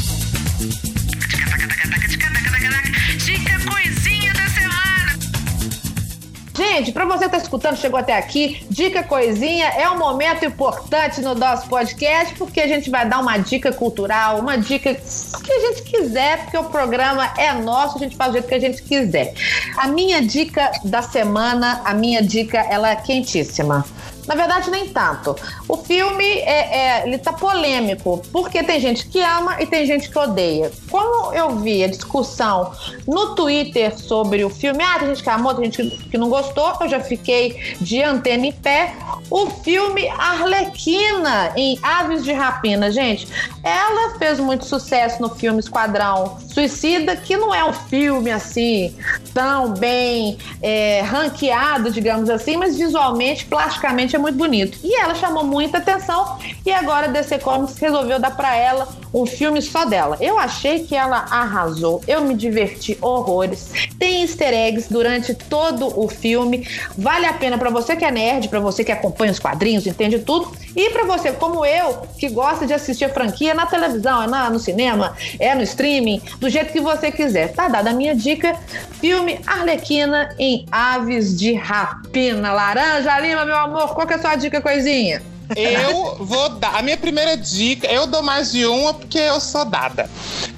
Gente, 6.57 6.93
para 6.93 7.05
você 7.05 7.25
que 7.25 7.31
tá 7.33 7.39
escutando, 7.39 7.77
chegou 7.77 7.99
até 7.99 8.17
aqui, 8.17 8.65
dica 8.71 9.03
coisinha 9.03 9.67
é 9.71 9.91
um 9.91 9.99
momento 9.99 10.45
importante 10.45 11.21
no 11.21 11.35
nosso 11.35 11.69
podcast, 11.69 12.33
porque 12.37 12.61
a 12.61 12.69
gente 12.69 12.89
vai 12.91 13.09
dar 13.09 13.19
uma 13.19 13.37
dica 13.39 13.73
cultural, 13.73 14.39
uma 14.39 14.57
dica 14.57 14.95
que 14.95 15.53
a 15.53 15.61
gente 15.61 15.83
quiser, 15.83 16.45
porque 16.45 16.57
o 16.57 16.65
programa 16.65 17.33
é 17.37 17.53
nosso, 17.55 17.97
a 17.97 18.01
gente 18.01 18.17
faz 18.17 18.31
do 18.31 18.35
jeito 18.35 18.47
que 18.47 18.55
a 18.55 18.61
gente 18.61 18.83
quiser. 18.85 19.35
A 19.77 19.89
minha 19.89 20.23
dica 20.23 20.71
da 20.85 21.03
semana, 21.03 21.83
a 21.85 21.93
minha 21.93 22.23
dica, 22.23 22.59
ela 22.59 22.89
é 22.89 22.97
quentíssima. 22.97 23.85
Na 24.27 24.35
verdade, 24.35 24.71
nem 24.71 24.89
tanto. 24.89 25.37
O 25.69 25.77
filme 25.77 26.25
é, 26.25 27.03
é, 27.03 27.07
ele 27.07 27.19
tá 27.19 27.33
polêmico, 27.33 28.23
porque 28.33 28.63
tem 28.63 28.81
gente 28.81 29.07
que 29.07 29.21
ama 29.21 29.61
e 29.61 29.67
tem 29.67 29.87
gente 29.87 30.11
que 30.11 30.19
odeia. 30.19 30.73
Como 30.91 31.33
eu 31.33 31.57
vi 31.59 31.85
a 31.85 31.89
discussão 31.89 32.73
no 33.07 33.35
Twitter 33.35 33.97
sobre 33.99 34.45
o 34.45 34.51
filme, 34.51 34.83
ah, 34.83 34.99
tem 34.99 35.09
gente 35.09 35.23
que 35.23 35.31
amou, 35.31 35.55
tem 35.55 35.71
gente 35.71 35.97
que 36.09 36.19
não 36.19 36.29
gostou, 36.29 36.73
eu 36.81 36.89
já 36.89 37.01
fiquei 37.01 37.77
de 37.81 38.03
antena 38.03 38.47
em 38.47 38.53
pé. 38.53 38.95
O 39.31 39.47
filme 39.51 40.09
Arlequina 40.09 41.53
em 41.57 41.79
Aves 41.83 42.25
de 42.25 42.33
Rapina, 42.33 42.91
gente, 42.91 43.29
ela 43.63 44.19
fez 44.19 44.39
muito 44.39 44.65
sucesso 44.65 45.21
no 45.21 45.31
filme 45.31 45.61
Esquadrão 45.61 46.39
Suicida, 46.53 47.17
que 47.17 47.37
não 47.37 47.55
é 47.55 47.65
um 47.65 47.73
filme 47.73 48.31
assim 48.31 48.95
tão 49.33 49.73
bem 49.75 50.39
é, 50.63 51.01
ranqueado, 51.03 51.91
digamos 51.91 52.31
assim, 52.31 52.57
mas 52.57 52.77
visualmente, 52.77 53.45
plasticamente 53.47 54.14
é 54.17 54.19
muito 54.19 54.37
bonito. 54.37 54.79
E 54.83 54.95
ela 54.95 55.15
chamou 55.15 55.45
muita 55.45 55.79
atenção 55.79 56.39
e 56.65 56.73
agora 56.73 57.07
a 57.07 57.11
DC 57.11 57.39
Comics 57.39 57.77
resolveu 57.79 58.19
dar 58.19 58.37
para 58.37 58.57
ela 58.57 58.89
um 59.13 59.27
filme 59.27 59.61
só 59.63 59.85
dela. 59.85 60.17
Eu 60.21 60.39
achei 60.39 60.85
que 60.85 60.95
ela 60.95 61.27
arrasou, 61.31 62.03
eu 62.07 62.23
me 62.23 62.35
diverti 62.35 62.99
horrores. 63.01 63.84
Tem 63.99 64.23
easter 64.23 64.53
eggs 64.53 64.93
durante 64.93 65.35
todo 65.35 65.99
o 65.99 66.09
filme. 66.09 66.67
Vale 66.97 67.27
a 67.27 67.33
pena 67.33 67.57
para 67.57 67.71
você 67.71 67.95
que 67.97 68.05
é 68.05 68.11
nerd, 68.11 68.49
para 68.49 68.61
você 68.61 68.85
que 68.85 68.93
acompanha 68.93 69.33
os 69.33 69.39
quadrinhos, 69.39 69.87
entende 69.87 70.19
tudo. 70.19 70.53
E 70.75 70.91
para 70.91 71.05
você, 71.05 71.33
como 71.33 71.65
eu, 71.65 72.03
que 72.19 72.29
gosta 72.29 72.67
de 72.67 72.73
assistir 72.73 73.05
a 73.05 73.09
franquia 73.09 73.55
na 73.55 73.67
televisão, 73.67 74.23
é 74.23 74.27
na, 74.27 74.51
no 74.51 74.59
cinema, 74.59 75.17
é 75.39 75.55
no 75.55 75.63
streaming, 75.63 76.21
do 76.39 76.51
jeito 76.51 76.73
que 76.73 76.81
você 76.81 77.13
quiser. 77.13 77.53
Tá 77.53 77.69
dada 77.69 77.91
a 77.91 77.93
minha 77.93 78.15
dica: 78.15 78.57
filme 79.01 79.41
Arlequina 79.47 80.35
em 80.39 80.67
Aves 80.71 81.39
de 81.39 81.53
Rapina. 81.55 82.53
Laranja 82.53 83.19
Lima, 83.21 83.45
meu 83.45 83.57
amor, 83.57 83.95
qual 83.95 84.07
que 84.07 84.15
é 84.15 84.17
a 84.17 84.21
sua 84.21 84.35
dica, 84.35 84.61
coisinha? 84.61 85.23
Eu 85.55 86.17
vou 86.25 86.49
dar. 86.49 86.75
A 86.77 86.83
minha 86.83 86.97
primeira 86.97 87.37
dica, 87.37 87.87
eu 87.87 88.07
dou 88.07 88.23
mais 88.23 88.51
de 88.51 88.65
uma 88.65 88.95
porque 88.95 89.19
eu 89.19 89.39
sou 89.41 89.65
dada. 89.65 90.09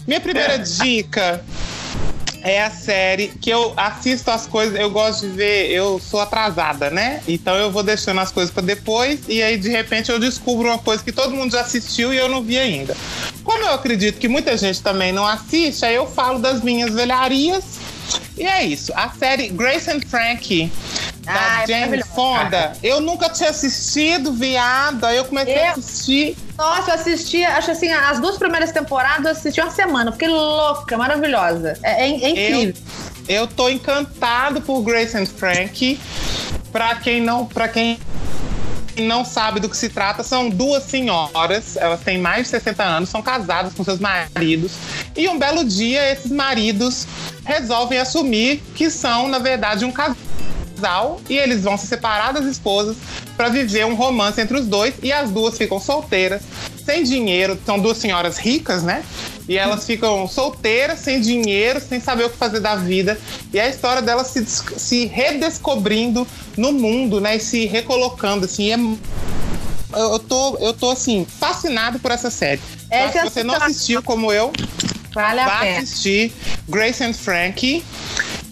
Minha 0.06 0.20
primeira 0.20 0.58
dica 0.60 1.44
é 2.46 2.62
a 2.62 2.70
série 2.70 3.32
que 3.40 3.50
eu 3.50 3.74
assisto 3.76 4.30
as 4.30 4.46
coisas, 4.46 4.78
eu 4.78 4.88
gosto 4.88 5.26
de 5.26 5.32
ver, 5.32 5.68
eu 5.68 5.98
sou 5.98 6.20
atrasada, 6.20 6.90
né? 6.90 7.20
Então 7.26 7.56
eu 7.56 7.72
vou 7.72 7.82
deixando 7.82 8.20
as 8.20 8.30
coisas 8.30 8.54
para 8.54 8.62
depois 8.62 9.18
e 9.28 9.42
aí 9.42 9.56
de 9.56 9.68
repente 9.68 10.12
eu 10.12 10.20
descubro 10.20 10.68
uma 10.68 10.78
coisa 10.78 11.02
que 11.02 11.10
todo 11.10 11.34
mundo 11.34 11.50
já 11.50 11.62
assistiu 11.62 12.14
e 12.14 12.16
eu 12.16 12.28
não 12.28 12.44
vi 12.44 12.56
ainda. 12.56 12.96
Como 13.42 13.64
eu 13.64 13.72
acredito 13.72 14.20
que 14.20 14.28
muita 14.28 14.56
gente 14.56 14.80
também 14.80 15.12
não 15.12 15.26
assiste, 15.26 15.84
aí 15.84 15.96
eu 15.96 16.06
falo 16.06 16.38
das 16.38 16.62
minhas 16.62 16.94
velharias. 16.94 17.64
E 18.38 18.44
é 18.44 18.64
isso. 18.64 18.92
A 18.94 19.08
série 19.10 19.48
Grace 19.48 19.90
and 19.90 20.02
Frankie 20.08 20.70
da 21.26 21.58
ah, 21.58 21.62
é 21.62 21.66
Jane 21.66 22.02
Fonda. 22.02 22.72
Eu 22.82 23.00
nunca 23.00 23.28
tinha 23.28 23.50
assistido, 23.50 24.32
viado. 24.32 25.04
Aí 25.04 25.16
eu 25.16 25.24
comecei 25.24 25.58
eu... 25.58 25.64
a 25.64 25.70
assistir. 25.72 26.36
Nossa, 26.56 26.90
eu 26.90 26.94
assisti, 26.94 27.44
acho 27.44 27.70
assim, 27.72 27.92
as 27.92 28.18
duas 28.20 28.38
primeiras 28.38 28.72
temporadas 28.72 29.24
eu 29.24 29.32
assisti 29.32 29.60
uma 29.60 29.70
semana. 29.70 30.12
Fiquei 30.12 30.28
louca, 30.28 30.96
maravilhosa. 30.96 31.78
É, 31.82 32.04
é, 32.04 32.10
é 32.10 32.30
incrível. 32.30 32.74
Eu, 33.28 33.36
eu 33.36 33.46
tô 33.46 33.68
encantado 33.68 34.62
por 34.62 34.80
Grace 34.82 35.16
and 35.16 35.26
Frank. 35.26 36.00
Pra 36.72 36.94
quem 36.94 37.20
não. 37.20 37.44
Pra 37.44 37.68
quem 37.68 37.98
não 38.98 39.24
sabe 39.24 39.60
do 39.60 39.68
que 39.68 39.76
se 39.76 39.90
trata, 39.90 40.22
são 40.22 40.48
duas 40.48 40.84
senhoras, 40.84 41.76
elas 41.76 42.00
têm 42.00 42.18
mais 42.18 42.44
de 42.44 42.48
60 42.48 42.82
anos, 42.82 43.08
são 43.10 43.20
casadas 43.20 43.74
com 43.74 43.84
seus 43.84 44.00
maridos. 44.00 44.72
E 45.14 45.28
um 45.28 45.38
belo 45.38 45.64
dia, 45.64 46.12
esses 46.12 46.30
maridos 46.30 47.06
resolvem 47.44 47.98
assumir 47.98 48.62
que 48.74 48.88
são, 48.88 49.28
na 49.28 49.38
verdade, 49.38 49.84
um 49.84 49.92
casal 49.92 50.16
casal 50.76 51.20
e 51.28 51.36
eles 51.36 51.62
vão 51.62 51.76
se 51.76 51.86
separar 51.86 52.32
das 52.32 52.44
esposas 52.44 52.96
para 53.36 53.48
viver 53.48 53.84
um 53.86 53.94
romance 53.94 54.40
entre 54.40 54.56
os 54.56 54.66
dois 54.66 54.94
e 55.02 55.12
as 55.12 55.30
duas 55.30 55.56
ficam 55.56 55.80
solteiras, 55.80 56.42
sem 56.84 57.02
dinheiro, 57.02 57.58
são 57.64 57.78
duas 57.78 57.98
senhoras 57.98 58.38
ricas, 58.38 58.82
né? 58.82 59.02
E 59.48 59.56
elas 59.56 59.86
ficam 59.86 60.26
solteiras, 60.26 60.98
sem 60.98 61.20
dinheiro, 61.20 61.80
sem 61.80 62.00
saber 62.00 62.24
o 62.24 62.30
que 62.30 62.36
fazer 62.36 62.60
da 62.60 62.74
vida. 62.74 63.18
E 63.52 63.60
a 63.60 63.68
história 63.68 64.02
delas 64.02 64.28
se, 64.28 64.44
se 64.44 65.06
redescobrindo 65.06 66.26
no 66.56 66.72
mundo, 66.72 67.20
né? 67.20 67.36
E 67.36 67.40
se 67.40 67.64
recolocando, 67.66 68.44
assim. 68.44 68.72
É, 68.72 70.00
eu, 70.00 70.18
tô, 70.18 70.56
eu 70.58 70.72
tô, 70.72 70.90
assim, 70.90 71.24
fascinado 71.38 72.00
por 72.00 72.10
essa 72.10 72.28
série. 72.28 72.60
É, 72.90 73.08
se 73.08 73.22
você 73.22 73.44
não 73.44 73.54
assistiu 73.54 74.02
como 74.02 74.32
eu, 74.32 74.52
vale 75.14 75.40
a 75.40 75.48
vá 75.48 75.60
pena. 75.60 75.78
assistir 75.78 76.32
Grace 76.68 77.04
and 77.04 77.12
Frankie. 77.12 77.84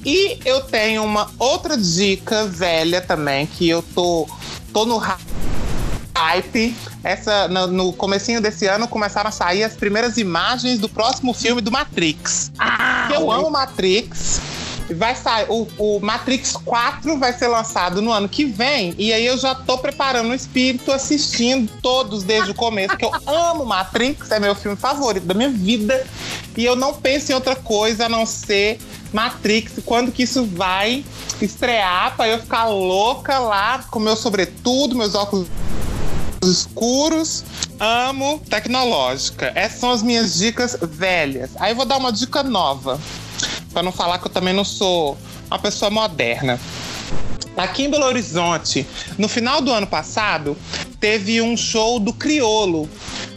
E 0.05 0.39
eu 0.44 0.60
tenho 0.62 1.02
uma 1.02 1.31
outra 1.39 1.76
dica 1.76 2.47
velha 2.47 3.01
também, 3.01 3.47
que 3.47 3.68
eu 3.68 3.82
tô, 3.94 4.28
tô 4.72 4.85
no 4.85 4.98
hype. 4.98 6.76
Essa, 7.02 7.48
no, 7.48 7.66
no 7.66 7.93
comecinho 7.93 8.40
desse 8.40 8.66
ano 8.66 8.86
começaram 8.86 9.28
a 9.28 9.32
sair 9.32 9.62
as 9.62 9.74
primeiras 9.74 10.16
imagens 10.16 10.78
do 10.78 10.89
próximo 10.89 11.32
filme 11.32 11.60
do 11.60 11.70
Matrix. 11.70 12.52
Ah, 12.59 13.09
eu 13.12 13.31
amo 13.31 13.51
Matrix. 13.51 14.40
Vai 14.90 15.15
sair, 15.15 15.47
o, 15.48 15.66
o, 15.78 16.01
Matrix 16.01 16.52
4 16.52 17.19
vai 17.19 17.32
ser 17.32 17.48
lançado 17.48 18.02
no 18.02 18.12
ano 18.12 18.28
que 18.28 18.44
vem, 18.44 18.94
e 18.98 19.12
aí 19.12 19.24
eu 19.24 19.39
já 19.39 19.55
tô 19.55 19.78
preparando 19.78 20.31
o 20.31 20.35
espírito, 20.35 20.93
assistindo 20.93 21.70
todos 21.81 22.23
desde 22.23 22.51
o 22.51 22.55
começo, 22.55 22.97
que 22.97 23.05
eu 23.05 23.12
amo 23.27 23.65
Matrix, 23.65 24.31
é 24.31 24.39
meu 24.39 24.55
filme 24.55 24.77
favorito 24.77 25.24
da 25.24 25.32
minha 25.32 25.48
vida, 25.48 26.06
e 26.56 26.65
eu 26.65 26.77
não 26.77 26.93
penso 26.93 27.32
em 27.32 27.35
outra 27.35 27.56
coisa 27.56 28.06
a 28.06 28.09
não 28.09 28.27
ser 28.27 28.78
Matrix, 29.12 29.74
quando 29.86 30.12
que 30.12 30.24
isso 30.24 30.44
vai 30.44 31.05
estrear 31.40 32.15
para 32.16 32.28
eu 32.28 32.39
ficar 32.40 32.66
louca 32.66 33.39
lá 33.39 33.85
com 33.90 33.98
meu 33.98 34.16
sobretudo, 34.16 34.97
meus 34.97 35.15
óculos 35.15 35.48
escuros. 36.43 37.44
Amo 37.78 38.40
tecnológica. 38.48 39.52
Essas 39.55 39.81
são 39.81 39.90
as 39.90 40.02
minhas 40.02 40.35
dicas 40.35 40.77
velhas. 40.81 41.51
Aí 41.56 41.73
eu 41.73 41.77
vou 41.77 41.85
dar 41.85 41.97
uma 41.97 42.12
dica 42.12 42.43
nova, 42.43 43.01
para 43.72 43.82
não 43.82 43.92
falar 43.92 44.18
que 44.18 44.26
eu 44.26 44.32
também 44.32 44.54
não 44.54 44.64
sou 44.64 45.16
uma 45.48 45.58
pessoa 45.58 45.90
moderna. 45.90 46.58
Aqui 47.56 47.84
em 47.84 47.90
Belo 47.90 48.04
Horizonte, 48.06 48.84
no 49.16 49.28
final 49.28 49.60
do 49.60 49.70
ano 49.70 49.86
passado, 49.86 50.56
teve 50.98 51.40
um 51.40 51.56
show 51.56 52.00
do 52.00 52.12
Criolo 52.12 52.88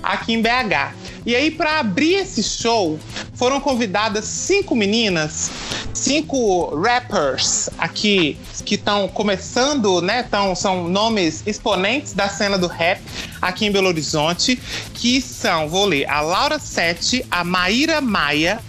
aqui 0.01 0.33
em 0.33 0.41
BH. 0.41 0.95
E 1.25 1.35
aí, 1.35 1.51
para 1.51 1.79
abrir 1.79 2.15
esse 2.15 2.41
show, 2.41 2.97
foram 3.33 3.59
convidadas 3.59 4.25
cinco 4.25 4.75
meninas, 4.75 5.51
cinco 5.93 6.73
rappers 6.75 7.69
aqui 7.77 8.37
que 8.65 8.75
estão 8.75 9.07
começando, 9.07 10.01
né? 10.01 10.23
Tão, 10.23 10.55
são 10.55 10.87
nomes 10.87 11.43
exponentes 11.45 12.13
da 12.13 12.29
cena 12.29 12.57
do 12.57 12.67
rap 12.67 13.01
aqui 13.41 13.65
em 13.65 13.71
Belo 13.71 13.87
Horizonte, 13.87 14.55
que 14.93 15.21
são, 15.21 15.67
vou 15.67 15.85
ler, 15.85 16.09
a 16.09 16.21
Laura 16.21 16.59
Sete, 16.59 17.25
a 17.29 17.43
Maíra 17.43 18.01
Maia, 18.01 18.59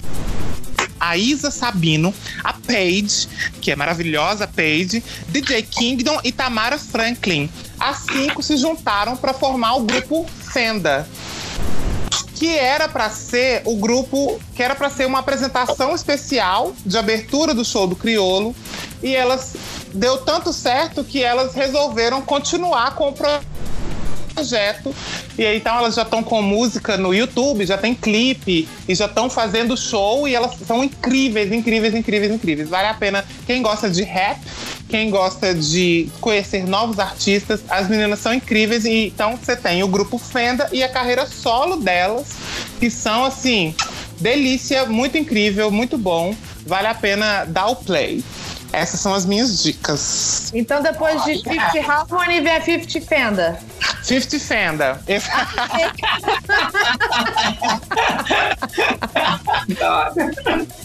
a 0.98 1.16
Isa 1.16 1.50
Sabino, 1.50 2.14
a 2.42 2.52
Paige, 2.52 3.28
que 3.60 3.70
é 3.70 3.76
maravilhosa, 3.76 4.46
Paige, 4.46 5.02
DJ 5.28 5.62
Kingdom 5.62 6.20
e 6.24 6.32
Tamara 6.32 6.78
Franklin. 6.78 7.50
As 7.78 7.98
cinco 7.98 8.42
se 8.42 8.56
juntaram 8.56 9.16
para 9.16 9.32
formar 9.32 9.76
o 9.76 9.84
grupo 9.84 10.26
Fenda 10.52 11.06
que 12.38 12.56
era 12.56 12.88
para 12.88 13.10
ser 13.10 13.62
o 13.64 13.74
grupo, 13.76 14.40
que 14.54 14.62
era 14.62 14.74
para 14.76 14.88
ser 14.88 15.06
uma 15.06 15.18
apresentação 15.18 15.92
especial 15.92 16.72
de 16.86 16.96
abertura 16.96 17.52
do 17.52 17.64
show 17.64 17.84
do 17.84 17.96
Criolo, 17.96 18.54
e 19.02 19.12
elas 19.14 19.56
deu 19.92 20.18
tanto 20.18 20.52
certo 20.52 21.02
que 21.02 21.22
elas 21.22 21.52
resolveram 21.54 22.22
continuar 22.22 22.94
com 22.94 23.08
o 23.08 23.12
projeto. 23.12 23.44
E 25.36 25.44
aí, 25.44 25.56
então 25.56 25.76
elas 25.76 25.94
já 25.94 26.02
estão 26.02 26.22
com 26.22 26.40
música 26.42 26.96
no 26.96 27.14
YouTube, 27.14 27.64
já 27.66 27.78
tem 27.78 27.94
clipe 27.94 28.68
e 28.88 28.94
já 28.94 29.06
estão 29.06 29.30
fazendo 29.30 29.76
show 29.76 30.26
e 30.26 30.34
elas 30.34 30.56
são 30.66 30.82
incríveis, 30.82 31.52
incríveis, 31.52 31.94
incríveis, 31.94 32.32
incríveis. 32.32 32.68
Vale 32.68 32.88
a 32.88 32.94
pena 32.94 33.24
quem 33.46 33.62
gosta 33.62 33.88
de 33.88 34.02
rap 34.02 34.38
quem 34.88 35.10
gosta 35.10 35.54
de 35.54 36.08
conhecer 36.20 36.66
novos 36.66 36.98
artistas, 36.98 37.60
as 37.68 37.88
meninas 37.88 38.18
são 38.18 38.32
incríveis. 38.32 38.84
E 38.84 39.08
então 39.08 39.36
você 39.36 39.54
tem 39.54 39.82
o 39.82 39.88
grupo 39.88 40.18
Fenda 40.18 40.68
e 40.72 40.82
a 40.82 40.88
carreira 40.88 41.26
solo 41.26 41.76
delas, 41.76 42.28
que 42.80 42.90
são 42.90 43.24
assim, 43.24 43.74
delícia, 44.18 44.86
muito 44.86 45.18
incrível, 45.18 45.70
muito 45.70 45.98
bom. 45.98 46.34
Vale 46.66 46.86
a 46.86 46.94
pena 46.94 47.44
dar 47.44 47.66
o 47.66 47.76
play. 47.76 48.24
Essas 48.72 49.00
são 49.00 49.14
as 49.14 49.24
minhas 49.24 49.62
dicas. 49.62 50.50
Então, 50.54 50.82
depois 50.82 51.24
de 51.24 51.38
50 51.38 51.90
Harmony, 51.90 52.40
vem 52.40 52.56
a 52.56 52.60
50 52.60 53.00
Fenda. 53.06 53.58
Fifty 54.04 54.38
Fenda. 54.38 55.00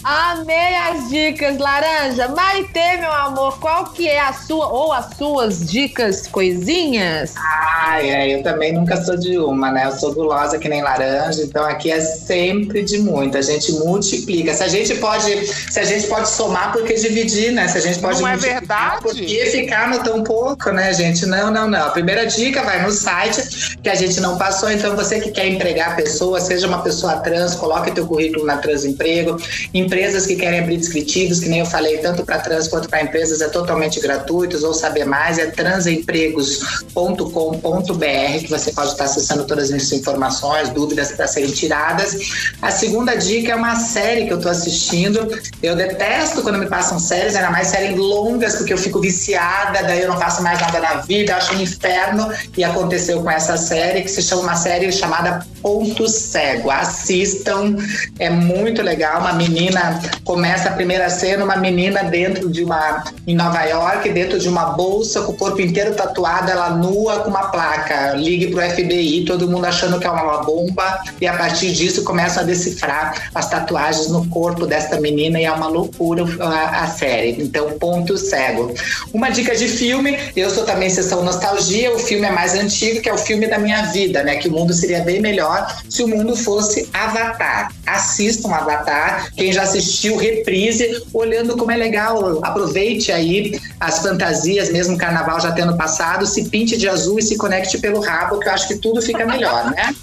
Amei 0.04 0.76
as 0.76 1.08
dicas, 1.08 1.56
Laranja. 1.58 2.28
Maitê, 2.28 2.98
meu 2.98 3.12
amor, 3.12 3.58
qual 3.58 3.86
que 3.86 4.08
é 4.08 4.20
a 4.20 4.32
sua 4.32 4.66
ou 4.68 4.92
as 4.92 5.16
suas 5.16 5.64
dicas 5.70 6.26
coisinhas? 6.26 7.34
Ai, 7.36 8.10
é, 8.10 8.34
eu 8.38 8.42
também 8.42 8.72
nunca 8.72 9.02
sou 9.02 9.16
de 9.16 9.38
uma, 9.38 9.70
né? 9.72 9.86
Eu 9.86 9.92
sou 9.92 10.12
gulosa 10.12 10.58
que 10.58 10.68
nem 10.68 10.82
laranja, 10.82 11.42
então 11.42 11.64
aqui 11.64 11.90
é 11.90 12.00
sempre 12.00 12.82
de 12.82 12.98
muito. 12.98 13.38
A 13.38 13.42
gente 13.42 13.72
multiplica. 13.72 14.52
Se 14.52 14.62
a 14.62 14.68
gente 14.68 14.94
pode, 14.96 15.46
se 15.46 15.80
a 15.80 15.84
gente 15.84 16.06
pode 16.06 16.28
somar, 16.28 16.72
por 16.72 16.84
que 16.84 16.94
dividir, 16.94 17.52
né? 17.52 17.68
Se 17.68 17.78
a 17.78 17.80
gente 17.80 17.98
pode 17.98 18.20
Não 18.20 18.28
é 18.28 18.36
verdade? 18.36 19.02
por 19.02 19.14
que 19.14 19.46
ficar 19.46 19.88
no 19.88 20.02
tão 20.02 20.22
pouco, 20.22 20.70
né, 20.70 20.92
gente? 20.92 21.24
Não, 21.26 21.50
não, 21.50 21.68
não. 21.68 21.86
A 21.86 21.90
primeira 21.90 22.26
dica 22.26 22.62
vai 22.62 22.82
no 22.82 22.90
site 22.94 23.78
que 23.82 23.88
a 23.88 23.94
gente 23.94 24.20
não 24.20 24.38
passou, 24.38 24.70
então 24.70 24.96
você 24.96 25.20
que 25.20 25.30
quer 25.30 25.48
empregar 25.48 25.96
pessoas, 25.96 26.44
seja 26.44 26.66
uma 26.66 26.82
pessoa 26.82 27.16
trans, 27.16 27.54
coloque 27.54 27.92
teu 27.92 28.06
currículo 28.06 28.44
na 28.44 28.56
Transemprego. 28.56 29.36
Empresas 29.72 30.26
que 30.26 30.36
querem 30.36 30.60
abrir 30.60 30.76
descritivos, 30.76 31.40
que 31.40 31.48
nem 31.48 31.60
eu 31.60 31.66
falei, 31.66 31.98
tanto 31.98 32.24
para 32.24 32.38
trans 32.38 32.68
quanto 32.68 32.88
para 32.88 33.02
empresas, 33.02 33.40
é 33.40 33.48
totalmente 33.48 34.00
gratuito. 34.00 34.64
Ou 34.64 34.72
saber 34.72 35.04
mais, 35.04 35.38
é 35.38 35.46
transempregos.com.br, 35.46 38.38
que 38.40 38.50
você 38.50 38.72
pode 38.72 38.92
estar 38.92 39.04
acessando 39.04 39.44
todas 39.44 39.70
as 39.70 39.92
informações, 39.92 40.70
dúvidas 40.70 41.12
para 41.12 41.26
serem 41.26 41.50
tiradas. 41.50 42.16
A 42.62 42.70
segunda 42.70 43.14
dica 43.14 43.52
é 43.52 43.54
uma 43.54 43.76
série 43.76 44.26
que 44.26 44.32
eu 44.32 44.36
estou 44.36 44.50
assistindo. 44.50 45.28
Eu 45.62 45.76
detesto 45.76 46.42
quando 46.42 46.58
me 46.58 46.66
passam 46.66 46.98
séries, 46.98 47.36
ainda 47.36 47.50
mais 47.50 47.68
séries 47.68 47.96
longas, 47.96 48.56
porque 48.56 48.72
eu 48.72 48.78
fico 48.78 49.00
viciada, 49.00 49.82
daí 49.82 50.02
eu 50.02 50.08
não 50.08 50.18
faço 50.18 50.42
mais 50.42 50.60
nada 50.60 50.80
na 50.80 50.94
vida, 51.02 51.36
acho 51.36 51.54
um 51.54 51.60
inferno. 51.60 52.32
E 52.56 52.64
aconteceu 52.74 53.22
com 53.22 53.30
essa 53.30 53.56
série, 53.56 54.02
que 54.02 54.10
se 54.10 54.22
chama 54.22 54.42
uma 54.42 54.56
série 54.56 54.90
chamada 54.90 55.46
Ponto 55.62 56.06
Cego. 56.08 56.70
Assistam, 56.70 57.76
é 58.18 58.28
muito 58.28 58.82
legal. 58.82 59.20
Uma 59.20 59.32
menina 59.32 60.00
começa 60.24 60.68
a 60.68 60.72
primeira 60.72 61.08
cena, 61.08 61.44
uma 61.44 61.56
menina 61.56 62.02
dentro 62.02 62.50
de 62.50 62.64
uma 62.64 63.04
em 63.26 63.34
Nova 63.34 63.62
York, 63.62 64.10
dentro 64.10 64.38
de 64.38 64.48
uma 64.48 64.66
bolsa 64.66 65.22
com 65.22 65.32
o 65.32 65.36
corpo 65.36 65.60
inteiro 65.60 65.94
tatuado, 65.94 66.50
ela 66.50 66.70
nua 66.70 67.20
com 67.20 67.30
uma 67.30 67.48
placa. 67.48 68.12
Ligue 68.14 68.48
pro 68.48 68.60
FBI, 68.60 69.24
todo 69.24 69.48
mundo 69.48 69.64
achando 69.64 69.98
que 69.98 70.06
é 70.06 70.10
uma 70.10 70.42
bomba, 70.42 71.00
e 71.20 71.26
a 71.26 71.34
partir 71.34 71.72
disso 71.72 72.02
começa 72.04 72.40
a 72.40 72.42
decifrar 72.42 73.30
as 73.34 73.48
tatuagens 73.48 74.08
no 74.08 74.28
corpo 74.28 74.66
desta 74.66 75.00
menina 75.00 75.40
e 75.40 75.44
é 75.44 75.52
uma 75.52 75.68
loucura 75.68 76.24
a, 76.40 76.84
a 76.84 76.86
série. 76.88 77.42
Então, 77.42 77.70
ponto 77.78 78.18
cego. 78.18 78.74
Uma 79.12 79.30
dica 79.30 79.54
de 79.54 79.68
filme, 79.68 80.18
eu 80.36 80.50
sou 80.50 80.64
também 80.64 80.90
sessão 80.90 81.22
nostalgia, 81.22 81.94
o 81.94 81.98
filme 81.98 82.26
é 82.26 82.30
mais 82.30 82.54
antigo, 82.64 83.00
que 83.00 83.08
é 83.08 83.12
o 83.12 83.18
filme 83.18 83.46
da 83.46 83.58
minha 83.58 83.82
vida, 83.86 84.22
né? 84.22 84.36
Que 84.36 84.48
o 84.48 84.52
mundo 84.52 84.72
seria 84.72 85.00
bem 85.02 85.20
melhor 85.20 85.82
se 85.88 86.02
o 86.02 86.08
mundo 86.08 86.36
fosse 86.36 86.88
Avatar. 86.92 87.72
Assistam 87.86 88.50
Avatar, 88.50 89.30
quem 89.36 89.52
já 89.52 89.62
assistiu, 89.62 90.16
reprise, 90.16 91.02
olhando 91.12 91.56
como 91.56 91.70
é 91.70 91.76
legal. 91.76 92.40
Aproveite 92.42 93.12
aí 93.12 93.60
as 93.78 94.00
fantasias, 94.00 94.70
mesmo 94.70 94.96
carnaval 94.96 95.40
já 95.40 95.52
tendo 95.52 95.76
passado, 95.76 96.26
se 96.26 96.48
pinte 96.48 96.76
de 96.76 96.88
azul 96.88 97.18
e 97.18 97.22
se 97.22 97.36
conecte 97.36 97.78
pelo 97.78 98.00
rabo, 98.00 98.40
que 98.40 98.48
eu 98.48 98.52
acho 98.52 98.68
que 98.68 98.76
tudo 98.76 99.00
fica 99.02 99.24
melhor, 99.26 99.70
né? 99.70 99.94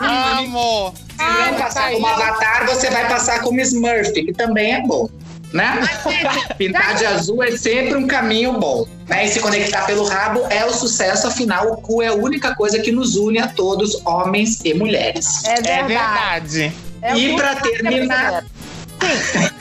Amo! 0.00 0.94
Se 1.16 1.50
não 1.50 1.58
passar 1.58 1.92
como 1.92 2.06
Avatar, 2.06 2.66
você 2.66 2.90
vai 2.90 3.08
passar 3.08 3.40
como 3.40 3.60
Smurf, 3.60 4.12
que 4.12 4.32
também 4.32 4.74
é 4.74 4.82
bom. 4.82 5.08
Né? 5.54 5.80
Pintar 6.58 6.96
de 6.96 7.06
azul 7.06 7.40
é 7.42 7.56
sempre 7.56 7.94
um 7.94 8.08
caminho 8.08 8.58
bom. 8.58 8.86
Né? 9.08 9.24
E 9.24 9.28
se 9.28 9.38
conectar 9.38 9.86
pelo 9.86 10.04
rabo 10.04 10.44
é 10.50 10.64
o 10.66 10.72
sucesso, 10.72 11.28
afinal, 11.28 11.70
o 11.72 11.76
cu 11.76 12.02
é 12.02 12.08
a 12.08 12.12
única 12.14 12.56
coisa 12.56 12.80
que 12.80 12.90
nos 12.90 13.14
une 13.14 13.38
a 13.38 13.46
todos, 13.46 14.04
homens 14.04 14.58
e 14.64 14.74
mulheres. 14.74 15.44
É 15.44 15.52
É 15.52 15.62
verdade. 15.62 15.88
verdade. 16.58 16.72
É 17.02 17.16
E 17.16 17.36
pra 17.36 17.50
único 17.52 17.62
que 17.62 17.82
terminar- 17.82 18.44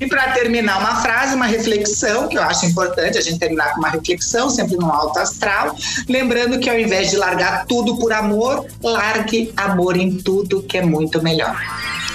E 0.00 0.06
para 0.06 0.32
terminar 0.32 0.78
uma 0.80 0.96
frase, 1.00 1.34
uma 1.34 1.46
reflexão, 1.46 2.28
que 2.28 2.36
eu 2.36 2.42
acho 2.42 2.66
importante 2.66 3.16
a 3.16 3.20
gente 3.22 3.38
terminar 3.38 3.72
com 3.72 3.78
uma 3.78 3.88
reflexão, 3.90 4.50
sempre 4.50 4.76
no 4.76 4.90
alto 4.90 5.18
astral, 5.20 5.74
lembrando 6.08 6.58
que 6.58 6.68
ao 6.68 6.78
invés 6.78 7.10
de 7.10 7.16
largar 7.16 7.64
tudo 7.66 7.96
por 7.98 8.12
amor, 8.12 8.66
largue 8.82 9.52
amor 9.56 9.96
em 9.96 10.16
tudo, 10.16 10.62
que 10.62 10.76
é 10.78 10.82
muito 10.82 11.22
melhor. 11.22 11.56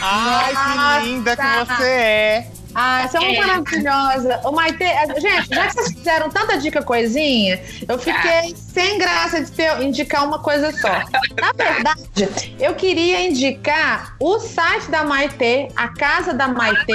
Ai, 0.01 1.01
que 1.01 1.07
linda 1.07 1.35
que 1.35 1.43
você 1.65 1.83
é. 1.87 2.47
Ah, 2.75 3.03
essa 3.03 3.17
é 3.17 3.21
uma 3.21 3.47
maravilhosa. 3.47 4.41
Ô, 4.43 4.51
Maite, 4.51 4.77
gente, 5.19 5.49
já 5.53 5.67
que 5.67 5.73
vocês 5.73 5.91
fizeram 5.93 6.29
tanta 6.29 6.57
dica 6.57 6.81
coisinha, 6.83 7.59
eu 7.87 7.97
fiquei 7.97 8.55
sem 8.55 8.97
graça 8.99 9.43
de 9.43 9.51
ter- 9.51 9.81
indicar 9.81 10.23
uma 10.25 10.39
coisa 10.39 10.71
só. 10.71 10.87
Na 11.41 11.51
verdade, 11.55 12.29
eu 12.59 12.75
queria 12.75 13.21
indicar 13.27 14.15
o 14.19 14.39
site 14.39 14.89
da 14.91 15.03
Maite, 15.03 15.67
a 15.75 15.87
casa 15.89 16.33
da 16.33 16.47
Maite. 16.47 16.93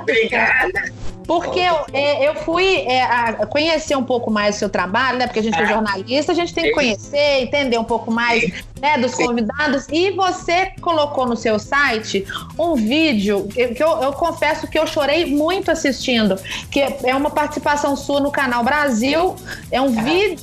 Obrigada. 0.00 0.92
Porque 1.26 1.58
eu, 1.58 1.78
é, 1.92 2.28
eu 2.28 2.34
fui 2.36 2.82
é, 2.82 3.02
a- 3.02 3.46
conhecer 3.46 3.96
um 3.96 4.04
pouco 4.04 4.30
mais 4.30 4.54
do 4.54 4.58
seu 4.60 4.68
trabalho, 4.68 5.18
né? 5.18 5.26
Porque 5.26 5.40
a 5.40 5.42
gente 5.42 5.58
é 5.60 5.66
jornalista, 5.66 6.32
a 6.32 6.34
gente 6.34 6.54
tem 6.54 6.64
que 6.64 6.72
conhecer, 6.72 7.42
entender 7.42 7.78
um 7.78 7.84
pouco 7.84 8.10
mais 8.10 8.64
né, 8.80 8.98
dos 8.98 9.14
convidados. 9.14 9.86
E 9.90 10.10
você 10.10 10.72
colocou 10.80 11.26
no 11.26 11.36
seu 11.36 11.58
site 11.58 12.26
um 12.58 12.74
vídeo 12.74 13.48
que 13.48 13.82
eu, 13.82 14.02
eu 14.02 14.12
confesso 14.12 14.66
que 14.68 14.78
eu 14.78 14.86
chorei 14.86 15.26
muito 15.26 15.70
assistindo, 15.70 16.38
que 16.70 16.80
é 16.80 17.14
uma 17.14 17.30
participação 17.30 17.96
sua 17.96 18.20
no 18.20 18.30
canal 18.30 18.62
Brasil. 18.62 19.34
É 19.70 19.80
um 19.80 19.90
vídeo 19.90 20.38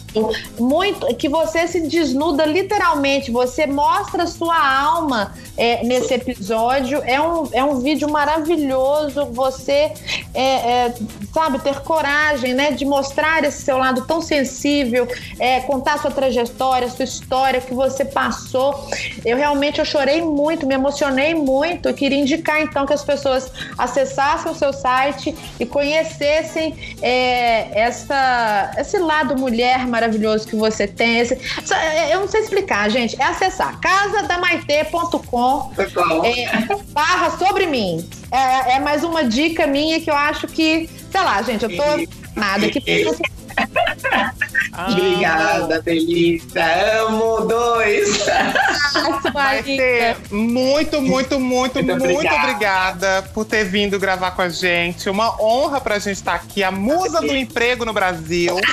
muito 0.60 1.08
que 1.16 1.30
você 1.30 1.68
se 1.68 1.82
desnuda 1.88 2.46
literalmente, 2.46 3.32
você 3.32 3.66
mostra 3.66 4.28
sua 4.28 4.58
alma 4.58 5.34
é, 5.58 5.84
nesse 5.84 6.14
episódio. 6.14 7.02
É 7.06 7.22
um, 7.22 7.48
é 7.52 7.64
um 7.64 7.80
vídeo 7.80 8.10
maravilhoso. 8.10 9.26
Você 9.28 9.92
é, 10.34 10.73
é, 10.74 10.94
sabe, 11.34 11.60
ter 11.60 11.80
coragem, 11.82 12.54
né, 12.54 12.72
de 12.72 12.86
mostrar 12.86 13.44
esse 13.44 13.62
seu 13.62 13.78
lado 13.78 14.06
tão 14.06 14.22
sensível, 14.22 15.08
é, 15.40 15.60
contar 15.62 16.00
sua 16.00 16.12
trajetória, 16.12 16.90
sua 16.90 17.06
história, 17.06 17.60
o 17.60 17.64
que 17.64 17.74
você 17.74 18.04
passou. 18.06 18.90
Eu 19.24 19.38
realmente 19.38 19.80
eu 19.80 19.86
chorei 19.86 20.22
muito, 20.22 20.66
me 20.66 20.74
emocionei 20.74 21.34
muito. 21.36 21.88
Eu 21.90 21.94
queria 21.94 22.18
indicar 22.20 22.62
então 22.62 22.86
que 22.86 22.94
as 22.94 23.04
pessoas 23.04 23.52
acessassem 23.78 24.52
o 24.52 24.56
seu 24.56 24.74
site 24.74 25.36
e 25.60 25.66
conhecessem 25.66 26.76
é, 27.02 27.68
essa, 27.80 28.72
esse 28.78 28.98
lado 28.98 29.38
mulher 29.38 29.86
maravilhoso 29.88 30.48
que 30.48 30.56
você 30.56 30.88
tem. 30.88 31.20
Esse, 31.20 31.38
só- 31.66 31.76
eu 32.12 32.20
não 32.22 32.28
sei 32.28 32.42
explicar, 32.42 32.90
gente. 32.90 33.20
É 33.22 33.26
acessar 33.26 33.80
casadamaitê.com 33.80 35.72
é, 36.26 36.76
barra 36.92 37.30
sobre 37.38 37.66
mim. 37.68 38.08
É, 38.34 38.78
é 38.78 38.80
mais 38.80 39.04
uma 39.04 39.24
dica 39.24 39.68
minha 39.68 40.02
que 40.02 40.10
eu 40.10 40.16
acho 40.16 40.48
que, 40.48 40.90
sei 41.12 41.22
lá, 41.22 41.40
gente, 41.44 41.64
eu 41.64 41.70
tô 41.70 41.84
nada 42.36 42.66
aqui. 42.66 43.06
Obrigada, 44.90 45.80
delícia. 45.84 47.04
Amo 47.04 47.42
dois. 47.42 48.26
Vai 49.32 49.62
ser 49.62 50.18
muito, 50.32 51.00
muito, 51.00 51.40
muito, 51.40 51.40
Muito 51.40 51.84
muito 52.00 52.04
obrigado. 52.06 52.44
obrigada 52.44 53.22
por 53.36 53.46
ter 53.46 53.66
vindo 53.66 54.00
gravar 54.00 54.32
com 54.32 54.42
a 54.42 54.50
gente. 54.50 55.08
Uma 55.08 55.40
honra 55.40 55.80
pra 55.80 56.00
gente 56.00 56.16
estar 56.16 56.34
aqui, 56.34 56.64
a 56.64 56.72
musa 56.72 57.22
do 57.22 57.36
emprego 57.36 57.86
no 57.86 57.94
Brasil. 57.94 58.60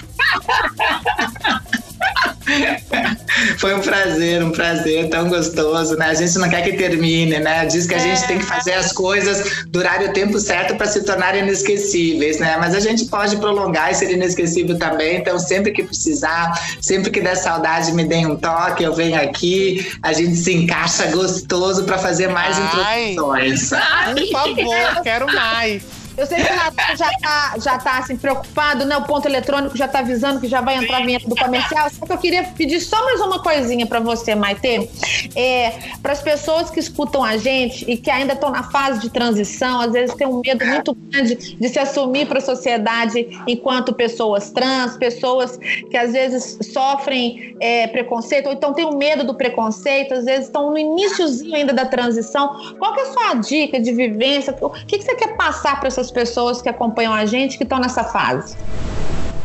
Foi 3.59 3.75
um 3.75 3.81
prazer, 3.81 4.43
um 4.43 4.51
prazer 4.51 5.09
tão 5.09 5.29
gostoso, 5.29 5.97
né? 5.97 6.07
A 6.07 6.15
gente 6.15 6.39
não 6.39 6.49
quer 6.49 6.63
que 6.63 6.73
termine, 6.73 7.39
né? 7.39 7.65
Diz 7.67 7.87
que 7.87 7.95
a 7.95 7.99
gente 7.99 8.27
tem 8.27 8.39
que 8.39 8.45
fazer 8.45 8.73
as 8.73 8.93
coisas 8.93 9.65
durarem 9.69 10.09
o 10.09 10.13
tempo 10.13 10.39
certo 10.39 10.77
para 10.77 10.87
se 10.87 11.05
tornarem 11.05 11.43
inesquecíveis, 11.43 12.39
né? 12.39 12.57
Mas 12.59 12.75
a 12.75 12.81
gente 12.81 13.05
pode 13.07 13.37
prolongar 13.37 13.91
e 13.91 13.95
ser 13.95 14.11
inesquecível 14.11 14.79
também. 14.79 15.19
Então, 15.19 15.39
sempre 15.39 15.73
que 15.73 15.83
precisar, 15.83 16.53
sempre 16.81 17.11
que 17.11 17.21
der 17.21 17.37
saudade, 17.37 17.93
me 17.93 18.05
deem 18.05 18.27
um 18.27 18.37
toque, 18.37 18.83
eu 18.83 18.95
venho 18.95 19.21
aqui, 19.21 19.93
a 20.03 20.13
gente 20.13 20.37
se 20.37 20.53
encaixa 20.53 21.07
gostoso 21.07 21.85
para 21.85 21.99
fazer 21.99 22.29
mais 22.29 22.57
Ai. 22.59 23.13
introduções. 23.13 23.71
Por 23.71 24.33
favor, 24.33 25.03
quero 25.03 25.27
mais. 25.27 26.00
Eu 26.21 26.27
sei 26.27 26.45
que 26.45 26.53
o 26.53 26.57
Natal 26.57 26.97
já 26.97 27.09
tá, 27.19 27.55
já 27.59 27.79
tá 27.79 27.99
assim, 27.99 28.15
preocupado, 28.15 28.85
né? 28.85 28.95
O 28.95 29.05
ponto 29.05 29.27
eletrônico 29.27 29.75
já 29.75 29.89
tá 29.89 30.01
avisando 30.01 30.39
que 30.39 30.49
já 30.49 30.61
vai 30.61 30.77
entrar 30.77 30.99
a 30.99 31.01
vinheta 31.01 31.27
do 31.27 31.35
comercial. 31.35 31.89
Só 31.89 32.05
que 32.05 32.13
eu 32.13 32.19
queria 32.19 32.45
pedir 32.45 32.79
só 32.79 33.03
mais 33.07 33.23
uma 33.23 33.43
coisinha 33.43 33.87
pra 33.87 34.01
você, 34.01 34.35
Maite. 34.35 34.91
É, 35.35 35.73
para 36.03 36.13
as 36.13 36.21
pessoas 36.21 36.69
que 36.69 36.79
escutam 36.79 37.25
a 37.25 37.39
gente 37.39 37.91
e 37.91 37.97
que 37.97 38.11
ainda 38.11 38.35
estão 38.35 38.51
na 38.51 38.65
fase 38.65 39.01
de 39.01 39.09
transição, 39.09 39.81
às 39.81 39.93
vezes 39.93 40.15
tem 40.15 40.27
um 40.27 40.43
medo 40.45 40.63
muito 40.67 40.95
grande 40.95 41.57
de 41.57 41.69
se 41.71 41.79
assumir 41.79 42.27
para 42.27 42.37
a 42.37 42.43
sociedade 42.43 43.27
enquanto 43.47 43.95
pessoas 43.95 44.51
trans, 44.51 44.99
pessoas 44.99 45.57
que 45.57 45.97
às 45.97 46.13
vezes 46.13 46.59
sofrem 46.71 47.57
é, 47.61 47.87
preconceito, 47.87 48.49
ou 48.49 48.53
então 48.53 48.75
têm 48.75 48.85
um 48.85 48.99
medo 48.99 49.25
do 49.25 49.35
preconceito, 49.35 50.13
às 50.13 50.27
vezes 50.27 50.47
estão 50.47 50.71
no 50.71 50.77
iníciozinho 50.77 51.55
ainda 51.55 51.73
da 51.73 51.87
transição. 51.87 52.75
Qual 52.79 52.93
que 52.93 53.01
é 53.01 53.03
a 53.05 53.07
sua 53.07 53.35
dica 53.37 53.81
de 53.81 53.91
vivência? 53.91 54.55
O 54.61 54.69
que, 54.69 54.99
que 54.99 55.05
você 55.05 55.15
quer 55.15 55.35
passar 55.35 55.79
para 55.79 55.89
essas 55.89 56.10
pessoas 56.11 56.61
que 56.61 56.69
acompanham 56.69 57.13
a 57.13 57.25
gente 57.25 57.57
que 57.57 57.65
estão 57.65 57.79
nessa 57.79 58.05
fase? 58.05 58.57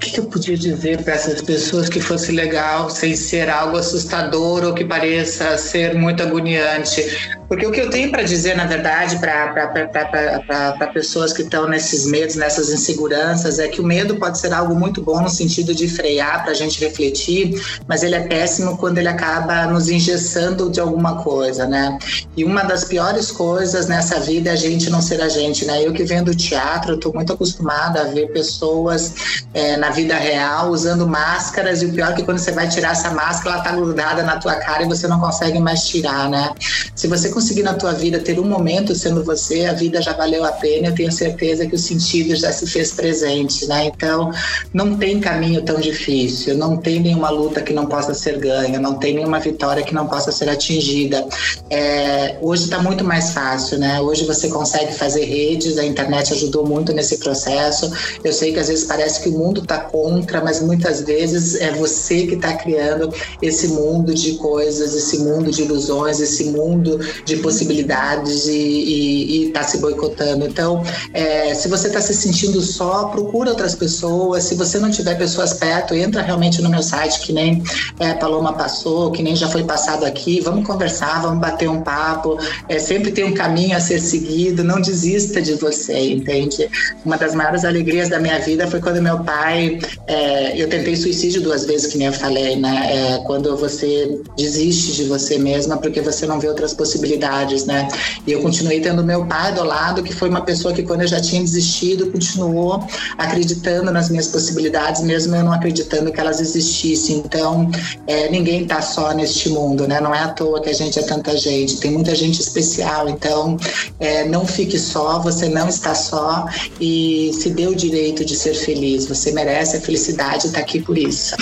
que, 0.05 0.11
que 0.11 0.19
eu 0.19 0.25
podia 0.25 0.55
dizer 0.55 1.03
para 1.03 1.13
essas 1.13 1.41
pessoas 1.41 1.89
que 1.89 1.99
fosse 1.99 2.31
legal, 2.31 2.89
sem 2.89 3.15
ser 3.15 3.49
algo 3.49 3.77
assustador 3.77 4.63
ou 4.63 4.73
que 4.73 4.85
pareça 4.85 5.57
ser 5.57 5.95
muito 5.95 6.21
agoniante? 6.21 7.37
Porque 7.47 7.65
o 7.65 7.71
que 7.71 7.81
eu 7.81 7.89
tenho 7.89 8.09
para 8.11 8.23
dizer, 8.23 8.55
na 8.55 8.65
verdade, 8.65 9.17
para 9.19 10.87
pessoas 10.93 11.31
que 11.31 11.43
estão 11.43 11.67
nesses 11.67 12.05
medos, 12.05 12.35
nessas 12.35 12.69
inseguranças, 12.69 13.59
é 13.59 13.67
que 13.67 13.81
o 13.81 13.83
medo 13.83 14.15
pode 14.15 14.37
ser 14.39 14.53
algo 14.53 14.75
muito 14.75 15.01
bom 15.01 15.21
no 15.21 15.29
sentido 15.29 15.73
de 15.73 15.87
frear 15.87 16.43
para 16.43 16.51
a 16.51 16.55
gente 16.55 16.79
refletir, 16.79 17.61
mas 17.87 18.03
ele 18.03 18.15
é 18.15 18.21
péssimo 18.21 18.77
quando 18.77 18.97
ele 18.97 19.07
acaba 19.07 19.65
nos 19.65 19.89
engessando 19.89 20.69
de 20.69 20.79
alguma 20.79 21.21
coisa, 21.23 21.67
né? 21.67 21.97
E 22.35 22.43
uma 22.43 22.63
das 22.63 22.83
piores 22.83 23.31
coisas 23.31 23.87
nessa 23.87 24.19
vida 24.19 24.49
é 24.49 24.53
a 24.53 24.55
gente 24.55 24.89
não 24.89 25.01
ser 25.01 25.21
a 25.21 25.29
gente, 25.29 25.65
né? 25.65 25.85
Eu 25.85 25.93
que 25.93 26.03
venho 26.03 26.25
do 26.25 26.35
teatro, 26.35 26.95
estou 26.95 27.13
muito 27.13 27.33
acostumada 27.33 28.01
a 28.01 28.03
ver 28.05 28.31
pessoas 28.31 29.13
é, 29.53 29.77
na 29.77 29.89
vida 29.89 30.15
real 30.15 30.69
usando 30.69 31.07
máscaras 31.07 31.81
e 31.81 31.85
o 31.85 31.93
pior 31.93 32.11
é 32.11 32.13
que 32.13 32.23
quando 32.23 32.39
você 32.39 32.51
vai 32.51 32.67
tirar 32.67 32.91
essa 32.91 33.11
máscara, 33.11 33.55
ela 33.55 33.63
tá 33.63 33.71
grudada 33.71 34.23
na 34.23 34.37
tua 34.37 34.55
cara 34.55 34.83
e 34.83 34.87
você 34.87 35.07
não 35.07 35.19
consegue 35.19 35.59
mais 35.59 35.85
tirar, 35.87 36.29
né? 36.29 36.51
Se 36.95 37.07
você 37.07 37.29
conseguir 37.35 37.63
na 37.63 37.73
tua 37.73 37.91
vida 37.91 38.17
ter 38.17 38.39
um 38.39 38.45
momento 38.45 38.95
sendo 38.95 39.21
você, 39.21 39.65
a 39.65 39.73
vida 39.73 40.01
já 40.01 40.13
valeu 40.13 40.45
a 40.45 40.53
pena. 40.53 40.87
Eu 40.87 40.95
tenho 40.95 41.11
certeza 41.11 41.65
que 41.67 41.75
o 41.75 41.77
sentido 41.77 42.33
já 42.33 42.51
se 42.51 42.65
fez 42.65 42.93
presente, 42.93 43.67
né? 43.67 43.85
Então, 43.85 44.31
não 44.73 44.97
tem 44.97 45.19
caminho 45.19 45.61
tão 45.61 45.79
difícil, 45.79 46.57
não 46.57 46.77
tem 46.77 47.01
nenhuma 47.01 47.29
luta 47.29 47.61
que 47.61 47.73
não 47.73 47.87
possa 47.87 48.13
ser 48.13 48.39
ganha, 48.39 48.79
não 48.79 48.95
tem 48.95 49.15
nenhuma 49.15 49.39
vitória 49.39 49.83
que 49.83 49.93
não 49.93 50.07
possa 50.07 50.31
ser 50.31 50.49
atingida. 50.49 51.27
É, 51.69 52.37
hoje 52.41 52.63
está 52.63 52.81
muito 52.81 53.03
mais 53.03 53.31
fácil, 53.31 53.77
né? 53.77 53.99
Hoje 53.99 54.25
você 54.25 54.47
consegue 54.47 54.93
fazer 54.93 55.25
redes, 55.25 55.77
a 55.77 55.85
internet 55.85 56.31
ajudou 56.33 56.65
muito 56.65 56.93
nesse 56.93 57.17
processo. 57.17 57.91
Eu 58.23 58.31
sei 58.31 58.53
que 58.53 58.59
às 58.59 58.69
vezes 58.69 58.85
parece 58.85 59.21
que 59.21 59.29
o 59.29 59.37
mundo 59.37 59.61
está 59.61 59.77
contra, 59.77 60.41
mas 60.41 60.61
muitas 60.61 61.01
vezes 61.01 61.55
é 61.55 61.71
você 61.71 62.25
que 62.27 62.35
está 62.35 62.53
criando 62.53 63.13
esse 63.41 63.67
mundo 63.67 64.13
de 64.13 64.35
coisas, 64.35 64.95
esse 64.95 65.17
mundo 65.19 65.51
de 65.51 65.63
ilusões, 65.63 66.21
esse 66.21 66.45
mundo 66.45 66.97
de 67.25 67.37
possibilidades 67.37 68.45
e 68.47 69.47
está 69.47 69.63
se 69.63 69.79
boicotando. 69.79 70.45
Então, 70.45 70.83
é, 71.13 71.53
se 71.55 71.67
você 71.67 71.87
está 71.87 71.99
se 71.99 72.13
sentindo 72.13 72.61
só, 72.61 73.05
procura 73.05 73.49
outras 73.49 73.73
pessoas. 73.73 74.43
Se 74.43 74.55
você 74.55 74.77
não 74.77 74.91
tiver 74.91 75.15
pessoas 75.15 75.53
perto, 75.53 75.95
entra 75.95 76.21
realmente 76.21 76.61
no 76.61 76.69
meu 76.69 76.83
site, 76.83 77.21
que 77.21 77.33
nem 77.33 77.63
é, 77.99 78.13
Paloma 78.13 78.53
passou, 78.53 79.11
que 79.11 79.23
nem 79.23 79.35
já 79.35 79.47
foi 79.49 79.63
passado 79.63 80.05
aqui. 80.05 80.39
Vamos 80.41 80.65
conversar, 80.65 81.21
vamos 81.21 81.39
bater 81.39 81.67
um 81.67 81.81
papo. 81.81 82.37
É, 82.69 82.77
sempre 82.77 83.11
tem 83.11 83.23
um 83.23 83.33
caminho 83.33 83.75
a 83.75 83.79
ser 83.79 83.99
seguido. 83.99 84.63
Não 84.63 84.79
desista 84.79 85.41
de 85.41 85.53
você, 85.55 86.11
entende? 86.11 86.69
Uma 87.03 87.17
das 87.17 87.33
maiores 87.33 87.65
alegrias 87.65 88.09
da 88.09 88.19
minha 88.19 88.39
vida 88.39 88.67
foi 88.67 88.79
quando 88.79 89.01
meu 89.01 89.19
pai. 89.23 89.79
É, 90.07 90.61
eu 90.61 90.69
tentei 90.69 90.95
suicídio 90.95 91.41
duas 91.41 91.65
vezes, 91.65 91.91
que 91.91 91.97
nem 91.97 92.07
eu 92.07 92.13
falei, 92.13 92.55
né? 92.55 93.15
É, 93.15 93.17
quando 93.25 93.55
você 93.57 94.19
desiste 94.37 94.93
de 94.93 95.05
você 95.05 95.37
mesma 95.37 95.77
porque 95.77 96.01
você 96.01 96.25
não 96.25 96.39
vê 96.39 96.47
outras 96.47 96.73
possibilidades 96.73 97.14
possibilidades, 97.15 97.65
né? 97.65 97.87
E 98.25 98.31
eu 98.31 98.41
continuei 98.41 98.79
tendo 98.81 99.03
meu 99.03 99.25
pai 99.25 99.53
do 99.53 99.63
lado, 99.63 100.03
que 100.03 100.13
foi 100.13 100.29
uma 100.29 100.41
pessoa 100.41 100.73
que 100.73 100.83
quando 100.83 101.01
eu 101.01 101.07
já 101.07 101.21
tinha 101.21 101.41
desistido, 101.41 102.11
continuou 102.11 102.85
acreditando 103.17 103.91
nas 103.91 104.09
minhas 104.09 104.27
possibilidades, 104.27 105.01
mesmo 105.01 105.35
eu 105.35 105.43
não 105.43 105.53
acreditando 105.53 106.11
que 106.11 106.19
elas 106.19 106.39
existissem. 106.39 107.17
Então, 107.17 107.69
é, 108.07 108.29
ninguém 108.29 108.63
está 108.63 108.81
só 108.81 109.13
neste 109.13 109.49
mundo, 109.49 109.87
né? 109.87 109.99
Não 109.99 110.13
é 110.13 110.19
à 110.19 110.29
toa 110.29 110.61
que 110.61 110.69
a 110.69 110.73
gente 110.73 110.99
é 110.99 111.03
tanta 111.03 111.35
gente, 111.37 111.77
tem 111.77 111.91
muita 111.91 112.13
gente 112.13 112.41
especial. 112.41 113.09
Então, 113.09 113.57
é, 113.99 114.25
não 114.25 114.45
fique 114.45 114.77
só, 114.77 115.19
você 115.19 115.47
não 115.47 115.69
está 115.69 115.95
só 115.95 116.45
e 116.79 117.31
se 117.33 117.49
dê 117.49 117.67
o 117.67 117.75
direito 117.75 118.25
de 118.25 118.35
ser 118.35 118.53
feliz. 118.53 119.07
Você 119.07 119.31
merece 119.31 119.77
a 119.77 119.81
felicidade 119.81 120.45
e 120.45 120.47
está 120.47 120.59
aqui 120.59 120.81
por 120.81 120.97
isso. 120.97 121.35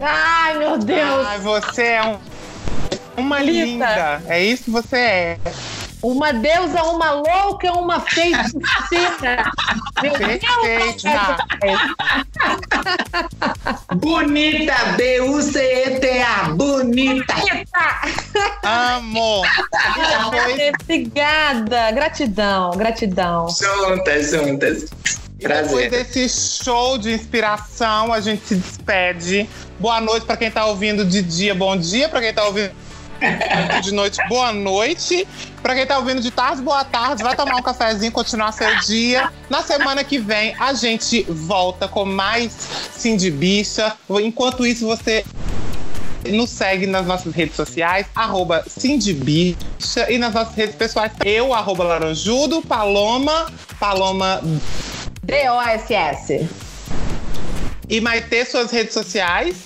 Ai, 0.00 0.58
meu 0.58 0.78
Deus! 0.78 1.26
Ai, 1.26 1.38
você 1.38 1.82
é 1.82 2.02
um 2.04 2.35
uma 3.16 3.40
Lita. 3.40 3.64
linda. 3.64 4.22
É 4.28 4.42
isso 4.42 4.64
que 4.64 4.70
você 4.70 4.96
é. 4.96 5.38
Uma 6.02 6.32
deusa, 6.32 6.82
uma 6.84 7.10
louca, 7.12 7.72
uma 7.72 8.00
feiticeira. 8.00 9.50
Perfeita. 10.00 10.46
Bonita, 13.96 14.74
B-U-C-E-T-A. 14.96 16.50
Bonita. 16.50 17.34
Amo. 18.62 19.42
Obrigada. 20.84 21.90
Gratidão, 21.92 22.70
gratidão. 22.72 23.48
Juntas, 23.48 24.30
juntas. 24.30 24.86
Prazer. 25.40 25.66
Depois 25.66 25.90
desse 25.90 26.28
show 26.64 26.98
de 26.98 27.12
inspiração, 27.12 28.12
a 28.12 28.20
gente 28.20 28.46
se 28.46 28.54
despede. 28.56 29.48
Boa 29.80 30.00
noite 30.00 30.24
para 30.24 30.36
quem 30.36 30.48
está 30.48 30.66
ouvindo 30.66 31.04
de 31.04 31.22
dia, 31.22 31.54
bom 31.54 31.76
dia 31.76 32.08
para 32.08 32.20
quem 32.20 32.30
está 32.30 32.44
ouvindo 32.44 32.85
de 33.82 33.92
noite, 33.92 34.18
boa 34.28 34.52
noite. 34.52 35.26
Pra 35.62 35.74
quem 35.74 35.86
tá 35.86 35.98
ouvindo 35.98 36.20
de 36.20 36.30
tarde, 36.30 36.62
boa 36.62 36.84
tarde. 36.84 37.22
Vai 37.22 37.34
tomar 37.34 37.56
um 37.56 37.62
cafezinho, 37.62 38.12
continuar 38.12 38.52
seu 38.52 38.74
dia. 38.80 39.32
Na 39.48 39.62
semana 39.62 40.04
que 40.04 40.18
vem, 40.18 40.54
a 40.58 40.72
gente 40.72 41.22
volta 41.28 41.88
com 41.88 42.04
mais 42.04 42.52
Cindy 42.96 43.30
Bicha. 43.30 43.94
Enquanto 44.22 44.66
isso, 44.66 44.86
você 44.86 45.24
nos 46.28 46.50
segue 46.50 46.86
nas 46.86 47.06
nossas 47.06 47.32
redes 47.34 47.54
sociais, 47.54 48.06
arroba 48.14 48.64
Bicha, 49.16 50.10
e 50.10 50.18
nas 50.18 50.34
nossas 50.34 50.54
redes 50.54 50.74
pessoais, 50.74 51.12
eu, 51.24 51.54
arroba 51.54 51.84
Laranjudo, 51.84 52.62
Paloma, 52.62 53.46
Paloma... 53.78 54.40
D-O-S-S. 55.22 56.48
E 57.88 58.00
Maitê, 58.00 58.44
suas 58.44 58.70
redes 58.70 58.94
sociais? 58.94 59.56